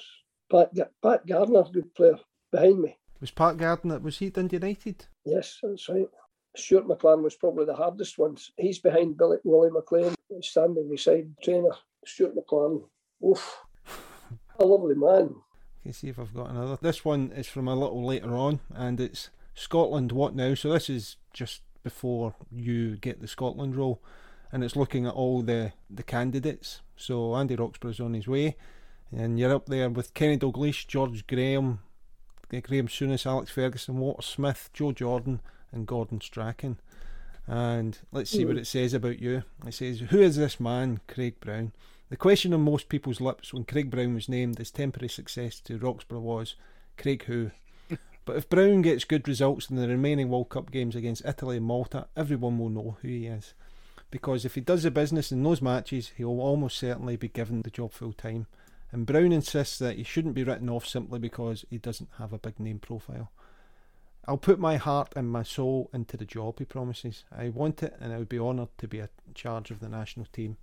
Pat, 0.51 0.71
Pat 1.01 1.26
Gardner, 1.26 1.63
good 1.71 1.93
player, 1.95 2.17
behind 2.51 2.82
me. 2.82 2.97
Was 3.26 3.32
Pat 3.32 3.57
Gardner 3.57 3.97
was 3.97 4.19
he 4.19 4.30
Dundee 4.30 4.57
United? 4.57 5.07
Yes, 5.26 5.57
that's 5.63 5.89
right. 5.89 6.05
Stuart 6.55 6.88
McLaren 6.88 7.23
was 7.23 7.34
probably 7.34 7.65
the 7.65 7.73
hardest 7.73 8.19
one. 8.19 8.38
He's 8.55 8.78
behind 8.78 9.17
Billy, 9.17 9.38
Willie 9.43 9.71
McLean, 9.71 10.13
standing 10.41 10.88
beside 10.91 11.34
trainer 11.41 11.71
Stuart 12.05 12.36
McLaren. 12.36 12.84
Oof, 13.28 13.63
a 14.59 14.63
lovely 14.63 14.93
man. 14.93 15.34
Okay, 15.82 15.91
see 15.91 16.09
if 16.09 16.19
I've 16.19 16.36
got 16.36 16.51
another. 16.51 16.78
This 16.80 17.03
one 17.03 17.32
is 17.32 17.47
from 17.47 17.67
a 17.67 17.73
little 17.73 18.05
later 18.05 18.36
on, 18.36 18.59
and 18.76 19.01
it's 19.01 19.32
Scotland. 19.55 20.11
What 20.11 20.36
now? 20.36 20.53
So 20.53 20.71
this 20.71 20.88
is 20.88 21.15
just 21.34 21.61
before 21.82 22.36
you 22.51 22.95
get 22.95 23.21
the 23.21 23.28
Scotland 23.28 23.76
role, 23.76 24.03
and 24.51 24.63
it's 24.63 24.76
looking 24.76 25.07
at 25.07 25.15
all 25.15 25.41
the 25.41 25.73
the 25.89 26.03
candidates. 26.03 26.82
So 26.95 27.36
Andy 27.36 27.55
Roxburgh's 27.55 27.99
on 27.99 28.13
his 28.13 28.28
way, 28.28 28.55
and 29.11 29.39
you're 29.39 29.55
up 29.55 29.65
there 29.65 29.89
with 29.89 30.13
Kenny 30.13 30.38
Dalglish, 30.38 30.86
George 30.86 31.26
Graham, 31.26 31.80
Graham 32.50 32.88
Souness, 32.88 33.26
Alex 33.26 33.52
Ferguson, 33.52 33.98
Walter 33.98 34.22
Smith, 34.22 34.70
Joe 34.74 34.91
Jordan, 34.91 35.39
and 35.72 35.88
Gordon 35.88 36.22
Strachan. 36.22 36.78
And 37.48 37.98
let's 38.12 38.32
see 38.32 38.46
what 38.46 38.54
hmm. 38.56 38.60
it 38.60 38.68
says 38.68 38.93
about 38.93 39.20
you. 39.20 39.43
It 39.66 39.74
says, 39.74 40.00
Who 40.00 40.22
is 40.22 40.36
this 40.36 40.60
man, 40.60 41.00
Craig 41.08 41.39
Brown? 41.39 41.74
The 42.10 42.18
question 42.18 42.54
on 42.54 42.62
most 42.62 42.89
people's 42.89 43.22
lips 43.22 43.54
when 43.54 43.66
Craig 43.66 43.89
Brown 43.89 44.14
was 44.14 44.30
named 44.30 44.60
as 44.60 44.72
temporary 44.72 45.10
success 45.10 45.60
to 45.62 45.78
Roxburgh 45.78 46.22
was, 46.22 46.56
Craig 46.98 47.24
who? 47.24 47.52
but 48.26 48.36
if 48.36 48.50
Brown 48.50 48.82
gets 48.82 49.04
good 49.04 49.28
results 49.28 49.70
in 49.70 49.76
the 49.76 49.88
remaining 49.88 50.30
World 50.30 50.50
Cup 50.50 50.72
games 50.72 50.96
against 50.96 51.26
Italy 51.26 51.58
and 51.58 51.66
Malta, 51.66 52.08
everyone 52.16 52.58
will 52.58 52.70
know 52.70 52.98
who 53.02 53.08
he 53.08 53.28
is. 53.28 53.54
Because 54.12 54.46
if 54.46 54.56
he 54.56 54.62
does 54.62 54.84
the 54.84 54.91
business 54.91 55.32
in 55.32 55.43
those 55.43 55.62
matches, 55.62 56.12
he 56.16 56.24
will 56.24 56.39
almost 56.39 56.78
certainly 56.78 57.16
be 57.16 57.28
given 57.28 57.64
the 57.64 57.72
job 57.72 57.91
full 57.91 58.14
time. 58.14 58.48
And 58.96 59.06
Brown 59.06 59.34
insists 59.34 59.78
that 59.80 59.98
he 59.98 60.04
shouldn't 60.04 60.36
be 60.36 60.46
written 60.46 60.70
off 60.70 60.88
simply 60.88 61.20
because 61.20 61.66
he 61.70 61.78
doesn't 61.78 62.12
have 62.18 62.32
a 62.32 62.38
big 62.38 62.58
name 62.62 62.80
profile. 62.80 63.30
I'll 64.26 64.38
put 64.38 64.58
my 64.58 64.78
heart 64.78 65.12
and 65.18 65.30
my 65.30 65.43
soul 65.43 65.89
into 65.93 66.16
the 66.16 66.24
job, 66.24 66.60
he 66.60 66.64
promises. 66.64 67.26
I 67.30 67.50
want 67.50 67.84
it 67.84 67.93
and 68.00 68.14
I 68.14 68.20
would 68.20 68.30
be 68.30 68.39
honoured 68.39 68.70
to 68.78 68.88
be 68.88 69.00
in 69.00 69.10
charge 69.34 69.70
of 69.70 69.82
the 69.82 69.89
national 69.89 70.28
team. 70.28 70.56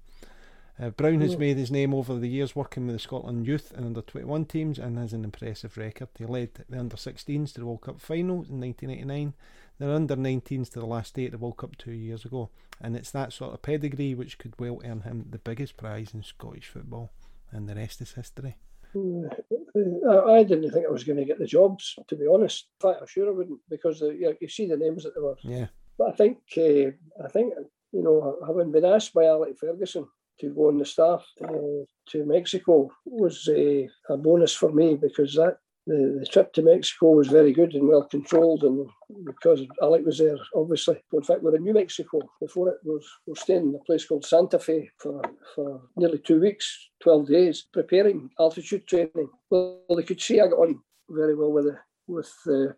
Uh, 0.80 0.88
Brown 0.88 1.20
has 1.20 1.36
made 1.36 1.58
his 1.58 1.70
name 1.70 1.92
over 1.92 2.14
the 2.14 2.26
years 2.26 2.56
working 2.56 2.86
with 2.86 2.96
the 2.96 3.00
Scotland 3.00 3.46
youth 3.46 3.70
and 3.76 3.84
under 3.84 4.00
21 4.00 4.46
teams 4.46 4.78
and 4.78 4.96
has 4.96 5.12
an 5.12 5.24
impressive 5.24 5.76
record. 5.76 6.08
He 6.16 6.24
led 6.24 6.54
the 6.70 6.78
under 6.78 6.96
16s 6.96 7.52
to 7.52 7.60
the 7.60 7.66
World 7.66 7.82
Cup 7.82 8.00
final 8.00 8.46
in 8.48 8.62
1989, 8.62 9.34
the 9.78 9.94
under 9.94 10.16
19s 10.16 10.70
to 10.70 10.80
the 10.80 10.86
last 10.86 11.12
day 11.16 11.26
at 11.26 11.32
the 11.32 11.38
World 11.38 11.58
Cup 11.58 11.76
two 11.76 11.92
years 11.92 12.24
ago, 12.24 12.48
and 12.80 12.96
it's 12.96 13.10
that 13.10 13.34
sort 13.34 13.52
of 13.52 13.60
pedigree 13.60 14.14
which 14.14 14.38
could 14.38 14.58
well 14.58 14.80
earn 14.86 15.02
him 15.02 15.26
the 15.28 15.38
biggest 15.38 15.76
prize 15.76 16.14
in 16.14 16.22
Scottish 16.22 16.68
football, 16.68 17.10
and 17.52 17.68
the 17.68 17.74
rest 17.74 18.00
is 18.00 18.12
history. 18.12 18.56
I 18.94 20.42
didn't 20.42 20.70
think 20.70 20.86
I 20.86 20.90
was 20.90 21.04
going 21.04 21.18
to 21.18 21.24
get 21.24 21.38
the 21.38 21.46
jobs, 21.46 21.94
to 22.08 22.16
be 22.16 22.26
honest. 22.26 22.68
In 22.82 22.88
fact, 22.88 23.00
I'm 23.00 23.06
sure 23.06 23.28
I 23.28 23.32
wouldn't 23.32 23.60
because 23.70 24.00
the, 24.00 24.08
you, 24.08 24.36
you 24.40 24.48
see 24.48 24.66
the 24.66 24.76
names 24.76 25.04
that 25.04 25.14
they 25.14 25.20
were. 25.20 25.36
Yeah. 25.42 25.68
But 25.96 26.08
I 26.08 26.12
think, 26.12 26.38
uh, 26.56 27.24
I 27.24 27.28
think 27.28 27.54
you 27.92 28.02
know, 28.02 28.38
having 28.46 28.72
been 28.72 28.84
asked 28.84 29.14
by 29.14 29.26
Alec 29.26 29.58
Ferguson 29.58 30.06
to 30.40 30.48
go 30.50 30.68
on 30.68 30.78
the 30.78 30.84
staff 30.84 31.24
uh, 31.44 31.84
to 32.08 32.24
Mexico 32.24 32.90
was 33.04 33.48
a, 33.48 33.88
a 34.08 34.16
bonus 34.16 34.54
for 34.54 34.72
me 34.72 34.96
because 34.96 35.34
that 35.34 35.58
the, 35.86 36.18
the 36.20 36.26
trip 36.26 36.52
to 36.52 36.62
Mexico 36.62 37.10
was 37.10 37.28
very 37.28 37.52
good 37.52 37.74
and 37.74 37.88
well 37.88 38.04
controlled, 38.04 38.62
and 38.62 38.88
because 39.24 39.62
Alec 39.82 40.04
was 40.04 40.18
there, 40.18 40.36
obviously. 40.54 41.02
In 41.12 41.22
fact, 41.22 41.42
we're 41.42 41.56
in 41.56 41.64
New 41.64 41.74
Mexico. 41.74 42.20
Before 42.40 42.68
it, 42.68 42.78
was 42.84 43.06
we're 43.26 43.34
staying 43.34 43.68
in 43.68 43.74
a 43.74 43.84
place 43.84 44.06
called 44.06 44.24
Santa 44.24 44.58
Fe 44.58 44.90
for, 44.98 45.20
for 45.54 45.82
nearly 45.96 46.18
two 46.18 46.40
weeks, 46.40 46.90
12 47.02 47.28
days, 47.28 47.66
preparing 47.72 48.30
altitude 48.38 48.86
training. 48.86 49.28
Well, 49.50 49.80
they 49.96 50.04
could 50.04 50.20
see 50.20 50.40
I 50.40 50.46
got 50.46 50.58
on 50.58 50.80
very 51.10 51.34
well 51.34 51.52
with 51.52 51.64
the, 51.64 51.78
with 52.06 52.32
the, 52.44 52.76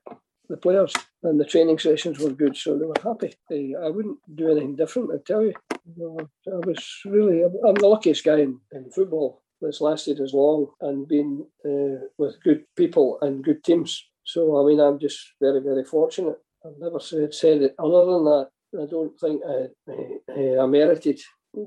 the 0.48 0.56
players, 0.56 0.92
and 1.22 1.38
the 1.38 1.44
training 1.44 1.78
sessions 1.78 2.18
were 2.18 2.30
good, 2.30 2.56
so 2.56 2.78
they 2.78 2.86
were 2.86 2.94
happy. 3.02 3.34
Eh, 3.52 3.72
I 3.78 3.90
wouldn't 3.90 4.18
do 4.34 4.50
anything 4.50 4.76
different, 4.76 5.10
I 5.12 5.18
tell 5.26 5.42
you. 5.42 5.54
I 5.70 6.66
was 6.66 7.00
really, 7.04 7.42
I'm 7.42 7.74
the 7.74 7.86
luckiest 7.86 8.24
guy 8.24 8.38
in, 8.38 8.60
in 8.72 8.90
football 8.90 9.43
that's 9.60 9.80
lasted 9.80 10.20
as 10.20 10.32
long 10.34 10.68
and 10.80 11.08
been 11.08 11.46
uh, 11.64 12.06
with 12.18 12.42
good 12.42 12.64
people 12.76 13.18
and 13.22 13.44
good 13.44 13.62
teams. 13.64 14.04
So, 14.24 14.62
I 14.62 14.66
mean, 14.68 14.80
I'm 14.80 14.98
just 14.98 15.18
very, 15.40 15.60
very 15.60 15.84
fortunate. 15.84 16.38
I've 16.64 16.78
never 16.78 17.00
said, 17.00 17.34
said 17.34 17.62
it 17.62 17.74
other 17.78 18.04
than 18.06 18.24
that. 18.24 18.48
I 18.80 18.86
don't 18.86 19.18
think 19.20 19.42
I, 19.46 19.68
I, 19.90 20.62
I 20.62 20.66
merited 20.66 21.20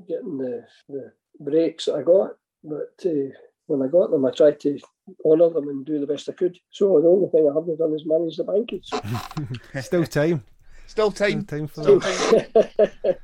getting 0.08 0.38
the, 0.38 0.64
the 0.88 1.12
breaks 1.40 1.86
that 1.86 1.94
I 1.94 2.02
got, 2.02 2.32
but 2.62 2.94
uh, 3.06 3.30
when 3.66 3.82
I 3.82 3.86
got 3.90 4.10
them, 4.10 4.24
I 4.24 4.30
tried 4.30 4.60
to 4.60 4.78
honour 5.24 5.50
them 5.50 5.68
and 5.68 5.86
do 5.86 6.00
the 6.00 6.06
best 6.06 6.28
I 6.28 6.32
could. 6.32 6.58
So 6.70 7.00
the 7.00 7.08
only 7.08 7.28
thing 7.28 7.48
I 7.50 7.54
haven't 7.54 7.78
done 7.78 7.94
is 7.94 8.04
manage 8.04 8.36
the 8.36 8.44
Bankies. 8.44 9.82
Still 9.84 10.04
time. 10.04 10.44
Still 10.86 11.12
time. 11.12 11.46
Still 11.46 11.58
time 11.58 11.66
for 11.68 11.82
Still 11.82 11.98
that. 12.00 12.52
time. 12.54 13.14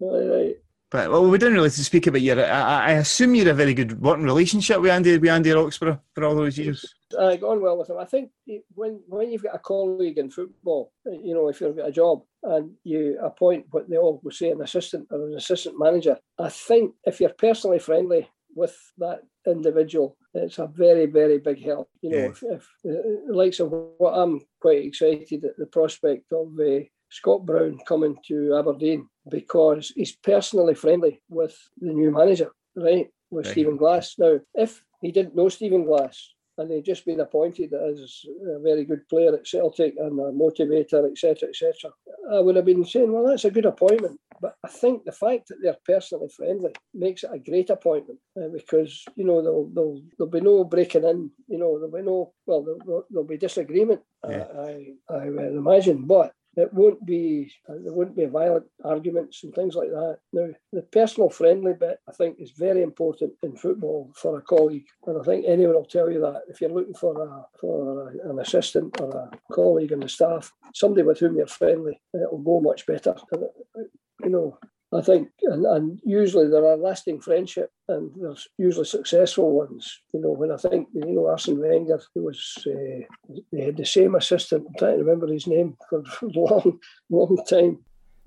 right, 0.00 0.26
right. 0.26 0.56
But 0.92 1.10
well, 1.10 1.26
we 1.26 1.38
didn't 1.38 1.54
really 1.54 1.70
speak 1.70 2.06
about 2.06 2.20
your. 2.20 2.44
I, 2.44 2.88
I 2.88 2.90
assume 2.92 3.34
you're 3.34 3.48
a 3.48 3.54
very 3.54 3.72
good 3.72 3.98
working 4.00 4.24
relationship 4.24 4.78
with 4.78 4.90
Andy 4.90 5.16
with 5.16 5.30
Andy 5.30 5.50
Roxburgh 5.50 5.98
for 6.14 6.24
all 6.24 6.34
those 6.36 6.58
years. 6.58 6.84
I 7.18 7.36
got 7.36 7.52
on 7.52 7.62
well 7.62 7.78
with 7.78 7.88
him. 7.88 7.96
I 7.98 8.04
think 8.04 8.30
when 8.74 9.00
when 9.08 9.32
you've 9.32 9.42
got 9.42 9.54
a 9.54 9.58
colleague 9.58 10.18
in 10.18 10.30
football, 10.30 10.92
you 11.06 11.32
know, 11.34 11.48
if 11.48 11.62
you've 11.62 11.76
got 11.76 11.88
a 11.88 11.92
job 11.92 12.22
and 12.42 12.72
you 12.84 13.18
appoint 13.22 13.66
what 13.70 13.88
they 13.88 13.96
all 13.96 14.20
would 14.22 14.34
say 14.34 14.50
an 14.50 14.60
assistant 14.60 15.08
or 15.10 15.28
an 15.28 15.34
assistant 15.34 15.78
manager, 15.78 16.18
I 16.38 16.50
think 16.50 16.94
if 17.04 17.20
you're 17.20 17.30
personally 17.30 17.78
friendly 17.78 18.28
with 18.54 18.76
that 18.98 19.22
individual, 19.46 20.18
it's 20.34 20.58
a 20.58 20.66
very, 20.66 21.06
very 21.06 21.38
big 21.38 21.62
help. 21.64 21.88
You 22.02 22.10
know, 22.10 22.16
Yeah. 22.18 22.26
if, 22.26 22.42
if 22.42 22.68
uh, 22.86 23.32
likes 23.34 23.60
of 23.60 23.70
what 23.96 24.12
I'm 24.12 24.40
quite 24.60 24.84
excited 24.84 25.44
at 25.44 25.56
the 25.56 25.66
prospect 25.66 26.30
of 26.32 26.48
uh, 26.60 26.80
Scott 27.12 27.44
Brown 27.44 27.78
coming 27.86 28.16
to 28.28 28.56
Aberdeen 28.56 29.06
because 29.30 29.92
he's 29.94 30.16
personally 30.16 30.74
friendly 30.74 31.20
with 31.28 31.56
the 31.78 31.92
new 31.92 32.10
manager, 32.10 32.50
right? 32.74 33.08
With 33.30 33.46
Right. 33.46 33.52
Stephen 33.52 33.76
Glass. 33.76 34.14
Now, 34.18 34.40
if 34.54 34.82
he 35.00 35.12
didn't 35.12 35.36
know 35.36 35.48
Stephen 35.48 35.84
Glass 35.84 36.34
and 36.58 36.70
he'd 36.70 36.84
just 36.84 37.04
been 37.04 37.20
appointed 37.20 37.72
as 37.72 38.24
a 38.56 38.60
very 38.60 38.84
good 38.84 39.08
player 39.08 39.34
at 39.34 39.46
Celtic 39.46 39.94
and 39.98 40.18
a 40.20 40.32
motivator, 40.32 41.10
etc., 41.10 41.48
etc., 41.48 41.90
I 42.30 42.40
would 42.40 42.56
have 42.56 42.64
been 42.64 42.84
saying, 42.84 43.12
well, 43.12 43.26
that's 43.26 43.44
a 43.44 43.50
good 43.50 43.66
appointment. 43.66 44.18
But 44.40 44.56
I 44.64 44.68
think 44.68 45.04
the 45.04 45.12
fact 45.12 45.48
that 45.48 45.58
they're 45.62 45.76
personally 45.86 46.28
friendly 46.28 46.72
makes 46.94 47.24
it 47.24 47.30
a 47.32 47.38
great 47.38 47.70
appointment 47.70 48.18
uh, 48.36 48.48
because 48.52 49.04
you 49.14 49.24
know 49.24 49.40
there'll, 49.40 49.70
there'll 49.72 50.02
there'll 50.18 50.30
be 50.30 50.40
no 50.40 50.64
breaking 50.64 51.04
in. 51.04 51.30
You 51.46 51.58
know 51.58 51.78
there'll 51.78 51.96
be 51.96 52.02
no 52.02 52.32
well 52.46 52.62
there'll, 52.64 53.04
there'll 53.08 53.28
be 53.28 53.38
disagreement. 53.38 54.00
Yeah. 54.28 54.46
I 54.58 54.94
I 55.08 55.30
would 55.30 55.54
imagine, 55.54 56.06
but 56.06 56.32
it 56.56 56.72
won't 56.72 57.04
be 57.06 57.52
uh, 57.68 57.74
there 57.82 57.92
won't 57.92 58.16
be 58.16 58.26
violent 58.26 58.66
arguments 58.84 59.44
and 59.44 59.54
things 59.54 59.74
like 59.74 59.88
that. 59.88 60.18
Now 60.32 60.48
the 60.72 60.82
personal 60.82 61.30
friendly 61.30 61.74
bit 61.74 61.98
I 62.08 62.12
think 62.12 62.36
is 62.38 62.50
very 62.52 62.82
important 62.82 63.32
in 63.42 63.56
football 63.56 64.12
for 64.14 64.38
a 64.38 64.42
colleague, 64.42 64.86
and 65.06 65.20
I 65.20 65.24
think 65.24 65.44
anyone 65.46 65.74
will 65.74 65.84
tell 65.84 66.10
you 66.10 66.20
that 66.20 66.42
if 66.48 66.60
you're 66.60 66.70
looking 66.70 66.94
for 66.94 67.22
a 67.22 67.46
for 67.58 68.10
a, 68.10 68.30
an 68.30 68.38
assistant 68.38 69.00
or 69.00 69.10
a 69.10 69.54
colleague 69.54 69.92
in 69.92 70.00
the 70.00 70.08
staff, 70.08 70.52
somebody 70.74 71.02
with 71.02 71.18
whom 71.18 71.36
you're 71.36 71.46
friendly, 71.46 72.00
it'll 72.14 72.38
go 72.38 72.60
much 72.60 72.86
better. 72.86 73.14
And, 73.32 73.44
uh, 73.44 73.82
you 74.22 74.30
know, 74.30 74.58
I 74.94 75.00
think, 75.00 75.28
and, 75.44 75.64
and 75.64 76.00
usually 76.04 76.48
there 76.48 76.66
are 76.66 76.76
lasting 76.76 77.20
friendship, 77.22 77.70
and 77.88 78.10
there's 78.20 78.46
usually 78.58 78.84
successful 78.84 79.50
ones. 79.56 80.00
You 80.12 80.20
know, 80.20 80.32
when 80.32 80.50
I 80.52 80.56
think, 80.56 80.88
you 80.92 81.06
know, 81.14 81.28
Arsene 81.28 81.58
Wenger, 81.60 82.00
who 82.14 82.24
was, 82.24 82.54
uh, 82.66 83.04
they 83.52 83.64
had 83.64 83.76
the 83.78 83.86
same 83.86 84.14
assistant. 84.16 84.66
I'm 84.68 84.74
trying 84.78 84.98
to 84.98 85.04
remember 85.04 85.26
his 85.32 85.46
name 85.46 85.76
for 85.88 86.00
a 86.22 86.26
long, 86.38 86.78
long 87.10 87.36
time. 87.48 87.78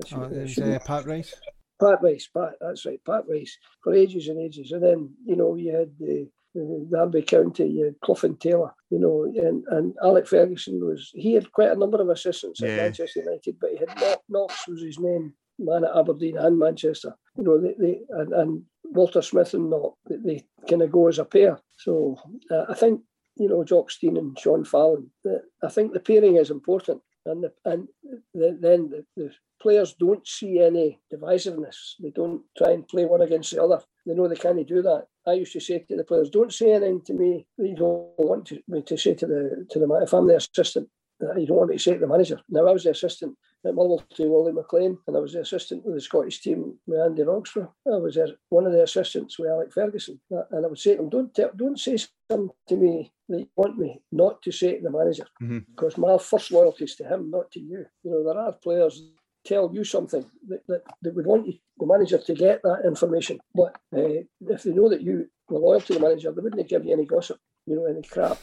Should- 0.06 0.18
Oh, 0.18 0.24
I 0.24 0.28
there's 0.28 0.52
should- 0.54 0.64
uh, 0.64 0.80
Pat 0.80 1.06
Rice. 1.06 1.34
Pat 1.80 2.02
Rice, 2.02 2.30
Pat, 2.36 2.54
that's 2.62 2.86
right, 2.86 3.00
Pat 3.06 3.24
Rice, 3.30 3.58
for 3.84 3.94
ages 3.94 4.28
and 4.30 4.40
ages. 4.40 4.72
And 4.72 4.82
then, 4.82 5.14
you 5.26 5.36
know, 5.36 5.56
you 5.56 5.76
had 5.76 5.92
the, 6.00 6.28
the 6.56 6.88
Derby 6.90 7.22
County, 7.22 7.68
you 7.68 7.86
had 7.86 8.00
Clough 8.00 8.24
and 8.24 8.40
Taylor, 8.40 8.74
you 8.90 8.98
know, 9.00 9.24
and, 9.26 9.64
and 9.70 9.94
Alec 10.02 10.26
Ferguson 10.26 10.80
was, 10.84 11.12
he 11.14 11.34
had 11.34 11.52
quite 11.52 11.72
a 11.72 11.76
number 11.76 12.02
of 12.02 12.08
assistants 12.10 12.62
at 12.64 12.70
Yeah. 12.70 12.76
Manchester 12.78 13.20
United, 13.20 13.58
but 13.60 13.72
he 13.72 13.78
had 13.78 13.90
Knox, 14.00 14.18
Knox 14.30 14.68
was 14.70 14.82
his 14.82 14.98
main 15.00 15.34
man 15.60 15.86
at 15.86 15.96
Aberdeen 15.96 16.38
and 16.38 16.60
Manchester. 16.60 17.16
You 17.38 17.44
know, 17.44 17.62
they, 17.62 17.76
they 17.80 18.00
and, 18.10 18.34
and 18.34 18.64
Walter 18.84 19.22
Smith 19.22 19.54
and 19.54 19.70
Knox, 19.70 19.98
they, 20.10 20.18
they 20.18 20.46
kind 20.70 20.82
of 20.82 20.92
go 20.92 21.08
as 21.08 21.20
a 21.20 21.26
pair. 21.26 21.60
So 21.78 22.18
uh, 22.52 22.66
I 22.70 22.74
think, 22.74 23.02
you 23.38 23.50
know, 23.50 23.64
Jock 23.64 23.92
Stein 23.92 24.18
and 24.18 24.38
Sean 24.40 24.64
Fallon, 24.64 25.10
the, 25.24 25.42
I 25.64 25.70
think 25.70 25.94
the 25.94 26.00
pairing 26.00 26.38
is 26.38 26.52
important. 26.52 27.02
And, 27.26 27.44
the, 27.44 27.54
and 27.66 27.88
the, 28.34 28.58
then 28.62 28.90
the, 28.90 29.06
the 29.18 29.32
players 29.62 29.96
don't 30.00 30.26
see 30.28 30.60
any 30.60 31.00
divisiveness. 31.12 31.96
They 32.00 32.12
don't 32.12 32.44
try 32.58 32.72
and 32.72 32.88
play 32.88 33.06
one 33.06 33.22
against 33.22 33.52
the 33.52 33.64
other. 33.64 33.82
They 34.06 34.14
know 34.14 34.28
they 34.28 34.36
can't 34.36 34.68
do 34.68 34.82
that. 34.84 35.08
I 35.28 35.34
used 35.34 35.54
to 35.54 35.60
say 35.60 35.80
to 35.80 35.96
the 35.96 36.04
players, 36.04 36.30
"Don't 36.30 36.54
say 36.54 36.72
anything 36.72 37.02
to 37.06 37.14
me 37.14 37.48
you 37.58 37.76
don't 37.76 38.12
want 38.20 38.46
to, 38.48 38.62
me 38.68 38.84
to 38.84 38.96
say 38.96 39.16
to 39.16 39.26
the 39.26 39.66
to 39.72 39.80
the. 39.80 39.88
If 40.04 40.14
I'm 40.14 40.28
the 40.28 40.36
assistant, 40.36 40.88
you 41.36 41.48
don't 41.48 41.58
want 41.58 41.72
me 41.72 41.78
to 41.78 41.82
say 41.82 41.94
to 41.94 42.00
the 42.00 42.08
manager." 42.08 42.40
Now 42.48 42.68
I 42.68 42.74
was 42.74 42.84
the 42.84 42.92
assistant 42.92 43.36
at 43.66 43.74
Motherwell 43.74 44.04
to 44.16 44.28
Wally 44.28 44.52
McLean, 44.52 44.98
and 45.08 45.18
I 45.18 45.20
was 45.20 45.34
the 45.34 45.42
assistant 45.42 45.86
with 45.86 45.96
the 45.96 46.02
Scottish 46.02 46.42
team 46.42 46.78
with 46.86 47.00
Andy 47.00 47.24
Roxburgh. 47.24 47.70
I 47.88 47.98
was 47.98 48.16
there, 48.16 48.28
one 48.50 48.66
of 48.66 48.74
the 48.74 48.84
assistants 48.84 49.40
with 49.40 49.50
Alec 49.50 49.74
Ferguson, 49.74 50.20
and 50.30 50.66
I 50.66 50.70
would 50.70 50.80
say 50.80 50.92
to 50.92 50.98
them, 50.98 51.10
"Don't 51.10 51.34
tell, 51.34 51.52
don't 51.56 51.80
say 51.80 51.98
something 51.98 52.50
to 52.68 52.76
me 52.76 53.12
that 53.30 53.40
you 53.40 53.48
want 53.56 53.78
me 53.78 54.02
not 54.12 54.42
to 54.44 54.52
say 54.52 54.78
to 54.78 54.84
the 54.84 54.92
manager." 54.92 55.26
Mhm. 55.42 55.66
because 55.68 55.98
my 55.98 56.18
first 56.18 56.52
loyalty 56.52 56.84
is 56.86 56.96
to 56.98 57.04
him, 57.06 57.30
not 57.30 57.52
to 57.52 57.60
you. 57.60 57.86
You 58.04 58.12
know, 58.12 58.24
there 58.24 58.38
are 58.38 58.54
players 58.54 59.12
tell 59.46 59.72
you 59.74 59.84
something 59.84 60.26
that, 60.48 60.66
that, 60.68 60.84
that 61.02 61.16
would 61.16 61.28
want 61.28 61.48
you, 61.48 61.54
the 61.78 61.86
manager 61.86 62.18
to 62.18 62.34
get 62.34 62.62
that 62.64 62.82
information. 62.86 63.40
But 63.54 63.76
uh, 63.96 64.24
if 64.42 64.64
they 64.64 64.72
know 64.72 64.90
that 64.90 65.02
you 65.02 65.30
were 65.50 65.60
loyal 65.60 65.82
to 65.82 65.94
the 65.94 66.00
manager, 66.00 66.32
they 66.32 66.42
wouldn't 66.42 66.68
give 66.68 66.84
you 66.84 66.94
any 66.94 67.06
gossip, 67.06 67.40
you 67.68 67.76
know, 67.76 67.86
any 67.86 68.02
crap. 68.02 68.40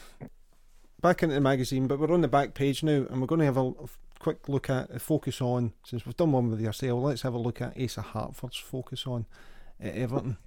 Back 1.01 1.21
into 1.23 1.35
the 1.35 1.41
magazine, 1.41 1.87
but 1.87 1.99
we're 1.99 2.13
on 2.13 2.21
the 2.21 2.29
back 2.29 2.53
page 2.53 2.83
now, 2.83 3.05
and 3.09 3.19
we're 3.19 3.27
going 3.27 3.39
to 3.39 3.45
have 3.45 3.57
a 3.57 3.73
quick 4.23 4.47
look 4.47 4.69
at 4.69 5.01
focus 5.01 5.41
on 5.41 5.73
since 5.83 6.05
we've 6.05 6.15
done 6.15 6.31
one 6.31 6.49
with 6.49 6.61
yourself. 6.61 7.03
Let's 7.03 7.23
have 7.23 7.33
a 7.33 7.37
look 7.37 7.61
at 7.61 7.79
Asa 7.79 8.01
Hartford's 8.01 8.57
focus 8.57 9.05
on 9.05 9.25
at 9.81 9.95
Everton. 9.95 10.37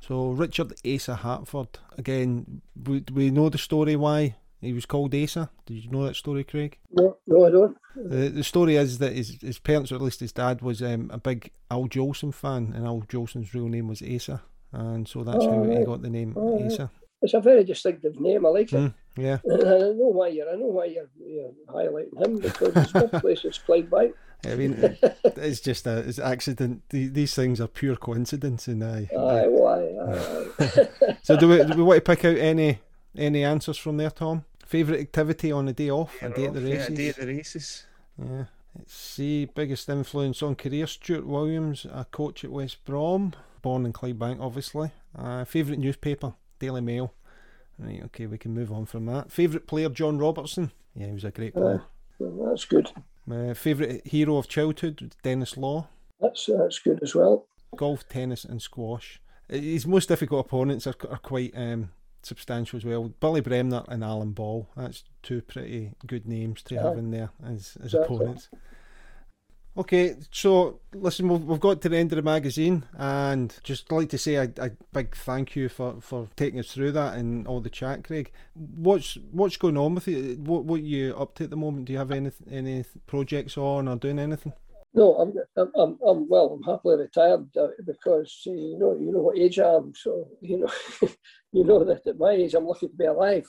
So 0.00 0.30
Richard 0.30 0.72
Asa 0.84 1.14
Hartford 1.14 1.78
again. 1.96 2.62
We, 2.74 3.04
we 3.12 3.30
know 3.30 3.48
the 3.48 3.58
story 3.58 3.94
why 3.94 4.36
he 4.60 4.72
was 4.72 4.84
called 4.84 5.14
Asa. 5.14 5.48
Did 5.64 5.84
you 5.84 5.90
know 5.90 6.04
that 6.06 6.16
story, 6.16 6.42
Craig? 6.42 6.76
No, 6.90 7.16
no, 7.28 7.46
I 7.46 7.50
don't. 7.50 7.76
The, 7.94 8.28
the 8.30 8.44
story 8.44 8.76
is 8.76 8.98
that 8.98 9.12
his, 9.12 9.38
his 9.40 9.58
parents, 9.60 9.92
or 9.92 9.96
at 9.96 10.02
least 10.02 10.20
his 10.20 10.32
dad, 10.32 10.60
was 10.60 10.82
um, 10.82 11.10
a 11.12 11.18
big 11.18 11.52
Al 11.70 11.86
Jolson 11.86 12.34
fan, 12.34 12.72
and 12.74 12.84
Al 12.84 13.02
Jolson's 13.02 13.54
real 13.54 13.68
name 13.68 13.86
was 13.86 14.02
Asa, 14.02 14.42
and 14.72 15.06
so 15.06 15.22
that's 15.22 15.44
oh, 15.44 15.64
how 15.64 15.78
he 15.78 15.84
got 15.84 16.02
the 16.02 16.10
name 16.10 16.34
oh, 16.36 16.66
Asa. 16.66 16.90
It's 17.22 17.34
a 17.34 17.40
very 17.40 17.64
distinctive 17.64 18.18
name. 18.18 18.46
I 18.46 18.48
like 18.48 18.72
it. 18.72 18.76
Mm, 18.76 18.94
yeah. 19.16 19.38
And 19.44 19.62
I 19.62 19.78
know 19.78 20.10
why 20.12 20.28
you're. 20.28 20.50
I 20.50 20.56
know 20.56 20.66
why 20.66 20.86
you're, 20.86 21.10
you're 21.18 21.52
highlighting 21.68 22.24
him 22.24 22.38
because 22.38 22.74
his 22.74 22.92
birthplace 22.92 23.44
is 23.44 23.60
Clydebank. 23.66 24.12
I 24.46 24.54
mean, 24.54 24.96
it's 25.24 25.60
just 25.60 25.86
a 25.86 25.98
it's 25.98 26.18
accident. 26.18 26.82
These 26.88 27.34
things 27.34 27.60
are 27.60 27.66
pure 27.66 27.96
coincidence, 27.96 28.68
and 28.68 28.82
I. 28.82 29.08
Aye, 29.14 29.48
why? 29.48 29.80
Aye, 30.08 31.16
so 31.22 31.36
do 31.36 31.48
we, 31.48 31.62
do 31.62 31.76
we 31.76 31.82
want 31.82 32.02
to 32.02 32.16
pick 32.16 32.24
out 32.24 32.38
any 32.38 32.78
any 33.14 33.44
answers 33.44 33.76
from 33.76 33.98
there, 33.98 34.10
Tom? 34.10 34.46
Favourite 34.64 35.00
activity 35.00 35.52
on 35.52 35.68
a 35.68 35.74
day 35.74 35.90
off? 35.90 36.14
a 36.22 36.30
day 36.30 36.46
at 36.46 36.54
the 36.54 36.60
races? 36.60 36.88
Yeah, 36.88 36.94
a 36.94 36.96
day 36.96 37.08
at 37.08 37.16
the 37.16 37.26
races. 37.26 37.84
Yeah. 38.18 38.44
Let's 38.78 38.94
see. 38.94 39.46
Biggest 39.46 39.88
influence 39.88 40.42
on 40.42 40.54
career? 40.54 40.86
Stuart 40.86 41.26
Williams, 41.26 41.86
a 41.92 42.04
coach 42.04 42.44
at 42.44 42.50
West 42.50 42.84
Brom, 42.84 43.34
born 43.62 43.84
in 43.84 43.92
Clydebank, 43.92 44.40
obviously. 44.40 44.92
Uh, 45.18 45.44
favourite 45.44 45.80
newspaper? 45.80 46.34
Daily 46.60 46.80
Mail. 46.80 47.12
Right, 47.78 48.02
okay, 48.04 48.26
we 48.26 48.38
can 48.38 48.54
move 48.54 48.70
on 48.70 48.86
from 48.86 49.06
that. 49.06 49.32
Favourite 49.32 49.66
player? 49.66 49.88
John 49.88 50.18
Robertson. 50.18 50.70
Yeah, 50.94 51.06
he 51.06 51.12
was 51.12 51.24
a 51.24 51.30
great 51.30 51.54
player. 51.54 51.82
Uh, 52.20 52.26
that's 52.46 52.66
good. 52.66 52.92
My 53.26 53.54
favourite 53.54 54.06
hero 54.06 54.36
of 54.36 54.46
childhood? 54.46 55.14
Denis 55.22 55.56
Law. 55.56 55.88
That's 56.20 56.48
uh, 56.48 56.58
that's 56.58 56.78
good 56.78 57.02
as 57.02 57.14
well. 57.14 57.46
Golf, 57.76 58.08
tennis, 58.08 58.44
and 58.44 58.60
squash. 58.60 59.20
His 59.48 59.86
most 59.86 60.08
difficult 60.08 60.46
opponents 60.46 60.86
are, 60.86 60.94
are 61.08 61.18
quite 61.18 61.52
um, 61.56 61.90
substantial 62.22 62.76
as 62.76 62.84
well. 62.84 63.14
Billy 63.20 63.40
Bremner 63.40 63.84
and 63.88 64.04
Alan 64.04 64.32
Ball. 64.32 64.68
That's 64.76 65.04
two 65.22 65.40
pretty 65.40 65.92
good 66.06 66.26
names 66.28 66.62
to 66.64 66.76
have 66.76 66.98
in 66.98 67.10
there 67.10 67.30
as, 67.42 67.76
as 67.82 67.94
exactly. 67.94 68.16
opponents. 68.16 68.48
Okay, 69.76 70.16
so 70.32 70.80
listen, 70.92 71.28
we've, 71.28 71.44
we've 71.44 71.60
got 71.60 71.80
to 71.80 71.88
the 71.88 71.96
end 71.96 72.12
of 72.12 72.16
the 72.16 72.22
magazine, 72.22 72.84
and 72.98 73.56
just 73.62 73.92
like 73.92 74.08
to 74.08 74.18
say 74.18 74.34
a, 74.34 74.50
a 74.58 74.70
big 74.92 75.14
thank 75.14 75.54
you 75.54 75.68
for, 75.68 76.00
for 76.00 76.28
taking 76.34 76.58
us 76.58 76.72
through 76.72 76.90
that 76.92 77.16
and 77.16 77.46
all 77.46 77.60
the 77.60 77.70
chat, 77.70 78.02
Craig. 78.02 78.32
What's 78.54 79.16
what's 79.30 79.56
going 79.56 79.76
on 79.76 79.94
with 79.94 80.08
you? 80.08 80.36
What 80.42 80.64
what 80.64 80.82
you 80.82 81.14
up 81.16 81.36
to 81.36 81.44
at 81.44 81.50
the 81.50 81.56
moment? 81.56 81.84
Do 81.86 81.92
you 81.92 81.98
have 82.00 82.10
any 82.10 82.32
any 82.50 82.84
projects 83.06 83.56
on 83.56 83.86
or 83.86 83.94
doing 83.94 84.18
anything? 84.18 84.54
No, 84.92 85.14
I'm, 85.14 85.34
I'm, 85.76 85.98
I'm, 86.04 86.28
well. 86.28 86.58
I'm 86.58 86.62
happily 86.64 86.96
retired 86.96 87.56
uh, 87.56 87.68
because 87.86 88.42
you 88.44 88.76
know, 88.76 88.98
you 88.98 89.12
know 89.12 89.20
what 89.20 89.38
age 89.38 89.60
I 89.60 89.74
am. 89.74 89.92
So 89.94 90.28
you 90.40 90.58
know, 90.58 90.72
you 91.52 91.64
know 91.64 91.84
that 91.84 92.06
at 92.08 92.18
my 92.18 92.32
age, 92.32 92.54
I'm 92.54 92.66
lucky 92.66 92.88
to 92.88 92.94
be 92.94 93.04
alive, 93.04 93.46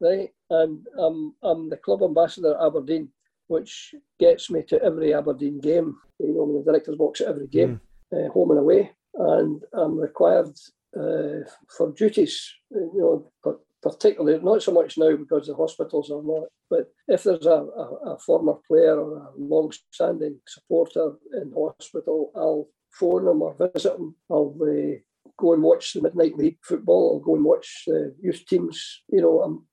right? 0.00 0.30
And 0.50 0.86
I'm, 0.96 1.34
I'm 1.42 1.68
the 1.68 1.78
club 1.78 2.02
ambassador 2.02 2.54
at 2.54 2.64
Aberdeen, 2.64 3.08
which 3.48 3.94
gets 4.18 4.50
me 4.50 4.62
to 4.68 4.82
every 4.82 5.14
Aberdeen 5.14 5.60
game. 5.60 5.96
You 6.18 6.34
know, 6.34 6.42
I'm 6.42 6.50
in 6.50 6.64
the 6.64 6.72
director's 6.72 6.96
box 6.96 7.20
at 7.20 7.28
every 7.28 7.46
game, 7.48 7.80
mm. 8.12 8.26
uh, 8.26 8.32
home 8.32 8.50
and 8.50 8.60
away, 8.60 8.92
and 9.14 9.62
I'm 9.72 9.98
required 9.98 10.56
uh, 10.96 11.48
for 11.76 11.92
duties. 11.96 12.52
You 12.70 12.92
know, 12.94 13.32
but 13.42 13.60
particularly 13.82 14.42
not 14.42 14.62
so 14.62 14.72
much 14.72 14.96
now 14.96 15.14
because 15.16 15.46
the 15.46 15.54
hospitals 15.54 16.10
are 16.10 16.22
not, 16.22 16.44
but 16.70 16.90
if 17.06 17.22
there's 17.22 17.46
a, 17.46 17.50
a, 17.50 18.14
a 18.14 18.18
former 18.18 18.54
player 18.66 18.98
or 18.98 19.18
a 19.18 19.28
long-standing 19.36 20.40
supporter 20.48 21.12
in 21.34 21.52
hospital, 21.52 22.32
I'll 22.34 22.68
phone 22.98 23.26
them 23.26 23.42
or 23.42 23.54
visit 23.54 23.96
them. 23.96 24.16
I'll 24.30 24.56
uh, 24.62 24.96
go 25.36 25.52
and 25.52 25.62
watch 25.62 25.92
the 25.92 26.02
Midnight 26.02 26.36
League 26.36 26.58
football. 26.62 27.14
I'll 27.14 27.24
go 27.24 27.34
and 27.34 27.44
watch 27.44 27.84
the 27.86 28.14
youth 28.22 28.46
teams. 28.46 29.02
You 29.08 29.20
know, 29.20 29.42
um, 29.42 29.66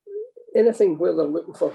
anything 0.55 0.97
where 0.97 1.15
they're 1.15 1.25
looking 1.25 1.53
for, 1.53 1.73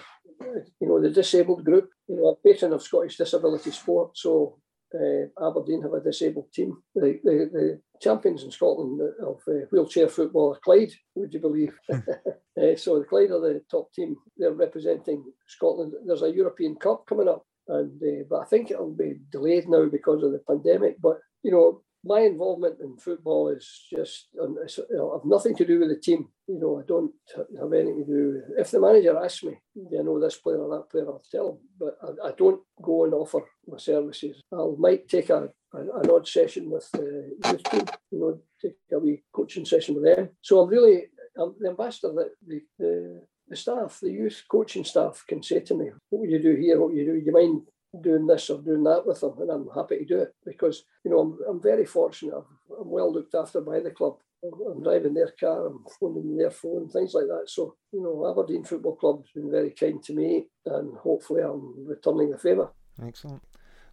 you 0.81 0.89
know, 0.89 1.01
the 1.01 1.11
disabled 1.11 1.65
group. 1.65 1.91
You 2.09 2.17
know, 2.17 2.27
I'm 2.29 2.37
patron 2.45 2.73
of 2.73 2.83
Scottish 2.83 3.17
Disability 3.17 3.71
Sport, 3.71 4.17
so 4.17 4.59
uh, 4.95 5.47
Aberdeen 5.47 5.83
have 5.83 5.93
a 5.95 6.01
disabled 6.01 6.53
team. 6.53 6.77
The, 6.95 7.19
the, 7.25 7.51
the 7.53 7.81
champions 8.01 8.45
in 8.45 8.51
Scotland 8.51 9.01
of 9.23 9.41
uh, 9.49 9.67
wheelchair 9.71 10.09
football 10.09 10.55
are 10.55 10.61
Clyde, 10.61 10.93
would 11.15 11.33
you 11.33 11.41
believe? 11.41 11.75
uh, 11.93 11.99
so 12.77 12.99
the 12.99 13.07
Clyde 13.09 13.31
are 13.31 13.41
the 13.41 13.63
top 13.71 13.93
team. 13.93 14.17
They're 14.37 14.53
representing 14.53 15.25
Scotland. 15.47 15.95
There's 16.07 16.23
a 16.23 16.33
European 16.33 16.77
Cup 16.77 17.07
coming 17.07 17.29
up, 17.29 17.45
and 17.69 18.01
uh, 18.03 18.25
but 18.29 18.41
I 18.41 18.45
think 18.45 18.71
it'll 18.71 18.95
be 18.95 19.19
delayed 19.31 19.69
now 19.69 19.87
because 19.87 20.23
of 20.23 20.33
the 20.33 20.43
pandemic. 20.47 21.01
But 21.01 21.19
you 21.43 21.51
know, 21.51 21.83
my 22.07 22.21
involvement 22.21 22.81
in 22.81 22.97
football 22.97 23.49
is 23.49 23.87
just 23.91 24.29
um, 24.43 24.57
know, 24.91 25.13
I've 25.13 25.29
nothing 25.29 25.57
to 25.57 25.65
do 25.67 25.81
with 25.81 25.89
the 25.89 25.97
team. 26.01 26.29
You 26.47 26.61
know, 26.61 26.81
I 26.81 26.83
don't 26.87 27.13
have 27.61 27.73
anything 27.73 28.05
to 28.07 28.13
do. 28.13 28.43
If 28.59 28.71
the 28.71 28.81
manager 28.81 29.17
asks 29.19 29.43
me, 29.45 29.59
you 29.75 30.03
know, 30.03 30.21
this 30.21 30.37
player 30.37 30.59
or 30.59 30.77
that 30.77 30.91
player, 30.91 31.07
I'll 31.07 31.23
tell 31.31 31.51
him. 31.51 31.59
But 31.79 31.99
I, 32.03 32.29
I 32.29 32.33
don't 32.39 32.61
go 32.83 33.05
and 33.05 33.15
offer 33.15 33.41
my 33.67 33.79
services. 33.79 34.43
I 34.53 34.65
might 34.79 35.09
take 35.09 35.31
a, 35.31 35.51
a 35.75 35.79
an 35.79 36.11
odd 36.11 36.29
session 36.29 36.71
with 36.71 36.89
uh, 36.95 36.99
the 37.01 37.51
youth 37.51 37.65
team. 37.65 37.85
You 38.13 38.21
know, 38.21 38.41
take 38.63 38.77
a 38.93 38.99
wee 38.99 39.25
coaching 39.35 39.65
session 39.65 39.95
with 39.97 40.05
them. 40.05 40.31
So 40.43 40.61
I'm 40.61 40.71
really 40.71 41.05
I'm 41.39 41.55
the 41.61 41.71
ambassador 41.71 42.13
that 42.15 42.31
the, 42.47 42.61
the 42.79 43.23
the 43.49 43.57
staff, 43.57 44.01
the 44.03 44.11
youth 44.11 44.43
coaching 44.51 44.85
staff, 44.85 45.25
can 45.29 45.43
say 45.43 45.61
to 45.61 45.75
me, 45.75 45.91
"What 46.11 46.21
would 46.21 46.31
you 46.31 46.43
do 46.43 46.57
here? 46.57 46.81
What 46.81 46.91
would 46.91 46.99
you 46.99 47.07
do? 47.07 47.21
do? 47.21 47.27
You 47.27 47.33
mind 47.33 47.63
doing 48.03 48.27
this 48.27 48.51
or 48.51 48.61
doing 48.61 48.85
that 48.85 49.07
with 49.07 49.21
them, 49.21 49.35
and 49.41 49.51
I'm 49.51 49.69
happy 49.75 49.99
to 49.99 50.05
do 50.05 50.19
it 50.21 50.35
because 50.45 50.85
you 51.05 51.11
know 51.11 51.21
I'm, 51.21 51.39
I'm 51.49 51.63
very 51.63 51.85
fortunate. 51.85 52.35
I'm, 52.35 52.45
I'm 52.81 52.91
well 52.91 53.13
looked 53.13 53.35
after 53.35 53.61
by 53.61 53.81
the 53.81 53.91
club. 53.91 54.17
I'm, 54.45 54.53
I'm 54.71 54.83
driving 54.83 55.15
their 55.15 55.33
car, 55.39 55.67
I'm 55.67 55.85
phoning 55.99 56.37
their 56.37 56.51
phone, 56.51 56.89
things 56.89 57.15
like 57.15 57.27
that. 57.27 57.45
So 57.47 57.77
you 57.93 58.03
know, 58.03 58.31
Aberdeen 58.31 58.65
Football 58.65 58.97
Club 58.97 59.23
has 59.23 59.31
been 59.35 59.51
very 59.51 59.71
kind 59.71 60.03
to 60.05 60.15
me, 60.15 60.47
and 60.67 60.97
hopefully 60.99 61.43
I'm 61.43 61.87
returning 61.87 62.31
the 62.31 62.39
favour. 62.39 62.71
Excellent. 63.03 63.43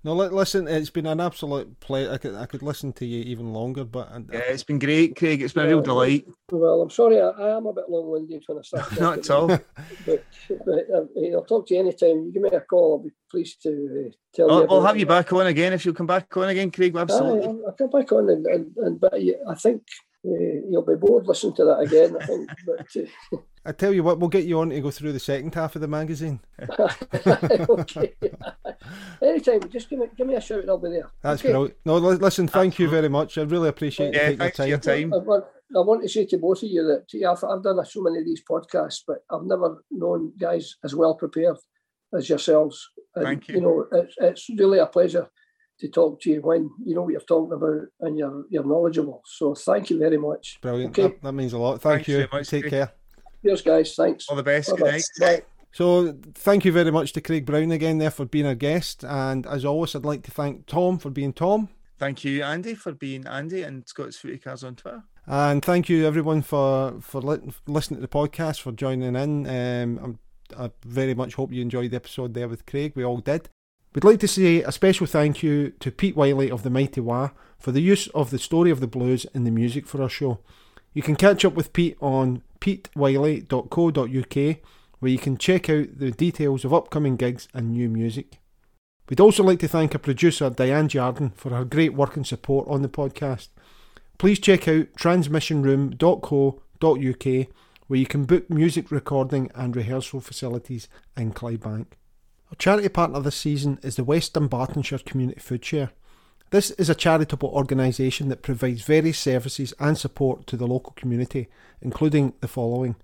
No, 0.06 0.14
listen, 0.14 0.68
it's 0.68 0.90
been 0.90 1.06
an 1.06 1.22
absolute 1.22 1.80
pleasure. 1.80 2.12
I 2.12 2.18
could, 2.18 2.36
I 2.36 2.46
could 2.46 2.62
listen 2.62 2.92
to 2.94 3.06
you 3.06 3.24
even 3.24 3.54
longer, 3.54 3.86
but 3.86 4.10
I, 4.12 4.18
yeah, 4.34 4.40
it's 4.50 4.64
been 4.64 4.78
great, 4.78 5.16
Craig. 5.16 5.42
It's 5.42 5.54
been 5.54 5.64
yeah, 5.64 5.72
a 5.72 5.76
real 5.76 5.82
delight. 5.82 6.28
Well, 6.52 6.82
I'm 6.82 6.90
sorry, 6.90 7.22
I, 7.22 7.30
I 7.30 7.56
am 7.56 7.68
a 7.68 7.74
bit 7.74 7.86
long-winded 7.88 8.44
when 8.48 8.58
I 8.58 8.62
start. 8.64 9.00
Not 9.00 9.20
at 9.20 9.30
all. 9.30 9.48
But, 9.48 10.26
but 10.66 10.86
uh, 10.94 11.34
I'll 11.34 11.46
talk 11.46 11.68
to 11.68 11.74
you 11.74 11.80
anytime. 11.80 12.26
You 12.26 12.32
give 12.34 12.42
me 12.42 12.50
a 12.50 12.60
call. 12.60 12.94
I'll 12.98 13.04
be 13.04 13.12
pleased 13.32 13.64
to 13.64 14.08
uh, 14.08 14.12
tell 14.36 14.52
I'll, 14.52 14.62
you. 14.62 14.68
We'll 14.70 14.86
have 14.86 14.98
you 14.98 15.06
back 15.06 15.32
on 15.32 15.48
again 15.48 15.72
if 15.72 15.86
you'll 15.86 15.96
come 15.96 16.08
back 16.08 16.36
on 16.36 16.50
again, 16.50 16.70
Craig. 16.70 16.94
Absolutely. 16.98 17.48
I'll, 17.48 17.62
I'll 17.68 17.74
come 17.74 17.90
back 17.90 18.12
on, 18.12 18.30
and, 18.30 18.46
and, 18.46 18.76
and 18.76 19.00
but 19.00 19.14
I 19.14 19.56
think 19.56 19.84
uh, 20.26 20.68
you'll 20.70 20.86
be 20.86 20.96
bored 20.96 21.28
listening 21.28 21.56
to 21.56 21.64
that 21.64 21.80
again. 21.80 22.18
I 22.20 22.26
think, 22.26 22.50
but. 22.66 23.40
I 23.66 23.72
tell 23.72 23.94
you 23.94 24.04
what, 24.04 24.20
we'll 24.20 24.30
get 24.30 24.44
you 24.44 24.60
on 24.60 24.70
to 24.72 24.82
go 24.82 24.92
through 24.92 25.14
the 25.14 25.20
second 25.20 25.56
half 25.56 25.76
of 25.76 25.82
the 25.82 25.88
magazine. 25.88 26.42
okay. 27.70 28.14
Anytime, 29.22 29.70
just 29.70 29.90
give 29.90 30.00
me 30.00 30.08
give 30.18 30.28
me 30.28 30.36
a 30.36 30.42
shout 30.42 30.60
and 30.60 30.70
I'll 30.70 30.78
be 30.78 30.90
there. 30.90 31.10
That's 31.22 31.42
okay. 31.42 31.52
brilliant. 31.52 31.78
No, 31.86 31.98
listen, 31.98 32.48
thank 32.48 32.74
Absolutely. 32.74 32.84
you 32.84 32.90
very 33.02 33.10
much. 33.10 33.38
I 33.38 33.44
really 33.44 33.70
appreciate 33.70 34.14
yeah, 34.14 34.30
you 34.30 34.38
taking 34.38 34.68
your 34.68 34.78
time. 34.80 35.00
Your 35.00 35.10
time. 35.10 35.14
I, 35.14 35.18
want, 35.18 35.46
I, 35.78 35.80
want, 35.80 36.04
to 36.04 36.10
say 36.10 36.26
to 36.26 36.38
both 36.38 36.62
of 36.62 36.70
you 36.70 36.84
that 36.84 37.06
yeah, 37.14 37.32
I've, 37.32 37.44
I've 37.44 37.64
done 37.64 37.84
so 37.86 38.02
many 38.02 38.20
of 38.20 38.26
these 38.26 38.44
podcasts, 38.50 39.02
but 39.08 39.20
I've 39.32 39.46
never 39.46 39.84
known 39.92 40.34
guys 40.38 40.76
as 40.84 40.94
well 40.94 41.16
prepared 41.16 41.58
as 42.18 42.28
yourselves. 42.28 42.90
And, 43.16 43.24
thank 43.24 43.48
you. 43.48 43.56
You 43.56 43.62
know, 43.62 43.86
it's, 43.94 44.16
it's 44.20 44.50
really 44.58 44.80
a 44.80 44.88
pleasure 44.88 45.30
to 45.80 45.88
talk 45.88 46.22
to 46.22 46.30
you 46.30 46.42
when 46.42 46.70
you 46.86 46.96
know 46.96 47.04
what 47.04 47.12
you're 47.12 47.22
talking 47.22 47.54
about 47.54 47.88
and 48.02 48.18
you're 48.18 48.44
you're 48.50 48.66
knowledgeable. 48.66 49.22
So 49.26 49.56
thank 49.56 49.90
you 49.90 50.00
very 50.00 50.18
much. 50.18 50.60
Brilliant. 50.62 50.98
Okay. 50.98 51.14
That, 51.14 51.22
that 51.22 51.32
means 51.32 51.54
a 51.54 51.58
lot. 51.58 51.82
Thank 51.82 52.06
Thanks 52.06 52.08
you. 52.10 52.28
Much, 52.32 52.50
Take 52.50 52.70
care. 52.70 52.92
Cheers, 53.44 53.62
guys. 53.62 53.96
Thanks. 53.96 54.28
All 54.30 54.36
the 54.36 54.44
best. 54.44 54.70
Bye-bye. 54.70 54.80
Good 54.80 54.92
night. 54.92 55.04
Bye. 55.20 55.44
So, 55.72 56.16
thank 56.36 56.66
you 56.66 56.72
very 56.72 56.92
much 56.92 57.14
to 57.14 57.22
Craig 57.22 57.46
Brown 57.46 57.72
again 57.72 57.98
there 57.98 58.12
for 58.12 58.26
being 58.26 58.46
our 58.46 58.56
guest. 58.56 59.04
And 59.04 59.46
as 59.48 59.66
always, 59.66 59.96
I'd 59.96 60.06
like 60.06 60.24
to 60.24 60.32
thank 60.32 60.68
Tom 60.68 61.00
for 61.00 61.10
being 61.10 61.34
Tom. 61.34 61.70
Thank 61.98 62.24
you, 62.24 62.44
Andy, 62.44 62.76
for 62.76 62.92
being 62.92 63.26
Andy 63.28 63.64
and 63.64 63.88
Scott's 63.88 64.18
Footy 64.18 64.38
Cards 64.38 64.64
on 64.64 64.76
Twitter. 64.76 65.04
And 65.26 65.64
thank 65.64 65.90
you, 65.90 66.06
everyone, 66.06 66.42
for 66.42 67.00
for 67.02 67.22
li- 67.22 67.54
listening 67.66 68.02
to 68.02 68.02
the 68.02 68.08
podcast, 68.08 68.62
for 68.62 68.72
joining 68.72 69.16
in. 69.16 69.48
Um, 69.48 70.20
i 70.58 70.70
very 70.86 71.16
much 71.16 71.36
hope 71.36 71.52
you 71.52 71.62
enjoyed 71.62 71.92
the 71.92 71.96
episode 71.96 72.34
there 72.34 72.48
with 72.48 72.66
Craig. 72.66 72.94
We 72.96 73.04
all 73.04 73.18
did. 73.18 73.50
We'd 73.96 74.04
like 74.04 74.20
to 74.20 74.28
say 74.28 74.62
a 74.62 74.72
special 74.72 75.08
thank 75.08 75.44
you 75.44 75.70
to 75.80 75.92
Pete 75.92 76.16
Wylie 76.16 76.52
of 76.52 76.64
the 76.64 76.70
Mighty 76.70 77.02
Wah 77.02 77.30
for 77.58 77.72
the 77.72 77.82
use 77.82 78.08
of 78.08 78.32
the 78.32 78.40
story 78.40 78.72
of 78.72 78.80
the 78.80 78.88
blues 78.88 79.26
in 79.34 79.44
the 79.44 79.52
music 79.52 79.86
for 79.86 80.02
our 80.02 80.10
show. 80.10 80.40
You 80.94 81.02
can 81.02 81.16
catch 81.16 81.46
up 81.46 81.54
with 81.54 81.74
Pete 81.74 81.98
on 82.02 82.42
petewylie.co.uk 82.64 84.58
where 85.00 85.12
you 85.12 85.18
can 85.18 85.38
check 85.38 85.70
out 85.70 85.88
the 85.98 86.12
details 86.12 86.64
of 86.64 86.74
upcoming 86.74 87.18
gigs 87.18 87.50
and 87.54 87.72
new 87.72 87.90
music. 87.90 88.40
We'd 89.10 89.20
also 89.20 89.44
like 89.44 89.60
to 89.60 89.68
thank 89.68 89.94
our 89.94 90.00
producer 90.00 90.50
Diane 90.50 90.88
Jardin 90.88 91.32
for 91.32 91.50
her 91.50 91.66
great 91.66 91.94
work 91.94 92.16
and 92.16 92.26
support 92.26 92.66
on 92.70 92.82
the 92.82 92.88
podcast. 92.88 93.50
Please 94.18 94.40
check 94.40 94.70
out 94.70 94.94
transmissionroom.co.uk 94.98 97.48
where 97.88 98.00
you 98.00 98.06
can 98.06 98.24
book 98.24 98.50
music 98.50 98.92
recording 98.92 99.52
and 99.54 99.76
rehearsal 99.76 100.22
facilities 100.22 100.88
in 101.18 101.34
Clydebank. 101.34 101.88
Our 102.50 102.56
charity 102.58 102.88
partner 102.88 103.20
this 103.20 103.36
season 103.36 103.78
is 103.84 103.98
the 103.98 104.06
West 104.06 104.36
Dunbartonshire 104.36 105.04
Community 105.04 105.42
Food 105.42 105.66
Share. 105.66 105.92
This 106.54 106.70
is 106.70 106.88
a 106.88 106.94
charitable 106.94 107.50
organisation 107.50 108.30
that 108.30 108.44
provides 108.44 108.84
various 108.84 109.18
services 109.18 109.74
and 109.80 109.98
support 109.98 110.46
to 110.46 110.56
the 110.56 110.68
local 110.68 110.94
community, 110.96 111.48
including 111.82 112.34
the 112.42 112.48
following 112.48 112.96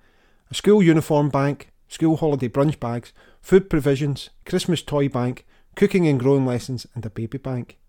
a 0.52 0.54
school 0.54 0.84
uniform 0.84 1.30
bank, 1.30 1.72
school 1.88 2.18
holiday 2.18 2.48
brunch 2.48 2.80
bags, 2.80 3.12
food 3.42 3.68
provisions, 3.68 4.30
Christmas 4.46 4.84
toy 4.84 5.10
bank, 5.10 5.48
cooking 5.76 6.08
and 6.08 6.20
growing 6.20 6.46
lessons, 6.46 6.86
and 6.94 7.04
a 7.04 7.10
baby 7.10 7.40
bank. 7.40 7.80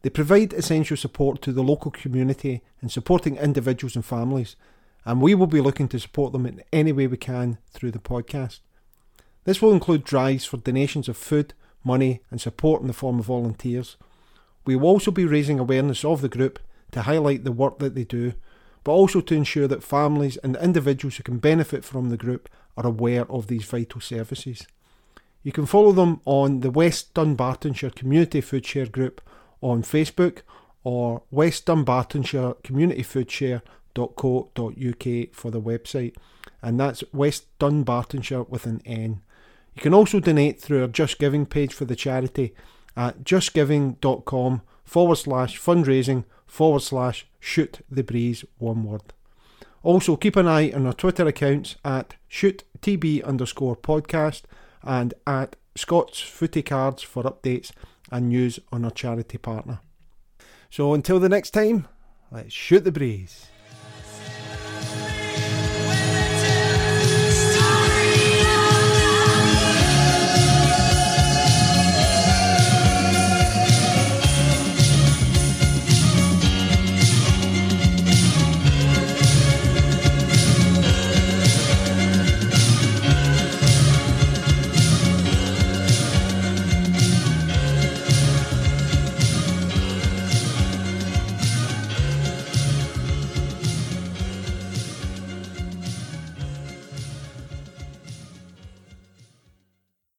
They 0.00 0.08
provide 0.08 0.54
essential 0.54 0.96
support 0.96 1.42
to 1.42 1.52
the 1.52 1.62
local 1.62 1.90
community 1.90 2.62
in 2.80 2.88
supporting 2.88 3.36
individuals 3.36 3.96
and 3.96 4.04
families, 4.04 4.56
and 5.04 5.20
we 5.20 5.34
will 5.34 5.46
be 5.46 5.60
looking 5.60 5.88
to 5.88 6.00
support 6.00 6.32
them 6.32 6.46
in 6.46 6.62
any 6.72 6.92
way 6.92 7.06
we 7.06 7.18
can 7.18 7.58
through 7.70 7.90
the 7.90 7.98
podcast. 7.98 8.60
This 9.44 9.60
will 9.60 9.74
include 9.74 10.04
drives 10.04 10.46
for 10.46 10.56
donations 10.56 11.06
of 11.06 11.18
food, 11.18 11.52
money, 11.84 12.22
and 12.30 12.40
support 12.40 12.80
in 12.80 12.86
the 12.86 12.94
form 12.94 13.18
of 13.18 13.26
volunteers. 13.26 13.98
We 14.66 14.76
will 14.76 14.88
also 14.88 15.10
be 15.10 15.24
raising 15.24 15.58
awareness 15.58 16.04
of 16.04 16.20
the 16.20 16.28
group 16.28 16.58
to 16.90 17.02
highlight 17.02 17.44
the 17.44 17.52
work 17.52 17.78
that 17.78 17.94
they 17.94 18.04
do, 18.04 18.34
but 18.84 18.92
also 18.92 19.20
to 19.20 19.34
ensure 19.34 19.68
that 19.68 19.82
families 19.82 20.36
and 20.38 20.56
individuals 20.56 21.16
who 21.16 21.22
can 21.22 21.38
benefit 21.38 21.84
from 21.84 22.10
the 22.10 22.16
group 22.16 22.48
are 22.76 22.86
aware 22.86 23.30
of 23.30 23.46
these 23.46 23.64
vital 23.64 24.00
services. 24.00 24.66
You 25.42 25.52
can 25.52 25.66
follow 25.66 25.92
them 25.92 26.20
on 26.24 26.60
the 26.60 26.70
West 26.70 27.14
Dunbartonshire 27.14 27.94
Community 27.94 28.40
Food 28.40 28.66
Share 28.66 28.86
Group 28.86 29.20
on 29.60 29.82
Facebook 29.82 30.42
or 30.82 31.22
West 31.30 31.66
Dunbartonshire 31.66 32.62
Community 32.64 33.02
Food 33.02 33.30
Share.co.uk 33.30 34.54
for 35.32 35.50
the 35.50 35.60
website, 35.60 36.14
and 36.62 36.80
that's 36.80 37.04
West 37.12 37.46
Dunbartonshire 37.58 38.48
with 38.48 38.66
an 38.66 38.82
N. 38.84 39.20
You 39.74 39.82
can 39.82 39.94
also 39.94 40.20
donate 40.20 40.60
through 40.60 40.82
our 40.82 40.88
Just 40.88 41.18
Giving 41.18 41.46
page 41.46 41.72
for 41.72 41.84
the 41.84 41.96
charity 41.96 42.54
at 42.96 43.24
justgiving.com 43.24 44.62
forward 44.84 45.16
slash 45.16 45.60
fundraising 45.60 46.24
forward 46.46 46.80
slash 46.80 47.26
shoot 47.40 47.80
the 47.90 48.02
breeze 48.02 48.44
one 48.58 48.84
word. 48.84 49.02
Also, 49.82 50.16
keep 50.16 50.36
an 50.36 50.48
eye 50.48 50.72
on 50.72 50.86
our 50.86 50.92
Twitter 50.92 51.26
accounts 51.26 51.76
at 51.84 52.16
shoottb 52.30 53.22
underscore 53.24 53.76
podcast 53.76 54.42
and 54.82 55.14
at 55.26 55.56
Scott's 55.76 56.20
Footy 56.20 56.62
Cards 56.62 57.02
for 57.02 57.22
updates 57.24 57.70
and 58.10 58.28
news 58.28 58.58
on 58.72 58.84
our 58.84 58.90
charity 58.90 59.38
partner. 59.38 59.80
So 60.70 60.94
until 60.94 61.20
the 61.20 61.28
next 61.28 61.50
time, 61.50 61.86
let's 62.30 62.52
shoot 62.52 62.84
the 62.84 62.92
breeze. 62.92 63.46